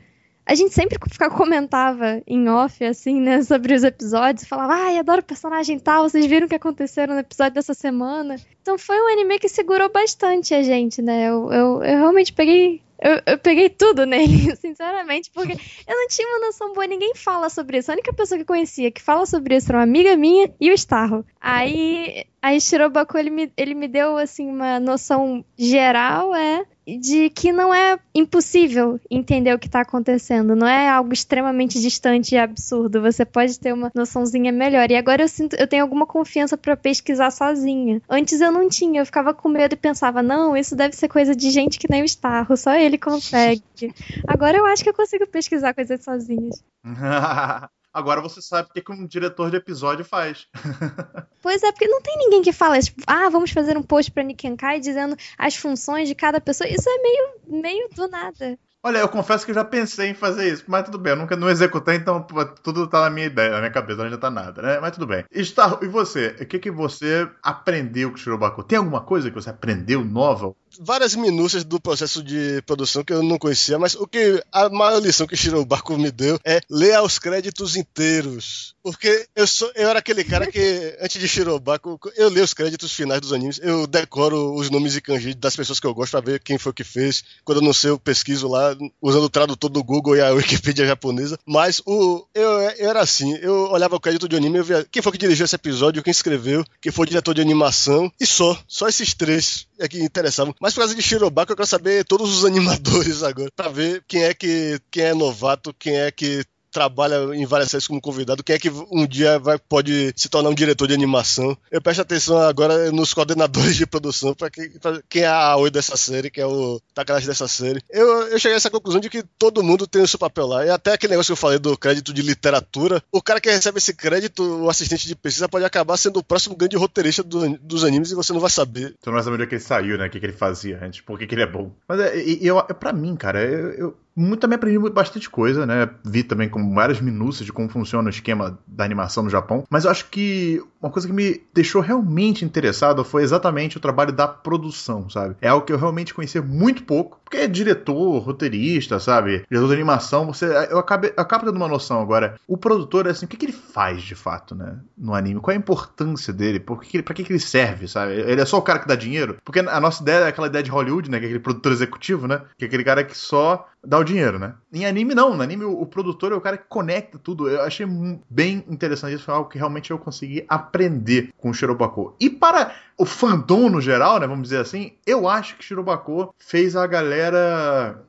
a 0.46 0.56
gente 0.56 0.74
sempre 0.74 0.98
comentava 1.30 2.22
em 2.26 2.50
off, 2.50 2.84
assim, 2.84 3.22
né, 3.22 3.42
sobre 3.44 3.74
os 3.74 3.84
episódios, 3.84 4.48
falava, 4.48 4.74
ai, 4.74 4.98
adoro 4.98 5.22
o 5.22 5.26
personagem 5.26 5.80
tal, 5.80 6.10
vocês 6.10 6.26
viram 6.26 6.46
o 6.46 6.50
que 6.50 6.56
aconteceu 6.56 7.08
no 7.08 7.20
episódio 7.20 7.54
dessa 7.54 7.74
semana. 7.74 8.36
Então 8.62 8.78
foi 8.78 9.00
um 9.02 9.08
anime 9.14 9.40
que 9.40 9.48
segurou 9.48 9.92
bastante 9.92 10.54
a 10.54 10.62
gente, 10.62 11.02
né? 11.02 11.30
Eu, 11.30 11.52
eu, 11.52 11.84
eu 11.84 11.98
realmente 12.00 12.34
peguei. 12.34 12.82
Eu, 13.04 13.20
eu, 13.26 13.38
peguei 13.40 13.68
tudo 13.68 14.06
nele, 14.06 14.56
sinceramente, 14.56 15.32
porque 15.34 15.54
eu 15.54 15.96
não 15.96 16.08
tinha 16.08 16.28
uma 16.28 16.46
noção 16.46 16.72
boa, 16.74 16.86
ninguém 16.86 17.16
fala 17.16 17.50
sobre 17.50 17.78
isso. 17.78 17.90
A 17.90 17.96
única 17.96 18.14
pessoa 18.14 18.38
que 18.38 18.44
eu 18.44 18.48
conhecia 18.48 18.92
que 18.92 19.02
fala 19.02 19.26
sobre 19.26 19.56
isso 19.56 19.72
era 19.72 19.80
uma 19.80 19.84
amiga 19.84 20.16
minha 20.16 20.54
e 20.60 20.70
o 20.70 20.74
Starro. 20.74 21.26
Aí, 21.40 22.26
aí 22.42 22.60
Shirobaku, 22.60 23.18
ele 23.18 23.30
me, 23.30 23.52
ele 23.56 23.76
me 23.76 23.88
deu, 23.88 24.18
assim, 24.18 24.50
uma 24.50 24.80
noção 24.80 25.46
geral, 25.58 26.34
é, 26.36 26.66
de 26.88 27.30
que 27.30 27.52
não 27.52 27.74
é 27.74 28.00
impossível 28.14 29.00
entender 29.10 29.54
o 29.54 29.60
que 29.60 29.68
está 29.68 29.82
acontecendo, 29.82 30.56
não 30.56 30.68
é 30.68 30.90
algo 30.90 31.14
extremamente 31.14 31.80
distante 31.80 32.36
e 32.36 32.38
absurdo. 32.38 33.02
Você 33.02 33.24
pode 33.24 33.60
ter 33.60 33.74
uma 33.74 33.92
noçãozinha 33.94 34.52
melhor. 34.52 34.90
E 34.90 34.96
agora 34.96 35.22
eu 35.22 35.28
sinto, 35.28 35.56
eu 35.56 35.68
tenho 35.68 35.84
alguma 35.84 36.06
confiança 36.06 36.58
para 36.58 36.76
pesquisar 36.76 37.32
sozinha. 37.32 38.02
Antes 38.10 38.42
eu 38.42 38.52
não 38.52 38.68
tinha, 38.68 39.02
eu 39.02 39.06
ficava 39.06 39.34
com 39.34 39.48
medo 39.48 39.74
e 39.74 39.78
pensava, 39.78 40.24
não, 40.24 40.58
isso 40.58 40.76
deve 40.76 40.96
ser 40.96 41.08
coisa 41.08 41.36
de 41.36 41.52
gente 41.52 41.78
que 41.78 41.90
nem 41.90 42.02
o 42.02 42.06
Starro, 42.06 42.58
só 42.58 42.74
ele 42.74 42.98
consegue. 42.98 43.64
agora 44.28 44.58
eu 44.58 44.66
acho 44.66 44.84
que 44.84 44.90
eu 44.90 44.94
consigo 44.94 45.28
pesquisar 45.28 45.74
coisas 45.74 46.04
sozinhas. 46.04 46.64
Agora 47.94 48.22
você 48.22 48.42
sabe 48.42 48.70
o 48.70 48.74
que, 48.74 48.82
que 48.82 48.92
um 48.92 49.06
diretor 49.06 49.50
de 49.50 49.58
episódio 49.58 50.06
faz. 50.06 50.48
pois 51.42 51.62
é, 51.64 51.72
porque 51.72 51.88
não 51.88 52.02
tem 52.02 52.18
ninguém 52.18 52.42
que 52.42 52.54
fala, 52.54 52.80
tipo, 52.80 53.02
ah, 53.06 53.30
vamos 53.30 53.52
fazer 53.52 53.78
um 53.78 53.84
post 53.84 54.12
pra 54.12 54.24
Nikenkai 54.24 54.80
dizendo 54.80 55.16
as 55.38 55.56
funções 55.56 56.08
de 56.08 56.16
cada 56.16 56.40
pessoa. 56.40 56.70
Isso 56.70 56.90
é 56.90 56.98
meio, 57.02 57.62
meio 57.62 57.90
do 57.90 58.08
nada. 58.08 58.58
Olha, 58.84 58.98
eu 58.98 59.10
confesso 59.10 59.46
que 59.46 59.52
eu 59.52 59.56
já 59.56 59.64
pensei 59.64 60.10
em 60.10 60.14
fazer 60.16 60.52
isso, 60.52 60.64
mas 60.68 60.86
tudo 60.86 60.98
bem, 60.98 61.12
eu 61.12 61.18
nunca 61.18 61.36
não 61.36 61.48
executei, 61.48 61.98
então 61.98 62.26
tudo 62.64 62.88
tá 62.88 63.02
na 63.02 63.12
minha 63.12 63.28
ideia, 63.28 63.52
na 63.52 63.60
minha 63.60 63.70
cabeça, 63.70 64.00
não 64.00 64.06
adianta 64.06 64.32
nada, 64.32 64.60
né? 64.60 64.80
Mas 64.80 64.94
tudo 64.94 65.06
bem. 65.06 65.24
Star, 65.44 65.78
e 65.84 65.88
você? 65.88 66.36
O 66.42 66.46
que, 66.48 66.58
que 66.58 66.72
você 66.72 67.30
aprendeu 67.44 68.10
com 68.10 68.16
o 68.16 68.18
Shirobaku? 68.18 68.64
Tem 68.64 68.80
alguma 68.80 69.02
coisa 69.02 69.30
que 69.30 69.36
você 69.36 69.52
aprendeu 69.52 70.04
nova? 70.04 70.56
Várias 70.80 71.16
minúcias 71.16 71.64
do 71.64 71.80
processo 71.80 72.24
de 72.24 72.62
produção 72.64 73.04
que 73.04 73.14
eu 73.14 73.24
não 73.24 73.38
conhecia, 73.38 73.78
mas 73.78 73.96
o 73.96 74.08
que 74.08 74.44
a 74.52 74.70
maior 74.70 75.00
lição 75.00 75.28
que 75.28 75.36
Shirobaku 75.36 75.98
me 75.98 76.12
deu 76.12 76.40
é 76.44 76.62
ler 76.70 77.00
os 77.02 77.20
créditos 77.20 77.76
inteiros. 77.76 78.76
Porque 78.84 79.28
eu 79.36 79.46
sou 79.46 79.72
eu 79.76 79.90
era 79.90 80.00
aquele 80.00 80.24
cara 80.24 80.48
que, 80.48 80.98
antes 81.00 81.20
de 81.20 81.28
Shirobaku, 81.28 82.00
eu 82.16 82.30
leio 82.30 82.44
os 82.44 82.54
créditos 82.54 82.92
finais 82.92 83.22
dos 83.22 83.32
animes, 83.32 83.60
eu 83.62 83.86
decoro 83.86 84.56
os 84.56 84.70
nomes 84.70 84.96
e 84.96 85.02
kanji 85.02 85.34
das 85.34 85.56
pessoas 85.56 85.80
que 85.80 85.86
eu 85.86 85.94
gosto 85.94 86.12
pra 86.12 86.22
ver 86.22 86.40
quem 86.40 86.58
foi 86.58 86.74
que 86.74 86.84
fez. 86.84 87.24
Quando 87.44 87.60
eu 87.60 87.64
não 87.64 87.74
sei, 87.74 87.92
eu 87.92 88.00
pesquiso 88.00 88.48
lá, 88.48 88.76
usando 89.02 89.24
o 89.24 89.30
tradutor 89.30 89.70
do 89.70 89.84
Google 89.84 90.16
e 90.16 90.22
a 90.22 90.32
Wikipedia 90.34 90.86
japonesa. 90.86 91.38
Mas 91.46 91.82
o 91.86 92.26
eu, 92.34 92.50
eu 92.78 92.90
era 92.90 93.02
assim, 93.02 93.36
eu 93.36 93.70
olhava 93.72 93.96
o 93.96 94.00
crédito 94.00 94.28
de 94.28 94.36
anime, 94.36 94.60
eu 94.60 94.64
via 94.64 94.86
quem 94.90 95.02
foi 95.02 95.12
que 95.12 95.18
dirigiu 95.18 95.46
esse 95.46 95.56
episódio, 95.56 96.04
quem 96.04 96.12
escreveu, 96.12 96.66
quem 96.82 96.92
foi 96.92 97.06
o 97.06 97.10
diretor 97.10 97.34
de 97.34 97.42
animação, 97.42 98.12
e 98.20 98.26
só. 98.26 98.58
Só 98.68 98.88
esses 98.88 99.14
três 99.14 99.68
é 99.80 99.88
que 99.88 100.02
interessavam. 100.04 100.56
Mas 100.62 100.76
por 100.76 100.82
causa 100.82 100.94
de 100.94 101.02
Shirobako, 101.02 101.54
eu 101.54 101.56
quero 101.56 101.68
saber 101.68 102.06
todos 102.06 102.38
os 102.38 102.46
animadores 102.46 103.24
agora, 103.24 103.50
pra 103.56 103.68
ver 103.68 104.04
quem 104.08 104.24
é 104.24 104.34
que 104.34 104.80
quem 104.92 105.06
é 105.06 105.14
novato, 105.14 105.74
quem 105.74 106.00
é 106.00 106.12
que 106.12 106.46
trabalha 106.72 107.36
em 107.36 107.46
várias 107.46 107.70
séries 107.70 107.88
como 107.88 108.02
convidado, 108.02 108.44
quem 108.44 108.56
é 108.56 108.60
que 108.60 108.70
um 108.92 109.06
dia 109.06 109.38
vai, 109.38 109.58
pode 109.58 110.14
se 110.16 110.30
tornar 110.30 110.50
um 110.50 110.56
diretor 110.56 110.88
de 110.88 110.94
animação. 110.94 111.56
Eu 111.70 111.82
presto 111.82 112.02
atenção 112.02 112.38
agora 112.38 112.92
nos 112.92 113.14
coordenadores 113.14 113.76
de 113.76 113.86
produção, 113.86 114.34
para 114.34 114.50
que, 114.50 114.72
quem 115.10 115.24
é 115.24 115.28
a 115.28 115.52
Aoi 115.52 115.70
dessa 115.70 115.98
série, 115.98 116.30
que 116.30 116.40
é 116.40 116.46
o 116.46 116.80
Takahashi 116.94 117.28
dessa 117.28 117.48
série. 117.48 117.82
Eu, 117.90 118.28
eu 118.28 118.40
cheguei 118.40 118.56
a 118.56 118.58
essa 118.58 118.70
conclusão 118.70 119.02
de 119.02 119.10
que 119.10 119.24
todo 119.38 119.64
mundo 119.64 119.86
tem 119.86 120.02
o 120.02 120.08
seu 120.08 120.20
papel 120.20 120.48
lá. 120.48 120.66
E 120.66 120.70
até 120.70 120.94
aquele 120.94 121.12
negócio 121.12 121.30
que 121.30 121.34
eu 121.34 121.42
falei 121.42 121.60
do 121.60 121.78
crédito 121.78 122.14
de 122.14 122.22
literatura, 122.22 123.04
o 123.12 123.22
cara 123.22 123.42
que 123.42 123.52
recebe 123.52 123.78
esse 123.78 123.94
crédito, 123.94 124.44
o 124.44 124.70
assistente 124.70 125.08
de 125.08 125.16
pesquisa, 125.16 125.50
pode 125.50 125.66
acabar 125.66 125.98
sendo 125.98 126.20
o 126.20 126.24
próximo 126.24 126.56
grande 126.56 126.78
roteirista 126.78 127.24
do, 127.24 127.58
dos 127.58 127.84
animes 127.84 128.12
e 128.12 128.16
você 128.16 128.32
não 128.32 128.40
vai 128.40 128.50
saber. 128.50 128.96
Você 129.00 129.10
não 129.10 129.14
vai 129.14 129.24
saber 129.24 129.36
onde 129.36 129.44
é 129.44 129.48
que 129.48 129.56
ele 129.56 129.62
saiu, 129.62 129.98
né? 129.98 130.08
O 130.08 130.10
que, 130.10 130.20
que 130.20 130.26
ele 130.26 130.34
fazia 130.34 130.80
antes, 130.82 131.02
por 131.02 131.20
que, 131.20 131.28
que 131.28 131.36
ele 131.36 131.44
é 131.44 131.48
bom. 131.48 131.72
Mas 131.88 132.00
é, 132.00 132.18
eu, 132.42 132.62
pra 132.64 132.94
mim, 132.94 133.16
cara, 133.16 133.44
eu, 133.44 133.72
eu 133.72 133.98
muito, 134.16 134.42
também 134.42 134.56
aprendi 134.56 134.78
bastante 134.90 135.30
coisa, 135.30 135.66
né? 135.66 135.90
Vi 136.04 136.24
também 136.24 136.50
com 136.50 136.74
várias 136.74 137.00
minúcias 137.00 137.46
de 137.46 137.54
como 137.54 137.70
funciona 137.70 138.08
o 138.08 138.10
esquema 138.10 138.60
da 138.68 138.84
animação 138.84 139.24
no 139.24 139.30
Japão. 139.30 139.66
Mas 139.70 139.86
eu 139.86 139.92
acho 139.92 140.10
que 140.10 140.62
uma 140.82 140.92
coisa 140.92 141.08
que 141.08 141.14
me 141.14 141.42
deixou 141.54 141.82
realmente 141.82 142.44
interessado 142.44 143.04
foi 143.04 143.24
exatamente 143.24 143.78
o 143.78 143.80
trabalho 143.80 144.12
da 144.12 144.28
produção, 144.28 145.10
sabe? 145.10 145.36
É 145.42 145.48
algo 145.48 145.66
que 145.66 145.72
eu 145.72 145.78
realmente 145.78 146.14
conhecia 146.14 146.42
muito 146.42 146.84
pouco, 146.84 147.21
é 147.38 147.48
diretor, 147.48 148.20
roteirista, 148.20 149.00
sabe? 149.00 149.44
Diretor 149.50 149.68
de 149.68 149.74
animação, 149.74 150.28
você. 150.28 150.46
Eu 150.70 150.80
acabo, 150.80 151.08
eu 151.08 151.14
acabo 151.18 151.46
tendo 151.46 151.56
uma 151.56 151.68
noção 151.68 152.02
agora. 152.02 152.36
O 152.48 152.58
produtor, 152.58 153.08
assim, 153.08 153.26
o 153.26 153.28
que, 153.28 153.38
que 153.38 153.46
ele 153.46 153.54
faz 153.54 154.02
de 154.02 154.16
fato, 154.16 154.56
né? 154.56 154.78
No 154.98 155.14
anime? 155.14 155.40
Qual 155.40 155.54
é 155.54 155.56
a 155.56 155.60
importância 155.60 156.34
dele? 156.34 156.60
Por 156.60 156.82
que, 156.82 157.02
pra 157.02 157.14
que, 157.14 157.24
que 157.24 157.32
ele 157.32 157.40
serve, 157.40 157.88
sabe? 157.88 158.14
Ele 158.14 158.42
é 158.42 158.46
só 158.46 158.58
o 158.58 158.62
cara 158.62 158.80
que 158.80 158.88
dá 158.88 158.96
dinheiro? 158.96 159.38
Porque 159.44 159.60
a 159.60 159.80
nossa 159.80 160.02
ideia 160.02 160.26
é 160.26 160.28
aquela 160.28 160.48
ideia 160.48 160.64
de 160.64 160.72
Hollywood, 160.72 161.10
né? 161.10 161.20
Que 161.20 161.26
é 161.26 161.28
aquele 161.28 161.44
produtor 161.44 161.72
executivo, 161.72 162.28
né? 162.28 162.42
Que 162.58 162.66
é 162.66 162.68
aquele 162.68 162.84
cara 162.84 163.04
que 163.04 163.18
só 163.18 163.68
dá 163.84 163.98
o 163.98 164.04
dinheiro, 164.04 164.38
né? 164.38 164.54
Em 164.72 164.86
anime, 164.86 165.16
não. 165.16 165.36
No 165.36 165.42
anime, 165.42 165.66
o, 165.66 165.82
o, 165.82 165.86
produtor 165.86 166.32
é 166.32 166.36
o 166.36 166.42
cara 166.42 166.58
que 166.58 166.66
conecta 166.68 167.18
tudo. 167.18 167.50
Eu 167.50 167.62
achei 167.62 167.86
bem 168.30 168.64
interessante. 168.70 169.16
Isso 169.16 169.26
foi 169.26 169.34
algo 169.34 169.50
que 169.50 169.58
realmente 169.58 169.92
eu 169.92 169.98
consegui 169.98 170.46
aprender 170.48 171.34
com 171.38 171.50
o 171.50 171.54
Shirobako. 171.54 172.16
E 172.20 172.30
para 172.30 172.74
o 172.98 173.06
fandom 173.06 173.70
no 173.70 173.82
geral, 173.82 174.20
né? 174.20 174.28
Vamos 174.28 174.44
dizer 174.44 174.60
assim, 174.60 174.94
eu 175.06 175.28
acho 175.28 175.56
que 175.58 175.64
Shirobako 175.64 176.34
fez 176.38 176.76
a 176.76 176.86
galera. 176.86 177.21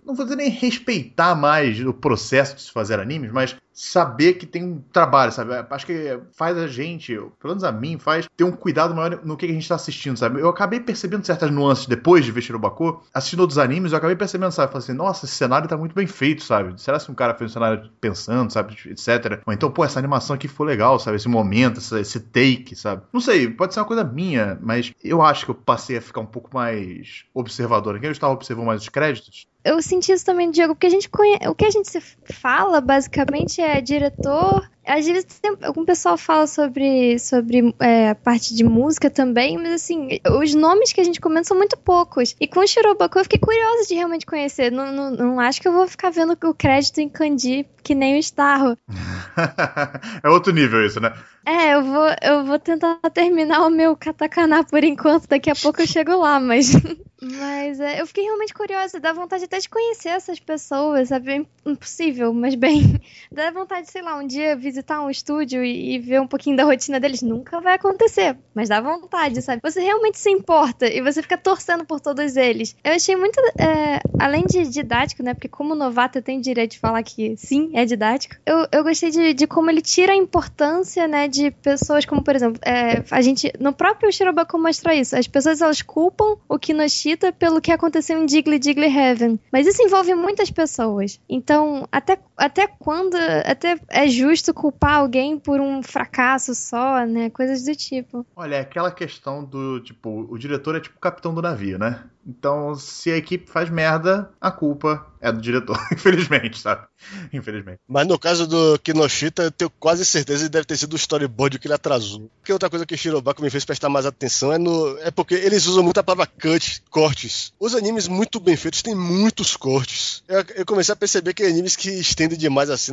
Não 0.05 0.15
vou 0.15 0.25
dizer 0.25 0.37
nem 0.37 0.49
respeitar 0.49 1.35
mais 1.35 1.81
o 1.85 1.93
processo 1.93 2.57
de 2.57 2.63
se 2.63 2.73
fazer 2.73 2.99
animes, 2.99 3.31
mas 3.33 3.57
saber 3.73 4.35
que 4.35 4.47
tem 4.47 4.63
um 4.63 4.81
trabalho, 4.93 5.33
sabe? 5.33 5.53
Acho 5.71 5.87
que 5.87 6.19
faz 6.33 6.57
a 6.59 6.67
gente, 6.67 7.15
pelo 7.15 7.49
menos 7.55 7.65
a 7.65 7.73
mim, 7.73 7.99
faz 7.99 8.29
ter 8.37 8.45
um 8.45 8.53
cuidado 8.53 8.95
maior 8.95 9.21
no 9.25 9.37
que 9.37 9.47
a 9.47 9.49
gente 9.49 9.67
tá 9.67 9.75
assistindo, 9.75 10.17
sabe? 10.17 10.41
Eu 10.41 10.49
acabei 10.49 10.79
percebendo 10.79 11.25
certas 11.25 11.51
nuances 11.51 11.87
depois 11.87 12.25
de 12.25 12.31
ver 12.31 12.43
Shirobako, 12.43 13.03
assistindo 13.15 13.41
outros 13.41 13.59
animes, 13.59 13.93
eu 13.93 13.99
acabei 13.99 14.15
percebendo, 14.15 14.53
sabe? 14.53 14.73
Falei 14.73 14.85
assim, 14.85 14.93
nossa, 14.93 15.25
esse 15.25 15.35
cenário 15.35 15.69
tá 15.69 15.77
muito 15.77 15.95
bem 15.95 16.07
feito, 16.07 16.43
sabe? 16.43 16.81
Será 16.81 16.99
que 16.99 17.11
um 17.11 17.15
cara 17.15 17.35
fez 17.35 17.51
um 17.51 17.55
cenário 17.55 17.91
pensando, 18.01 18.53
sabe? 18.53 18.77
Etc. 18.87 19.41
Ou 19.47 19.53
então, 19.53 19.71
pô, 19.71 19.85
essa 19.85 19.99
animação 19.99 20.35
aqui 20.35 20.49
foi 20.49 20.67
legal, 20.67 20.99
sabe? 20.99 21.17
Esse 21.17 21.29
momento, 21.29 21.81
esse 21.97 22.21
take, 22.21 22.77
sabe? 22.77 23.03
Não 23.13 23.21
sei, 23.21 23.49
pode 23.49 23.73
ser 23.73 23.81
uma 23.81 23.87
coisa 23.87 24.05
minha, 24.05 24.59
mas 24.61 24.93
eu 25.03 25.23
acho 25.23 25.47
que 25.47 25.51
eu 25.51 25.55
passei 25.55 25.97
a 25.97 26.03
ficar 26.03 26.21
um 26.21 26.27
pouco 26.27 26.51
mais 26.53 27.25
observador. 27.33 27.97
Aqui 27.97 28.07
eu 28.07 28.13
estava 28.13 28.35
observando 28.35 28.67
mais 28.67 28.83
os 28.83 28.89
créditos 29.03 29.49
eu 29.65 29.81
senti 29.81 30.13
isso 30.13 30.25
também, 30.25 30.51
Diego, 30.51 30.75
porque 30.75 30.87
a 30.87 30.91
gente 30.91 31.09
conhe... 31.09 31.39
o 31.47 31.55
que 31.55 31.65
a 31.65 31.71
gente 31.71 31.91
fala 32.25 32.81
basicamente 32.81 33.61
é 33.61 33.81
diretor. 33.81 34.69
Às 34.85 35.07
vezes 35.07 35.25
tem... 35.41 35.57
algum 35.63 35.85
pessoal 35.85 36.19
fala 36.19 36.47
sobre, 36.47 37.19
sobre 37.19 37.75
é, 37.79 38.11
a 38.11 38.15
parte 38.15 38.55
de 38.55 38.65
música 38.65 39.09
também, 39.09 39.57
mas 39.57 39.75
assim, 39.75 40.19
os 40.41 40.55
nomes 40.55 40.93
que 40.93 41.01
a 41.01 41.05
gente 41.05 41.21
comenta 41.21 41.49
são 41.49 41.57
muito 41.57 41.77
poucos. 41.77 42.35
E 42.41 42.49
com 42.49 42.61
o 42.61 42.67
Shirobaku 42.67 43.19
eu 43.19 43.25
fiquei 43.25 43.39
curiosa 43.39 43.87
de 43.87 43.95
realmente 43.95 44.27
conhecer. 44.27 44.73
Não, 44.73 44.93
não, 44.93 45.11
não 45.11 45.41
acho 45.41 45.61
que 45.61 45.69
eu 45.69 45.73
vou 45.73 45.87
ficar 45.87 46.11
vendo 46.11 46.37
o 46.43 46.55
crédito 46.55 46.99
em 46.99 47.09
kanji 47.09 47.67
que 47.83 47.95
nem 47.95 48.17
o 48.17 48.19
Starro. 48.19 48.77
é 50.23 50.29
outro 50.29 50.53
nível 50.53 50.85
isso, 50.85 51.01
né? 51.01 51.13
É, 51.45 51.75
eu 51.75 51.83
vou, 51.83 52.07
eu 52.23 52.45
vou 52.45 52.59
tentar 52.59 52.99
terminar 53.13 53.67
o 53.67 53.71
meu 53.71 53.97
katakana 53.97 54.65
por 54.65 54.85
enquanto, 54.85 55.29
daqui 55.29 55.51
a 55.51 55.57
pouco 55.57 55.83
eu 55.83 55.87
chego 55.87 56.17
lá, 56.17 56.39
mas. 56.39 56.73
Mas 57.25 57.79
é, 57.79 58.01
eu 58.01 58.07
fiquei 58.09 58.25
realmente 58.25 58.53
curiosa, 58.53 58.99
dá 58.99 59.13
vontade 59.13 59.47
até 59.53 59.59
de 59.59 59.69
conhecer 59.69 60.09
essas 60.09 60.41
pessoas, 60.41 61.09
sabe? 61.09 61.31
É 61.31 61.71
impossível, 61.71 62.33
mas 62.33 62.55
bem, 62.55 62.99
dá 63.31 63.51
vontade, 63.51 63.91
sei 63.91 64.01
lá, 64.01 64.17
um 64.17 64.27
dia 64.27 64.57
visitar 64.57 65.03
um 65.03 65.11
estúdio 65.11 65.63
e, 65.63 65.95
e, 65.95 65.99
ver 65.99 66.23
um 66.23 66.27
pouquinho 66.27 66.57
da 66.57 66.65
rotina 66.65 66.99
deles. 66.99 67.21
Nunca 67.21 67.61
vai 67.61 67.75
acontecer, 67.75 68.37
mas 68.55 68.71
dá 68.71 68.81
vontade, 68.81 69.43
sabe? 69.43 69.61
Você 69.63 69.81
realmente 69.81 70.19
se 70.19 70.31
importa 70.31 70.87
e 70.87 71.03
você 71.03 71.21
fica 71.21 71.37
torcendo 71.37 71.85
por 71.85 72.01
todos 72.01 72.37
eles. 72.37 72.75
Eu 72.83 72.95
achei 72.95 73.15
muito, 73.15 73.39
é, 73.59 74.01
além 74.19 74.47
de 74.47 74.67
didático, 74.69 75.23
né? 75.23 75.35
Porque 75.35 75.49
como 75.49 75.75
novato 75.75 76.19
eu 76.19 76.23
tenho 76.23 76.41
direito 76.41 76.73
de 76.73 76.79
falar 76.79 77.03
que 77.03 77.37
sim, 77.37 77.71
é 77.75 77.85
didático. 77.85 78.37
Eu, 78.47 78.67
eu 78.73 78.83
gostei 78.83 79.11
de, 79.11 79.35
de 79.35 79.47
como 79.47 79.71
ele 79.71 79.83
tira 79.83 80.13
a 80.13 80.17
importância, 80.17 81.07
né? 81.07 81.29
De 81.29 81.51
pessoas 81.51 82.07
como, 82.07 82.25
por 82.25 82.35
exemplo, 82.35 82.59
é, 82.65 83.05
a 83.11 83.21
gente, 83.21 83.53
no 83.61 83.73
próprio 83.73 84.11
Shirobako 84.11 84.59
mostra 84.59 84.95
isso. 84.95 85.15
As 85.15 85.27
pessoas 85.27 85.61
elas 85.61 85.83
culpam 85.83 86.39
o 86.49 86.59
nos 86.73 87.03
pelo 87.39 87.61
que 87.61 87.71
aconteceu 87.71 88.19
em 88.19 88.25
Digley 88.25 88.59
Digley 88.59 88.89
Heaven. 88.89 89.39
Mas 89.51 89.67
isso 89.67 89.83
envolve 89.83 90.15
muitas 90.15 90.51
pessoas. 90.51 91.21
Então, 91.29 91.87
até, 91.93 92.19
até 92.37 92.67
quando 92.67 93.17
até 93.45 93.79
é 93.89 94.09
justo 94.09 94.55
culpar 94.55 94.97
alguém 94.97 95.39
por 95.39 95.61
um 95.61 95.83
fracasso 95.83 96.55
só, 96.55 97.05
né? 97.05 97.31
Coisas 97.31 97.65
do 97.65 97.75
tipo. 97.75 98.27
Olha, 98.35 98.57
é 98.57 98.61
aquela 98.61 98.91
questão 98.91 99.45
do, 99.45 99.81
tipo, 99.81 100.27
o 100.31 100.39
diretor 100.39 100.77
é 100.77 100.81
tipo 100.81 100.97
o 100.97 101.01
capitão 101.01 101.35
do 101.35 101.43
navio, 101.43 101.79
né? 101.79 102.05
Então, 102.27 102.75
se 102.75 103.11
a 103.11 103.17
equipe 103.17 103.51
faz 103.51 103.69
merda, 103.69 104.31
a 104.41 104.51
culpa 104.51 105.12
é 105.23 105.31
do 105.31 105.41
diretor, 105.41 105.79
infelizmente, 105.93 106.59
sabe? 106.59 106.85
Infelizmente. 107.33 107.79
Mas 107.89 108.07
no 108.07 108.19
caso 108.19 108.47
do 108.47 108.77
Kinoshita, 108.81 109.45
eu 109.45 109.51
tenho 109.53 109.71
quase 109.71 110.05
certeza 110.05 110.45
que 110.45 110.51
deve 110.51 110.67
ter 110.67 110.77
sido 110.77 110.95
o 110.95 110.97
storyboard 110.97 111.61
que 111.61 111.67
ele 111.69 111.75
atrasou. 111.75 112.29
Porque 112.41 112.53
outra 112.53 112.69
coisa 112.69 112.85
que 112.85 112.97
Shirobako 112.97 113.41
me 113.41 113.49
fez 113.49 113.65
prestar 113.65 113.89
mais 113.89 114.05
atenção 114.05 114.53
é 114.53 114.59
no 114.59 114.99
é 114.99 115.11
porque 115.13 115.35
eles 115.35 115.67
usam 115.67 115.85
muito 115.85 115.99
a 115.99 116.03
palavra 116.03 116.27
cut, 116.27 116.83
cortes. 116.91 117.53
Os 117.61 117.75
animes 117.75 118.09
muito 118.09 118.41
bem 118.41 118.57
feitos 118.57 118.83
têm 118.83 118.97
muitos 118.97 119.57
cortes. 119.57 120.25
Eu, 120.27 120.45
eu 120.57 120.67
comecei 120.67 120.93
a 120.93 120.97
perceber 120.97 121.33
que 121.35 121.45
animes 121.45 121.77
que 121.77 121.91
estendem 121.91 122.37
demais 122.37 122.69
assim, 122.69 122.93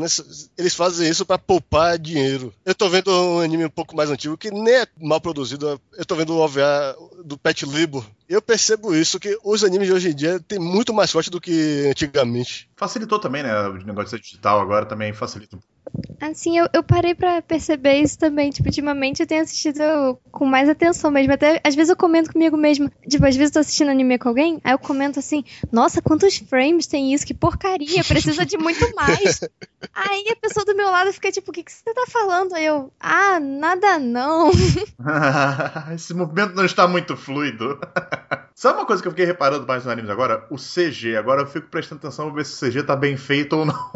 eles 0.56 0.76
fazem 0.76 1.10
isso 1.10 1.26
para 1.26 1.40
poupar 1.40 1.98
dinheiro. 1.98 2.54
Eu 2.64 2.76
tô 2.76 2.88
vendo 2.90 3.12
um 3.12 3.40
anime 3.40 3.66
um 3.66 3.70
pouco 3.70 3.96
mais 3.96 4.12
antigo 4.12 4.38
que 4.38 4.52
nem 4.52 4.76
é 4.76 4.88
mal 5.02 5.20
produzido. 5.20 5.82
Eu 5.98 6.06
tô 6.06 6.16
vendo 6.16 6.34
o 6.34 6.40
OVA 6.40 6.96
do 7.26 7.38
Pet 7.38 7.66
Libor. 7.66 8.06
Eu 8.30 8.44
percebo 8.44 8.96
isso 8.96 9.20
que 9.20 9.36
os 9.44 9.64
animes 9.64 9.88
de 9.88 9.94
hoje 9.94 10.12
em 10.12 10.16
dia 10.16 10.40
têm 10.40 10.60
muito 10.60 10.94
mais 10.94 11.12
corte 11.12 11.32
do 11.32 11.42
que 11.42 11.88
antigamente. 11.90 12.70
Facilitou 12.76 13.18
também, 13.18 13.42
né? 13.42 13.68
O 13.68 13.74
negócio 13.74 14.20
digital 14.20 14.62
agora 14.62 14.86
também 14.86 15.12
facilita 15.12 15.56
um 15.56 15.60
pouco. 15.60 15.79
Assim, 16.22 16.58
eu, 16.58 16.68
eu 16.74 16.84
parei 16.84 17.16
para 17.16 17.42
perceber 17.42 17.96
isso 18.02 18.18
também. 18.18 18.50
Tipo, 18.50 18.68
ultimamente 18.68 19.22
eu 19.22 19.28
tenho 19.28 19.42
assistido 19.42 19.82
com 20.32 20.46
mais 20.46 20.68
atenção 20.68 21.10
mesmo. 21.10 21.34
Até 21.34 21.62
às 21.64 21.76
vezes 21.76 21.90
eu 21.90 21.96
comento 21.96 22.32
comigo 22.32 22.58
mesmo. 22.58 22.92
Tipo, 23.08 23.26
às 23.26 23.36
vezes 23.36 23.50
eu 23.50 23.54
tô 23.54 23.60
assistindo 23.60 23.90
anime 23.90 24.18
com 24.18 24.30
alguém, 24.30 24.60
aí 24.64 24.74
eu 24.74 24.80
comento 24.80 25.20
assim: 25.20 25.44
Nossa, 25.72 26.02
quantos 26.02 26.38
frames 26.38 26.88
tem 26.88 27.14
isso? 27.14 27.26
Que 27.26 27.34
porcaria, 27.34 28.04
precisa 28.04 28.46
de 28.46 28.58
muito 28.58 28.94
mais. 28.96 29.42
aí 29.94 30.26
a 30.30 30.36
pessoa 30.36 30.66
do 30.66 30.76
meu 30.76 30.90
lado 30.90 31.12
fica 31.14 31.32
tipo: 31.32 31.52
O 31.52 31.54
que, 31.54 31.64
que 31.64 31.72
você 31.72 31.94
tá 31.94 32.06
falando? 32.10 32.54
Aí 32.54 32.66
eu: 32.66 32.92
Ah, 33.00 33.40
nada 33.40 33.98
não. 33.98 34.52
Esse 35.96 36.14
movimento 36.14 36.56
não 36.56 36.66
está 36.66 36.88
muito 36.88 37.16
fluido. 37.16 37.80
Sabe 38.54 38.80
uma 38.80 38.86
coisa 38.86 39.02
que 39.02 39.08
eu 39.08 39.14
fiquei 39.14 39.26
reparando 39.26 39.66
mais 39.66 39.86
nos 39.86 39.94
animes 39.94 40.12
agora? 40.12 40.46
O 40.50 40.58
CG. 40.58 41.16
Agora 41.16 41.44
eu 41.44 41.48
fico 41.48 41.70
prestando 41.70 42.00
atenção 42.00 42.26
pra 42.26 42.36
ver 42.36 42.46
se 42.46 42.66
o 42.66 42.70
CG 42.70 42.84
tá 42.84 42.94
bem 42.94 43.16
feito 43.16 43.56
ou 43.56 43.66
não. 43.66 43.92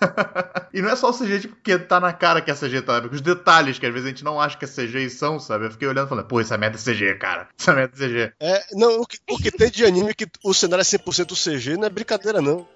E 0.74 0.82
não 0.82 0.88
é 0.90 0.96
só 0.96 1.10
o 1.10 1.12
CG, 1.12 1.40
tipo, 1.40 1.54
porque 1.54 1.78
tá 1.78 2.00
na 2.00 2.12
cara 2.12 2.40
que 2.40 2.50
é 2.50 2.54
CG, 2.54 2.82
tá? 2.82 3.00
Porque 3.00 3.14
os 3.14 3.20
detalhes 3.20 3.78
que 3.78 3.86
às 3.86 3.92
vezes 3.92 4.06
a 4.06 4.10
gente 4.10 4.24
não 4.24 4.40
acha 4.40 4.58
que 4.58 4.64
é 4.64 4.68
CG 4.68 5.04
e 5.04 5.08
são, 5.08 5.38
sabe? 5.38 5.66
Eu 5.66 5.70
fiquei 5.70 5.86
olhando 5.86 6.06
e 6.06 6.08
falando, 6.08 6.26
pô, 6.26 6.40
essa 6.40 6.58
merda 6.58 6.76
é 6.76 6.80
CG, 6.80 7.14
cara. 7.14 7.48
Essa 7.56 7.72
merda 7.72 7.94
é 7.94 8.08
CG. 8.08 8.32
É, 8.40 8.64
não, 8.72 9.00
o 9.00 9.06
que, 9.06 9.18
o 9.30 9.38
que 9.38 9.52
tem 9.52 9.70
de 9.70 9.84
anime 9.84 10.12
que 10.14 10.26
o 10.42 10.52
cenário 10.52 10.80
é 10.80 10.84
100% 10.84 11.32
CG 11.32 11.76
não 11.76 11.86
é 11.86 11.90
brincadeira, 11.90 12.42
não. 12.42 12.66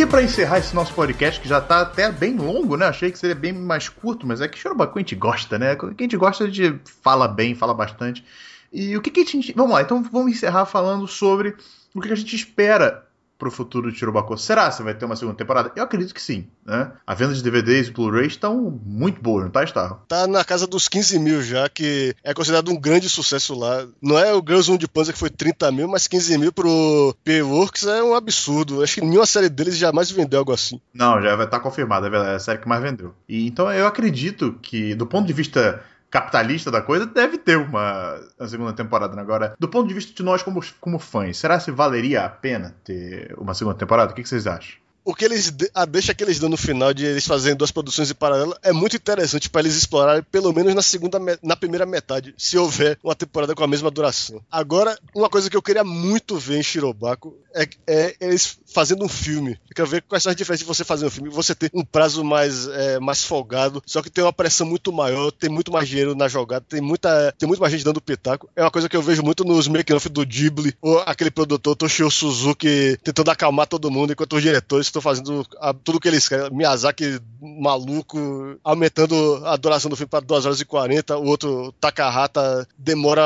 E 0.00 0.06
para 0.06 0.22
encerrar 0.22 0.56
esse 0.56 0.74
nosso 0.74 0.94
podcast, 0.94 1.38
que 1.38 1.46
já 1.46 1.60
tá 1.60 1.82
até 1.82 2.10
bem 2.10 2.34
longo, 2.34 2.74
né? 2.74 2.86
Achei 2.86 3.12
que 3.12 3.18
seria 3.18 3.34
bem 3.34 3.52
mais 3.52 3.86
curto, 3.86 4.26
mas 4.26 4.40
é 4.40 4.48
que 4.48 4.58
Shorobaku 4.58 4.98
a 4.98 5.02
gente 5.02 5.14
gosta, 5.14 5.58
né? 5.58 5.76
Quem 5.76 5.92
a 5.98 6.02
gente 6.04 6.16
gosta, 6.16 6.50
gente 6.50 6.80
fala 7.02 7.28
bem, 7.28 7.54
fala 7.54 7.74
bastante. 7.74 8.24
E 8.72 8.96
o 8.96 9.02
que, 9.02 9.10
que 9.10 9.20
a 9.20 9.24
gente. 9.26 9.52
Vamos 9.52 9.74
lá, 9.74 9.82
então 9.82 10.02
vamos 10.02 10.32
encerrar 10.32 10.64
falando 10.64 11.06
sobre 11.06 11.54
o 11.94 12.00
que 12.00 12.10
a 12.10 12.16
gente 12.16 12.34
espera 12.34 13.06
pro 13.40 13.50
futuro 13.50 13.90
de 13.90 13.98
Chirobacô. 13.98 14.36
Será 14.36 14.70
que 14.70 14.82
vai 14.82 14.94
ter 14.94 15.06
uma 15.06 15.16
segunda 15.16 15.36
temporada? 15.36 15.72
Eu 15.74 15.82
acredito 15.82 16.14
que 16.14 16.20
sim, 16.20 16.46
né? 16.64 16.92
A 17.06 17.14
venda 17.14 17.34
de 17.34 17.42
DVDs 17.42 17.88
e 17.88 17.90
Blu-rays 17.90 18.32
estão 18.32 18.78
muito 18.84 19.20
boas, 19.20 19.44
não 19.44 19.50
tá, 19.50 19.66
Star? 19.66 19.98
Tá 20.06 20.26
na 20.26 20.44
casa 20.44 20.66
dos 20.66 20.86
15 20.86 21.18
mil 21.18 21.42
já, 21.42 21.68
que 21.68 22.14
é 22.22 22.34
considerado 22.34 22.70
um 22.70 22.78
grande 22.78 23.08
sucesso 23.08 23.58
lá. 23.58 23.86
Não 24.00 24.18
é 24.18 24.34
o 24.34 24.44
Girls 24.46 24.70
1 24.70 24.76
de 24.76 24.86
Panzer 24.86 25.14
que 25.14 25.18
foi 25.18 25.30
30 25.30 25.72
mil, 25.72 25.88
mas 25.88 26.06
15 26.06 26.38
mil 26.38 26.52
pro 26.52 27.16
P-Works 27.24 27.86
é 27.86 28.02
um 28.02 28.14
absurdo. 28.14 28.82
Acho 28.82 28.96
que 28.96 29.00
nenhuma 29.00 29.26
série 29.26 29.48
deles 29.48 29.76
jamais 29.76 30.10
vendeu 30.10 30.40
algo 30.40 30.52
assim. 30.52 30.78
Não, 30.92 31.20
já 31.22 31.34
vai 31.34 31.46
estar 31.46 31.58
tá 31.58 31.62
confirmado, 31.62 32.06
é 32.06 32.20
é 32.20 32.34
a 32.34 32.38
série 32.38 32.58
que 32.58 32.68
mais 32.68 32.82
vendeu. 32.82 33.14
E 33.26 33.46
então 33.46 33.72
eu 33.72 33.86
acredito 33.86 34.58
que, 34.60 34.94
do 34.94 35.06
ponto 35.06 35.26
de 35.26 35.32
vista 35.32 35.82
capitalista 36.10 36.70
da 36.70 36.82
coisa, 36.82 37.06
deve 37.06 37.38
ter 37.38 37.56
uma, 37.56 38.20
uma 38.38 38.48
segunda 38.48 38.72
temporada. 38.72 39.14
Né? 39.14 39.22
Agora, 39.22 39.54
do 39.58 39.68
ponto 39.68 39.88
de 39.88 39.94
vista 39.94 40.12
de 40.12 40.22
nós 40.22 40.42
como, 40.42 40.60
como 40.80 40.98
fãs, 40.98 41.36
será 41.36 41.60
se 41.60 41.70
valeria 41.70 42.24
a 42.24 42.28
pena 42.28 42.74
ter 42.84 43.34
uma 43.38 43.54
segunda 43.54 43.76
temporada? 43.76 44.12
O 44.12 44.14
que, 44.14 44.22
que 44.22 44.28
vocês 44.28 44.46
acham? 44.46 44.78
O 45.10 45.14
que 45.14 45.24
eles 45.24 45.52
a 45.74 45.84
deixa 45.84 46.14
que 46.14 46.22
eles 46.22 46.38
dão 46.38 46.48
no 46.48 46.56
final 46.56 46.94
de 46.94 47.04
eles 47.04 47.26
fazerem 47.26 47.56
duas 47.56 47.72
produções 47.72 48.10
em 48.10 48.14
paralelo 48.14 48.56
é 48.62 48.72
muito 48.72 48.94
interessante 48.94 49.50
para 49.50 49.62
eles 49.62 49.74
explorarem 49.74 50.22
pelo 50.22 50.52
menos 50.52 50.74
na 50.74 50.82
segunda 50.82 51.18
na 51.42 51.56
primeira 51.56 51.84
metade, 51.84 52.32
se 52.38 52.56
houver 52.56 52.96
uma 53.02 53.14
temporada 53.14 53.54
com 53.54 53.64
a 53.64 53.68
mesma 53.68 53.90
duração. 53.90 54.40
Agora, 54.50 54.96
uma 55.14 55.28
coisa 55.28 55.50
que 55.50 55.56
eu 55.56 55.62
queria 55.62 55.82
muito 55.82 56.38
ver 56.38 56.58
em 56.58 56.62
Shirobako 56.62 57.36
é, 57.54 57.68
é 57.86 58.16
eles 58.20 58.58
fazendo 58.72 59.04
um 59.04 59.08
filme. 59.08 59.58
Eu 59.68 59.74
quero 59.74 59.88
ver 59.88 60.02
quais 60.02 60.22
são 60.22 60.30
as 60.30 60.36
diferenças 60.36 60.60
de 60.60 60.66
você 60.66 60.84
fazer 60.84 61.06
um 61.06 61.10
filme. 61.10 61.28
Você 61.30 61.54
ter 61.54 61.70
um 61.74 61.84
prazo 61.84 62.22
mais, 62.22 62.68
é, 62.68 63.00
mais 63.00 63.24
folgado, 63.24 63.82
só 63.84 64.00
que 64.02 64.10
tem 64.10 64.22
uma 64.22 64.32
pressão 64.32 64.66
muito 64.66 64.92
maior, 64.92 65.30
tem 65.32 65.50
muito 65.50 65.72
mais 65.72 65.88
dinheiro 65.88 66.14
na 66.14 66.28
jogada, 66.28 66.64
tem 66.68 66.80
muita 66.80 67.32
tem 67.38 67.48
muito 67.48 67.60
mais 67.60 67.72
gente 67.72 67.84
dando 67.84 68.00
pitaco. 68.00 68.48
É 68.54 68.62
uma 68.62 68.70
coisa 68.70 68.88
que 68.88 68.96
eu 68.96 69.02
vejo 69.02 69.22
muito 69.22 69.44
nos 69.44 69.66
make-off 69.68 70.08
do 70.08 70.24
Ghibli, 70.24 70.74
ou 70.80 71.00
aquele 71.00 71.30
produtor 71.30 71.74
Toshio 71.74 72.10
Suzuki 72.10 72.98
tentando 73.02 73.30
acalmar 73.30 73.66
todo 73.66 73.90
mundo 73.90 74.12
enquanto 74.12 74.36
os 74.36 74.42
diretores 74.42 74.86
estão 74.86 74.99
fazendo 75.00 75.46
a, 75.60 75.72
tudo 75.72 76.00
que 76.00 76.08
eles 76.08 76.28
querem. 76.28 76.50
Miyazaki 76.50 77.20
maluco, 77.40 78.58
aumentando 78.62 79.42
a 79.44 79.56
duração 79.56 79.90
do 79.90 79.96
filme 79.96 80.10
para 80.10 80.20
2 80.20 80.46
horas 80.46 80.60
e 80.60 80.64
40. 80.64 81.16
O 81.16 81.26
outro, 81.26 81.72
Takahata, 81.80 82.66
demora 82.76 83.22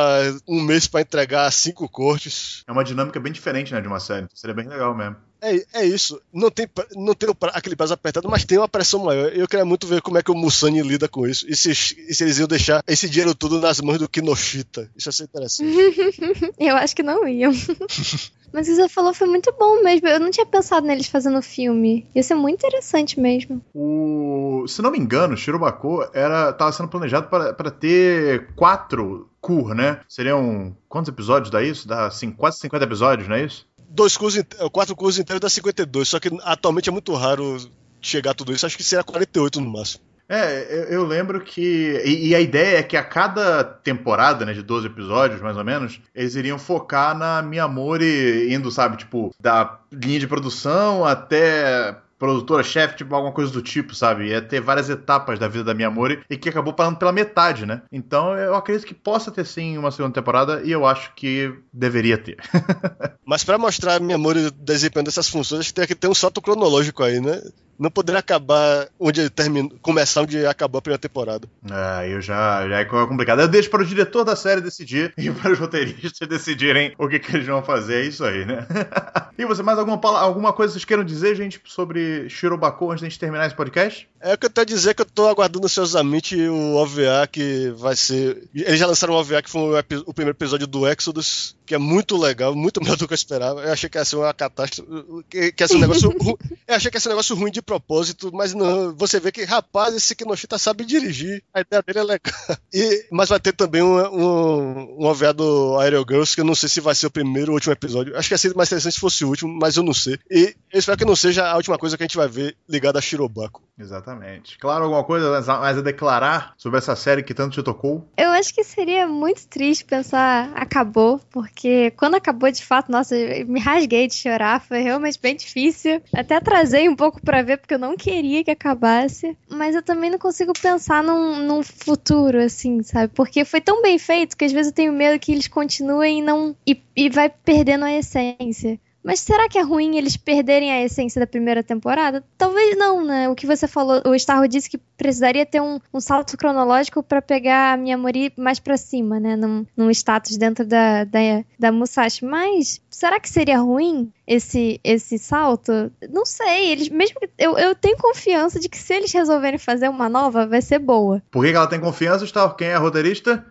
um 0.46 0.62
mês 0.62 0.86
para 0.86 1.00
entregar 1.00 1.50
cinco 1.52 1.88
cortes. 1.88 2.62
É 2.66 2.72
uma 2.72 2.84
dinâmica 2.84 3.20
bem 3.20 3.32
diferente, 3.32 3.72
né, 3.72 3.80
de 3.80 3.88
uma 3.88 4.00
série. 4.00 4.26
Seria 4.34 4.54
bem 4.54 4.66
legal 4.68 4.94
mesmo. 4.94 5.16
É, 5.44 5.82
é 5.82 5.84
isso. 5.84 6.20
Não 6.32 6.50
tem, 6.50 6.66
não 6.96 7.14
tem 7.14 7.28
aquele 7.52 7.76
prazo 7.76 7.92
apertado, 7.92 8.28
mas 8.30 8.44
tem 8.44 8.56
uma 8.56 8.68
pressão 8.68 9.04
maior. 9.04 9.30
Eu 9.32 9.46
queria 9.46 9.64
muito 9.64 9.86
ver 9.86 10.00
como 10.00 10.16
é 10.16 10.22
que 10.22 10.30
o 10.30 10.34
Musani 10.34 10.80
lida 10.80 11.06
com 11.06 11.26
isso. 11.26 11.46
E 11.48 11.54
se, 11.54 11.70
e 11.70 12.14
se 12.14 12.24
eles 12.24 12.38
iam 12.38 12.48
deixar 12.48 12.82
esse 12.86 13.08
dinheiro 13.08 13.34
todo 13.34 13.60
nas 13.60 13.80
mãos 13.80 13.98
do 13.98 14.08
Kinoshita. 14.08 14.90
Isso 14.96 15.08
ia 15.08 15.12
ser 15.12 15.24
interessante. 15.24 16.54
Eu 16.58 16.76
acho 16.76 16.96
que 16.96 17.02
não 17.02 17.28
iam. 17.28 17.52
Mas 18.52 18.68
o 18.68 18.70
que 18.70 18.76
você 18.76 18.88
falou 18.88 19.12
foi 19.12 19.26
muito 19.26 19.52
bom 19.58 19.82
mesmo. 19.82 20.06
Eu 20.06 20.20
não 20.20 20.30
tinha 20.30 20.46
pensado 20.46 20.86
neles 20.86 21.08
fazendo 21.08 21.42
filme. 21.42 22.06
Ia 22.14 22.22
ser 22.22 22.36
muito 22.36 22.64
interessante 22.64 23.18
mesmo. 23.18 23.60
O... 23.74 24.64
Se 24.68 24.80
não 24.80 24.92
me 24.92 24.98
engano, 24.98 25.36
Shirobako 25.36 26.08
era 26.14 26.52
tava 26.52 26.70
sendo 26.70 26.88
planejado 26.88 27.28
para 27.28 27.70
ter 27.72 28.54
quatro 28.54 29.28
cur, 29.40 29.74
né? 29.74 30.00
Seriam 30.08 30.74
quantos 30.88 31.08
episódios 31.08 31.50
dá 31.50 31.62
isso? 31.62 31.86
Dá 31.86 32.06
assim, 32.06 32.30
quase 32.30 32.58
50 32.60 32.84
episódios, 32.84 33.28
não 33.28 33.36
é 33.36 33.44
isso? 33.44 33.66
Dois 33.88 34.16
cursos, 34.16 34.42
quatro 34.72 34.96
cursos 34.96 35.20
inteiros 35.20 35.40
dá 35.40 35.48
52, 35.48 36.08
só 36.08 36.18
que 36.18 36.30
atualmente 36.42 36.88
é 36.88 36.92
muito 36.92 37.14
raro 37.14 37.56
chegar 38.00 38.32
a 38.32 38.34
tudo 38.34 38.52
isso. 38.52 38.66
Acho 38.66 38.76
que 38.76 38.82
seria 38.82 39.04
48 39.04 39.60
no 39.60 39.70
máximo. 39.70 40.02
É, 40.28 40.66
eu, 40.70 40.84
eu 40.84 41.06
lembro 41.06 41.40
que. 41.40 42.00
E, 42.04 42.28
e, 42.28 42.34
a 42.34 42.40
ideia 42.40 42.78
é 42.78 42.82
que 42.82 42.96
a 42.96 43.04
cada 43.04 43.62
temporada, 43.62 44.44
né, 44.46 44.54
de 44.54 44.62
12 44.62 44.86
episódios, 44.86 45.40
mais 45.42 45.56
ou 45.56 45.64
menos, 45.64 46.00
eles 46.14 46.34
iriam 46.34 46.58
focar 46.58 47.16
na 47.16 47.42
Miyamori 47.42 48.52
indo, 48.52 48.70
sabe, 48.70 48.96
tipo, 48.96 49.34
da 49.38 49.78
linha 49.92 50.18
de 50.18 50.26
produção 50.26 51.04
até 51.04 51.94
produtora-chefe, 52.24 52.96
tipo, 52.96 53.14
alguma 53.14 53.34
coisa 53.34 53.52
do 53.52 53.60
tipo, 53.60 53.94
sabe? 53.94 54.28
Ia 54.28 54.40
ter 54.40 54.58
várias 54.58 54.88
etapas 54.88 55.38
da 55.38 55.46
vida 55.46 55.64
da 55.64 55.74
Miyamori 55.74 56.22
e 56.30 56.38
que 56.38 56.48
acabou 56.48 56.72
parando 56.72 56.96
pela 56.96 57.12
metade, 57.12 57.66
né? 57.66 57.82
Então 57.92 58.34
eu 58.38 58.54
acredito 58.54 58.86
que 58.86 58.94
possa 58.94 59.30
ter 59.30 59.44
sim 59.44 59.76
uma 59.76 59.90
segunda 59.90 60.14
temporada 60.14 60.62
e 60.64 60.72
eu 60.72 60.86
acho 60.86 61.14
que 61.14 61.52
deveria 61.70 62.16
ter. 62.16 62.38
Mas 63.26 63.44
para 63.44 63.58
mostrar 63.58 63.96
a 63.96 64.00
Miyamori 64.00 64.50
desempenhando 64.52 65.08
essas 65.08 65.28
funções, 65.28 65.70
tem 65.70 65.86
que 65.86 65.94
ter 65.94 66.08
um 66.08 66.14
salto 66.14 66.40
cronológico 66.40 67.02
aí, 67.02 67.20
né? 67.20 67.42
Não 67.78 67.90
poderia 67.90 68.18
acabar 68.18 68.88
onde 68.98 69.28
termina, 69.30 69.68
começar 69.82 70.22
onde 70.22 70.46
acabou 70.46 70.78
a 70.78 70.82
primeira 70.82 70.98
temporada. 70.98 71.48
É, 71.70 72.12
eu 72.12 72.20
já, 72.20 72.68
já 72.68 72.80
é 72.80 72.84
complicado. 72.84 73.40
Eu 73.40 73.48
deixo 73.48 73.70
para 73.70 73.82
o 73.82 73.86
diretor 73.86 74.24
da 74.24 74.36
série 74.36 74.60
decidir 74.60 75.12
e 75.18 75.30
para 75.30 75.52
os 75.52 75.58
roteiristas 75.58 76.28
decidirem 76.28 76.94
o 76.98 77.08
que, 77.08 77.18
que 77.18 77.34
eles 77.34 77.46
vão 77.46 77.62
fazer. 77.62 78.02
É 78.02 78.06
isso 78.06 78.24
aí, 78.24 78.44
né? 78.44 78.66
e 79.38 79.44
você, 79.44 79.62
mais 79.62 79.78
alguma, 79.78 80.00
alguma 80.18 80.52
coisa 80.52 80.72
que 80.72 80.78
vocês 80.78 80.84
queiram 80.84 81.04
dizer, 81.04 81.34
gente, 81.36 81.60
sobre 81.64 82.28
Shirobako 82.28 82.90
antes 82.90 83.00
de 83.00 83.10
gente 83.10 83.18
terminar 83.18 83.46
esse 83.46 83.54
podcast? 83.54 84.08
É 84.20 84.34
o 84.34 84.38
que 84.38 84.46
eu 84.46 84.50
tenho 84.50 84.62
a 84.62 84.66
dizer 84.66 84.94
que 84.94 85.02
eu 85.02 85.06
tô 85.06 85.28
aguardando 85.28 85.66
ansiosamente 85.66 86.34
o 86.48 86.76
OVA 86.76 87.26
que 87.30 87.70
vai 87.76 87.94
ser. 87.94 88.48
Eles 88.54 88.78
já 88.78 88.86
lançaram 88.86 89.14
um 89.14 89.16
OVA 89.18 89.42
que 89.42 89.50
foi 89.50 89.60
o 90.06 90.14
primeiro 90.14 90.36
episódio 90.36 90.66
do 90.66 90.88
Exodus, 90.88 91.54
que 91.64 91.74
é 91.74 91.78
muito 91.78 92.16
legal, 92.16 92.54
muito 92.54 92.80
melhor 92.82 92.96
do 92.96 93.06
que 93.06 93.12
eu 93.12 93.16
esperava. 93.16 93.62
Eu 93.62 93.72
achei 93.72 93.88
que 93.88 93.98
ia 93.98 94.04
ser 94.04 94.16
uma 94.16 94.32
catástrofe. 94.34 94.90
Que, 95.28 95.52
que 95.52 95.62
ia 95.62 95.68
ser 95.68 95.76
um 95.76 95.80
negócio. 95.80 96.10
eu 96.66 96.74
achei 96.74 96.90
que 96.90 96.96
ia 96.96 97.00
ser 97.00 97.08
um 97.08 97.12
negócio 97.12 97.36
ruim 97.36 97.50
de 97.50 97.62
propósito, 97.62 98.30
mas 98.32 98.54
não. 98.54 98.94
Você 98.96 99.20
vê 99.20 99.32
que, 99.32 99.44
rapaz, 99.44 99.94
esse 99.94 100.14
Kinoshita 100.14 100.58
sabe 100.58 100.84
dirigir. 100.84 101.42
A 101.52 101.60
ideia 101.60 101.82
dele 101.82 101.98
é 101.98 102.02
legal. 102.02 102.34
E, 102.72 103.06
mas 103.12 103.28
vai 103.28 103.38
ter 103.38 103.52
também 103.52 103.82
um, 103.82 103.96
um, 103.96 104.96
um 104.98 105.04
OVA 105.06 105.32
do 105.32 105.78
Aerial 105.78 106.04
Girls, 106.08 106.34
que 106.34 106.40
eu 106.40 106.44
não 106.44 106.56
sei 106.56 106.68
se 106.68 106.80
vai 106.80 106.92
ser 106.92 107.06
o 107.06 107.10
primeiro 107.10 107.52
ou 107.52 107.54
último 107.54 107.72
episódio. 107.72 108.16
Acho 108.16 108.26
que 108.28 108.34
ia 108.34 108.38
ser 108.38 108.52
mais 108.54 108.68
interessante 108.68 108.94
se 108.94 109.00
fosse 109.00 109.24
o 109.24 109.28
último, 109.28 109.56
mas 109.60 109.76
eu 109.76 109.84
não 109.84 109.94
sei. 109.94 110.18
E 110.28 110.56
eu 110.72 110.78
espero 110.78 110.98
que 110.98 111.04
não 111.04 111.14
seja 111.14 111.46
a 111.46 111.56
última 111.56 111.78
coisa 111.78 111.96
que 111.96 112.02
a 112.02 112.06
gente 112.06 112.16
vai 112.16 112.26
ver 112.26 112.56
ligada 112.68 112.98
a 112.98 113.02
Shirobako. 113.02 113.62
Exatamente. 113.78 114.58
Claro, 114.58 114.84
alguma 114.84 115.04
coisa 115.04 115.30
mais 115.30 115.78
a 115.78 115.82
declarar 115.82 116.54
sobre 116.56 116.78
essa 116.78 116.96
série 116.96 117.22
que 117.22 117.34
tanto 117.34 117.54
te 117.54 117.62
tocou? 117.62 118.08
Eu 118.16 118.30
acho 118.30 118.52
que 118.52 118.64
seria 118.64 119.06
muito 119.06 119.46
triste 119.46 119.84
pensar 119.84 120.52
acabou, 120.54 121.20
porque 121.30 121.53
quando 121.96 122.14
acabou 122.16 122.50
de 122.50 122.64
fato, 122.64 122.90
nossa, 122.90 123.14
me 123.46 123.60
rasguei 123.60 124.06
de 124.06 124.14
chorar, 124.14 124.60
foi 124.60 124.80
realmente 124.80 125.18
bem 125.20 125.36
difícil. 125.36 126.02
Até 126.12 126.36
atrasei 126.36 126.88
um 126.88 126.96
pouco 126.96 127.20
para 127.20 127.42
ver 127.42 127.58
porque 127.58 127.74
eu 127.74 127.78
não 127.78 127.96
queria 127.96 128.44
que 128.44 128.50
acabasse, 128.50 129.36
mas 129.48 129.74
eu 129.74 129.82
também 129.82 130.10
não 130.10 130.18
consigo 130.18 130.52
pensar 130.52 131.02
num, 131.02 131.36
num 131.46 131.62
futuro 131.62 132.40
assim, 132.40 132.82
sabe? 132.82 133.12
Porque 133.14 133.44
foi 133.44 133.60
tão 133.60 133.82
bem 133.82 133.98
feito 133.98 134.36
que 134.36 134.44
às 134.44 134.52
vezes 134.52 134.70
eu 134.72 134.74
tenho 134.74 134.92
medo 134.92 135.18
que 135.18 135.32
eles 135.32 135.48
continuem 135.48 136.18
e 136.18 136.22
não 136.22 136.56
e, 136.66 136.80
e 136.96 137.08
vai 137.08 137.28
perdendo 137.28 137.84
a 137.84 137.92
essência. 137.92 138.78
Mas 139.04 139.20
será 139.20 139.48
que 139.50 139.58
é 139.58 139.62
ruim 139.62 139.98
eles 139.98 140.16
perderem 140.16 140.72
a 140.72 140.82
essência 140.82 141.20
da 141.20 141.26
primeira 141.26 141.62
temporada? 141.62 142.24
Talvez 142.38 142.76
não, 142.78 143.04
né? 143.04 143.28
O 143.28 143.34
que 143.34 143.46
você 143.46 143.68
falou, 143.68 144.00
o 144.06 144.14
Starro 144.14 144.48
disse 144.48 144.70
que 144.70 144.78
precisaria 144.96 145.44
ter 145.44 145.60
um, 145.60 145.78
um 145.92 146.00
salto 146.00 146.38
cronológico 146.38 147.02
para 147.02 147.20
pegar 147.20 147.74
a 147.74 147.76
Miyamori 147.76 148.32
mais 148.36 148.58
para 148.58 148.78
cima, 148.78 149.20
né? 149.20 149.36
Num, 149.36 149.66
num 149.76 149.90
status 149.90 150.38
dentro 150.38 150.64
da, 150.64 151.04
da, 151.04 151.44
da 151.58 151.70
Musashi. 151.70 152.24
Mas 152.24 152.80
será 152.88 153.20
que 153.20 153.28
seria 153.28 153.58
ruim 153.58 154.10
esse, 154.26 154.80
esse 154.82 155.18
salto? 155.18 155.92
Não 156.10 156.24
sei. 156.24 156.70
Eles, 156.70 156.88
mesmo 156.88 157.20
eu, 157.38 157.58
eu 157.58 157.74
tenho 157.74 157.98
confiança 157.98 158.58
de 158.58 158.70
que 158.70 158.78
se 158.78 158.94
eles 158.94 159.12
resolverem 159.12 159.58
fazer 159.58 159.90
uma 159.90 160.08
nova, 160.08 160.46
vai 160.46 160.62
ser 160.62 160.78
boa. 160.78 161.22
Por 161.30 161.44
que 161.44 161.52
ela 161.52 161.66
tem 161.66 161.78
confiança, 161.78 162.24
Starro? 162.24 162.56
Quem 162.56 162.68
é 162.68 162.76
roteirista? 162.76 163.44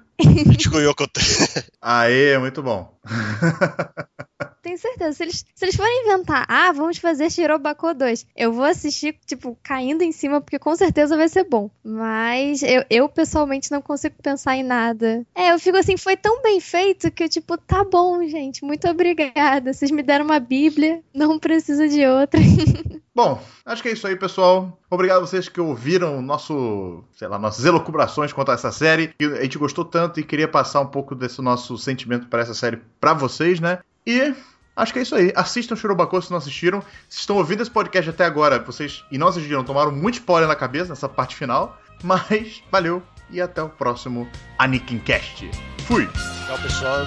Aê, 1.80 2.38
muito 2.39 2.63
bom. 2.63 2.97
Tenho 4.64 4.77
certeza. 4.77 5.11
Se 5.11 5.23
eles, 5.23 5.45
se 5.53 5.65
eles 5.65 5.76
forem 5.76 6.06
inventar, 6.06 6.45
ah, 6.48 6.72
vamos 6.72 6.98
fazer 6.98 7.30
Shirobako 7.30 7.94
2, 7.94 8.26
eu 8.34 8.53
vou 8.53 8.64
assistir, 8.64 9.14
tipo, 9.26 9.57
caindo 9.61 10.03
em 10.03 10.14
cima, 10.14 10.40
porque 10.40 10.57
com 10.57 10.73
certeza 10.73 11.18
vai 11.18 11.27
ser 11.27 11.44
bom. 11.44 11.69
Mas 11.84 12.64
eu, 12.64 12.85
eu 12.90 13.10
pessoalmente 13.10 13.69
não 13.69 13.81
consigo 13.81 14.15
pensar 14.23 14.56
em 14.56 14.64
nada. 14.64 15.26
É, 15.35 15.52
eu 15.52 15.60
fico 15.60 15.77
assim, 15.77 15.98
foi 15.98 16.15
tão 16.15 16.41
bem 16.41 16.61
feito 16.61 17.11
que 17.11 17.26
eu, 17.26 17.30
tipo, 17.30 17.57
tá 17.57 17.84
bom, 17.84 18.26
gente, 18.26 18.64
muito 18.64 18.88
obrigada. 18.88 19.73
Vocês 19.73 19.91
me 19.91 20.02
deram 20.02 20.23
uma 20.23 20.40
Bíblia, 20.40 21.03
não 21.14 21.38
preciso 21.38 21.85
de 21.90 22.07
outra. 22.07 22.40
Bom, 23.15 23.40
acho 23.64 23.84
que 23.84 23.90
é 23.90 23.91
isso 23.91 24.07
aí, 24.07 24.15
pessoal. 24.15 24.80
Obrigado 24.90 25.18
a 25.18 25.27
vocês 25.27 25.48
que 25.48 25.61
ouviram 25.61 26.19
nosso, 26.19 27.03
sei 27.15 27.27
lá, 27.27 27.38
nossas 27.38 27.64
elucubrações 27.64 28.34
quanto 28.34 28.49
a 28.49 28.56
essa 28.56 28.72
série. 28.72 29.14
A 29.40 29.44
gente 29.44 29.60
gostou 29.60 29.85
tanto 29.85 30.19
e 30.19 30.23
queria 30.23 30.48
passar 30.48 30.80
um 30.80 30.88
pouco 30.88 31.14
desse 31.14 31.40
nosso 31.40 31.77
sentimento 31.77 32.27
para 32.27 32.41
essa 32.41 32.56
série 32.56 32.81
para 32.99 33.14
vocês, 33.14 33.60
né? 33.60 33.80
E 34.06 34.34
Acho 34.76 34.91
que 34.91 35.00
é 35.00 35.02
isso 35.04 35.16
aí. 35.16 35.32
Assistam 35.36 35.76
Churubacô 35.76 36.20
se 36.22 36.32
não 36.32 36.38
assistiram. 36.38 36.82
Se 37.08 37.20
estão 37.20 37.38
ouvindo 37.38 37.62
esse 37.62 37.70
podcast 37.70 38.10
até 38.10 38.26
agora, 38.26 38.60
vocês 38.60 39.04
e 39.12 39.18
não 39.18 39.28
assistiram, 39.28 39.64
tomaram 39.64 39.91
muito 39.91 40.16
spoiler 40.16 40.48
na 40.48 40.56
cabeça 40.56 40.90
nessa 40.90 41.08
parte 41.08 41.36
final. 41.36 41.78
Mas 42.04 42.64
valeu 42.72 43.02
e 43.30 43.40
até 43.40 43.62
o 43.62 43.70
próximo 43.70 44.28
Anikincast. 44.58 45.50
Fui! 45.86 46.08
Tchau, 46.48 46.58
pessoal. 46.60 47.06